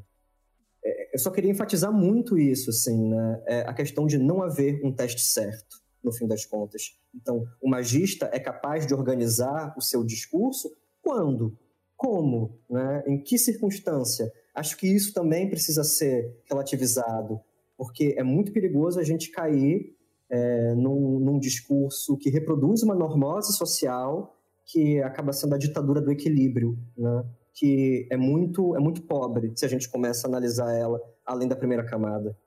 é, 0.86 1.16
eu 1.16 1.20
só 1.20 1.32
queria 1.32 1.52
enfatizar 1.52 1.92
muito 1.92 2.38
isso, 2.38 2.70
assim, 2.70 3.10
né? 3.10 3.44
É 3.48 3.60
a 3.62 3.74
questão 3.74 4.06
de 4.06 4.18
não 4.18 4.42
haver 4.42 4.82
um 4.84 4.92
teste 4.92 5.22
certo, 5.22 5.78
no 6.04 6.12
fim 6.12 6.28
das 6.28 6.46
contas. 6.46 6.98
Então, 7.16 7.46
o 7.62 7.70
magista 7.70 8.30
é 8.34 8.40
capaz 8.40 8.86
de 8.86 8.94
organizar 8.94 9.74
o 9.78 9.82
seu 9.82 10.04
discurso 10.04 10.76
quando? 11.02 11.58
como? 12.04 12.60
Né? 12.70 13.02
Em 13.08 13.18
que 13.18 13.38
circunstância? 13.38 14.30
Acho 14.54 14.76
que 14.76 14.94
isso 14.94 15.14
também 15.14 15.50
precisa 15.50 15.86
ser 15.86 16.38
relativizado, 16.50 17.40
porque 17.78 18.14
é 18.18 18.24
muito 18.24 18.52
perigoso 18.52 19.00
a 19.00 19.04
gente 19.04 19.32
cair 19.32 19.96
é, 20.30 20.76
num, 20.76 21.18
num 21.20 21.40
discurso 21.40 22.18
que 22.18 22.30
reproduz 22.30 22.84
uma 22.84 22.94
normose 22.94 23.54
social 23.54 24.38
que 24.66 25.02
acaba 25.02 25.32
sendo 25.32 25.56
a 25.56 25.58
ditadura 25.58 26.02
do 26.02 26.12
equilíbrio, 26.12 26.78
né? 26.98 27.24
que 27.54 28.06
é 28.12 28.18
muito, 28.18 28.76
é 28.76 28.80
muito 28.80 29.04
pobre 29.04 29.54
se 29.56 29.64
a 29.64 29.70
gente 29.70 29.90
começa 29.90 30.28
a 30.28 30.30
analisar 30.30 30.74
ela 30.74 31.00
além 31.26 31.48
da 31.48 31.56
primeira 31.56 31.86
camada. 31.86 32.38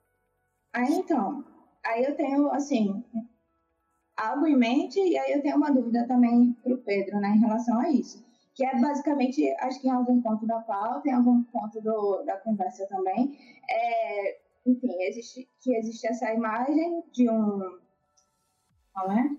Aí 0.71 0.93
então, 0.93 1.43
aí 1.83 2.03
eu 2.03 2.15
tenho 2.15 2.51
assim 2.51 3.03
algo 4.17 4.47
em 4.47 4.57
mente 4.57 4.99
e 4.99 5.17
aí 5.17 5.31
eu 5.33 5.41
tenho 5.41 5.57
uma 5.57 5.71
dúvida 5.71 6.05
também 6.07 6.53
para 6.63 6.73
o 6.73 6.79
Pedro, 6.79 7.19
né, 7.19 7.29
em 7.29 7.39
relação 7.39 7.79
a 7.79 7.89
isso, 7.89 8.25
que 8.55 8.65
é 8.65 8.79
basicamente, 8.79 9.47
acho 9.59 9.79
que 9.79 9.87
em 9.87 9.91
algum 9.91 10.21
ponto 10.21 10.45
da 10.47 10.59
pauta, 10.61 11.07
em 11.07 11.13
algum 11.13 11.43
ponto 11.43 11.79
do, 11.79 12.23
da 12.23 12.37
conversa 12.37 12.87
também, 12.87 13.37
é, 13.69 14.37
enfim, 14.65 14.91
existe 15.03 15.47
que 15.61 15.75
existe 15.75 16.07
essa 16.07 16.33
imagem 16.33 17.03
de 17.13 17.29
um, 17.29 17.61
é? 19.11 19.29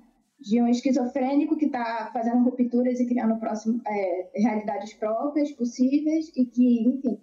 de 0.40 0.62
um 0.62 0.68
esquizofrênico 0.68 1.56
que 1.56 1.66
está 1.66 2.10
fazendo 2.12 2.44
rupturas 2.44 3.00
e 3.00 3.06
criando 3.06 3.38
próximo, 3.38 3.80
é, 3.86 4.30
realidades 4.36 4.94
próprias, 4.94 5.50
possíveis, 5.52 6.30
e 6.36 6.46
que, 6.46 6.88
enfim, 6.88 7.20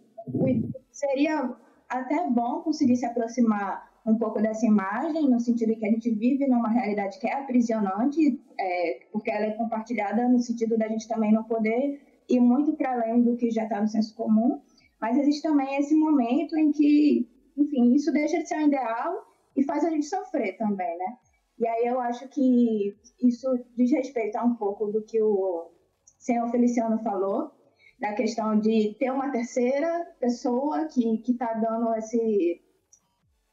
seria 0.92 1.56
até 1.88 2.30
bom 2.30 2.62
conseguir 2.62 2.98
se 2.98 3.06
aproximar 3.06 3.90
um 4.06 4.18
pouco 4.18 4.42
dessa 4.42 4.66
imagem, 4.66 5.30
no 5.30 5.40
sentido 5.40 5.76
que 5.76 5.86
a 5.86 5.90
gente 5.90 6.12
vive 6.12 6.48
numa 6.48 6.70
realidade 6.70 7.20
que 7.20 7.28
é 7.28 7.34
aprisionante, 7.34 8.40
é, 8.60 9.00
porque 9.12 9.32
ela 9.32 9.48
é 9.48 9.52
compartilhada 9.52 10.30
no 10.30 10.40
sentido 10.40 10.78
da 10.78 10.88
gente 10.88 11.08
também 11.08 11.34
não 11.34 11.44
poder 11.44 12.02
ir 12.30 12.40
muito 12.40 12.74
para 12.74 12.94
além 12.94 13.24
do 13.24 13.36
que 13.36 13.50
já 13.50 13.64
está 13.64 13.82
no 13.82 13.88
senso 13.88 14.16
comum, 14.16 14.62
mas 15.02 15.18
existe 15.18 15.42
também 15.42 15.76
esse 15.78 15.96
momento 15.96 16.56
em 16.58 16.72
que, 16.72 17.28
enfim, 17.58 17.94
isso 17.94 18.12
deixa 18.12 18.38
de 18.38 18.48
ser 18.48 18.58
um 18.58 18.68
ideal 18.68 19.26
e 19.56 19.64
faz 19.64 19.84
a 19.84 19.90
gente 19.90 20.06
sofrer 20.06 20.58
também, 20.58 20.98
né? 20.98 21.18
E 21.58 21.68
aí 21.68 21.86
eu 21.86 22.00
acho 22.00 22.28
que 22.30 22.96
isso 23.22 23.48
diz 23.76 23.92
respeito 23.92 24.36
a 24.36 24.44
um 24.44 24.56
pouco 24.56 24.88
do 24.88 25.02
que 25.04 25.22
o 25.22 25.72
senhor 26.20 26.50
Feliciano 26.50 27.00
falou, 27.00 27.52
da 28.00 28.14
questão 28.14 28.60
de 28.60 28.96
ter 29.00 29.10
uma 29.12 29.32
terceira 29.32 30.06
pessoa 30.20 30.86
que 30.86 31.22
está 31.28 31.54
dando 31.54 31.96
esse, 31.96 32.62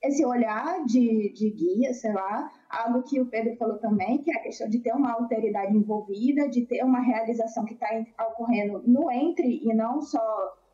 esse 0.03 0.25
olhar 0.25 0.85
de, 0.85 1.33
de 1.33 1.51
guia, 1.51 1.95
sei 1.95 2.13
lá, 2.13 2.51
algo 2.69 3.03
que 3.03 3.21
o 3.21 3.27
Pedro 3.27 3.57
falou 3.57 3.79
também, 3.79 4.19
que 4.19 4.31
é 4.33 4.35
a 4.35 4.43
questão 4.43 4.69
de 4.69 4.81
ter 4.81 4.93
uma 4.93 5.13
alteridade 5.13 5.77
envolvida, 5.77 6.49
de 6.49 6.67
ter 6.67 6.83
uma 6.85 7.01
realização 7.01 7.65
que 7.65 7.75
está 7.75 7.89
ocorrendo 8.29 8.83
no 8.87 9.11
entre 9.11 9.61
e 9.63 9.73
não 9.75 10.01
só 10.01 10.21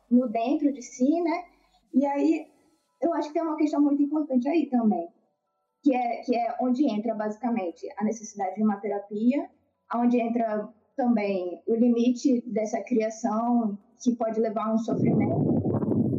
no 0.09 0.27
dentro 0.27 0.71
de 0.73 0.81
si, 0.81 1.21
né? 1.21 1.43
E 1.93 2.05
aí 2.05 2.47
eu 3.01 3.13
acho 3.13 3.27
que 3.27 3.35
tem 3.35 3.43
uma 3.43 3.55
questão 3.55 3.81
muito 3.81 4.01
importante 4.01 4.49
aí 4.49 4.65
também, 4.65 5.07
que 5.83 5.95
é, 5.95 6.21
que 6.21 6.35
é 6.35 6.55
onde 6.59 6.89
entra 6.89 7.13
basicamente 7.13 7.87
a 7.97 8.03
necessidade 8.03 8.55
de 8.55 8.63
uma 8.63 8.77
terapia, 8.77 9.47
onde 9.93 10.19
entra 10.19 10.67
também 10.95 11.61
o 11.67 11.75
limite 11.75 12.41
dessa 12.51 12.81
criação 12.81 13.77
que 14.03 14.15
pode 14.15 14.39
levar 14.39 14.67
a 14.67 14.73
um 14.73 14.77
sofrimento. 14.77 15.59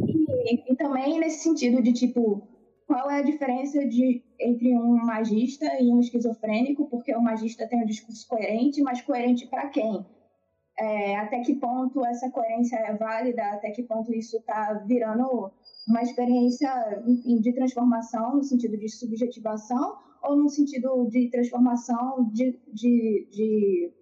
E, 0.07 0.73
e, 0.73 0.77
também 0.77 1.19
nesse 1.19 1.43
sentido 1.43 1.83
de 1.83 1.93
tipo, 1.93 2.43
qual 2.91 3.09
é 3.09 3.21
a 3.21 3.23
diferença 3.23 3.87
de, 3.87 4.21
entre 4.41 4.77
um 4.77 4.97
magista 4.97 5.65
e 5.81 5.93
um 5.93 6.01
esquizofrênico? 6.01 6.91
Porque 6.91 7.15
o 7.15 7.23
magista 7.23 7.65
tem 7.69 7.81
um 7.81 7.87
discurso 7.87 8.27
coerente, 8.27 8.83
mas 8.83 9.01
coerente 9.01 9.47
para 9.47 9.69
quem? 9.69 10.05
É, 10.77 11.17
até 11.17 11.39
que 11.39 11.55
ponto 11.55 12.05
essa 12.05 12.29
coerência 12.31 12.75
é 12.79 12.97
válida? 12.97 13.45
Até 13.53 13.71
que 13.71 13.85
ponto 13.85 14.13
isso 14.13 14.39
está 14.39 14.83
virando 14.89 15.53
uma 15.87 16.03
experiência 16.03 16.69
enfim, 17.07 17.41
de 17.41 17.53
transformação 17.53 18.35
no 18.35 18.43
sentido 18.43 18.77
de 18.77 18.89
subjetivação 18.89 19.97
ou 20.25 20.35
no 20.35 20.49
sentido 20.49 21.07
de 21.07 21.31
transformação 21.31 22.29
de, 22.33 22.59
de, 22.75 23.29
de 23.31 23.93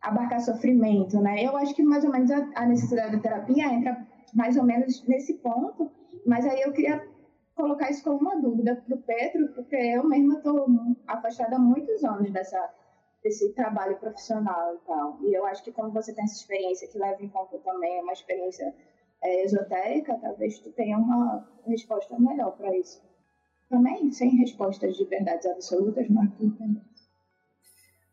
abarcar 0.00 0.40
sofrimento, 0.40 1.20
né? 1.20 1.44
Eu 1.44 1.56
acho 1.56 1.74
que 1.74 1.82
mais 1.82 2.04
ou 2.04 2.12
menos 2.12 2.30
a, 2.30 2.48
a 2.54 2.64
necessidade 2.64 3.16
da 3.16 3.22
terapia 3.22 3.74
entra 3.74 4.06
mais 4.32 4.56
ou 4.56 4.62
menos 4.62 5.04
nesse 5.08 5.34
ponto, 5.34 5.90
mas 6.24 6.46
aí 6.46 6.60
eu 6.60 6.72
queria 6.72 7.15
colocar 7.56 7.90
isso 7.90 8.04
como 8.04 8.18
uma 8.18 8.40
dúvida 8.40 8.76
para 8.76 8.94
o 8.94 9.02
Pedro, 9.02 9.48
porque 9.54 9.74
eu 9.74 10.04
mesma 10.04 10.36
estou 10.36 10.66
afastada 11.08 11.56
há 11.56 11.58
muitos 11.58 12.04
anos 12.04 12.30
dessa, 12.30 12.70
desse 13.24 13.52
trabalho 13.54 13.96
profissional 13.96 14.74
e 14.74 14.86
tal. 14.86 15.18
E 15.22 15.34
eu 15.34 15.44
acho 15.46 15.64
que 15.64 15.72
como 15.72 15.90
você 15.90 16.12
tem 16.12 16.24
essa 16.24 16.36
experiência 16.36 16.86
que 16.86 16.98
leva 16.98 17.20
em 17.22 17.28
conta 17.28 17.58
também 17.58 18.00
uma 18.02 18.12
experiência 18.12 18.72
é, 19.22 19.44
esotérica, 19.44 20.18
talvez 20.20 20.58
tu 20.58 20.70
tenha 20.72 20.98
uma 20.98 21.48
resposta 21.66 22.14
melhor 22.20 22.52
para 22.56 22.76
isso. 22.76 23.02
Também 23.70 24.12
sem 24.12 24.36
respostas 24.36 24.94
de 24.94 25.04
verdades 25.06 25.46
absolutas, 25.46 26.08
mas 26.10 26.30
tu. 26.34 26.54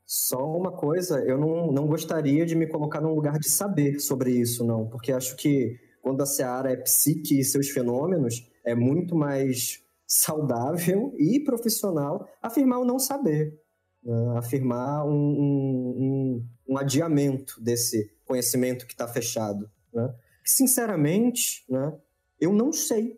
Só 0.05 0.45
uma 0.45 0.71
coisa, 0.71 1.19
eu 1.25 1.37
não, 1.37 1.71
não 1.71 1.87
gostaria 1.87 2.45
de 2.45 2.55
me 2.55 2.67
colocar 2.67 3.01
num 3.01 3.13
lugar 3.13 3.37
de 3.39 3.49
saber 3.49 3.99
sobre 3.99 4.31
isso, 4.31 4.63
não, 4.65 4.87
porque 4.87 5.11
acho 5.11 5.35
que 5.35 5.75
quando 6.03 6.21
a 6.21 6.25
Seara 6.25 6.69
é 6.69 6.75
psique 6.75 7.39
e 7.39 7.43
seus 7.45 7.69
fenômenos, 7.69 8.45
é 8.65 8.75
muito 8.75 9.15
mais 9.15 9.81
saudável 10.05 11.15
e 11.17 11.39
profissional 11.39 12.27
afirmar 12.41 12.79
o 12.79 12.85
não 12.85 12.99
saber, 12.99 13.57
né? 14.03 14.37
afirmar 14.37 15.07
um, 15.07 15.15
um, 15.15 16.47
um, 16.67 16.77
adiamento 16.77 17.59
desse 17.59 18.11
conhecimento 18.25 18.85
que 18.85 18.93
está 18.93 19.07
fechado. 19.07 19.71
Né? 19.93 20.13
Sinceramente, 20.43 21.63
né, 21.69 21.97
eu 22.39 22.51
não 22.53 22.73
sei. 22.73 23.17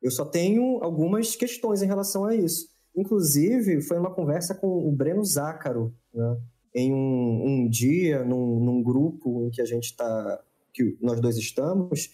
Eu 0.00 0.12
só 0.12 0.24
tenho 0.24 0.82
algumas 0.82 1.34
questões 1.34 1.82
em 1.82 1.86
relação 1.86 2.24
a 2.24 2.34
isso. 2.34 2.68
Inclusive, 2.96 3.82
foi 3.82 3.98
uma 3.98 4.14
conversa 4.14 4.54
com 4.54 4.88
o 4.88 4.92
Breno 4.92 5.24
Zácaro, 5.24 5.92
né, 6.14 6.38
em 6.74 6.92
um, 6.92 7.44
um 7.44 7.68
dia, 7.68 8.24
num, 8.24 8.60
num, 8.60 8.82
grupo 8.82 9.44
em 9.44 9.50
que 9.50 9.60
a 9.60 9.64
gente 9.64 9.86
está, 9.86 10.40
que 10.78 10.96
nós 11.00 11.20
dois 11.20 11.36
estamos, 11.36 12.10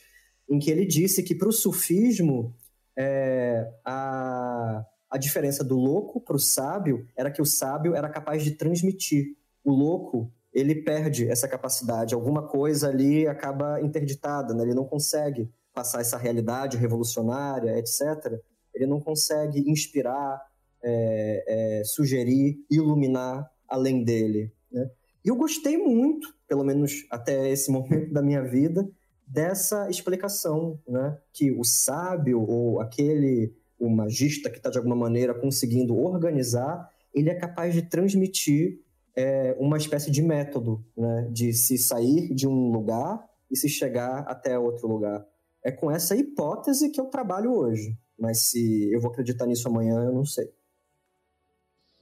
em 0.49 0.59
que 0.59 0.70
ele 0.70 0.86
disse 0.86 1.23
que 1.23 1.35
para 1.35 1.49
o 1.49 1.53
sufismo 1.53 2.55
é, 2.97 3.70
a, 3.85 4.85
a 5.11 5.19
diferença 5.19 5.62
do 5.62 5.77
louco 5.77 6.20
para 6.20 6.36
o 6.36 6.41
sábio 6.41 7.07
era 7.16 7.31
que 7.31 7.43
o 7.43 7.47
sábio 7.47 7.95
era 7.95 8.09
capaz 8.09 8.43
de 8.43 8.53
transmitir. 8.53 9.36
O 9.62 9.73
louco 9.73 10.32
ele 10.53 10.77
perde 10.77 11.28
essa 11.28 11.49
capacidade. 11.49 12.15
Alguma 12.15 12.47
coisa 12.47 12.89
ali 12.89 13.27
acaba 13.27 13.81
interditada, 13.81 14.55
né? 14.55 14.62
ele 14.62 14.74
não 14.74 14.85
consegue 14.85 15.51
passar 15.74 16.01
essa 16.01 16.16
realidade 16.16 16.77
revolucionária, 16.77 17.77
etc. 17.78 18.41
Ele 18.73 18.86
não 18.86 19.01
consegue 19.01 19.69
inspirar, 19.69 20.41
é, 20.82 21.81
é, 21.81 21.85
sugerir, 21.85 22.65
iluminar 22.70 23.51
além 23.69 24.05
dele. 24.05 24.53
Né? 24.70 24.89
E 25.24 25.28
eu 25.28 25.36
gostei 25.36 25.77
muito, 25.77 26.34
pelo 26.49 26.65
menos 26.65 27.07
até 27.11 27.51
esse 27.51 27.71
momento 27.71 28.12
da 28.12 28.23
minha 28.23 28.43
vida, 28.43 28.89
dessa 29.27 29.89
explicação, 29.89 30.79
né? 30.87 31.19
que 31.33 31.51
o 31.51 31.65
sábio 31.65 32.41
ou 32.43 32.81
aquele 32.81 33.55
o 33.79 33.91
magista 33.91 34.51
que 34.51 34.57
está 34.57 34.71
de 34.71 34.79
alguma 34.79 34.97
maneira 34.97 35.35
conseguindo 35.35 35.97
organizar, 35.97 36.89
ele 37.12 37.31
é 37.31 37.35
capaz 37.35 37.75
de 37.75 37.83
transmitir 37.83 38.81
é, 39.16 39.57
uma 39.59 39.77
espécie 39.77 40.11
de 40.11 40.23
método, 40.23 40.85
né, 40.97 41.29
de 41.31 41.53
se 41.53 41.79
sair 41.79 42.35
de 42.35 42.49
um 42.49 42.73
lugar 42.73 43.25
e 43.51 43.57
se 43.57 43.69
chegar 43.69 44.21
até 44.21 44.59
outro 44.59 44.89
lugar. 44.89 45.25
É 45.62 45.71
com 45.71 45.91
essa 45.91 46.16
hipótese 46.16 46.91
que 46.91 47.01
eu 47.01 47.07
trabalho 47.07 47.53
hoje, 47.53 47.97
mas 48.19 48.51
se 48.51 48.93
eu 48.93 49.01
vou 49.01 49.11
acreditar 49.11 49.47
nisso 49.47 49.69
amanhã, 49.69 50.05
eu 50.05 50.12
não 50.12 50.25
sei. 50.25 50.51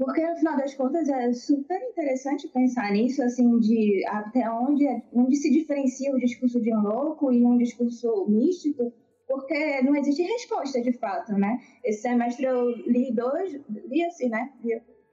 Porque, 0.05 0.27
no 0.27 0.37
final 0.37 0.57
das 0.57 0.75
contas, 0.75 1.09
é 1.09 1.33
super 1.33 1.81
interessante 1.81 2.49
pensar 2.49 2.91
nisso, 2.91 3.23
assim, 3.23 3.59
de 3.61 4.05
até 4.07 4.51
onde, 4.51 4.85
onde 5.13 5.37
se 5.37 5.51
diferencia 5.51 6.13
o 6.13 6.19
discurso 6.19 6.61
de 6.61 6.75
um 6.75 6.81
louco 6.81 7.33
e 7.33 7.45
um 7.45 7.57
discurso 7.57 8.27
místico, 8.29 8.93
porque 9.29 9.81
não 9.83 9.95
existe 9.95 10.23
resposta, 10.23 10.81
de 10.83 10.93
fato, 10.93 11.33
né? 11.33 11.61
Esse 11.85 12.03
semestre 12.03 12.45
eu 12.45 12.71
li 12.87 13.13
dois, 13.15 13.53
li 13.89 14.05
assim, 14.05 14.29
né? 14.29 14.53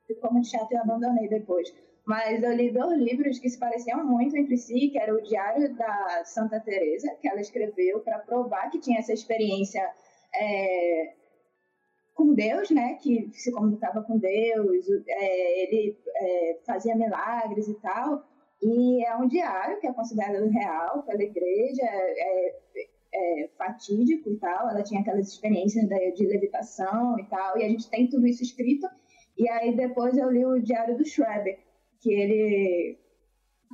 Ficou 0.08 0.34
muito 0.34 0.48
chato 0.48 0.72
e 0.72 0.78
abandonei 0.78 1.30
depois 1.30 1.72
mas 2.10 2.42
eu 2.42 2.54
li 2.56 2.72
dois 2.72 3.00
livros 3.00 3.38
que 3.38 3.48
se 3.48 3.60
pareciam 3.60 4.04
muito 4.04 4.36
entre 4.36 4.58
si, 4.58 4.90
que 4.90 4.98
era 4.98 5.14
o 5.14 5.22
Diário 5.22 5.76
da 5.76 6.24
Santa 6.26 6.60
Teresa, 6.60 7.16
que 7.22 7.28
ela 7.28 7.40
escreveu 7.40 8.00
para 8.00 8.18
provar 8.18 8.72
que 8.72 8.80
tinha 8.80 8.98
essa 8.98 9.14
experiência 9.14 9.88
é, 10.34 11.14
com 12.20 12.34
Deus, 12.34 12.70
né, 12.70 12.96
que 12.96 13.30
se 13.32 13.50
comunicava 13.50 14.04
com 14.04 14.18
Deus, 14.18 14.86
é, 15.08 15.64
ele 15.64 15.98
é, 16.18 16.60
fazia 16.66 16.94
milagres 16.94 17.70
e 17.70 17.74
tal, 17.76 18.28
e 18.62 19.06
é 19.06 19.16
um 19.16 19.26
diário 19.26 19.80
que 19.80 19.88
é 19.88 19.94
considerado 19.94 20.46
real 20.50 21.04
pela 21.04 21.24
igreja, 21.24 21.82
é, 21.82 22.56
é, 23.12 23.50
fatídico 23.58 24.30
e 24.30 24.36
tal, 24.36 24.70
ela 24.70 24.84
tinha 24.84 25.00
aquelas 25.00 25.30
experiências 25.30 25.88
de, 25.88 26.12
de 26.12 26.28
levitação 26.28 27.18
e 27.18 27.24
tal, 27.24 27.58
e 27.58 27.64
a 27.64 27.70
gente 27.70 27.90
tem 27.90 28.10
tudo 28.10 28.28
isso 28.28 28.44
escrito, 28.44 28.86
e 29.38 29.48
aí 29.48 29.74
depois 29.74 30.18
eu 30.18 30.30
li 30.30 30.46
o 30.46 30.62
Diário 30.62 30.98
do 30.98 31.06
Schreber, 31.06 31.58
que 32.02 32.12
ele 32.12 33.00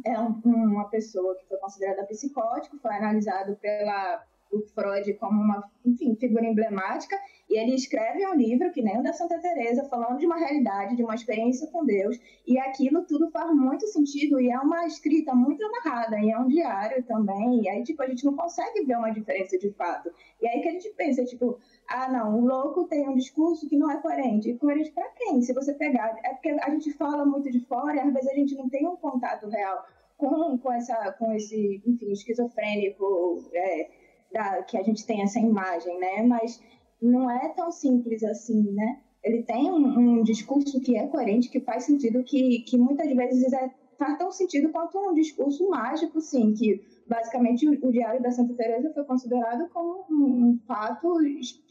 é 0.05 0.19
um, 0.19 0.39
uma 0.45 0.87
pessoa 0.89 1.35
que 1.35 1.47
foi 1.47 1.57
considerada 1.57 2.05
psicótica, 2.05 2.77
foi 2.79 2.93
analisado 2.93 3.55
pela 3.55 4.23
o 4.57 4.61
Freud 4.73 5.13
como 5.15 5.41
uma, 5.41 5.63
enfim, 5.85 6.15
figura 6.15 6.45
emblemática, 6.45 7.17
e 7.49 7.57
ele 7.57 7.75
escreve 7.75 8.25
um 8.25 8.33
livro 8.33 8.71
que 8.71 8.81
nem 8.81 8.99
o 8.99 9.03
da 9.03 9.13
Santa 9.13 9.39
Teresa, 9.39 9.87
falando 9.89 10.17
de 10.17 10.25
uma 10.25 10.37
realidade, 10.37 10.95
de 10.95 11.03
uma 11.03 11.13
experiência 11.13 11.67
com 11.67 11.85
Deus, 11.85 12.19
e 12.47 12.57
aquilo 12.57 13.05
tudo 13.05 13.29
faz 13.31 13.53
muito 13.55 13.87
sentido 13.87 14.39
e 14.39 14.49
é 14.49 14.59
uma 14.59 14.87
escrita 14.87 15.33
muito 15.35 15.63
amarrada, 15.63 16.19
e 16.19 16.31
é 16.31 16.39
um 16.39 16.47
diário 16.47 17.03
também, 17.03 17.61
e 17.61 17.69
aí 17.69 17.83
tipo 17.83 18.01
a 18.01 18.07
gente 18.07 18.25
não 18.25 18.35
consegue 18.35 18.83
ver 18.83 18.97
uma 18.97 19.11
diferença 19.11 19.57
de 19.57 19.71
fato. 19.73 20.11
E 20.41 20.47
aí 20.47 20.61
que 20.61 20.69
a 20.69 20.71
gente 20.71 20.89
pensa, 20.97 21.23
tipo, 21.23 21.59
ah, 21.87 22.11
não, 22.11 22.39
o 22.39 22.45
louco 22.45 22.87
tem 22.87 23.07
um 23.07 23.15
discurso 23.15 23.67
que 23.69 23.77
não 23.77 23.91
é 23.91 24.01
coerente. 24.01 24.49
E 24.49 24.57
coerente 24.57 24.91
para 24.91 25.07
quem? 25.09 25.41
Se 25.41 25.53
você 25.53 25.73
pegar, 25.73 26.17
é 26.23 26.33
porque 26.33 26.49
a 26.49 26.69
gente 26.71 26.91
fala 26.93 27.25
muito 27.25 27.51
de 27.51 27.59
fora 27.67 27.95
e 27.95 27.99
às 27.99 28.13
vezes 28.13 28.29
a 28.29 28.35
gente 28.35 28.55
não 28.55 28.69
tem 28.69 28.87
um 28.87 28.95
contato 28.95 29.47
real 29.47 29.85
com, 30.17 30.57
com, 30.57 30.71
essa, 30.71 31.11
com 31.13 31.31
esse, 31.33 31.81
enfim, 31.85 32.11
esquizofrênico 32.11 33.49
é, 33.53 33.89
da, 34.31 34.63
que 34.63 34.77
a 34.77 34.83
gente 34.83 35.05
tem 35.05 35.21
essa 35.21 35.39
imagem, 35.39 35.97
né? 35.99 36.23
Mas 36.23 36.61
não 37.01 37.29
é 37.29 37.49
tão 37.49 37.71
simples 37.71 38.23
assim, 38.23 38.71
né? 38.71 38.99
Ele 39.23 39.43
tem 39.43 39.71
um, 39.71 40.19
um 40.19 40.23
discurso 40.23 40.79
que 40.81 40.95
é 40.95 41.07
coerente, 41.07 41.49
que 41.49 41.59
faz 41.59 41.83
sentido, 41.83 42.23
que, 42.23 42.59
que 42.59 42.77
muitas 42.77 43.11
vezes 43.11 43.51
é, 43.53 43.71
faz 43.97 44.17
tão 44.17 44.31
sentido 44.31 44.69
quanto 44.69 44.99
um 44.99 45.13
discurso 45.13 45.67
mágico, 45.69 46.21
sim, 46.21 46.53
que 46.53 46.83
basicamente 47.07 47.67
o, 47.67 47.87
o 47.87 47.91
Diário 47.91 48.21
da 48.21 48.31
Santa 48.31 48.53
Teresa 48.53 48.93
foi 48.93 49.03
considerado 49.03 49.67
como 49.69 50.05
um, 50.09 50.49
um 50.49 50.59
fato 50.67 51.17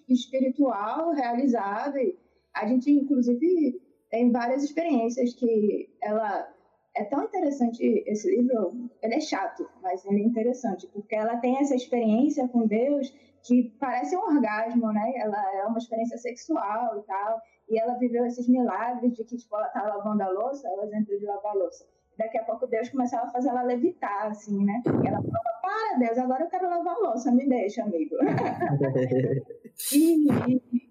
espiritual 0.09 1.13
realizado. 1.13 1.97
E 1.97 2.17
a 2.53 2.67
gente, 2.67 2.91
inclusive, 2.91 3.81
tem 4.11 4.31
várias 4.31 4.63
experiências 4.63 5.35
que 5.35 5.89
ela 6.03 6.49
é 6.97 7.05
tão 7.05 7.25
interessante 7.25 7.83
esse 8.07 8.31
livro, 8.31 8.91
ele 9.03 9.15
é 9.15 9.21
chato, 9.21 9.69
mas 9.83 10.05
ele 10.07 10.23
é 10.23 10.25
interessante, 10.25 10.87
porque 10.89 11.15
ela 11.15 11.37
tem 11.39 11.59
essa 11.59 11.75
experiência 11.75 12.47
com 12.49 12.67
Deus 12.67 13.13
que 13.45 13.75
parece 13.79 14.17
um 14.17 14.21
orgasmo, 14.21 14.93
né? 14.93 15.13
Ela 15.17 15.57
é 15.57 15.65
uma 15.67 15.79
experiência 15.79 16.17
sexual 16.17 16.99
e 16.99 17.03
tal, 17.03 17.41
e 17.69 17.79
ela 17.79 17.95
viveu 17.99 18.25
esses 18.25 18.49
milagres 18.49 19.13
de 19.13 19.25
que, 19.25 19.37
tipo, 19.37 19.55
ela 19.57 19.69
tá 19.69 19.83
lavando 19.83 20.23
a 20.23 20.29
louça, 20.29 20.69
o 20.71 20.83
exemplo 20.85 21.19
de 21.19 21.27
lavar 21.27 21.53
a 21.53 21.59
louça. 21.59 21.85
Daqui 22.17 22.39
a 22.39 22.45
pouco 22.45 22.67
Deus 22.69 22.89
começava 22.89 23.27
a 23.27 23.31
fazer 23.31 23.49
ela 23.49 23.63
levitar, 23.63 24.29
assim, 24.29 24.65
né? 24.65 24.81
E 24.87 25.09
ela 25.09 25.21
falava, 25.21 25.61
para 25.61 25.99
Deus, 25.99 26.17
agora 26.19 26.45
eu 26.45 26.49
quero 26.49 26.71
lavar 26.71 26.95
a 26.95 27.09
louça, 27.09 27.33
me 27.33 27.49
deixa, 27.49 27.83
amigo. 27.83 28.15
e, 29.93 30.29
e, 30.49 30.84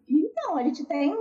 a 0.57 0.63
gente 0.63 0.85
tem 0.85 1.13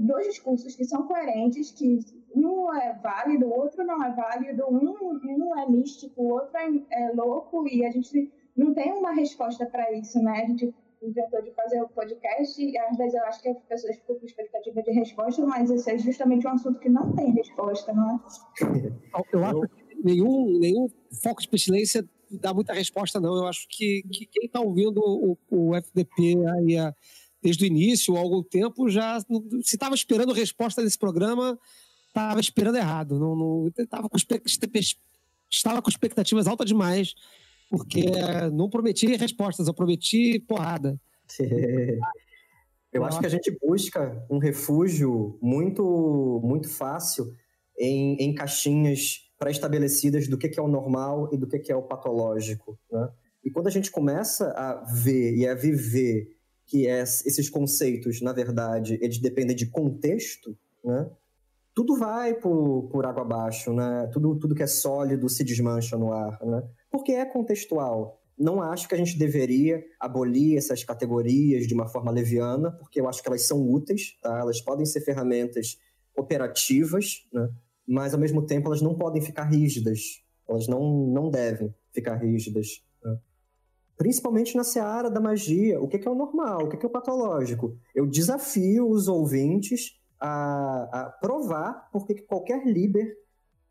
dois 0.00 0.26
discursos 0.26 0.74
que 0.74 0.84
são 0.84 1.06
coerentes, 1.06 1.70
que 1.72 1.98
um 2.34 2.72
é 2.74 2.92
válido, 3.02 3.46
o 3.46 3.60
outro 3.60 3.84
não 3.84 4.02
é 4.04 4.12
válido, 4.12 4.64
um, 4.68 4.94
um 5.24 5.58
é 5.58 5.68
místico, 5.68 6.22
o 6.22 6.28
outro 6.32 6.56
é, 6.56 6.68
é 6.90 7.12
louco, 7.12 7.66
e 7.68 7.84
a 7.84 7.90
gente 7.90 8.30
não 8.56 8.74
tem 8.74 8.92
uma 8.92 9.12
resposta 9.12 9.66
para 9.66 9.92
isso, 9.92 10.20
né? 10.20 10.42
A 10.42 10.46
gente 10.46 10.74
inventou 11.02 11.42
de 11.42 11.50
fazer 11.52 11.80
o 11.82 11.88
podcast 11.88 12.62
e 12.62 12.76
às 12.78 12.96
vezes 12.96 13.14
eu 13.14 13.24
acho 13.24 13.42
que 13.42 13.48
as 13.48 13.62
pessoas 13.62 13.96
ficam 13.96 14.16
com 14.16 14.26
expectativa 14.26 14.82
de 14.82 14.90
resposta, 14.92 15.46
mas 15.46 15.70
esse 15.70 15.90
é 15.90 15.98
justamente 15.98 16.46
um 16.46 16.50
assunto 16.50 16.78
que 16.78 16.88
não 16.88 17.14
tem 17.14 17.32
resposta, 17.32 17.92
não 17.92 18.16
é? 18.16 18.20
Eu 19.32 19.44
acho 19.44 19.68
que 19.68 20.02
nenhum, 20.02 20.58
nenhum 20.58 20.88
foco 21.22 21.42
de 21.42 21.48
pestilência 21.48 22.04
dá 22.30 22.52
muita 22.52 22.72
resposta, 22.72 23.20
não. 23.20 23.36
Eu 23.36 23.46
acho 23.46 23.66
que, 23.68 24.02
que 24.10 24.26
quem 24.26 24.46
está 24.46 24.60
ouvindo 24.60 25.00
o, 25.00 25.38
o 25.50 25.74
FDP 25.76 26.36
aí 26.58 26.76
a, 26.78 26.94
desde 27.46 27.64
o 27.64 27.66
início, 27.66 28.16
há 28.16 28.18
algum 28.18 28.42
tempo, 28.42 28.88
já 28.88 29.20
se 29.20 29.76
estava 29.76 29.94
esperando 29.94 30.32
resposta 30.32 30.82
desse 30.82 30.98
programa, 30.98 31.56
estava 32.08 32.40
esperando 32.40 32.76
errado. 32.76 33.20
Não, 33.20 33.36
não, 33.36 33.70
tava 33.88 34.08
com, 34.08 34.16
estava 35.48 35.80
com 35.80 35.88
expectativas 35.88 36.48
altas 36.48 36.66
demais, 36.66 37.14
porque 37.70 38.06
não 38.52 38.68
prometi 38.68 39.06
respostas, 39.14 39.68
eu 39.68 39.74
prometi 39.74 40.40
porrada. 40.40 41.00
Eu 42.92 43.04
acho 43.04 43.20
que 43.20 43.26
a 43.26 43.28
gente 43.28 43.54
busca 43.60 44.24
um 44.30 44.38
refúgio 44.38 45.38
muito, 45.42 46.40
muito 46.42 46.66
fácil 46.66 47.30
em, 47.78 48.14
em 48.14 48.34
caixinhas 48.34 49.28
pré-estabelecidas 49.38 50.26
do 50.28 50.38
que, 50.38 50.48
que 50.48 50.58
é 50.58 50.62
o 50.62 50.68
normal 50.68 51.28
e 51.30 51.36
do 51.36 51.46
que, 51.46 51.58
que 51.58 51.70
é 51.70 51.76
o 51.76 51.82
patológico. 51.82 52.78
Né? 52.90 53.10
E 53.44 53.50
quando 53.50 53.66
a 53.66 53.70
gente 53.70 53.90
começa 53.90 54.50
a 54.52 54.82
ver 54.90 55.36
e 55.36 55.46
a 55.46 55.54
viver 55.54 56.35
que 56.66 56.86
é, 56.86 57.02
esses 57.02 57.48
conceitos, 57.48 58.20
na 58.20 58.32
verdade, 58.32 58.98
eles 59.00 59.18
dependem 59.18 59.54
de 59.54 59.66
contexto, 59.66 60.56
né? 60.84 61.08
tudo 61.76 61.94
vai 61.94 62.32
por, 62.32 62.88
por 62.90 63.04
água 63.04 63.20
abaixo, 63.20 63.70
né? 63.70 64.08
Tudo, 64.10 64.34
tudo 64.38 64.54
que 64.54 64.62
é 64.62 64.66
sólido 64.66 65.28
se 65.28 65.44
desmancha 65.44 65.98
no 65.98 66.10
ar, 66.10 66.42
né? 66.42 66.62
Porque 66.90 67.12
é 67.12 67.26
contextual. 67.26 68.18
Não 68.38 68.62
acho 68.62 68.88
que 68.88 68.94
a 68.94 68.98
gente 68.98 69.18
deveria 69.18 69.84
abolir 70.00 70.56
essas 70.56 70.82
categorias 70.82 71.66
de 71.66 71.74
uma 71.74 71.86
forma 71.86 72.10
leviana, 72.10 72.70
porque 72.72 72.98
eu 72.98 73.06
acho 73.06 73.22
que 73.22 73.28
elas 73.28 73.46
são 73.46 73.60
úteis, 73.70 74.18
tá? 74.22 74.38
Elas 74.38 74.58
podem 74.62 74.86
ser 74.86 75.02
ferramentas 75.02 75.78
operativas, 76.16 77.26
né? 77.30 77.46
Mas 77.86 78.14
ao 78.14 78.20
mesmo 78.20 78.46
tempo 78.46 78.68
elas 78.68 78.80
não 78.80 78.94
podem 78.94 79.20
ficar 79.20 79.44
rígidas. 79.44 80.24
Elas 80.48 80.66
não, 80.66 81.06
não 81.08 81.30
devem 81.30 81.74
ficar 81.92 82.14
rígidas. 82.16 82.82
Né? 83.04 83.18
Principalmente 83.96 84.56
na 84.56 84.64
seara 84.64 85.10
da 85.10 85.20
magia. 85.20 85.80
O 85.80 85.88
que 85.88 86.06
é 86.06 86.10
o 86.10 86.14
normal? 86.14 86.64
O 86.64 86.68
que 86.68 86.84
é 86.84 86.88
o 86.88 86.92
patológico? 86.92 87.76
Eu 87.94 88.06
desafio 88.06 88.88
os 88.88 89.08
ouvintes 89.08 89.98
a, 90.20 90.88
a 90.92 91.10
provar 91.20 91.88
porque 91.90 92.14
qualquer 92.14 92.66
líder 92.66 93.16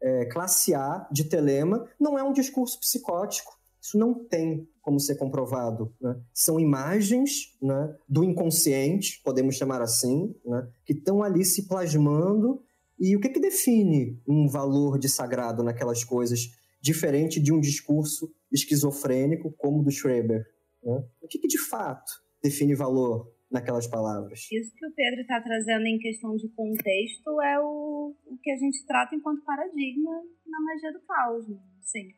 é, 0.01 0.25
classe 0.25 0.73
A 0.73 1.07
de 1.11 1.23
telema 1.25 1.87
não 1.99 2.17
é 2.17 2.23
um 2.23 2.33
discurso 2.33 2.79
psicótico. 2.79 3.53
Isso 3.81 3.97
não 3.97 4.13
tem 4.13 4.67
como 4.81 4.99
ser 4.99 5.15
comprovado. 5.15 5.93
Né? 6.01 6.19
São 6.33 6.59
imagens 6.59 7.55
né, 7.61 7.95
do 8.07 8.23
inconsciente, 8.23 9.21
podemos 9.23 9.55
chamar 9.55 9.81
assim, 9.81 10.35
né, 10.43 10.67
que 10.85 10.93
estão 10.93 11.21
ali 11.21 11.45
se 11.45 11.67
plasmando. 11.67 12.61
E 12.99 13.15
o 13.15 13.19
que, 13.19 13.29
que 13.29 13.39
define 13.39 14.19
um 14.27 14.47
valor 14.47 14.97
de 14.97 15.09
sagrado 15.09 15.63
naquelas 15.63 16.03
coisas, 16.03 16.51
diferente 16.81 17.39
de 17.39 17.51
um 17.51 17.59
discurso 17.59 18.31
esquizofrênico 18.55 19.53
como 19.57 19.83
do 19.83 19.91
Schreber? 19.91 20.45
Né? 20.83 21.03
O 21.21 21.27
que, 21.27 21.39
que 21.39 21.47
de 21.47 21.59
fato 21.59 22.11
define 22.41 22.75
valor 22.75 23.35
naquelas 23.51 23.87
palavras. 23.87 24.47
Isso 24.51 24.75
que 24.75 24.85
o 24.85 24.93
Pedro 24.93 25.21
está 25.21 25.41
trazendo 25.41 25.85
em 25.85 25.97
questão 25.97 26.35
de 26.35 26.49
contexto 26.49 27.41
é 27.41 27.59
o, 27.59 28.13
o 28.25 28.37
que 28.41 28.51
a 28.51 28.57
gente 28.57 28.85
trata 28.85 29.15
enquanto 29.15 29.43
paradigma 29.43 30.11
na 30.45 30.59
magia 30.61 30.91
do 30.91 30.99
caos, 31.01 31.47
né? 31.47 31.57
sim. 31.81 32.13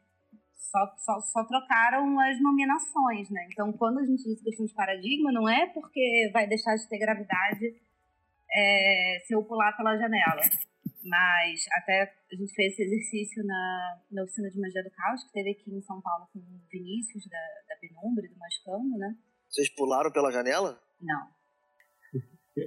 Só, 0.56 0.80
só, 0.98 1.22
só 1.22 1.44
trocaram 1.46 2.20
as 2.20 2.42
nominações, 2.42 3.30
né? 3.30 3.48
Então, 3.52 3.72
quando 3.72 4.00
a 4.00 4.06
gente 4.06 4.22
diz 4.22 4.42
questão 4.42 4.66
de 4.66 4.74
paradigma, 4.74 5.32
não 5.32 5.48
é 5.48 5.66
porque 5.68 6.30
vai 6.34 6.46
deixar 6.46 6.76
de 6.76 6.90
ter 6.90 6.98
gravidade 6.98 7.74
é, 8.52 9.20
se 9.26 9.34
eu 9.34 9.44
pular 9.44 9.72
pela 9.78 9.98
janela. 9.98 10.42
Mas 11.08 11.66
até 11.72 12.04
a 12.04 12.36
gente 12.36 12.54
fez 12.54 12.74
esse 12.74 12.84
exercício 12.84 13.46
na, 13.46 14.02
na 14.12 14.24
oficina 14.24 14.50
de 14.50 14.60
magia 14.60 14.84
do 14.84 14.92
caos, 14.92 15.24
que 15.24 15.32
teve 15.32 15.52
aqui 15.52 15.74
em 15.74 15.82
São 15.82 16.02
Paulo 16.02 16.28
com 16.34 16.40
o 16.40 16.62
Vinícius, 16.70 17.26
da, 17.28 17.40
da 17.70 17.76
Penumbra 17.80 18.26
e 18.26 18.30
do 18.30 18.38
Mascando, 18.38 18.98
né? 18.98 19.16
Vocês 19.50 19.70
pularam 19.70 20.12
pela 20.12 20.32
janela? 20.32 20.82
Não. 21.02 21.28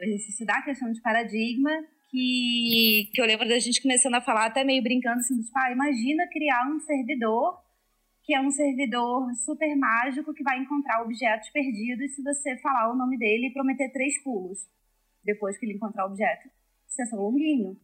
o 0.00 0.04
exercício 0.04 0.46
da 0.46 0.62
questão 0.62 0.90
de 0.90 1.02
paradigma, 1.02 1.70
que, 2.10 3.10
que 3.12 3.20
eu 3.20 3.26
lembro 3.26 3.46
da 3.46 3.58
gente 3.58 3.82
começando 3.82 4.14
a 4.14 4.22
falar, 4.22 4.46
até 4.46 4.64
meio 4.64 4.82
brincando 4.82 5.20
assim, 5.20 5.40
tipo, 5.42 5.58
ah, 5.58 5.72
imagina 5.72 6.26
criar 6.28 6.66
um 6.70 6.80
servidor 6.80 7.60
que 8.24 8.34
é 8.34 8.40
um 8.40 8.50
servidor 8.50 9.34
super 9.34 9.74
mágico 9.76 10.32
que 10.32 10.44
vai 10.44 10.58
encontrar 10.58 11.02
objetos 11.02 11.50
perdidos 11.50 12.14
se 12.14 12.22
você 12.22 12.56
falar 12.58 12.92
o 12.92 12.96
nome 12.96 13.18
dele 13.18 13.48
e 13.48 13.52
prometer 13.52 13.90
três 13.92 14.22
pulos 14.22 14.60
depois 15.24 15.58
que 15.58 15.66
ele 15.66 15.74
encontrar 15.74 16.06
o 16.06 16.10
objeto. 16.10 16.48
Só 16.94 17.16
longuinho. 17.16 17.76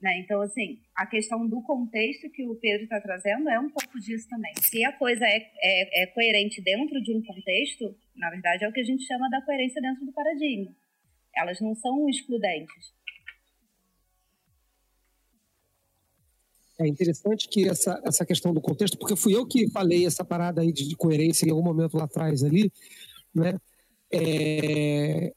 Né? 0.00 0.20
Então, 0.20 0.40
assim, 0.42 0.78
a 0.94 1.06
questão 1.06 1.48
do 1.48 1.62
contexto 1.62 2.30
que 2.30 2.44
o 2.46 2.54
Pedro 2.56 2.84
está 2.84 3.00
trazendo 3.00 3.48
é 3.48 3.58
um 3.58 3.70
pouco 3.70 3.98
disso 3.98 4.28
também. 4.28 4.52
Se 4.60 4.84
a 4.84 4.92
coisa 4.92 5.24
é, 5.24 5.38
é, 5.38 6.02
é, 6.02 6.06
coerente 6.08 6.60
dentro 6.62 7.02
de 7.02 7.16
um 7.16 7.22
contexto, 7.22 7.94
na 8.14 8.30
verdade 8.30 8.64
é 8.64 8.68
o 8.68 8.72
que 8.72 8.80
a 8.80 8.84
gente 8.84 9.04
chama 9.04 9.28
da 9.30 9.40
coerência 9.42 9.80
dentro 9.80 10.04
do 10.04 10.12
paradigma. 10.12 10.74
Elas 11.34 11.60
não 11.60 11.74
são 11.74 12.08
excludentes. 12.08 12.94
É 16.78 16.86
interessante 16.86 17.48
que 17.48 17.66
essa, 17.66 18.02
essa 18.04 18.26
questão 18.26 18.52
do 18.52 18.60
contexto, 18.60 18.98
porque 18.98 19.16
fui 19.16 19.34
eu 19.34 19.46
que 19.46 19.70
falei 19.70 20.04
essa 20.04 20.22
parada 20.22 20.60
aí 20.60 20.70
de, 20.70 20.86
de 20.86 20.94
coerência 20.94 21.46
em 21.46 21.50
algum 21.50 21.62
momento 21.62 21.96
lá 21.96 22.04
atrás 22.04 22.44
ali, 22.44 22.70
né? 23.34 23.58
É, 24.12 25.32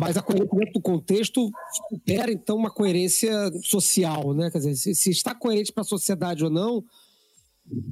mas 0.00 0.16
a 0.16 0.22
coerência 0.22 0.72
do 0.72 0.80
contexto 0.80 1.50
supera, 1.90 2.32
então, 2.32 2.56
uma 2.56 2.70
coerência 2.70 3.32
social, 3.62 4.32
né? 4.32 4.50
Quer 4.50 4.58
dizer, 4.58 4.74
se, 4.74 4.94
se 4.94 5.10
está 5.10 5.34
coerente 5.34 5.72
para 5.72 5.82
a 5.82 5.84
sociedade 5.84 6.42
ou 6.42 6.48
não, 6.48 6.82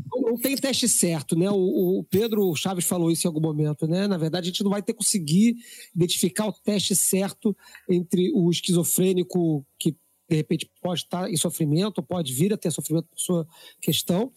não 0.08 0.34
tem 0.38 0.56
teste 0.56 0.88
certo, 0.88 1.36
né? 1.36 1.50
O, 1.50 1.98
o, 1.98 2.04
Pedro 2.04 2.54
Chaves 2.56 2.86
falou 2.86 3.10
isso 3.10 3.26
em 3.26 3.28
algum 3.28 3.42
momento, 3.42 3.86
né? 3.86 4.08
Na 4.08 4.16
verdade, 4.16 4.48
a 4.48 4.50
gente 4.50 4.64
não 4.64 4.70
vai 4.70 4.82
ter 4.82 4.94
conseguir 4.94 5.56
identificar 5.94 6.46
o 6.46 6.52
teste 6.52 6.96
certo 6.96 7.54
entre 7.90 8.32
o 8.34 8.50
esquizofrênico 8.50 9.62
que 9.78 9.94
de 10.30 10.36
repente 10.36 10.70
pode 10.82 11.00
estar 11.02 11.30
em 11.30 11.36
sofrimento, 11.36 12.02
pode 12.02 12.32
vir 12.32 12.54
a 12.54 12.56
ter 12.56 12.70
sofrimento 12.70 13.06
por 13.08 13.18
sua 13.18 13.46
questão, 13.82 14.32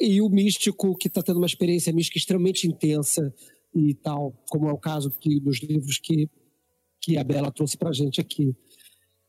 e 0.00 0.22
o 0.22 0.28
místico 0.30 0.96
que 0.96 1.08
está 1.08 1.22
tendo 1.22 1.36
uma 1.36 1.46
experiência 1.46 1.92
mística 1.92 2.18
extremamente 2.18 2.66
intensa 2.66 3.32
e 3.74 3.94
tal, 3.94 4.34
como 4.50 4.68
é 4.68 4.72
o 4.72 4.78
caso 4.78 5.10
que, 5.10 5.40
dos 5.40 5.60
livros 5.62 5.98
que, 5.98 6.28
que 7.04 7.18
a 7.18 7.24
Bela 7.24 7.52
trouxe 7.52 7.76
para 7.76 7.90
a 7.90 7.92
gente 7.92 8.20
aqui. 8.20 8.56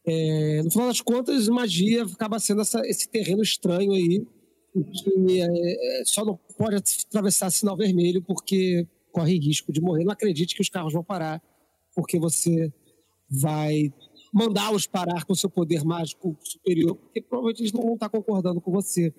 É, 0.07 0.61
no 0.63 0.71
final 0.71 0.87
das 0.87 1.01
contas, 1.01 1.49
magia 1.49 2.03
acaba 2.03 2.39
sendo 2.39 2.61
essa, 2.61 2.79
esse 2.87 3.09
terreno 3.09 3.41
estranho 3.43 3.91
aí, 3.91 4.25
que 4.73 5.41
é, 5.41 6.03
só 6.05 6.23
não 6.23 6.39
pode 6.57 6.77
atravessar 7.07 7.51
sinal 7.51 7.75
vermelho 7.75 8.21
porque 8.21 8.87
corre 9.11 9.37
risco 9.37 9.73
de 9.73 9.81
morrer. 9.81 10.05
Não 10.05 10.13
acredite 10.13 10.55
que 10.55 10.61
os 10.61 10.69
carros 10.69 10.93
vão 10.93 11.03
parar, 11.03 11.41
porque 11.93 12.17
você 12.17 12.71
vai 13.29 13.93
mandá-los 14.33 14.85
parar 14.85 15.25
com 15.25 15.35
seu 15.35 15.49
poder 15.49 15.83
mágico 15.83 16.37
superior, 16.43 16.95
porque 16.95 17.21
provavelmente 17.21 17.61
eles 17.61 17.73
não 17.73 17.81
vão 17.81 17.93
estar 17.95 18.09
concordando 18.09 18.61
com 18.61 18.71
você. 18.71 19.13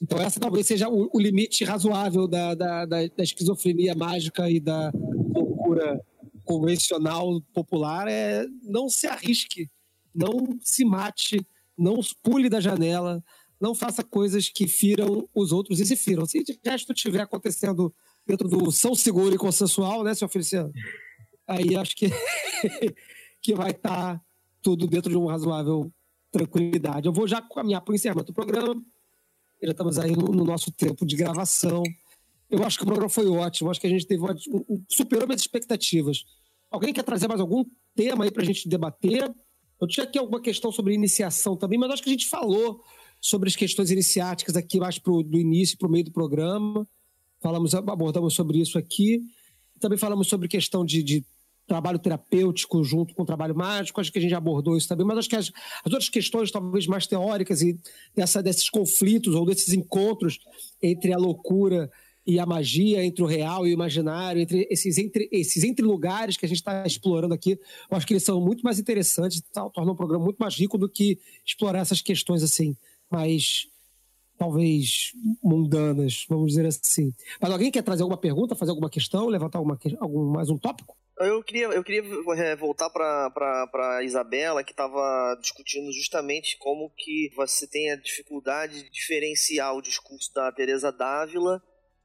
Então, 0.00 0.18
essa 0.18 0.40
talvez 0.40 0.66
seja 0.66 0.88
o, 0.88 1.10
o 1.12 1.20
limite 1.20 1.64
razoável 1.64 2.26
da, 2.26 2.54
da, 2.54 2.86
da, 2.86 3.06
da, 3.06 3.22
esquizofrenia 3.22 3.94
mágica 3.94 4.50
e 4.50 4.58
da 4.58 4.90
loucura 5.34 6.00
convencional 6.44 7.40
popular. 7.52 8.08
É 8.08 8.46
não 8.62 8.88
se 8.88 9.06
arrisque, 9.06 9.70
não 10.14 10.58
se 10.60 10.84
mate, 10.84 11.44
não 11.76 12.00
pule 12.22 12.48
da 12.48 12.60
janela, 12.60 13.22
não 13.60 13.74
faça 13.74 14.02
coisas 14.02 14.48
que 14.48 14.66
firam 14.66 15.28
os 15.34 15.52
outros 15.52 15.80
e 15.80 15.86
se 15.86 15.96
firam. 15.96 16.26
Se 16.26 16.42
de 16.42 16.58
resto 16.64 16.92
estiver 16.92 17.20
acontecendo 17.20 17.94
dentro 18.26 18.48
do 18.48 18.70
são 18.70 18.94
seguro 18.94 19.34
e 19.34 19.38
consensual, 19.38 20.02
né, 20.02 20.14
senhor 20.14 20.28
Feliciano? 20.28 20.72
Aí 21.46 21.76
acho 21.76 21.96
que, 21.96 22.08
que 23.40 23.54
vai 23.54 23.70
estar. 23.70 24.18
Tá 24.18 24.24
tudo 24.62 24.86
dentro 24.86 25.10
de 25.10 25.16
uma 25.16 25.32
razoável 25.32 25.92
tranquilidade. 26.30 27.06
Eu 27.06 27.12
vou 27.12 27.26
já 27.26 27.42
caminhar 27.42 27.82
para 27.82 27.92
o 27.92 27.94
encerramento 27.94 28.28
do 28.28 28.34
programa. 28.34 28.80
Já 29.62 29.72
estamos 29.72 29.98
aí 29.98 30.12
no, 30.12 30.28
no, 30.28 30.44
nosso 30.44 30.70
tempo 30.72 31.04
de 31.04 31.16
gravação. 31.16 31.82
Eu 32.52 32.62
acho 32.64 32.76
que 32.76 32.84
o 32.84 32.86
programa 32.86 33.08
foi 33.08 33.26
ótimo. 33.26 33.70
Acho 33.70 33.80
que 33.80 33.86
a 33.86 33.90
gente 33.90 34.06
teve 34.06 34.22
um, 34.22 34.84
superou 34.86 35.26
minhas 35.26 35.40
expectativas. 35.40 36.26
Alguém 36.70 36.92
quer 36.92 37.02
trazer 37.02 37.26
mais 37.26 37.40
algum 37.40 37.64
tema 37.96 38.24
aí 38.24 38.30
para 38.30 38.42
a 38.42 38.44
gente 38.44 38.68
debater? 38.68 39.32
Eu 39.80 39.88
tinha 39.88 40.04
aqui 40.04 40.18
alguma 40.18 40.38
questão 40.38 40.70
sobre 40.70 40.92
iniciação 40.92 41.56
também, 41.56 41.78
mas 41.78 41.90
acho 41.90 42.02
que 42.02 42.10
a 42.10 42.12
gente 42.12 42.28
falou 42.28 42.82
sobre 43.18 43.48
as 43.48 43.56
questões 43.56 43.90
iniciáticas 43.90 44.54
aqui 44.54 44.78
mais 44.78 44.98
pro, 44.98 45.22
do 45.22 45.38
início 45.38 45.78
para 45.78 45.88
o 45.88 45.90
meio 45.90 46.04
do 46.04 46.12
programa. 46.12 46.86
Falamos, 47.40 47.74
abordamos 47.74 48.34
sobre 48.34 48.60
isso 48.60 48.76
aqui. 48.76 49.22
Também 49.80 49.96
falamos 49.96 50.28
sobre 50.28 50.46
questão 50.46 50.84
de, 50.84 51.02
de 51.02 51.24
trabalho 51.66 51.98
terapêutico 51.98 52.84
junto 52.84 53.14
com 53.14 53.22
o 53.22 53.26
trabalho 53.26 53.56
mágico, 53.56 53.98
acho 53.98 54.12
que 54.12 54.18
a 54.18 54.22
gente 54.22 54.34
abordou 54.34 54.76
isso 54.76 54.88
também, 54.88 55.06
mas 55.06 55.18
acho 55.18 55.28
que 55.28 55.36
as, 55.36 55.50
as 55.84 55.92
outras 55.92 56.10
questões, 56.10 56.50
talvez 56.50 56.86
mais 56.86 57.06
teóricas, 57.06 57.62
e 57.62 57.78
dessa, 58.14 58.42
desses 58.42 58.68
conflitos 58.68 59.34
ou 59.34 59.46
desses 59.46 59.72
encontros 59.72 60.38
entre 60.82 61.14
a 61.14 61.16
loucura 61.16 61.90
e 62.26 62.38
a 62.38 62.46
magia, 62.46 63.04
entre 63.04 63.22
o 63.22 63.26
real 63.26 63.66
e 63.66 63.70
o 63.70 63.72
imaginário, 63.72 64.40
entre 64.40 64.66
esses 64.70 64.96
entre, 64.98 65.28
esses 65.32 65.64
entre 65.64 65.84
lugares 65.84 66.36
que 66.36 66.46
a 66.46 66.48
gente 66.48 66.58
está 66.58 66.86
explorando 66.86 67.34
aqui, 67.34 67.58
eu 67.90 67.96
acho 67.96 68.06
que 68.06 68.12
eles 68.12 68.22
são 68.22 68.40
muito 68.40 68.62
mais 68.62 68.78
interessantes, 68.78 69.40
tá, 69.52 69.68
tornam 69.70 69.92
o 69.92 69.96
programa 69.96 70.24
muito 70.24 70.38
mais 70.38 70.54
rico 70.54 70.78
do 70.78 70.88
que 70.88 71.18
explorar 71.44 71.80
essas 71.80 72.00
questões 72.00 72.42
assim, 72.42 72.76
mais 73.10 73.66
talvez 74.38 75.12
mundanas, 75.42 76.24
vamos 76.28 76.48
dizer 76.48 76.66
assim. 76.66 77.12
Mas 77.40 77.50
alguém 77.50 77.70
quer 77.70 77.82
trazer 77.82 78.02
alguma 78.02 78.18
pergunta, 78.18 78.56
fazer 78.56 78.70
alguma 78.70 78.90
questão, 78.90 79.28
levantar 79.28 79.58
alguma, 79.58 79.78
algum, 80.00 80.32
mais 80.32 80.48
um 80.50 80.58
tópico? 80.58 80.96
Eu 81.18 81.42
queria, 81.44 81.66
eu 81.66 81.84
queria 81.84 82.02
é, 82.38 82.56
voltar 82.56 82.90
para 82.90 84.02
Isabela, 84.02 84.64
que 84.64 84.72
estava 84.72 85.36
discutindo 85.40 85.92
justamente 85.92 86.56
como 86.58 86.90
que 86.96 87.30
você 87.36 87.68
tem 87.68 87.92
a 87.92 87.96
dificuldade 87.96 88.82
de 88.82 88.90
diferenciar 88.90 89.76
o 89.76 89.82
discurso 89.82 90.32
da 90.34 90.50
Teresa 90.50 90.90
Dávila 90.90 91.62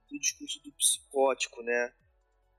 do 0.09 0.19
discurso 0.19 0.61
do 0.63 0.71
psicótico, 0.73 1.61
né? 1.63 1.93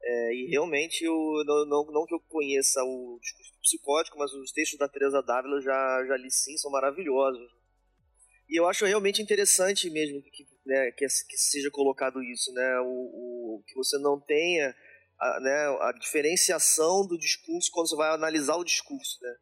É, 0.00 0.34
e 0.34 0.46
realmente, 0.50 1.04
eu, 1.04 1.14
não, 1.44 1.66
não, 1.66 1.92
não, 1.92 2.06
que 2.06 2.14
eu 2.14 2.20
conheça 2.28 2.80
o 2.82 3.18
discurso 3.20 3.52
psicótico, 3.60 4.18
mas 4.18 4.32
os 4.32 4.52
textos 4.52 4.78
da 4.78 4.88
Teresa 4.88 5.22
Dávila 5.22 5.60
já, 5.60 6.04
já 6.06 6.16
li 6.16 6.30
sim, 6.30 6.56
são 6.56 6.70
maravilhosos. 6.70 7.50
E 8.48 8.58
eu 8.58 8.66
acho 8.66 8.86
realmente 8.86 9.20
interessante 9.20 9.90
mesmo 9.90 10.22
que, 10.22 10.46
né, 10.64 10.90
que, 10.92 11.04
que 11.06 11.36
seja 11.36 11.70
colocado 11.70 12.22
isso, 12.22 12.52
né? 12.52 12.80
O, 12.80 13.58
o, 13.58 13.62
que 13.66 13.74
você 13.74 13.98
não 13.98 14.18
tenha 14.18 14.74
a, 15.20 15.40
né, 15.40 15.78
a 15.80 15.92
diferenciação 15.92 17.06
do 17.06 17.18
discurso 17.18 17.70
quando 17.70 17.88
você 17.88 17.96
vai 17.96 18.10
analisar 18.14 18.56
o 18.56 18.64
discurso, 18.64 19.18
né? 19.20 19.34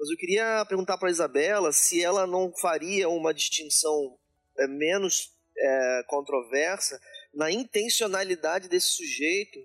Mas 0.00 0.10
eu 0.10 0.16
queria 0.16 0.64
perguntar 0.66 0.96
para 0.96 1.08
a 1.08 1.10
Isabela 1.10 1.72
se 1.72 2.02
ela 2.02 2.26
não 2.26 2.52
faria 2.56 3.08
uma 3.08 3.34
distinção 3.34 4.18
é, 4.58 4.66
menos 4.66 5.32
é, 5.56 6.02
controversa 6.08 6.98
na 7.34 7.50
intencionalidade 7.50 8.68
desse 8.68 8.88
sujeito, 8.88 9.58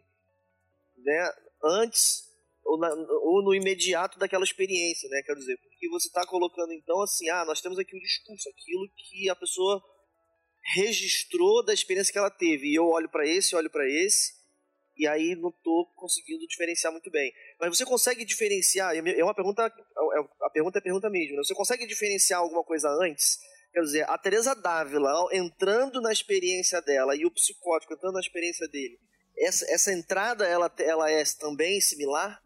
né, 0.97 1.31
antes 1.63 2.23
ou, 2.65 2.77
na, 2.77 2.89
ou, 2.89 3.43
no 3.43 3.53
imediato 3.53 4.17
daquela 4.17 4.43
experiência, 4.43 5.09
né? 5.09 5.21
Quer 5.25 5.35
dizer, 5.35 5.57
porque 5.57 5.89
você 5.89 6.07
está 6.07 6.25
colocando 6.25 6.71
então 6.73 7.01
assim, 7.01 7.29
ah, 7.29 7.43
nós 7.45 7.61
temos 7.61 7.77
aqui 7.77 7.95
o 7.95 7.99
discurso, 7.99 8.49
aquilo 8.49 8.89
que 8.95 9.29
a 9.29 9.35
pessoa 9.35 9.83
registrou 10.75 11.63
da 11.63 11.73
experiência 11.73 12.11
que 12.11 12.17
ela 12.17 12.31
teve, 12.31 12.67
e 12.67 12.75
eu 12.75 12.87
olho 12.87 13.09
para 13.09 13.27
esse, 13.27 13.55
olho 13.55 13.69
para 13.69 13.87
esse, 13.89 14.33
e 14.95 15.07
aí 15.07 15.35
não 15.35 15.49
estou 15.49 15.87
conseguindo 15.95 16.47
diferenciar 16.47 16.91
muito 16.91 17.09
bem. 17.11 17.33
Mas 17.59 17.75
você 17.75 17.85
consegue 17.85 18.23
diferenciar? 18.23 18.95
É 18.95 19.23
uma 19.23 19.33
pergunta, 19.33 19.65
é, 19.65 20.45
a 20.45 20.49
pergunta 20.49 20.77
é 20.77 20.79
a 20.79 20.83
pergunta 20.83 21.09
mesmo. 21.09 21.35
Né? 21.35 21.43
Você 21.43 21.53
consegue 21.53 21.85
diferenciar 21.85 22.39
alguma 22.39 22.63
coisa 22.63 22.87
antes? 23.01 23.39
Quer 23.73 23.81
dizer, 23.81 24.09
a 24.09 24.17
Teresa 24.19 24.53
Dávila 24.53 25.11
entrando 25.31 25.99
na 25.99 26.11
experiência 26.11 26.79
dela 26.79 27.15
e 27.15 27.25
o 27.25 27.31
psicótico 27.31 27.93
entrando 27.93 28.13
na 28.13 28.19
experiência 28.19 28.67
dele, 28.67 28.99
essa, 29.35 29.65
essa 29.67 29.91
entrada 29.91 30.45
ela, 30.45 30.71
ela 30.77 31.09
é 31.09 31.23
também 31.39 31.81
similar? 31.81 32.39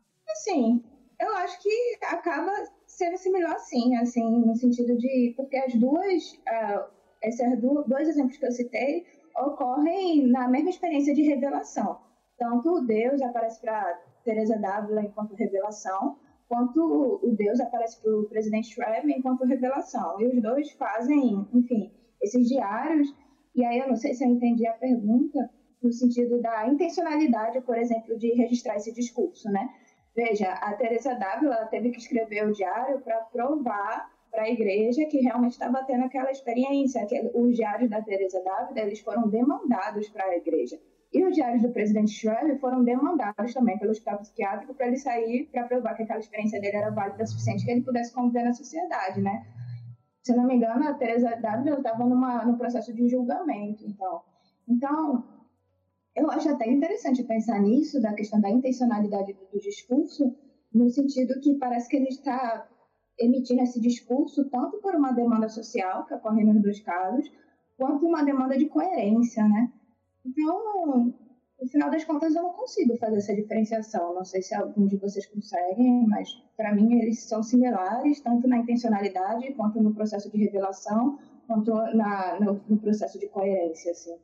Sim, 0.44 0.82
eu 1.20 1.36
acho 1.36 1.62
que 1.62 1.98
acaba 2.04 2.52
sendo 2.86 3.18
similar 3.18 3.60
sim, 3.60 3.96
assim, 3.98 4.24
no 4.24 4.56
sentido 4.56 4.98
de 4.98 5.34
porque 5.36 5.58
as 5.58 5.76
duas, 5.76 6.32
uh, 6.34 6.90
esses 7.22 7.46
dois 7.88 8.08
exemplos 8.08 8.38
que 8.38 8.46
eu 8.46 8.52
citei 8.52 9.06
ocorrem 9.36 10.28
na 10.28 10.48
mesma 10.48 10.70
experiência 10.70 11.14
de 11.14 11.24
revelação. 11.24 12.00
Tanto 12.38 12.86
Deus 12.86 13.22
aparece 13.22 13.60
para 13.60 14.02
Teresa 14.24 14.58
Dávila 14.58 15.02
enquanto 15.02 15.36
revelação, 15.36 16.18
quanto 16.48 17.20
o 17.22 17.36
Deus 17.36 17.60
aparece 17.60 18.02
para 18.02 18.12
o 18.12 18.26
presidente 18.26 18.74
Trump 18.76 19.06
enquanto 19.06 19.46
revelação. 19.46 20.20
E 20.20 20.28
os 20.28 20.42
dois 20.42 20.72
fazem, 20.72 21.48
enfim, 21.54 21.92
esses 22.22 22.48
diários. 22.48 23.14
E 23.56 23.64
aí 23.66 23.80
eu 23.80 23.88
não 23.88 23.96
sei 23.96 24.14
se 24.14 24.24
eu 24.24 24.30
entendi 24.30 24.66
a 24.68 24.74
pergunta 24.74 25.50
no 25.82 25.92
sentido 25.92 26.42
da 26.42 26.68
intencionalidade, 26.68 27.62
por 27.62 27.78
exemplo, 27.78 28.18
de 28.18 28.34
registrar 28.34 28.76
esse 28.76 28.94
discurso, 28.94 29.50
né? 29.50 29.70
Veja, 30.16 30.52
a 30.52 30.74
Teresa 30.74 31.14
Dávila 31.14 31.68
teve 31.68 31.92
que 31.92 32.00
escrever 32.00 32.48
o 32.48 32.52
diário 32.52 33.00
para 33.02 33.18
provar 33.26 34.12
para 34.32 34.44
a 34.44 34.50
igreja 34.50 35.06
que 35.06 35.20
realmente 35.20 35.54
estava 35.54 35.84
tendo 35.84 36.06
aquela 36.06 36.32
experiência. 36.32 37.06
Que 37.06 37.32
os 37.34 37.56
diários 37.56 37.90
da 37.90 38.02
Teresa 38.02 38.42
Dávila 38.44 38.80
eles 38.80 39.00
foram 39.00 39.28
demandados 39.28 40.10
para 40.10 40.26
a 40.26 40.38
igreja. 40.38 40.80
E 41.14 41.26
os 41.26 41.34
diários 41.34 41.62
do 41.62 41.72
presidente 41.72 42.12
Schroeder 42.12 42.60
foram 42.60 42.84
demandados 42.84 43.54
também 43.54 43.78
pelo 43.80 43.92
hospital 43.92 44.20
psiquiátrico 44.20 44.74
para 44.74 44.88
ele 44.88 44.98
sair 44.98 45.50
para 45.52 45.64
provar 45.64 45.96
que 45.96 46.04
aquela 46.04 46.20
experiência 46.20 46.60
dele 46.60 46.78
era 46.78 46.92
válida 46.92 47.24
o 47.24 47.28
suficiente 47.28 47.64
que 47.64 47.72
ele 47.72 47.82
pudesse 47.82 48.14
conviver 48.14 48.44
na 48.44 48.54
sociedade, 48.54 49.22
né? 49.22 49.46
Se 50.22 50.36
não 50.36 50.46
me 50.46 50.56
engano, 50.56 50.86
a 50.86 50.94
Teresa 50.94 51.38
Dávila 51.38 51.78
estava 51.78 52.04
no 52.04 52.58
processo 52.58 52.94
de 52.94 53.08
julgamento, 53.08 53.86
então. 53.86 54.22
Então, 54.68 55.24
eu 56.14 56.30
acho 56.30 56.50
até 56.50 56.70
interessante 56.70 57.24
pensar 57.24 57.62
nisso, 57.62 58.02
da 58.02 58.14
questão 58.14 58.42
da 58.42 58.50
intencionalidade 58.50 59.32
do, 59.34 59.46
do 59.46 59.60
discurso, 59.60 60.36
no 60.74 60.90
sentido 60.90 61.40
que 61.40 61.56
parece 61.56 61.88
que 61.88 61.96
ele 61.96 62.10
está 62.10 62.68
emitindo 63.18 63.62
esse 63.62 63.80
discurso 63.80 64.50
tanto 64.50 64.80
por 64.80 64.96
uma 64.96 65.14
demanda 65.14 65.48
social, 65.48 66.06
que 66.06 66.14
ocorre 66.14 66.44
nos 66.44 66.62
dois 66.62 66.82
casos, 66.82 67.32
quanto 67.78 68.06
uma 68.06 68.24
demanda 68.24 68.58
de 68.58 68.66
coerência, 68.66 69.48
né? 69.48 69.72
Então, 70.28 71.14
no 71.60 71.68
final 71.70 71.90
das 71.90 72.04
contas, 72.04 72.36
eu 72.36 72.44
não 72.44 72.54
consigo 72.54 72.98
fazer 72.98 73.18
essa 73.18 73.36
diferenciação. 73.36 74.14
Não 74.14 74.26
sei 74.26 74.42
se 74.42 74.54
algum 74.54 74.86
de 74.86 74.98
vocês 74.98 75.26
conseguem, 75.26 76.06
mas 76.08 76.30
para 76.56 76.76
mim 76.76 77.02
eles 77.02 77.28
são 77.28 77.42
similares, 77.42 78.22
tanto 78.22 78.48
na 78.48 78.58
intencionalidade, 78.58 79.54
quanto 79.54 79.82
no 79.82 79.94
processo 79.94 80.30
de 80.32 80.38
revelação, 80.38 81.18
quanto 81.48 81.72
na, 81.96 82.40
no, 82.40 82.62
no 82.68 82.78
processo 82.80 83.18
de 83.20 83.28
coerência, 83.30 83.92
assim. 83.92 84.16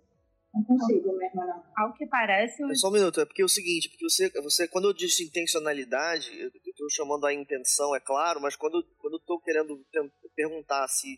Não 0.53 0.63
consigo 0.63 1.17
mesmo, 1.17 1.41
não. 1.47 1.63
Ao 1.75 1.93
que 1.93 2.05
parece. 2.05 2.61
Eu... 2.61 2.75
Só 2.75 2.89
um 2.89 2.93
minuto, 2.93 3.19
é 3.19 3.25
porque 3.25 3.41
é 3.41 3.45
o 3.45 3.49
seguinte, 3.49 3.89
porque 3.89 4.07
você, 4.07 4.29
você 4.41 4.67
quando 4.67 4.89
eu 4.89 4.93
disse 4.93 5.23
intencionalidade, 5.23 6.29
eu 6.39 6.49
estou 6.49 6.89
chamando 6.91 7.25
a 7.25 7.33
intenção, 7.33 7.95
é 7.95 7.99
claro, 7.99 8.39
mas 8.39 8.55
quando, 8.55 8.85
quando 8.99 9.13
eu 9.13 9.19
estou 9.19 9.39
querendo 9.39 9.83
perguntar 10.35 10.87
se 10.87 11.17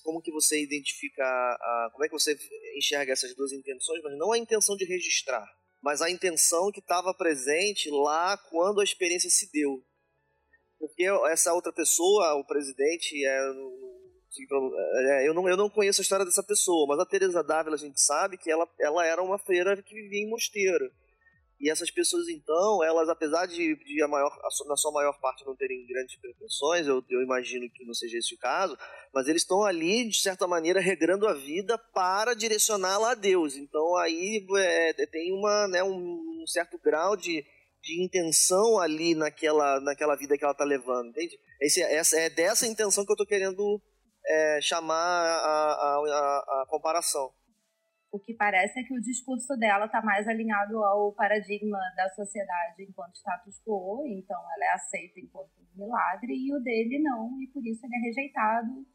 como 0.00 0.22
que 0.22 0.30
você 0.30 0.62
identifica, 0.62 1.22
a, 1.24 1.90
como 1.92 2.04
é 2.04 2.08
que 2.08 2.14
você 2.14 2.36
enxerga 2.76 3.12
essas 3.12 3.34
duas 3.34 3.52
intenções, 3.52 4.02
mas 4.02 4.16
não 4.16 4.32
a 4.32 4.38
intenção 4.38 4.76
de 4.76 4.84
registrar, 4.84 5.46
mas 5.82 6.00
a 6.00 6.10
intenção 6.10 6.70
que 6.70 6.80
estava 6.80 7.12
presente 7.14 7.90
lá 7.90 8.36
quando 8.50 8.80
a 8.80 8.84
experiência 8.84 9.28
se 9.28 9.50
deu. 9.52 9.84
porque 10.78 11.04
essa 11.30 11.52
outra 11.52 11.72
pessoa, 11.72 12.34
o 12.34 12.46
presidente, 12.46 13.24
é, 13.24 13.38
é, 15.20 15.28
eu, 15.28 15.34
não, 15.34 15.48
eu 15.48 15.56
não 15.56 15.68
conheço 15.68 16.00
a 16.00 16.04
história 16.04 16.24
dessa 16.24 16.42
pessoa, 16.42 16.86
mas 16.86 16.98
a 16.98 17.06
Teresa 17.06 17.42
Dávila 17.42 17.76
a 17.76 17.78
gente 17.78 18.00
sabe 18.00 18.38
que 18.38 18.50
ela, 18.50 18.68
ela 18.80 19.06
era 19.06 19.22
uma 19.22 19.38
freira 19.38 19.80
que 19.82 19.94
vivia 19.94 20.20
em 20.20 20.30
mosteiro. 20.30 20.90
E 21.62 21.70
essas 21.70 21.92
pessoas, 21.92 22.28
então, 22.28 22.82
elas, 22.82 23.08
apesar 23.08 23.46
de, 23.46 23.76
de 23.76 24.02
a 24.02 24.08
maior, 24.08 24.36
na 24.66 24.76
sua 24.76 24.90
maior 24.90 25.16
parte 25.20 25.46
não 25.46 25.54
terem 25.54 25.86
grandes 25.86 26.16
pretensões, 26.16 26.88
eu, 26.88 27.04
eu 27.08 27.22
imagino 27.22 27.70
que 27.70 27.84
não 27.84 27.94
seja 27.94 28.18
esse 28.18 28.34
o 28.34 28.38
caso, 28.38 28.76
mas 29.14 29.28
eles 29.28 29.42
estão 29.42 29.62
ali, 29.62 30.08
de 30.08 30.20
certa 30.20 30.48
maneira, 30.48 30.80
regrando 30.80 31.24
a 31.28 31.34
vida 31.34 31.78
para 31.94 32.34
direcioná-la 32.34 33.12
a 33.12 33.14
Deus. 33.14 33.54
Então, 33.54 33.96
aí 33.98 34.44
é, 34.58 35.06
tem 35.06 35.32
uma, 35.32 35.68
né, 35.68 35.84
um 35.84 36.42
certo 36.48 36.76
grau 36.78 37.16
de, 37.16 37.46
de 37.80 38.04
intenção 38.04 38.80
ali 38.80 39.14
naquela, 39.14 39.80
naquela 39.82 40.16
vida 40.16 40.36
que 40.36 40.42
ela 40.42 40.54
está 40.54 40.64
levando, 40.64 41.10
entende? 41.10 41.38
Esse, 41.60 41.80
essa, 41.80 42.18
é 42.18 42.28
dessa 42.28 42.66
intenção 42.66 43.04
que 43.04 43.12
eu 43.12 43.14
estou 43.14 43.26
querendo 43.26 43.80
é, 44.26 44.58
chamar 44.60 44.96
a, 44.96 45.38
a, 45.38 46.02
a, 46.08 46.62
a 46.62 46.66
comparação. 46.68 47.32
O 48.12 48.20
que 48.20 48.34
parece 48.34 48.78
é 48.78 48.82
que 48.82 48.92
o 48.92 49.00
discurso 49.00 49.56
dela 49.56 49.86
está 49.86 50.02
mais 50.02 50.28
alinhado 50.28 50.84
ao 50.84 51.12
paradigma 51.14 51.78
da 51.96 52.10
sociedade 52.10 52.84
enquanto 52.84 53.16
status 53.16 53.58
quo, 53.64 54.04
então 54.06 54.38
ela 54.54 54.64
é 54.66 54.74
aceita 54.74 55.18
enquanto 55.18 55.50
milagre, 55.74 56.34
e 56.34 56.54
o 56.54 56.60
dele 56.60 56.98
não, 56.98 57.40
e 57.40 57.46
por 57.46 57.66
isso 57.66 57.86
ele 57.86 57.96
é 57.96 58.00
rejeitado 58.00 58.86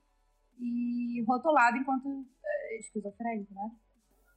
e 0.59 1.23
rotulado 1.27 1.77
enquanto 1.77 2.27
é, 2.45 2.77
esquizofrênico, 2.77 3.51
né? 3.55 3.71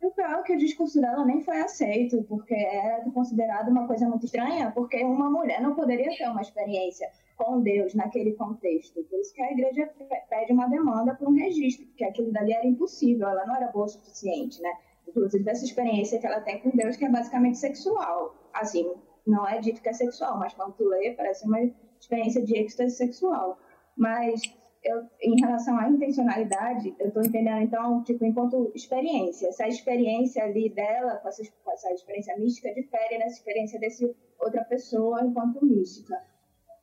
O 0.02 0.10
pior 0.12 0.40
é 0.40 0.42
que 0.42 0.54
o 0.54 0.58
discurso 0.58 1.00
dela 1.00 1.24
nem 1.26 1.42
foi 1.42 1.60
aceito, 1.60 2.22
porque 2.24 2.54
era 2.54 3.02
considerado 3.10 3.68
uma 3.68 3.86
coisa 3.86 4.08
muito 4.08 4.24
estranha, 4.24 4.70
porque 4.70 5.04
uma 5.04 5.30
mulher 5.30 5.60
não 5.60 5.74
poderia 5.74 6.10
ter 6.16 6.26
uma 6.26 6.40
experiência 6.40 7.10
com 7.36 7.60
Deus 7.60 7.94
naquele 7.94 8.32
contexto. 8.32 9.02
Por 9.04 9.18
isso 9.18 9.34
que 9.34 9.42
a 9.42 9.52
igreja 9.52 9.90
pede 10.28 10.52
uma 10.52 10.68
demanda 10.68 11.14
por 11.14 11.28
um 11.28 11.34
registro, 11.34 11.86
porque 11.86 12.04
aquilo 12.04 12.32
dali 12.32 12.52
era 12.52 12.66
impossível, 12.66 13.28
ela 13.28 13.44
não 13.44 13.56
era 13.56 13.68
boa 13.68 13.84
o 13.84 13.88
suficiente, 13.88 14.60
né? 14.62 14.72
Inclusive 15.06 15.48
essa 15.48 15.64
experiência 15.64 16.18
que 16.18 16.26
ela 16.26 16.40
tem 16.40 16.60
com 16.60 16.70
Deus, 16.70 16.96
que 16.96 17.04
é 17.04 17.08
basicamente 17.10 17.58
sexual. 17.58 18.34
Assim, 18.54 18.90
não 19.26 19.46
é 19.46 19.58
dito 19.58 19.82
que 19.82 19.88
é 19.88 19.92
sexual, 19.92 20.38
mas 20.38 20.54
quando 20.54 20.74
tu 20.74 20.84
lê, 20.88 21.12
parece 21.12 21.46
uma 21.46 21.60
experiência 22.00 22.42
de 22.42 22.56
êxtase 22.56 22.96
sexual. 22.96 23.58
Mas 23.96 24.40
eu, 24.82 25.06
em 25.20 25.40
relação 25.40 25.78
à 25.78 25.88
intencionalidade, 25.88 26.94
eu 26.98 27.08
estou 27.08 27.22
entendendo, 27.22 27.62
então, 27.62 28.02
tipo, 28.02 28.24
enquanto 28.24 28.72
experiência. 28.74 29.48
Essa 29.48 29.68
experiência 29.68 30.42
ali 30.42 30.70
dela, 30.70 31.16
com 31.16 31.28
essa, 31.28 31.42
com 31.62 31.70
essa 31.72 31.92
experiência 31.92 32.36
mística, 32.38 32.72
difere 32.74 33.18
nessa 33.18 33.36
experiência 33.36 33.78
desse 33.78 34.16
outra 34.38 34.64
pessoa 34.64 35.22
enquanto 35.22 35.64
mística. 35.64 36.16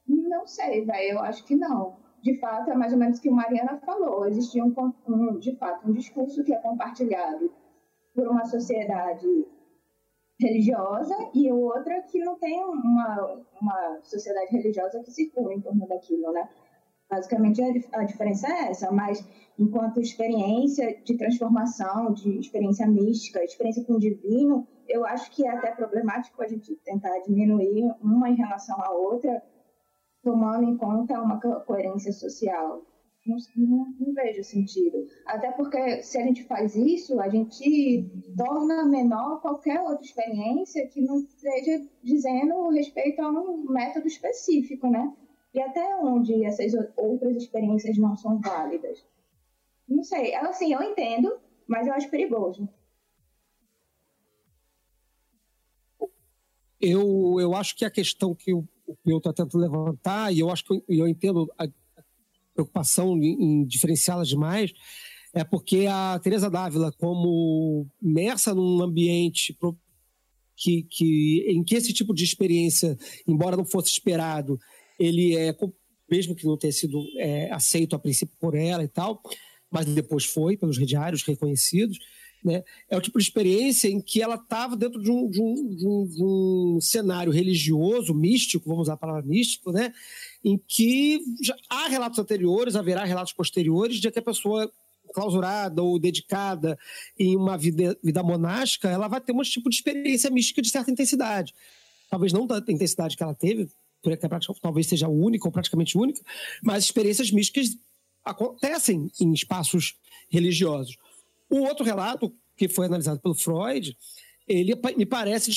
Não 0.07 0.45
sei, 0.45 0.85
velho, 0.85 1.17
eu 1.17 1.19
acho 1.19 1.43
que 1.45 1.55
não. 1.55 1.97
De 2.21 2.39
fato, 2.39 2.69
é 2.69 2.75
mais 2.75 2.93
ou 2.93 2.99
menos 2.99 3.19
o 3.19 3.21
que 3.21 3.29
Mariana 3.29 3.79
falou. 3.85 4.25
Existe 4.27 4.61
um, 4.61 4.73
um, 5.07 5.39
de 5.39 5.55
fato, 5.55 5.87
um 5.89 5.93
discurso 5.93 6.43
que 6.43 6.53
é 6.53 6.57
compartilhado 6.57 7.51
por 8.13 8.27
uma 8.27 8.45
sociedade 8.45 9.27
religiosa 10.39 11.15
e 11.33 11.51
outra 11.51 12.01
que 12.03 12.19
não 12.19 12.37
tem 12.37 12.63
uma, 12.63 13.43
uma 13.59 13.99
sociedade 14.03 14.55
religiosa 14.55 15.01
que 15.03 15.11
circula 15.11 15.53
em 15.53 15.61
torno 15.61 15.87
daquilo, 15.87 16.31
né? 16.31 16.47
Basicamente, 17.09 17.61
a, 17.93 18.03
diferença 18.03 18.47
é 18.47 18.69
essa, 18.69 18.91
mas 18.91 19.25
enquanto 19.57 20.01
experiência 20.01 20.99
de 21.03 21.17
transformação, 21.17 22.13
de 22.13 22.37
experiência 22.37 22.85
mística, 22.85 23.43
experiência 23.43 23.85
com 23.85 23.93
o 23.93 23.99
divino, 23.99 24.67
eu 24.89 25.05
acho 25.05 25.31
que 25.31 25.45
é 25.45 25.49
até 25.49 25.71
problemático 25.71 26.41
a 26.43 26.47
gente 26.47 26.75
tentar 26.83 27.17
diminuir 27.19 27.95
uma 28.01 28.29
em 28.29 28.35
relação 28.35 28.81
à 28.81 28.91
outra, 28.91 29.41
tomando 30.21 30.65
em 30.65 30.77
conta 30.77 31.21
uma 31.21 31.39
coerência 31.39 32.11
social. 32.11 32.81
Não, 33.25 33.37
não, 33.57 33.93
não, 33.99 34.13
vejo 34.13 34.43
sentido. 34.43 35.05
Até 35.25 35.51
porque 35.51 36.01
se 36.01 36.17
a 36.17 36.23
gente 36.23 36.45
faz 36.45 36.75
isso, 36.75 37.19
a 37.19 37.27
gente 37.27 38.09
torna 38.37 38.85
menor 38.85 39.41
qualquer 39.41 39.81
outra 39.81 40.03
experiência 40.03 40.87
que 40.87 41.01
não 41.01 41.19
esteja 41.19 41.85
dizendo 42.01 42.69
respeito 42.69 43.21
a 43.21 43.29
um 43.29 43.65
método 43.69 44.07
específico, 44.07 44.89
né? 44.89 45.13
E 45.53 45.59
até 45.59 45.95
onde 45.97 46.43
essas 46.43 46.73
outras 46.95 47.35
experiências 47.35 47.97
não 47.97 48.15
são 48.15 48.39
válidas? 48.39 49.05
Não 49.87 50.03
sei. 50.03 50.35
Assim, 50.35 50.73
eu 50.73 50.81
entendo, 50.83 51.39
mas 51.67 51.87
eu 51.87 51.93
acho 51.93 52.09
perigoso. 52.09 52.67
Eu, 56.79 57.37
eu 57.39 57.55
acho 57.55 57.75
que 57.75 57.85
a 57.85 57.89
questão 57.89 58.35
que 58.35 58.53
o 58.53 58.67
Pio 59.03 59.17
está 59.17 59.33
tentando 59.33 59.61
levantar, 59.61 60.31
e 60.31 60.39
eu 60.39 60.49
acho 60.51 60.63
que 60.63 60.73
eu, 60.73 60.83
eu 60.87 61.07
entendo 61.07 61.51
a 61.57 61.67
preocupação 62.53 63.17
em, 63.17 63.61
em 63.61 63.65
diferenciá-las 63.65 64.27
demais, 64.27 64.73
é 65.33 65.43
porque 65.43 65.85
a 65.87 66.19
Teresa 66.19 66.49
Dávila, 66.49 66.91
como 66.91 67.87
imersa 68.01 68.53
num 68.53 68.81
ambiente 68.81 69.57
que, 70.55 70.83
que, 70.83 71.45
em 71.47 71.63
que 71.63 71.75
esse 71.75 71.93
tipo 71.93 72.13
de 72.13 72.23
experiência, 72.23 72.97
embora 73.27 73.57
não 73.57 73.65
fosse 73.65 73.91
esperado, 73.91 74.59
ele 74.99 75.35
é, 75.35 75.55
mesmo 76.09 76.35
que 76.35 76.45
não 76.45 76.57
tenha 76.57 76.73
sido 76.73 77.03
é, 77.17 77.51
aceito 77.51 77.95
a 77.95 77.99
princípio 77.99 78.35
por 78.39 78.55
ela 78.55 78.83
e 78.83 78.87
tal, 78.87 79.21
mas 79.69 79.85
depois 79.85 80.25
foi 80.25 80.57
pelos 80.57 80.77
rediários 80.77 81.23
reconhecidos, 81.23 81.99
né? 82.43 82.63
É 82.89 82.95
o 82.95 83.01
tipo 83.01 83.17
de 83.17 83.23
experiência 83.23 83.87
em 83.87 83.99
que 83.99 84.21
ela 84.21 84.35
estava 84.35 84.75
dentro 84.77 85.01
de 85.01 85.11
um, 85.11 85.29
de, 85.29 85.41
um, 85.41 85.75
de, 85.75 85.87
um, 85.87 86.05
de 86.05 86.23
um, 86.23 86.79
cenário 86.79 87.31
religioso, 87.31 88.13
místico, 88.13 88.69
vamos 88.69 88.83
usar 88.83 88.93
a 88.93 88.97
palavra 88.97 89.23
místico, 89.23 89.71
né? 89.71 89.91
em 90.43 90.57
que 90.57 91.19
há 91.69 91.87
relatos 91.87 92.19
anteriores, 92.19 92.75
haverá 92.75 93.03
relatos 93.03 93.33
posteriores 93.33 93.97
de 93.97 94.09
que 94.11 94.19
a 94.19 94.21
pessoa 94.21 94.71
clausurada 95.13 95.81
ou 95.81 95.97
dedicada 95.97 96.77
em 97.17 97.35
uma 97.35 97.57
vida, 97.57 97.97
vida 98.03 98.21
monástica, 98.21 98.89
ela 98.89 99.07
vai 99.07 99.19
ter 99.19 99.33
um 99.33 99.41
tipo 99.41 99.69
de 99.69 99.77
experiência 99.77 100.29
mística 100.29 100.61
de 100.61 100.69
certa 100.69 100.91
intensidade. 100.91 101.53
Talvez 102.09 102.31
não 102.31 102.45
da 102.45 102.63
intensidade 102.69 103.17
que 103.17 103.23
ela 103.23 103.33
teve, 103.33 103.69
talvez 104.61 104.87
seja 104.87 105.07
única 105.07 105.47
ou 105.47 105.51
praticamente 105.51 105.97
única, 105.97 106.21
mas 106.63 106.83
experiências 106.83 107.31
místicas 107.31 107.77
acontecem 108.23 109.09
em 109.19 109.33
espaços 109.33 109.95
religiosos. 110.29 110.97
O 111.49 111.59
outro 111.59 111.85
relato, 111.85 112.33
que 112.55 112.67
foi 112.67 112.85
analisado 112.85 113.19
pelo 113.19 113.35
Freud, 113.35 113.97
ele 114.47 114.73
me 114.95 115.05
parece, 115.05 115.51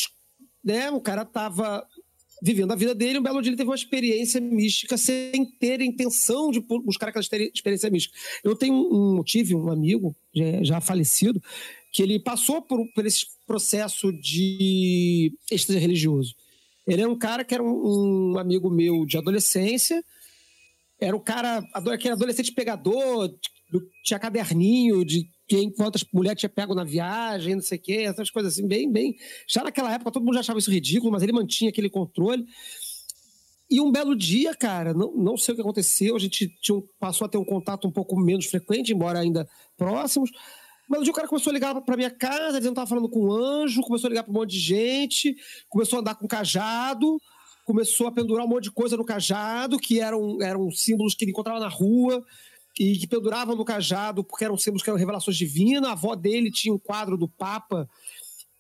né, 0.63 0.91
o 0.91 1.01
cara 1.01 1.23
estava 1.23 1.87
vivendo 2.43 2.73
a 2.73 2.77
vida 2.77 2.95
dele, 2.95 3.19
um 3.19 3.23
belo 3.23 3.43
dia 3.43 3.51
ele 3.51 3.57
teve 3.57 3.69
uma 3.69 3.75
experiência 3.77 4.41
mística 4.41 4.97
sem 4.97 5.45
ter 5.59 5.81
intenção 5.81 6.51
de 6.51 6.61
buscar 6.61 7.09
aquela 7.09 7.23
experiência 7.23 7.91
mística. 7.91 8.17
Eu 8.43 8.57
tenho 8.57 8.75
um, 8.75 9.23
tive 9.23 9.55
um 9.55 9.71
amigo, 9.71 10.17
já 10.63 10.81
falecido, 10.81 11.43
que 11.93 12.03
ele 12.03 12.19
passou 12.19 12.63
por, 12.63 12.87
por 12.95 13.05
esse 13.05 13.27
processo 13.47 14.13
de 14.13 15.35
êxtase 15.51 15.79
religioso. 15.79 16.35
Ele 16.93 17.03
é 17.03 17.07
um 17.07 17.17
cara 17.17 17.45
que 17.45 17.55
era 17.55 17.63
um, 17.63 18.33
um 18.33 18.39
amigo 18.39 18.69
meu 18.69 19.07
de 19.07 19.17
adolescência, 19.17 20.03
era 21.01 21.17
o 21.17 21.21
cara, 21.21 21.63
aquele 21.73 22.15
adolescente 22.15 22.53
pegador, 22.53 23.31
tinha 24.03 24.19
caderninho 24.19 25.05
de 25.05 25.29
quem 25.47 25.71
quantas 25.71 26.05
mulheres 26.13 26.41
tinha 26.41 26.51
pego 26.51 26.75
na 26.75 26.83
viagem, 26.83 27.55
não 27.55 27.63
sei 27.63 27.79
o 27.79 27.81
quê, 27.81 27.93
essas 28.09 28.29
coisas 28.29 28.53
assim, 28.53 28.67
bem, 28.67 28.91
bem. 28.91 29.15
Já 29.49 29.63
naquela 29.63 29.93
época 29.93 30.11
todo 30.11 30.25
mundo 30.25 30.35
já 30.35 30.41
achava 30.41 30.59
isso 30.59 30.71
ridículo, 30.71 31.13
mas 31.13 31.23
ele 31.23 31.33
mantinha 31.33 31.71
aquele 31.71 31.89
controle. 31.89 32.45
E 33.71 33.81
um 33.81 33.93
belo 33.93 34.17
dia, 34.17 34.53
cara, 34.53 34.93
não, 34.93 35.15
não 35.15 35.37
sei 35.37 35.53
o 35.53 35.55
que 35.55 35.63
aconteceu, 35.63 36.17
a 36.17 36.19
gente 36.19 36.49
tinha, 36.61 36.83
passou 36.99 37.25
a 37.25 37.29
ter 37.29 37.39
um 37.39 37.45
contato 37.45 37.87
um 37.87 37.93
pouco 37.93 38.19
menos 38.19 38.47
frequente, 38.47 38.93
embora 38.93 39.21
ainda 39.21 39.49
próximos. 39.77 40.29
Mas 40.91 41.07
o 41.07 41.13
cara 41.13 41.29
começou 41.29 41.53
a 41.53 41.55
ligar 41.55 41.81
pra 41.83 41.97
minha 41.97 42.11
casa, 42.11 42.59
dizendo 42.59 42.71
que 42.71 42.75
tava 42.75 42.89
falando 42.89 43.09
com 43.09 43.27
um 43.27 43.33
anjo, 43.33 43.81
começou 43.81 44.09
a 44.09 44.11
ligar 44.11 44.25
pra 44.25 44.33
um 44.33 44.35
monte 44.35 44.51
de 44.51 44.59
gente, 44.59 45.37
começou 45.69 45.99
a 45.99 46.01
andar 46.01 46.17
com 46.17 46.27
cajado, 46.27 47.17
começou 47.65 48.09
a 48.09 48.13
pendurar 48.13 48.45
um 48.45 48.49
monte 48.49 48.65
de 48.65 48.73
coisa 48.73 48.97
no 48.97 49.05
cajado, 49.05 49.79
que 49.79 50.01
eram, 50.01 50.43
eram 50.43 50.69
símbolos 50.73 51.15
que 51.15 51.23
ele 51.23 51.31
encontrava 51.31 51.61
na 51.61 51.69
rua 51.69 52.25
e 52.77 52.99
que 52.99 53.07
penduravam 53.07 53.55
no 53.55 53.65
cajado 53.65 54.25
porque 54.25 54.45
eram 54.45 54.59
símbolos 54.59 54.83
que 54.83 54.91
eram 54.91 54.99
revelações 54.99 55.37
divinas. 55.37 55.89
A 55.89 55.93
avó 55.93 56.17
dele 56.17 56.51
tinha 56.51 56.75
um 56.75 56.79
quadro 56.79 57.17
do 57.17 57.29
Papa 57.29 57.89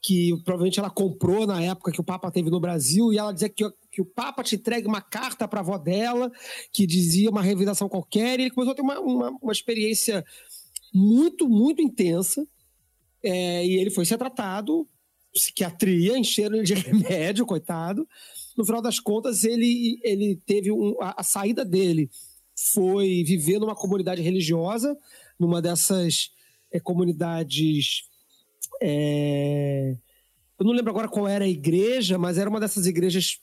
que 0.00 0.30
provavelmente 0.44 0.78
ela 0.78 0.88
comprou 0.88 1.46
na 1.48 1.60
época 1.60 1.90
que 1.90 2.00
o 2.00 2.04
Papa 2.04 2.30
teve 2.30 2.48
no 2.48 2.60
Brasil, 2.60 3.12
e 3.12 3.18
ela 3.18 3.32
dizia 3.32 3.50
que, 3.50 3.70
que 3.90 4.00
o 4.00 4.06
Papa 4.06 4.42
te 4.42 4.54
entregue 4.54 4.86
uma 4.86 5.02
carta 5.02 5.46
para 5.46 5.60
a 5.60 5.62
avó 5.62 5.76
dela, 5.76 6.32
que 6.72 6.86
dizia 6.86 7.28
uma 7.28 7.42
revelação 7.42 7.88
qualquer, 7.88 8.38
e 8.38 8.44
ele 8.44 8.50
começou 8.50 8.72
a 8.72 8.74
ter 8.74 8.82
uma, 8.82 8.98
uma, 8.98 9.30
uma 9.42 9.52
experiência 9.52 10.24
muito, 10.92 11.48
muito 11.48 11.82
intensa, 11.82 12.46
é, 13.22 13.66
e 13.66 13.74
ele 13.76 13.90
foi 13.90 14.04
ser 14.04 14.18
tratado, 14.18 14.88
psiquiatria, 15.32 16.18
encheram 16.18 16.56
ele 16.56 16.64
de 16.64 16.74
remédio, 16.74 17.46
coitado. 17.46 18.06
No 18.56 18.64
final 18.64 18.82
das 18.82 18.98
contas, 18.98 19.44
ele, 19.44 20.00
ele 20.02 20.36
teve 20.46 20.70
um, 20.72 20.96
a, 21.00 21.14
a 21.18 21.22
saída 21.22 21.64
dele 21.64 22.10
foi 22.72 23.24
viver 23.24 23.58
numa 23.58 23.74
comunidade 23.74 24.20
religiosa, 24.20 24.96
numa 25.38 25.62
dessas 25.62 26.30
é, 26.72 26.78
comunidades. 26.78 28.04
É, 28.82 29.96
eu 30.58 30.66
não 30.66 30.72
lembro 30.72 30.90
agora 30.90 31.08
qual 31.08 31.26
era 31.26 31.44
a 31.44 31.48
igreja, 31.48 32.18
mas 32.18 32.36
era 32.36 32.50
uma 32.50 32.60
dessas 32.60 32.86
igrejas 32.86 33.40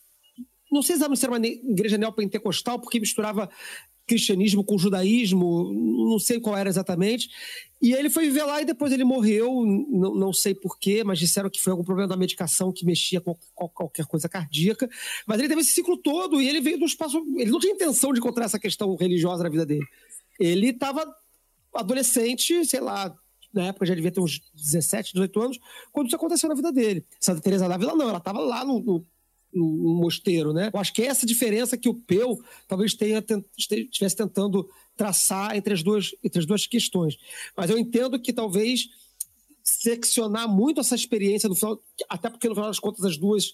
não 0.71 0.81
sei 0.81 0.97
se 0.97 1.03
era 1.03 1.31
uma 1.31 1.47
igreja 1.47 1.97
neopentecostal, 1.97 2.79
porque 2.79 2.99
misturava 2.99 3.49
cristianismo 4.07 4.63
com 4.63 4.77
judaísmo, 4.77 5.71
não 5.73 6.17
sei 6.17 6.39
qual 6.39 6.57
era 6.57 6.69
exatamente. 6.69 7.29
E 7.81 7.93
ele 7.93 8.09
foi 8.09 8.25
viver 8.25 8.43
lá 8.43 8.61
e 8.61 8.65
depois 8.65 8.91
ele 8.91 9.03
morreu, 9.03 9.63
não, 9.65 10.15
não 10.15 10.33
sei 10.33 10.55
porquê, 10.55 11.03
mas 11.03 11.19
disseram 11.19 11.49
que 11.49 11.61
foi 11.61 11.71
algum 11.71 11.83
problema 11.83 12.07
da 12.07 12.17
medicação 12.17 12.71
que 12.71 12.85
mexia 12.85 13.21
com, 13.21 13.37
com, 13.53 13.67
qualquer 13.69 14.05
coisa 14.05 14.27
cardíaca. 14.27 14.89
Mas 15.27 15.39
ele 15.39 15.49
teve 15.49 15.61
esse 15.61 15.73
ciclo 15.73 15.97
todo 15.97 16.41
e 16.41 16.47
ele 16.47 16.61
veio 16.61 16.79
do 16.79 16.85
espaço. 16.85 17.23
Ele 17.37 17.51
não 17.51 17.59
tinha 17.59 17.73
intenção 17.73 18.13
de 18.13 18.19
encontrar 18.19 18.45
essa 18.45 18.57
questão 18.57 18.95
religiosa 18.95 19.43
na 19.43 19.49
vida 19.49 19.65
dele. 19.65 19.85
Ele 20.39 20.69
estava 20.69 21.05
adolescente, 21.73 22.65
sei 22.65 22.79
lá, 22.79 23.15
na 23.53 23.67
época 23.67 23.85
já 23.85 23.93
devia 23.93 24.11
ter 24.11 24.21
uns 24.21 24.41
17, 24.55 25.13
18 25.13 25.41
anos, 25.41 25.59
quando 25.91 26.07
isso 26.07 26.15
aconteceu 26.15 26.49
na 26.49 26.55
vida 26.55 26.71
dele. 26.71 27.05
Santa 27.19 27.41
Teresa 27.41 27.67
da 27.67 27.77
Vila 27.77 27.95
não, 27.95 28.09
ela 28.09 28.17
estava 28.17 28.39
lá 28.39 28.63
no, 28.63 28.79
no 28.79 29.05
no 29.53 29.95
mosteiro, 29.95 30.53
né? 30.53 30.69
Eu 30.73 30.79
acho 30.79 30.93
que 30.93 31.01
é 31.01 31.05
essa 31.05 31.25
diferença 31.25 31.77
que 31.77 31.89
o 31.89 31.93
Peu 31.93 32.37
talvez 32.67 32.93
tenha 32.93 33.23
estivesse 33.57 34.15
tentando 34.15 34.69
traçar 34.95 35.55
entre 35.55 35.73
as 35.73 35.81
duas 35.81 36.13
entre 36.23 36.39
as 36.39 36.45
duas 36.45 36.67
questões. 36.67 37.17
Mas 37.55 37.69
eu 37.69 37.77
entendo 37.77 38.19
que 38.19 38.33
talvez 38.33 38.89
seccionar 39.63 40.47
muito 40.47 40.79
essa 40.79 40.95
experiência 40.95 41.49
no 41.49 41.55
final, 41.55 41.81
até 42.09 42.29
porque 42.29 42.47
no 42.47 42.55
final 42.55 42.69
das 42.69 42.79
contas 42.79 43.03
as 43.03 43.17
duas 43.17 43.53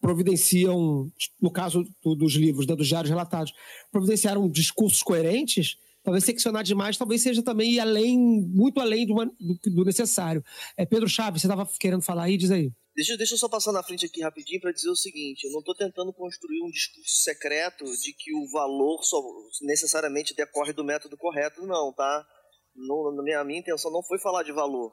providenciam, 0.00 1.10
no 1.40 1.50
caso 1.50 1.86
do, 2.02 2.16
dos 2.16 2.34
livros, 2.34 2.66
né, 2.66 2.74
dos 2.74 2.88
diários 2.88 3.10
relatados, 3.10 3.52
providenciaram 3.92 4.48
discursos 4.48 5.02
coerentes. 5.02 5.78
Talvez 6.02 6.24
seccionar 6.24 6.64
demais, 6.64 6.96
talvez 6.96 7.22
seja 7.22 7.42
também 7.42 7.72
ir 7.72 7.80
além, 7.80 8.18
muito 8.18 8.80
além 8.80 9.06
do, 9.06 9.14
do, 9.14 9.74
do 9.74 9.84
necessário. 9.84 10.42
É, 10.76 10.86
Pedro 10.86 11.08
Chaves, 11.08 11.42
você 11.42 11.46
estava 11.46 11.68
querendo 11.78 12.02
falar 12.02 12.24
aí, 12.24 12.36
diz 12.38 12.50
aí. 12.50 12.72
Deixa, 12.94 13.16
deixa 13.16 13.34
eu 13.34 13.38
só 13.38 13.48
passar 13.48 13.72
na 13.72 13.82
frente 13.82 14.06
aqui 14.06 14.20
rapidinho 14.20 14.60
para 14.60 14.72
dizer 14.72 14.88
o 14.88 14.96
seguinte: 14.96 15.44
eu 15.44 15.52
não 15.52 15.60
estou 15.60 15.74
tentando 15.74 16.12
construir 16.12 16.62
um 16.62 16.70
discurso 16.70 17.22
secreto 17.22 17.84
de 17.84 18.12
que 18.12 18.34
o 18.34 18.50
valor 18.50 19.02
só 19.02 19.18
necessariamente 19.62 20.34
decorre 20.34 20.72
do 20.72 20.84
método 20.84 21.16
correto, 21.16 21.64
não, 21.66 21.92
tá? 21.92 22.26
Não, 22.74 23.08
a, 23.08 23.22
minha, 23.22 23.44
minha 23.44 23.60
intenção 23.60 23.90
não 23.90 24.02
foi 24.02 24.18
falar 24.18 24.42
de 24.42 24.52
valor. 24.52 24.92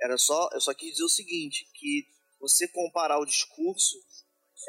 Era 0.00 0.18
só, 0.18 0.48
eu 0.52 0.60
só 0.60 0.74
quis 0.74 0.90
dizer 0.90 1.04
o 1.04 1.08
seguinte: 1.08 1.64
que 1.74 2.04
você 2.40 2.68
comparar 2.68 3.18
o 3.18 3.24
discurso, 3.24 3.96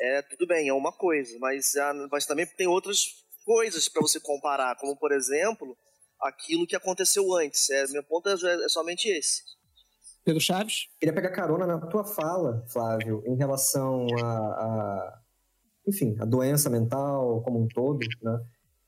é 0.02 0.22
tudo 0.22 0.48
bem, 0.48 0.70
é 0.70 0.74
uma 0.74 0.92
coisa, 0.92 1.38
mas, 1.40 1.74
mas 2.12 2.26
também 2.26 2.46
tem 2.56 2.68
outras 2.68 3.25
coisas 3.46 3.88
para 3.88 4.02
você 4.02 4.20
comparar, 4.20 4.76
como 4.78 4.98
por 4.98 5.12
exemplo 5.12 5.78
aquilo 6.22 6.68
que 6.68 6.76
aconteceu 6.76 7.24
antes. 7.36 7.70
É, 7.70 7.88
meu 7.88 8.04
ponto 8.04 8.28
é, 8.28 8.34
é 8.34 8.70
somente 8.70 9.08
esse. 9.08 9.44
Pedro 10.24 10.42
Chaves? 10.42 10.88
Queria 11.00 11.14
pegar 11.14 11.30
carona 11.30 11.68
na 11.68 11.80
tua 11.88 12.04
fala, 12.04 12.66
Flávio, 12.68 13.22
em 13.28 13.38
relação 13.38 14.08
a, 14.24 14.28
a 14.28 15.22
enfim, 15.88 16.16
a 16.20 16.26
doença 16.26 16.70
mental 16.70 17.44
como 17.44 17.62
um 17.62 17.68
todo, 17.68 18.00
né? 18.24 18.40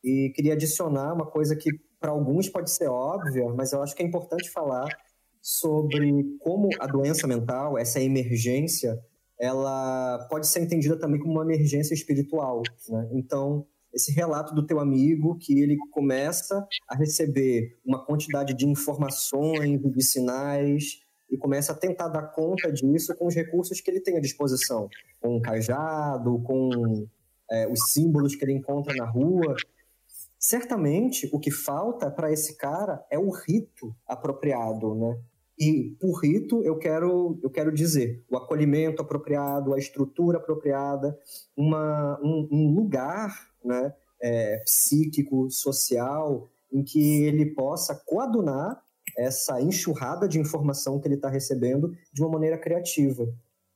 E 0.04 0.32
queria 0.36 0.54
adicionar 0.54 1.14
uma 1.14 1.30
coisa 1.30 1.56
que 1.56 1.70
para 2.00 2.12
alguns 2.12 2.50
pode 2.50 2.72
ser 2.72 2.88
óbvia, 2.88 3.46
mas 3.56 3.72
eu 3.72 3.82
acho 3.82 3.96
que 3.96 4.02
é 4.02 4.06
importante 4.06 4.50
falar 4.50 4.88
sobre 5.42 6.38
como 6.40 6.70
a 6.80 6.88
doença 6.88 7.28
mental, 7.28 7.78
essa 7.78 8.00
emergência, 8.00 8.98
ela 9.40 10.28
pode 10.30 10.48
ser 10.48 10.62
entendida 10.62 10.98
também 11.00 11.20
como 11.20 11.34
uma 11.34 11.44
emergência 11.44 11.94
espiritual. 11.94 12.64
Né? 12.90 13.10
Então, 13.14 13.68
esse 13.98 14.12
relato 14.12 14.54
do 14.54 14.66
teu 14.66 14.80
amigo 14.80 15.36
que 15.38 15.60
ele 15.60 15.76
começa 15.92 16.66
a 16.88 16.96
receber 16.96 17.76
uma 17.84 18.06
quantidade 18.06 18.54
de 18.54 18.66
informações, 18.68 19.82
de 19.82 20.04
sinais, 20.04 21.02
e 21.30 21.36
começa 21.36 21.74
a 21.74 21.76
tentar 21.76 22.08
dar 22.08 22.28
conta 22.28 22.72
disso 22.72 23.14
com 23.16 23.26
os 23.26 23.36
recursos 23.36 23.82
que 23.82 23.90
ele 23.90 24.00
tem 24.00 24.16
à 24.16 24.22
disposição, 24.22 24.88
com 25.20 25.38
um 25.38 25.42
cajado, 25.42 26.40
com 26.44 27.08
é, 27.52 27.68
os 27.68 27.92
símbolos 27.92 28.36
que 28.36 28.46
ele 28.46 28.54
encontra 28.54 28.96
na 28.96 29.06
rua. 29.06 29.56
Certamente, 30.40 31.28
o 31.34 31.40
que 31.40 31.50
falta 31.52 32.10
para 32.12 32.32
esse 32.32 32.56
cara 32.56 33.04
é 33.10 33.18
o 33.18 33.32
rito 33.32 33.94
apropriado, 34.08 34.94
né? 34.94 35.20
E 35.60 35.96
por 36.00 36.22
rito 36.22 36.64
eu 36.64 36.78
quero 36.78 37.40
eu 37.42 37.50
quero 37.50 37.72
dizer 37.72 38.24
o 38.30 38.38
acolhimento 38.38 39.02
apropriado, 39.02 39.74
a 39.74 39.80
estrutura 39.80 40.38
apropriada, 40.38 41.18
uma, 41.58 42.20
um, 42.22 42.48
um 42.52 42.76
lugar, 42.76 43.47
né? 43.64 43.94
É, 44.22 44.58
psíquico, 44.60 45.50
social, 45.50 46.48
em 46.72 46.84
que 46.84 47.24
ele 47.24 47.54
possa 47.54 47.96
coadunar 48.06 48.82
essa 49.18 49.62
enxurrada 49.62 50.28
de 50.28 50.40
informação 50.40 51.00
que 51.00 51.08
ele 51.08 51.16
está 51.16 51.30
recebendo 51.30 51.92
de 52.12 52.22
uma 52.22 52.32
maneira 52.32 52.58
criativa. 52.58 53.28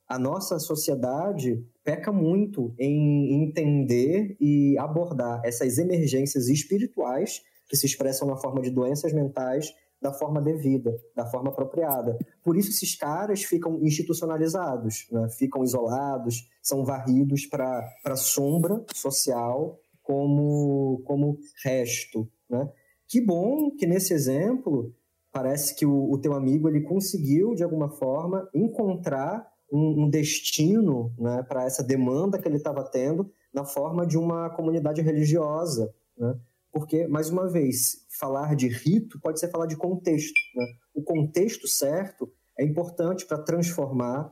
A 0.08 0.20
nossa 0.20 0.60
sociedade 0.60 1.64
peca 1.84 2.12
muito 2.12 2.76
em 2.78 3.44
entender 3.44 4.36
e 4.40 4.78
abordar 4.78 5.42
essas 5.46 5.78
emergências 5.78 6.50
espirituais 6.50 7.42
que 7.70 7.78
se 7.78 7.86
expressam 7.86 8.28
na 8.28 8.36
forma 8.36 8.62
de 8.62 8.70
doenças 8.70 9.14
mentais 9.14 9.74
da 10.02 10.12
forma 10.12 10.42
devida, 10.42 10.98
da 11.16 11.26
forma 11.26 11.50
apropriada. 11.50 12.18
Por 12.44 12.58
isso 12.58 12.70
esses 12.70 12.96
caras 12.96 13.44
ficam 13.44 13.80
institucionalizados, 13.84 15.08
né? 15.12 15.30
ficam 15.38 15.64
isolados, 15.64 16.50
são 16.62 16.84
varridos 16.84 17.46
para 17.46 17.88
a 18.06 18.16
sombra 18.16 18.84
social 18.96 19.80
como, 20.02 21.04
como 21.06 21.38
resto. 21.64 22.28
Né? 22.50 22.68
Que 23.08 23.22
bom 23.22 23.70
que 23.78 23.86
nesse 23.86 24.14
exemplo 24.14 24.94
parece 25.32 25.76
que 25.76 25.86
o, 25.86 26.12
o 26.12 26.18
teu 26.20 26.34
amigo 26.34 26.68
ele 26.68 26.82
conseguiu 26.82 27.54
de 27.54 27.64
alguma 27.64 27.90
forma 27.90 28.50
encontrar 28.54 29.48
um, 29.72 30.06
um 30.06 30.10
destino 30.10 31.14
né, 31.18 31.44
para 31.48 31.64
essa 31.64 31.84
demanda 31.84 32.40
que 32.40 32.48
ele 32.48 32.58
estava 32.58 32.84
tendo 32.84 33.32
na 33.54 33.64
forma 33.66 34.06
de 34.06 34.18
uma 34.18 34.50
comunidade 34.50 35.02
religiosa, 35.02 35.94
né? 36.18 36.36
Porque, 36.72 37.08
mais 37.08 37.30
uma 37.30 37.50
vez, 37.50 38.06
falar 38.20 38.56
de 38.56 38.68
rito 38.68 39.20
pode 39.20 39.40
ser 39.40 39.50
falar 39.50 39.66
de 39.66 39.76
contexto. 39.76 40.40
Né? 40.56 40.66
O 40.94 41.04
contexto 41.04 41.68
certo 41.68 42.32
é 42.58 42.64
importante 42.64 43.26
para 43.26 43.42
transformar 43.42 44.32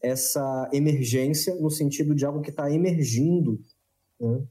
essa 0.00 0.68
emergência 0.72 1.54
no 1.56 1.70
sentido 1.70 2.14
de 2.14 2.24
algo 2.24 2.40
que 2.40 2.50
está 2.50 2.70
emergindo. 2.70 3.60
Né? 4.20 4.46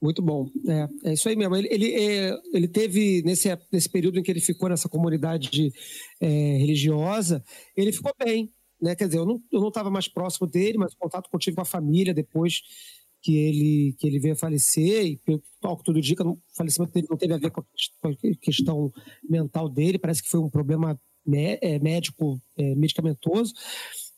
Muito 0.00 0.22
bom. 0.22 0.48
É, 0.68 1.10
é 1.10 1.12
isso 1.14 1.28
aí 1.28 1.34
mesmo. 1.34 1.56
Ele, 1.56 1.68
ele, 1.70 1.92
é, 1.94 2.40
ele 2.52 2.68
teve, 2.68 3.22
nesse, 3.22 3.48
nesse 3.72 3.88
período 3.88 4.18
em 4.18 4.22
que 4.22 4.30
ele 4.30 4.40
ficou 4.40 4.68
nessa 4.68 4.88
comunidade 4.88 5.72
é, 6.20 6.28
religiosa, 6.28 7.44
ele 7.76 7.92
ficou 7.92 8.12
bem. 8.16 8.52
Né? 8.80 8.94
Quer 8.94 9.06
dizer, 9.06 9.18
eu 9.18 9.26
não 9.26 9.42
eu 9.50 9.66
estava 9.66 9.90
mais 9.90 10.06
próximo 10.06 10.46
dele, 10.46 10.78
mas 10.78 10.92
o 10.92 10.98
contato 10.98 11.28
contigo 11.28 11.56
com 11.56 11.62
a 11.62 11.64
família 11.64 12.14
depois 12.14 12.62
que 13.20 13.36
ele, 13.36 13.94
que 13.98 14.06
ele 14.06 14.18
veio 14.18 14.34
a 14.34 14.36
falecer, 14.36 15.04
e 15.06 15.16
pelo 15.16 15.40
que 15.76 15.84
tudo 15.84 15.98
indica, 15.98 16.26
o 16.26 16.38
falecimento 16.56 16.92
dele 16.92 17.06
não 17.10 17.16
teve 17.16 17.34
a 17.34 17.38
ver 17.38 17.50
com 17.50 17.60
a 17.60 17.64
questão 18.40 18.92
mental 19.28 19.68
dele, 19.68 19.98
parece 19.98 20.22
que 20.22 20.30
foi 20.30 20.40
um 20.40 20.50
problema 20.50 20.98
é, 21.34 21.78
médico, 21.78 22.40
é, 22.56 22.74
medicamentoso, 22.74 23.52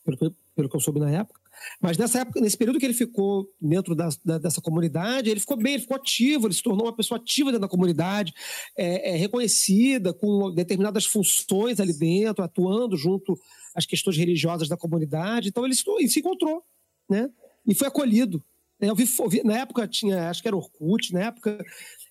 pelo 0.03 0.17
que, 0.17 0.31
pelo 0.55 0.69
que 0.69 0.75
eu 0.75 0.79
soube 0.79 0.99
na 0.99 1.11
época. 1.11 1.41
Mas 1.79 1.97
nessa 1.97 2.19
época, 2.19 2.39
nesse 2.41 2.57
período 2.57 2.79
que 2.79 2.85
ele 2.85 2.93
ficou 2.93 3.47
dentro 3.59 3.93
da, 3.93 4.09
da, 4.23 4.37
dessa 4.37 4.61
comunidade, 4.61 5.29
ele 5.29 5.39
ficou 5.39 5.57
bem, 5.57 5.73
ele 5.73 5.81
ficou 5.81 5.97
ativo, 5.97 6.47
ele 6.47 6.53
se 6.53 6.63
tornou 6.63 6.85
uma 6.85 6.95
pessoa 6.95 7.19
ativa 7.19 7.51
dentro 7.51 7.61
da 7.61 7.67
comunidade, 7.67 8.33
é, 8.77 9.11
é, 9.11 9.15
reconhecida, 9.15 10.13
com 10.13 10.51
determinadas 10.51 11.05
funções 11.05 11.79
ali 11.79 11.93
dentro, 11.93 12.43
atuando 12.43 12.97
junto 12.97 13.37
às 13.75 13.85
questões 13.85 14.17
religiosas 14.17 14.67
da 14.67 14.77
comunidade. 14.77 15.49
Então 15.49 15.65
ele 15.65 15.75
se, 15.75 15.83
ele 15.87 16.09
se 16.09 16.19
encontrou, 16.19 16.63
né? 17.09 17.29
E 17.67 17.75
foi 17.75 17.87
acolhido. 17.87 18.43
Eu 18.81 18.95
vi, 18.95 19.43
na 19.43 19.59
época 19.59 19.87
tinha, 19.87 20.29
acho 20.29 20.41
que 20.41 20.47
era 20.47 20.57
Orkut, 20.57 21.13
na 21.13 21.21
época 21.25 21.63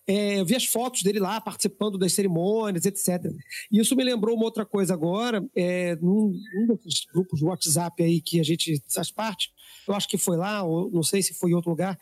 é, 0.06 0.40
eu 0.40 0.44
vi 0.44 0.56
as 0.56 0.64
fotos 0.64 1.02
dele 1.02 1.20
lá 1.20 1.40
participando 1.40 1.98
das 1.98 2.12
cerimônias, 2.12 2.84
etc. 2.84 3.32
E 3.70 3.78
isso 3.80 3.94
me 3.94 4.04
lembrou 4.04 4.34
uma 4.34 4.44
outra 4.44 4.64
coisa 4.64 4.94
agora, 4.94 5.44
é, 5.54 5.96
num, 5.96 6.32
num 6.54 6.78
grupos 7.12 7.38
de 7.38 7.44
WhatsApp 7.44 8.02
aí 8.02 8.20
que 8.20 8.40
a 8.40 8.42
gente 8.42 8.82
faz 8.88 9.10
parte, 9.10 9.52
eu 9.86 9.94
acho 9.94 10.08
que 10.08 10.18
foi 10.18 10.36
lá, 10.36 10.62
ou 10.62 10.90
não 10.90 11.02
sei 11.02 11.22
se 11.22 11.34
foi 11.34 11.50
em 11.50 11.54
outro 11.54 11.70
lugar, 11.70 11.98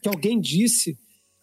que 0.00 0.08
alguém 0.08 0.40
disse 0.40 0.98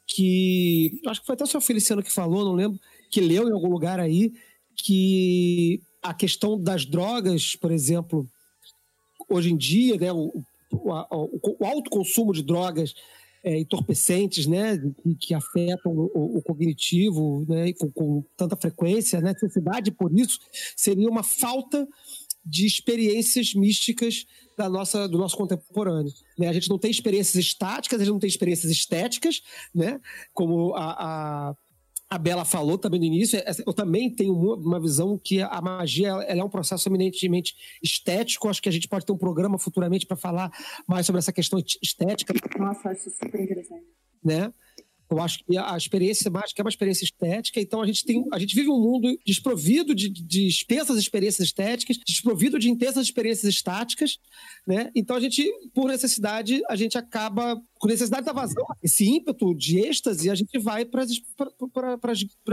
que, 0.07 0.99
acho 1.05 1.21
que 1.21 1.27
foi 1.27 1.35
até 1.35 1.43
o 1.43 1.47
seu 1.47 1.61
Feliciano 1.61 2.01
que 2.01 2.11
falou, 2.11 2.43
não 2.43 2.53
lembro, 2.53 2.79
que 3.11 3.21
leu 3.21 3.47
em 3.47 3.53
algum 3.53 3.69
lugar 3.69 3.99
aí, 3.99 4.33
que 4.75 5.81
a 6.01 6.13
questão 6.13 6.59
das 6.59 6.85
drogas, 6.85 7.55
por 7.55 7.71
exemplo, 7.71 8.27
hoje 9.29 9.51
em 9.51 9.57
dia, 9.57 9.95
né, 9.97 10.11
o, 10.11 10.43
o, 10.71 10.91
o, 10.91 11.57
o 11.59 11.65
alto 11.65 11.89
consumo 11.89 12.33
de 12.33 12.43
drogas 12.43 12.93
é, 13.43 13.57
entorpecentes, 13.59 14.45
né, 14.45 14.77
que, 14.77 15.15
que 15.15 15.33
afetam 15.33 15.91
o, 15.91 16.37
o, 16.37 16.41
cognitivo, 16.41 17.45
né, 17.47 17.71
com, 17.73 17.91
com, 17.91 18.23
tanta 18.35 18.55
frequência, 18.55 19.21
né, 19.21 19.33
necessidade 19.33 19.91
por 19.91 20.11
isso 20.17 20.39
seria 20.75 21.09
uma 21.09 21.23
falta 21.23 21.87
de 22.45 22.65
experiências 22.65 23.53
místicas 23.53 24.25
da 24.57 24.69
nossa, 24.69 25.07
do 25.07 25.17
nosso 25.17 25.37
contemporâneo. 25.37 26.11
Né? 26.37 26.47
A 26.47 26.53
gente 26.53 26.69
não 26.69 26.77
tem 26.77 26.91
experiências 26.91 27.35
estáticas, 27.35 28.01
a 28.01 28.03
gente 28.03 28.13
não 28.13 28.19
tem 28.19 28.27
experiências 28.27 28.71
estéticas, 28.71 29.41
né, 29.73 29.99
como 30.33 30.73
a, 30.75 31.49
a 31.49 31.55
a 32.09 32.17
Bela 32.17 32.43
falou 32.43 32.77
também 32.77 32.99
no 32.99 33.05
início, 33.05 33.37
é, 33.37 33.45
eu 33.65 33.73
também 33.73 34.09
tenho 34.09 34.33
uma 34.33 34.79
visão 34.79 35.17
que 35.17 35.41
a 35.41 35.61
magia 35.61 36.09
é 36.09 36.43
um 36.43 36.49
processo 36.49 36.89
eminentemente 36.89 37.55
estético. 37.83 38.49
Acho 38.49 38.61
que 38.61 38.69
a 38.69 38.71
gente 38.71 38.87
pode 38.87 39.05
ter 39.05 39.11
um 39.11 39.17
programa 39.17 39.59
futuramente 39.59 40.07
para 40.07 40.17
falar 40.17 40.51
mais 40.87 41.05
sobre 41.05 41.19
essa 41.19 41.31
questão 41.31 41.61
estética. 41.81 42.33
Nossa, 42.57 42.89
acho 42.89 43.11
super 43.11 43.39
interessante. 43.39 43.85
Né? 44.23 44.51
Eu 45.09 45.19
acho 45.19 45.39
que 45.43 45.57
a 45.57 45.75
experiência 45.75 46.29
mágica 46.29 46.61
é 46.61 46.63
uma 46.63 46.69
experiência 46.69 47.03
estética, 47.03 47.59
então 47.59 47.81
a 47.81 47.85
gente 47.85 48.05
tem, 48.05 48.23
a 48.31 48.37
gente 48.37 48.55
vive 48.55 48.69
um 48.69 48.79
mundo 48.79 49.17
desprovido 49.25 49.95
de, 49.95 50.07
de 50.09 50.47
espessas 50.47 50.97
experiências 50.97 51.47
estéticas, 51.47 51.97
desprovido 52.05 52.59
de 52.59 52.69
intensas 52.69 53.05
experiências 53.05 53.51
estáticas, 53.51 54.19
né? 54.67 54.91
Então 54.95 55.15
a 55.15 55.19
gente, 55.19 55.51
por 55.73 55.87
necessidade, 55.87 56.61
a 56.69 56.75
gente 56.75 56.97
acaba 56.97 57.59
com 57.79 57.87
necessidade 57.87 58.25
da 58.25 58.33
vazão, 58.33 58.65
esse 58.83 59.05
ímpeto 59.05 59.55
de 59.55 59.79
êxtase, 59.79 60.29
a 60.29 60.35
gente 60.35 60.59
vai 60.59 60.85
para 60.85 61.03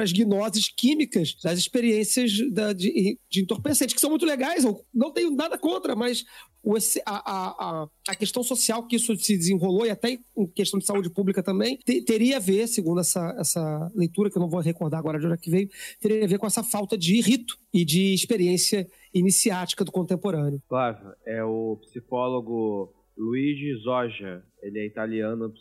as 0.03 0.13
gnoses 0.13 0.69
químicas 0.69 1.35
das 1.43 1.59
experiências 1.59 2.33
da, 2.53 2.73
de, 2.73 3.19
de 3.29 3.45
que 3.45 4.01
são 4.01 4.11
muito 4.11 4.25
legais, 4.25 4.65
eu 4.65 4.85
não 4.95 5.13
tenho 5.13 5.31
nada 5.31 5.59
contra, 5.59 5.95
mas 5.95 6.25
o, 6.67 6.75
a, 7.07 7.33
a, 7.33 7.89
a, 8.09 8.15
questão 8.17 8.43
social 8.43 8.85
que 8.89 8.97
isso 8.97 9.15
se 9.17 9.37
desenrolou, 9.37 9.87
e 9.87 9.91
até 9.91 10.19
em 10.37 10.47
questão 10.49 10.81
de 10.81 10.85
saúde 10.85 11.09
pública 11.09 11.41
também, 11.41 11.77
te, 11.77 12.03
teria 12.03 12.39
a 12.39 12.41
ver, 12.41 12.67
segundo 12.67 13.01
essa, 13.01 13.37
essa 13.39 13.93
leitura, 13.95 14.29
que 14.29 14.37
eu 14.37 14.43
não 14.43 14.51
vou 14.51 14.59
recordar 14.59 14.99
agora 14.99 15.21
de 15.21 15.27
onde 15.27 15.37
é 15.37 15.39
que 15.39 15.49
veio, 15.49 15.69
teria 16.01 16.25
a 16.25 16.27
ver 16.27 16.39
com 16.39 16.47
essa 16.47 16.65
falta 16.65 16.99
de 16.99 17.21
rito 17.21 17.57
e 17.73 17.85
de 17.85 18.13
experiência 18.13 18.85
iniciática 19.15 19.85
do 19.85 19.93
contemporâneo. 19.93 20.61
Flávio, 20.69 21.13
é 21.25 21.45
o 21.45 21.79
psicólogo 21.83 22.93
Luigi 23.17 23.73
Zoja, 23.85 24.43
ele 24.61 24.81
é 24.81 24.87
italiano, 24.87 25.55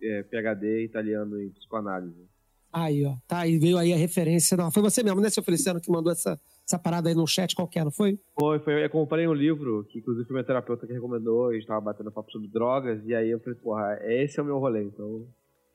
é, 0.00 0.22
PhD 0.22 0.84
italiano 0.84 1.42
em 1.42 1.50
psicoanálise. 1.50 2.30
Aí, 2.72 3.04
ó. 3.04 3.16
Tá, 3.26 3.48
e 3.48 3.58
veio 3.58 3.76
aí 3.76 3.92
a 3.92 3.96
referência. 3.96 4.56
Não, 4.56 4.70
foi 4.70 4.82
você 4.82 5.02
mesmo, 5.02 5.20
né, 5.20 5.28
seu 5.28 5.42
Feliciano, 5.42 5.80
que 5.80 5.90
mandou 5.90 6.12
essa, 6.12 6.40
essa 6.66 6.78
parada 6.78 7.08
aí 7.08 7.14
no 7.14 7.26
chat 7.26 7.54
qualquer, 7.54 7.84
não 7.84 7.90
foi? 7.90 8.18
Foi, 8.38 8.58
foi. 8.60 8.84
Eu 8.84 8.90
comprei 8.90 9.26
um 9.26 9.34
livro, 9.34 9.84
que 9.90 9.98
inclusive 9.98 10.26
foi 10.26 10.36
meu 10.36 10.44
terapeuta 10.44 10.86
que 10.86 10.92
recomendou, 10.92 11.48
a 11.48 11.54
gente 11.54 11.66
tava 11.66 11.80
batendo 11.80 12.12
papo 12.12 12.30
sobre 12.30 12.48
drogas, 12.48 13.04
e 13.04 13.14
aí 13.14 13.30
eu 13.30 13.40
falei, 13.40 13.58
porra, 13.58 13.98
esse 14.04 14.38
é 14.38 14.42
o 14.42 14.46
meu 14.46 14.58
rolê, 14.58 14.84
então. 14.84 15.26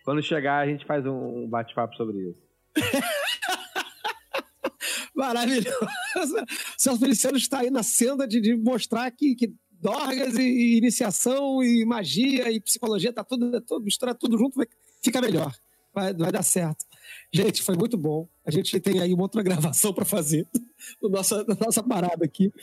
Quando 0.04 0.24
chegar, 0.24 0.60
a 0.60 0.68
gente 0.68 0.86
faz 0.86 1.06
um 1.06 1.48
bate-papo 1.48 1.96
sobre 1.96 2.18
isso. 2.30 2.40
Maravilhoso. 5.14 5.78
O 6.16 6.46
Celso 6.78 7.00
Feliciano 7.00 7.38
está 7.38 7.60
aí 7.60 7.72
na 7.72 7.84
senda 7.84 8.28
de, 8.28 8.40
de 8.40 8.56
mostrar 8.56 9.10
que, 9.12 9.36
que 9.36 9.54
dorgas 9.72 10.36
e, 10.38 10.44
e, 10.44 10.78
iniciação 10.78 11.64
e 11.64 11.84
magia 11.86 12.52
e 12.52 12.60
psicologia, 12.62 13.12
tá 13.12 13.24
tudo, 13.24 13.60
tudo 13.62 13.84
mistura 13.84 14.14
tudo 14.14 14.38
junto, 14.38 14.60
fica 15.04 15.20
melhor. 15.20 15.52
Vai, 15.98 16.14
vai 16.14 16.32
dar 16.32 16.44
certo. 16.44 16.86
Gente, 17.34 17.64
foi 17.64 17.76
muito 17.76 17.98
bom. 17.98 18.28
A 18.46 18.52
gente 18.52 18.80
tem 18.80 19.02
aí 19.02 19.16
uma 19.16 19.24
outra 19.24 19.42
gravação 19.42 19.92
para 19.92 20.06
fazer 20.06 20.46
nossa, 21.02 21.44
da 21.44 21.56
nossa 21.56 21.82
parada 21.82 22.24
aqui. 22.24 22.54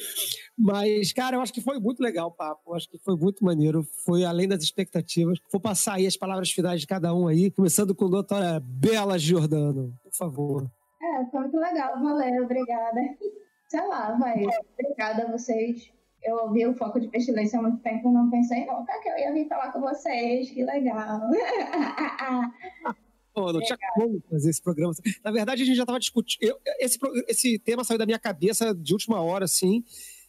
Mas, 0.57 1.13
cara, 1.13 1.35
eu 1.35 1.41
acho 1.41 1.53
que 1.53 1.61
foi 1.61 1.81
muito 1.81 2.01
legal 2.01 2.29
o 2.29 2.31
papo. 2.31 2.63
Eu 2.71 2.77
acho 2.77 2.89
que 2.89 2.97
foi 2.97 3.17
muito 3.17 3.45
maneiro. 3.45 3.85
Foi 4.05 4.25
além 4.25 4.47
das 4.47 4.63
expectativas. 4.63 5.41
Vou 5.51 5.61
passar 5.61 5.95
aí 5.95 6.07
as 6.07 6.17
palavras 6.17 6.53
finais 6.53 6.81
de 6.81 6.87
cada 6.87 7.13
um 7.13 7.27
aí, 7.27 7.51
começando 7.51 7.93
com 7.93 8.05
a 8.05 8.11
doutora 8.11 8.61
Bela 8.61 9.19
Giordano. 9.19 9.93
Por 10.05 10.15
favor. 10.15 10.71
É, 11.03 11.25
foi 11.33 11.41
muito 11.41 11.59
legal. 11.59 12.01
Valeu, 12.01 12.45
obrigada. 12.45 13.01
Sei 13.67 13.85
lá, 13.89 14.13
vai. 14.17 14.45
Obrigada 14.79 15.25
a 15.25 15.33
vocês 15.33 15.93
eu 16.23 16.37
ouvi 16.37 16.67
o 16.67 16.75
Foco 16.75 16.99
de 16.99 17.09
Pestilência 17.09 17.59
há 17.59 17.63
muito 17.63 17.83
tempo 17.83 18.11
não 18.11 18.31
pensei 18.31 18.65
nunca 18.65 18.99
que 19.03 19.11
eu 19.11 19.19
ia 19.19 19.31
vir 19.31 19.47
falar 19.47 19.71
com 19.73 19.81
vocês. 19.83 20.51
Que 20.51 20.65
legal. 20.65 21.21
Pô, 23.35 23.53
não 23.53 23.61
tinha 23.61 23.77
como 23.95 24.23
fazer 24.31 24.51
esse 24.51 24.63
programa. 24.63 24.95
Na 25.25 25.33
verdade, 25.33 25.63
a 25.63 25.67
gente 25.67 25.77
já 25.77 25.83
estava 25.83 25.99
discutindo. 25.99 26.57
esse, 26.79 26.99
esse 27.29 27.59
tema 27.59 27.83
saiu 27.83 27.99
da 27.99 28.07
minha 28.07 28.19
cabeça 28.19 28.73
de 28.73 28.93
última 28.93 29.21
hora, 29.21 29.45
assim. 29.45 29.83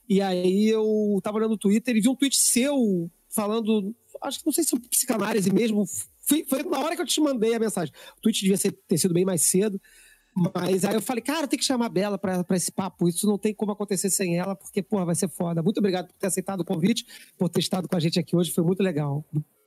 E 0.09 0.21
aí 0.21 0.67
eu 0.69 1.15
estava 1.17 1.37
olhando 1.37 1.51
no 1.51 1.57
Twitter 1.57 1.95
e 1.95 2.01
vi 2.01 2.09
um 2.09 2.15
tweet 2.15 2.35
seu 2.35 3.09
falando. 3.29 3.93
Acho 4.23 4.39
que 4.39 4.45
não 4.45 4.53
sei 4.53 4.63
se 4.63 4.75
é 4.75 4.79
psicanálise 4.89 5.53
mesmo. 5.53 5.85
Foi, 6.19 6.43
foi 6.45 6.63
na 6.63 6.79
hora 6.79 6.95
que 6.95 7.01
eu 7.01 7.05
te 7.05 7.21
mandei 7.21 7.53
a 7.53 7.59
mensagem. 7.59 7.93
O 8.17 8.21
tweet 8.21 8.41
devia 8.41 8.57
ser, 8.57 8.71
ter 8.71 8.97
sido 8.97 9.13
bem 9.13 9.25
mais 9.25 9.41
cedo. 9.43 9.79
Mas 10.53 10.83
aí 10.83 10.95
eu 10.95 11.01
falei, 11.01 11.21
cara, 11.21 11.47
tem 11.47 11.57
que 11.57 11.63
chamar 11.63 11.85
a 11.85 11.89
Bela 11.89 12.17
pra 12.17 12.43
esse 12.51 12.71
papo. 12.71 13.07
Isso 13.07 13.25
não 13.25 13.37
tem 13.37 13.53
como 13.53 13.71
acontecer 13.71 14.09
sem 14.09 14.37
ela, 14.37 14.55
porque, 14.55 14.81
porra, 14.81 15.05
vai 15.05 15.15
ser 15.15 15.29
foda. 15.29 15.63
Muito 15.63 15.77
obrigado 15.77 16.07
por 16.07 16.13
ter 16.13 16.27
aceitado 16.27 16.59
o 16.61 16.65
convite, 16.65 17.05
por 17.37 17.47
ter 17.49 17.59
estado 17.59 17.87
com 17.87 17.95
a 17.95 17.99
gente 17.99 18.19
aqui 18.19 18.35
hoje. 18.35 18.51
Foi 18.51 18.63
muito 18.63 18.83
legal. 18.83 19.23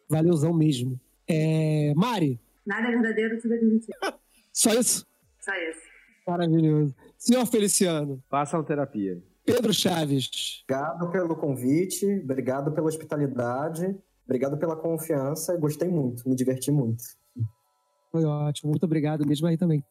Valeuzão 0.09 0.53
mesmo. 0.53 1.01
É... 1.27 1.95
Mari. 1.95 2.39
Nada 2.69 2.89
é 2.89 2.91
verdadeiro, 2.91 3.41
tudo 3.41 3.55
é 3.55 3.61
mentira. 3.61 3.99
Só 4.53 4.73
isso? 4.75 5.07
Só 5.41 5.53
isso. 5.55 5.81
Maravilhoso. 6.27 6.95
Senhor 7.17 7.47
Feliciano. 7.47 8.23
Façam 8.29 8.63
terapia. 8.63 9.21
Pedro 9.45 9.73
Chaves. 9.73 10.63
Obrigado 10.65 11.11
pelo 11.11 11.35
convite, 11.35 12.05
obrigado 12.23 12.71
pela 12.73 12.87
hospitalidade, 12.87 13.97
obrigado 14.27 14.59
pela 14.59 14.77
confiança. 14.77 15.57
Gostei 15.57 15.89
muito, 15.89 16.29
me 16.29 16.37
diverti 16.37 16.71
muito. 16.71 17.03
Foi 18.13 18.25
ótimo. 18.25 18.71
Muito 18.71 18.85
obrigado 18.85 19.27
mesmo 19.27 19.47
aí 19.47 19.57
também 19.57 19.83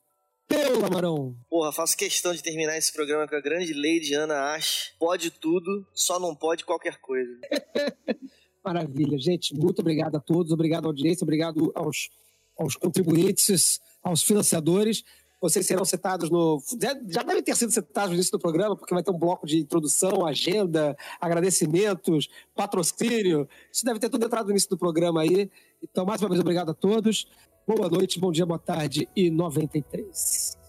teu, 0.47 0.79
Lamarão. 0.79 1.35
Porra, 1.49 1.71
faço 1.71 1.97
questão 1.97 2.33
de 2.33 2.41
terminar 2.41 2.77
esse 2.77 2.91
programa 2.93 3.27
com 3.27 3.35
a 3.35 3.41
grande 3.41 3.73
Lady 3.73 4.13
Ana 4.13 4.55
Ash. 4.55 4.93
Pode 4.97 5.29
tudo, 5.29 5.85
só 5.93 6.19
não 6.19 6.33
pode 6.33 6.63
qualquer 6.63 6.97
coisa. 6.99 7.37
Maravilha, 8.63 9.17
gente. 9.17 9.53
Muito 9.53 9.79
obrigado 9.79 10.15
a 10.15 10.19
todos, 10.19 10.51
obrigado 10.51 10.85
à 10.85 10.87
audiência, 10.87 11.23
obrigado 11.23 11.71
aos, 11.75 12.09
aos 12.57 12.75
contribuintes, 12.75 13.79
aos 14.03 14.23
financiadores. 14.23 15.03
Vocês 15.39 15.65
serão 15.67 15.85
citados 15.85 16.29
no. 16.31 16.61
Já 17.09 17.21
devem 17.21 17.43
ter 17.43 17.55
sido 17.55 17.71
citados 17.71 18.09
no 18.09 18.15
início 18.15 18.31
do 18.31 18.39
programa, 18.39 18.75
porque 18.75 18.93
vai 18.93 19.03
ter 19.03 19.11
um 19.11 19.19
bloco 19.19 19.45
de 19.45 19.59
introdução, 19.59 20.25
agenda, 20.25 20.97
agradecimentos, 21.21 22.27
patrocínio. 22.55 23.47
Isso 23.71 23.85
deve 23.85 23.99
ter 23.99 24.09
tudo 24.09 24.25
entrado 24.25 24.45
no 24.45 24.51
início 24.51 24.69
do 24.69 24.77
programa 24.77 25.21
aí. 25.21 25.49
Então, 25.81 26.05
mais 26.05 26.21
uma 26.21 26.29
vez, 26.29 26.41
obrigado 26.41 26.71
a 26.71 26.73
todos. 26.73 27.27
Boa 27.67 27.87
noite, 27.87 28.19
bom 28.19 28.31
dia, 28.31 28.45
boa 28.45 28.57
tarde 28.57 29.07
e 29.15 29.29
93. 29.29 30.66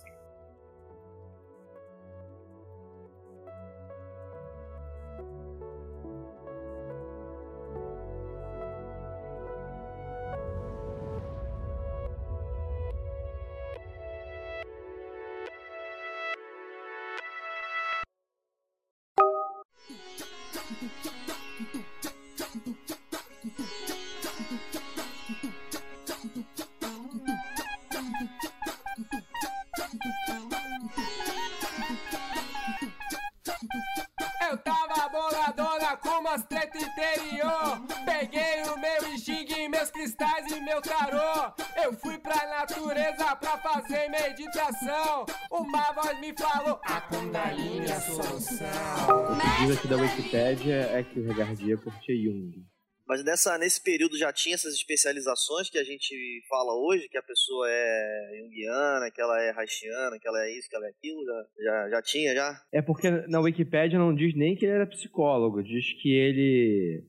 Mas 53.18 53.24
nessa, 53.24 53.58
nesse 53.58 53.82
período 53.82 54.16
já 54.16 54.32
tinha 54.32 54.54
essas 54.54 54.74
especializações 54.74 55.68
que 55.68 55.78
a 55.78 55.82
gente 55.82 56.14
fala 56.48 56.72
hoje, 56.72 57.08
que 57.08 57.18
a 57.18 57.22
pessoa 57.22 57.66
é 57.68 58.40
junguiana, 58.40 59.10
que 59.12 59.20
ela 59.20 59.42
é 59.42 59.50
haitiana, 59.50 60.18
que 60.20 60.28
ela 60.28 60.44
é 60.44 60.56
isso, 60.56 60.68
que 60.68 60.76
ela 60.76 60.86
é 60.86 60.90
aquilo, 60.90 61.24
já, 61.24 61.44
já, 61.64 61.90
já 61.90 62.02
tinha, 62.02 62.34
já? 62.34 62.62
É 62.72 62.80
porque 62.80 63.10
na 63.26 63.40
Wikipedia 63.40 63.98
não 63.98 64.14
diz 64.14 64.36
nem 64.36 64.54
que 64.54 64.64
ele 64.64 64.74
era 64.74 64.86
psicólogo, 64.86 65.64
diz 65.64 66.00
que 66.00 66.12
ele... 66.14 67.04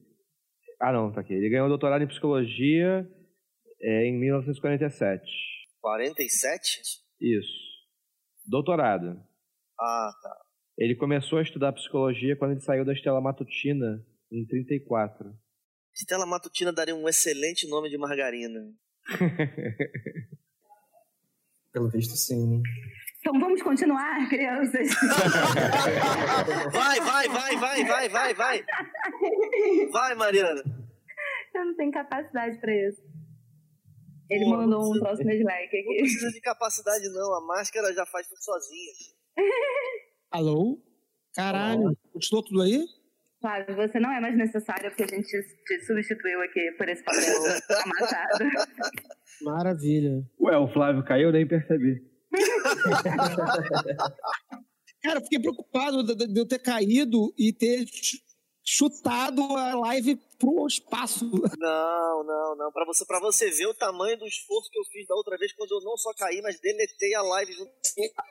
Ah 0.81 0.91
não, 0.91 1.11
tá 1.11 1.21
aqui. 1.21 1.33
Ele 1.33 1.49
ganhou 1.49 1.67
doutorado 1.67 2.03
em 2.03 2.07
psicologia 2.07 3.07
é, 3.79 4.05
em 4.05 4.17
1947. 4.19 5.21
47? 5.79 6.81
Isso. 7.21 7.69
Doutorado. 8.47 9.21
Ah, 9.79 10.11
tá. 10.23 10.35
Ele 10.75 10.95
começou 10.95 11.37
a 11.37 11.43
estudar 11.43 11.73
psicologia 11.73 12.35
quando 12.35 12.53
ele 12.53 12.61
saiu 12.61 12.83
da 12.83 12.93
Estela 12.93 13.21
Matutina, 13.21 14.03
em 14.31 14.43
34. 14.47 15.29
Estela 15.93 16.25
Matutina 16.25 16.71
daria 16.71 16.95
um 16.95 17.07
excelente 17.09 17.67
nome 17.67 17.89
de 17.89 17.97
margarina. 17.97 18.59
Pelo 21.71 21.89
visto, 21.89 22.15
sim. 22.15 22.61
Então 23.19 23.39
vamos 23.39 23.61
continuar, 23.61 24.27
crianças. 24.29 24.87
vai, 26.71 26.99
vai, 26.99 27.27
vai, 27.27 27.57
vai, 27.57 27.85
vai, 27.85 28.09
vai, 28.09 28.33
vai. 28.33 28.65
Vai, 29.91 30.15
Mariana. 30.15 30.63
Eu 31.53 31.65
não 31.65 31.75
tenho 31.75 31.91
capacidade 31.91 32.59
para 32.59 32.73
isso. 32.73 33.01
Ele 34.29 34.45
Pô, 34.45 34.51
mandou 34.51 34.83
um 34.83 34.93
não 34.93 34.99
troço 34.99 35.23
no 35.23 35.31
Slack 35.31 35.69
Não 35.73 35.79
aqui. 35.91 35.97
precisa 35.99 36.31
de 36.31 36.41
capacidade, 36.41 37.09
não. 37.09 37.35
A 37.35 37.41
máscara 37.45 37.93
já 37.93 38.05
faz 38.05 38.27
tudo 38.27 38.41
sozinha. 38.41 38.93
Alô? 40.31 40.79
Caralho, 41.33 41.97
continuou 42.13 42.43
tudo 42.43 42.61
aí? 42.61 42.85
Flávio, 43.41 43.75
você 43.75 43.99
não 43.99 44.11
é 44.11 44.19
mais 44.19 44.35
necessário 44.37 44.89
porque 44.91 45.03
a 45.03 45.07
gente 45.07 45.27
te 45.65 45.85
substituiu 45.85 46.41
aqui 46.41 46.71
por 46.77 46.89
esse 46.89 47.01
papel 47.03 47.21
amassado. 47.85 48.45
Maravilha. 49.41 50.23
Ué, 50.41 50.57
o 50.57 50.67
Flávio 50.73 51.03
caiu, 51.05 51.31
nem 51.31 51.47
percebi. 51.47 52.03
Cara, 55.01 55.19
eu 55.19 55.23
fiquei 55.23 55.39
preocupado 55.39 56.03
de, 56.03 56.39
eu 56.39 56.45
ter 56.45 56.59
caído 56.59 57.33
e 57.37 57.53
ter 57.53 57.85
ch- 57.87 58.21
chutado 58.65 59.41
a 59.55 59.73
live 59.75 60.17
pro 60.37 60.67
espaço. 60.67 61.25
Não, 61.57 62.23
não, 62.25 62.55
não. 62.57 62.71
Pra 62.73 62.85
você, 62.85 63.05
pra 63.05 63.19
você 63.21 63.49
ver 63.49 63.67
o 63.67 63.73
tamanho 63.73 64.17
do 64.17 64.25
esforço 64.27 64.69
que 64.69 64.77
eu 64.77 64.83
fiz 64.91 65.07
da 65.07 65.15
outra 65.15 65.37
vez, 65.37 65.53
quando 65.53 65.71
eu 65.71 65.81
não 65.85 65.95
só 65.95 66.13
caí, 66.17 66.41
mas 66.41 66.59
deletei 66.59 67.15
a 67.15 67.21
live 67.21 67.53
junto. 67.53 67.71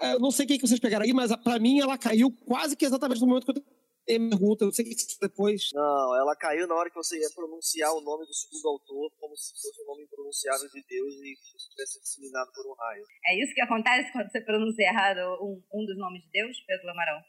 Eu 0.03 0.21
não 0.21 0.31
sei 0.31 0.45
o 0.45 0.49
que 0.49 0.59
vocês 0.61 0.79
pegaram 0.79 1.07
aí, 1.07 1.13
mas 1.15 1.33
a- 1.33 1.39
pra 1.39 1.59
mim 1.59 1.81
ela 1.81 1.97
caiu 1.97 2.31
quase 2.47 2.77
que 2.77 2.85
exatamente 2.85 3.21
no 3.23 3.27
momento 3.27 3.47
que 3.47 3.59
eu 3.59 3.65
tenho 4.09 4.27
a 4.27 4.31
pergunta. 4.31 4.65
Eu 4.65 4.67
não 4.67 4.73
sei 4.73 4.85
o 4.85 4.89
que 4.89 4.97
que 4.97 5.21
depois. 5.21 5.69
Não, 5.75 6.17
ela 6.17 6.35
caiu 6.35 6.67
na 6.67 6.75
hora 6.75 6.89
que 6.89 6.97
você 6.97 7.21
ia 7.21 7.29
pronunciar 7.35 7.93
o 7.93 8.01
nome 8.01 8.25
do 8.25 8.33
segundo 8.33 8.69
autor, 8.69 9.13
como 9.21 9.37
se 9.37 9.53
fosse 9.53 9.83
o 9.83 9.87
nome 9.87 10.05
impronunciável 10.05 10.69
de 10.73 10.83
Deus 10.83 11.15
e 11.21 11.33
isso 11.33 11.71
tivesse 11.71 12.01
disseminado 12.01 12.51
por 12.53 12.67
um 12.67 12.75
raio. 12.75 13.05
É 13.27 13.45
isso 13.45 13.55
que 13.55 13.61
acontece 13.61 14.11
quando 14.13 14.31
você 14.33 14.41
pronuncia 14.41 14.89
errado 14.89 15.21
um, 15.45 15.63
um 15.75 15.85
dos 15.85 15.99
nomes 15.99 16.23
de 16.23 16.31
Deus, 16.31 16.57
Pedro 16.67 16.87
Lamarão? 16.87 17.21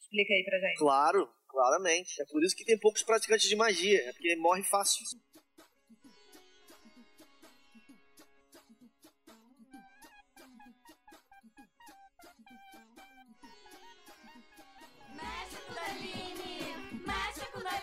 Explica 0.00 0.32
aí 0.32 0.44
pra 0.44 0.58
gente. 0.58 0.78
Claro, 0.78 1.28
claramente. 1.48 2.22
É 2.22 2.24
por 2.24 2.42
isso 2.42 2.56
que 2.56 2.64
tem 2.64 2.78
poucos 2.78 3.02
praticantes 3.02 3.48
de 3.48 3.56
magia, 3.56 4.00
é 4.08 4.12
porque 4.12 4.34
morre 4.36 4.62
fácil. 4.62 5.04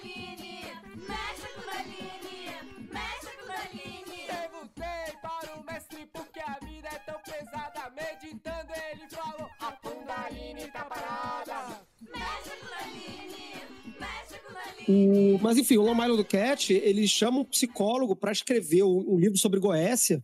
Kundalini, 0.01 0.61
mexe 1.07 1.47
Kundalini, 1.55 2.91
mexe 2.91 3.31
Kundalini. 3.37 4.25
Perguntei 4.27 5.15
para 5.21 5.59
o 5.59 5.63
mestre 5.65 6.05
por 6.07 6.27
que 6.29 6.39
a 6.39 6.57
vida 6.65 6.87
é 6.87 6.99
tão 6.99 7.19
pesada. 7.21 7.89
Meditando, 7.95 8.71
ele 8.91 9.07
falou: 9.09 9.47
A 9.59 9.71
Kundalini 9.73 10.71
tá 10.71 10.85
parada. 10.85 11.81
Mexe 12.01 12.51
Kundalini, 12.61 13.53
mexe 13.99 14.39
Kundalini. 14.39 15.35
O- 15.35 15.39
Mas 15.41 15.57
enfim, 15.57 15.77
o 15.77 15.91
Island 15.91 16.17
do 16.17 16.25
Cat, 16.25 16.73
ele 16.73 17.07
chama 17.07 17.39
um 17.39 17.45
psicólogo 17.45 18.15
para 18.15 18.31
escrever 18.31 18.83
um, 18.83 19.13
um 19.13 19.19
livro 19.19 19.37
sobre 19.37 19.59
Goécia 19.59 20.23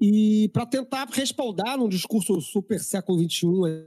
e 0.00 0.48
para 0.54 0.64
tentar 0.64 1.06
respaldar 1.12 1.76
num 1.76 1.88
discurso 1.88 2.40
super 2.40 2.80
século 2.80 3.18
XXI. 3.22 3.86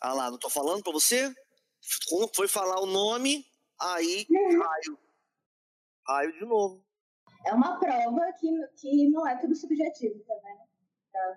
Ah 0.00 0.12
lá, 0.14 0.30
não 0.30 0.38
tô 0.38 0.48
falando 0.48 0.82
pra 0.82 0.92
você? 0.92 1.34
Foi 2.34 2.48
falar 2.48 2.80
o 2.80 2.86
nome, 2.86 3.44
aí 3.80 4.26
raio. 4.30 4.98
Raio 6.06 6.32
de 6.32 6.44
novo. 6.44 6.84
É 7.46 7.52
uma 7.52 7.78
prova 7.78 8.20
que, 8.40 8.48
que 8.80 9.08
não 9.10 9.26
é 9.26 9.36
tudo 9.36 9.54
subjetivo, 9.54 10.18
tá 10.26 10.34
vendo? 10.42 10.68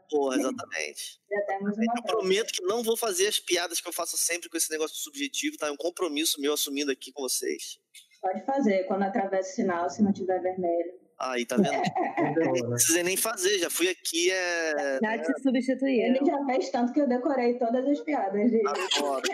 Porra, 0.09 0.35
exatamente. 0.37 1.19
Já 1.29 1.41
temos 1.45 1.75
uma 1.75 1.83
Eu 1.83 2.03
prova. 2.03 2.07
prometo 2.19 2.53
que 2.53 2.61
não 2.63 2.83
vou 2.83 2.95
fazer 2.95 3.27
as 3.27 3.39
piadas 3.39 3.81
que 3.81 3.87
eu 3.87 3.93
faço 3.93 4.17
sempre 4.17 4.49
com 4.49 4.57
esse 4.57 4.69
negócio 4.69 4.95
subjetivo, 4.97 5.57
tá? 5.57 5.67
É 5.67 5.71
um 5.71 5.77
compromisso 5.77 6.39
meu 6.39 6.53
assumindo 6.53 6.91
aqui 6.91 7.11
com 7.11 7.21
vocês. 7.21 7.79
Pode 8.21 8.45
fazer 8.45 8.83
quando 8.83 9.03
atravessa 9.03 9.49
o 9.51 9.55
sinal, 9.55 9.89
se 9.89 10.03
não 10.03 10.13
tiver 10.13 10.39
vermelho. 10.39 11.00
Aí, 11.23 11.45
tá 11.45 11.55
vendo? 11.55 11.69
Não 12.63 12.71
precisa 12.71 13.03
nem 13.03 13.15
fazer, 13.15 13.59
já 13.59 13.69
fui 13.69 13.87
aqui, 13.87 14.31
é. 14.31 14.99
Já 15.01 15.19
te 15.19 15.41
substituíram. 15.41 16.15
Ele 16.15 16.25
já 16.25 16.45
fez 16.45 16.69
tanto 16.71 16.91
que 16.93 16.99
eu 16.99 17.07
decorei 17.07 17.59
todas 17.59 17.87
as 17.87 17.99
piadas 18.01 18.49
dele. 18.49 18.63
Agora. 18.67 19.21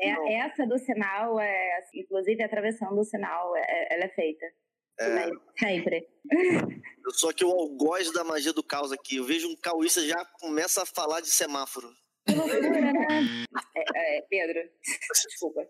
É, 0.00 0.08
é- 0.08 0.34
essa 0.40 0.66
do 0.66 0.78
sinal, 0.78 1.38
é, 1.40 1.80
inclusive 1.94 2.42
a 2.42 2.48
travessão 2.48 2.94
do 2.94 3.04
sinal, 3.04 3.56
é- 3.56 3.94
ela 3.94 4.04
é 4.04 4.08
feita. 4.08 4.44
É, 5.00 5.30
Sempre. 5.58 6.06
eu 7.04 7.10
sou 7.12 7.30
aqui 7.30 7.44
o 7.44 7.50
algoz 7.50 8.12
da 8.12 8.22
magia 8.24 8.52
do 8.52 8.62
caos 8.62 8.92
aqui. 8.92 9.16
Eu 9.16 9.24
vejo 9.24 9.48
um 9.48 9.56
cauísta 9.56 10.06
já 10.06 10.24
começa 10.40 10.82
a 10.82 10.86
falar 10.86 11.20
de 11.20 11.30
semáforo. 11.30 11.88
Que 12.26 12.34
loucura, 12.34 12.60
né? 12.60 13.46
É, 13.76 14.18
é, 14.18 14.22
Pedro, 14.22 14.60
desculpa. 15.26 15.66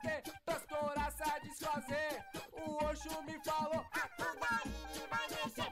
Namastê, 0.00 0.22
pras 0.44 0.64
coraças 0.64 1.42
desfazer. 1.42 2.24
O 2.52 2.84
Osho 2.84 3.22
me 3.22 3.38
falou: 3.44 3.84
A 3.92 4.08
Kundalini 4.16 5.06
vai 5.10 5.28
mexer. 5.28 5.70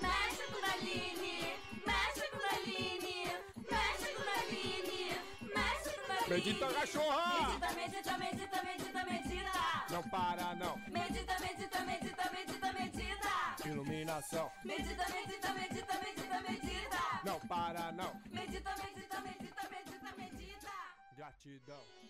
Mexe 0.00 0.42
Kundalini, 0.52 1.58
mexe 1.86 2.28
Kundalini, 2.30 3.26
mexe 3.70 4.14
Kundalini, 4.14 5.16
mexe 5.54 5.90
Kundalini. 5.90 6.28
Medita, 6.28 6.66
cachorra! 6.72 7.48
Medita, 7.48 7.72
medita, 7.74 8.18
medita, 8.18 8.62
medita, 8.62 9.04
medita. 9.04 9.52
Não 9.90 10.02
para, 10.04 10.54
não. 10.54 10.76
Medita, 10.88 11.38
medita, 11.40 11.80
medita, 11.84 12.30
medita, 12.32 12.72
medita. 12.72 13.68
Iluminação. 13.68 14.50
Medita, 14.64 15.06
medita, 15.10 15.52
medita, 15.52 15.94
medita, 16.00 16.40
medita. 16.40 17.20
Não 17.24 17.40
para, 17.40 17.92
não. 17.92 18.14
Medita, 18.30 18.74
medita, 18.76 19.20
medita, 19.20 19.68
medita, 19.68 20.16
medita. 20.16 20.70
Gratidão. 21.16 22.02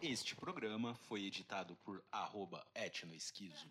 Este 0.00 0.36
programa 0.36 0.94
foi 1.08 1.26
editado 1.26 1.74
por 1.84 2.00
arroba 2.12 2.64
etnoesquizo. 2.72 3.68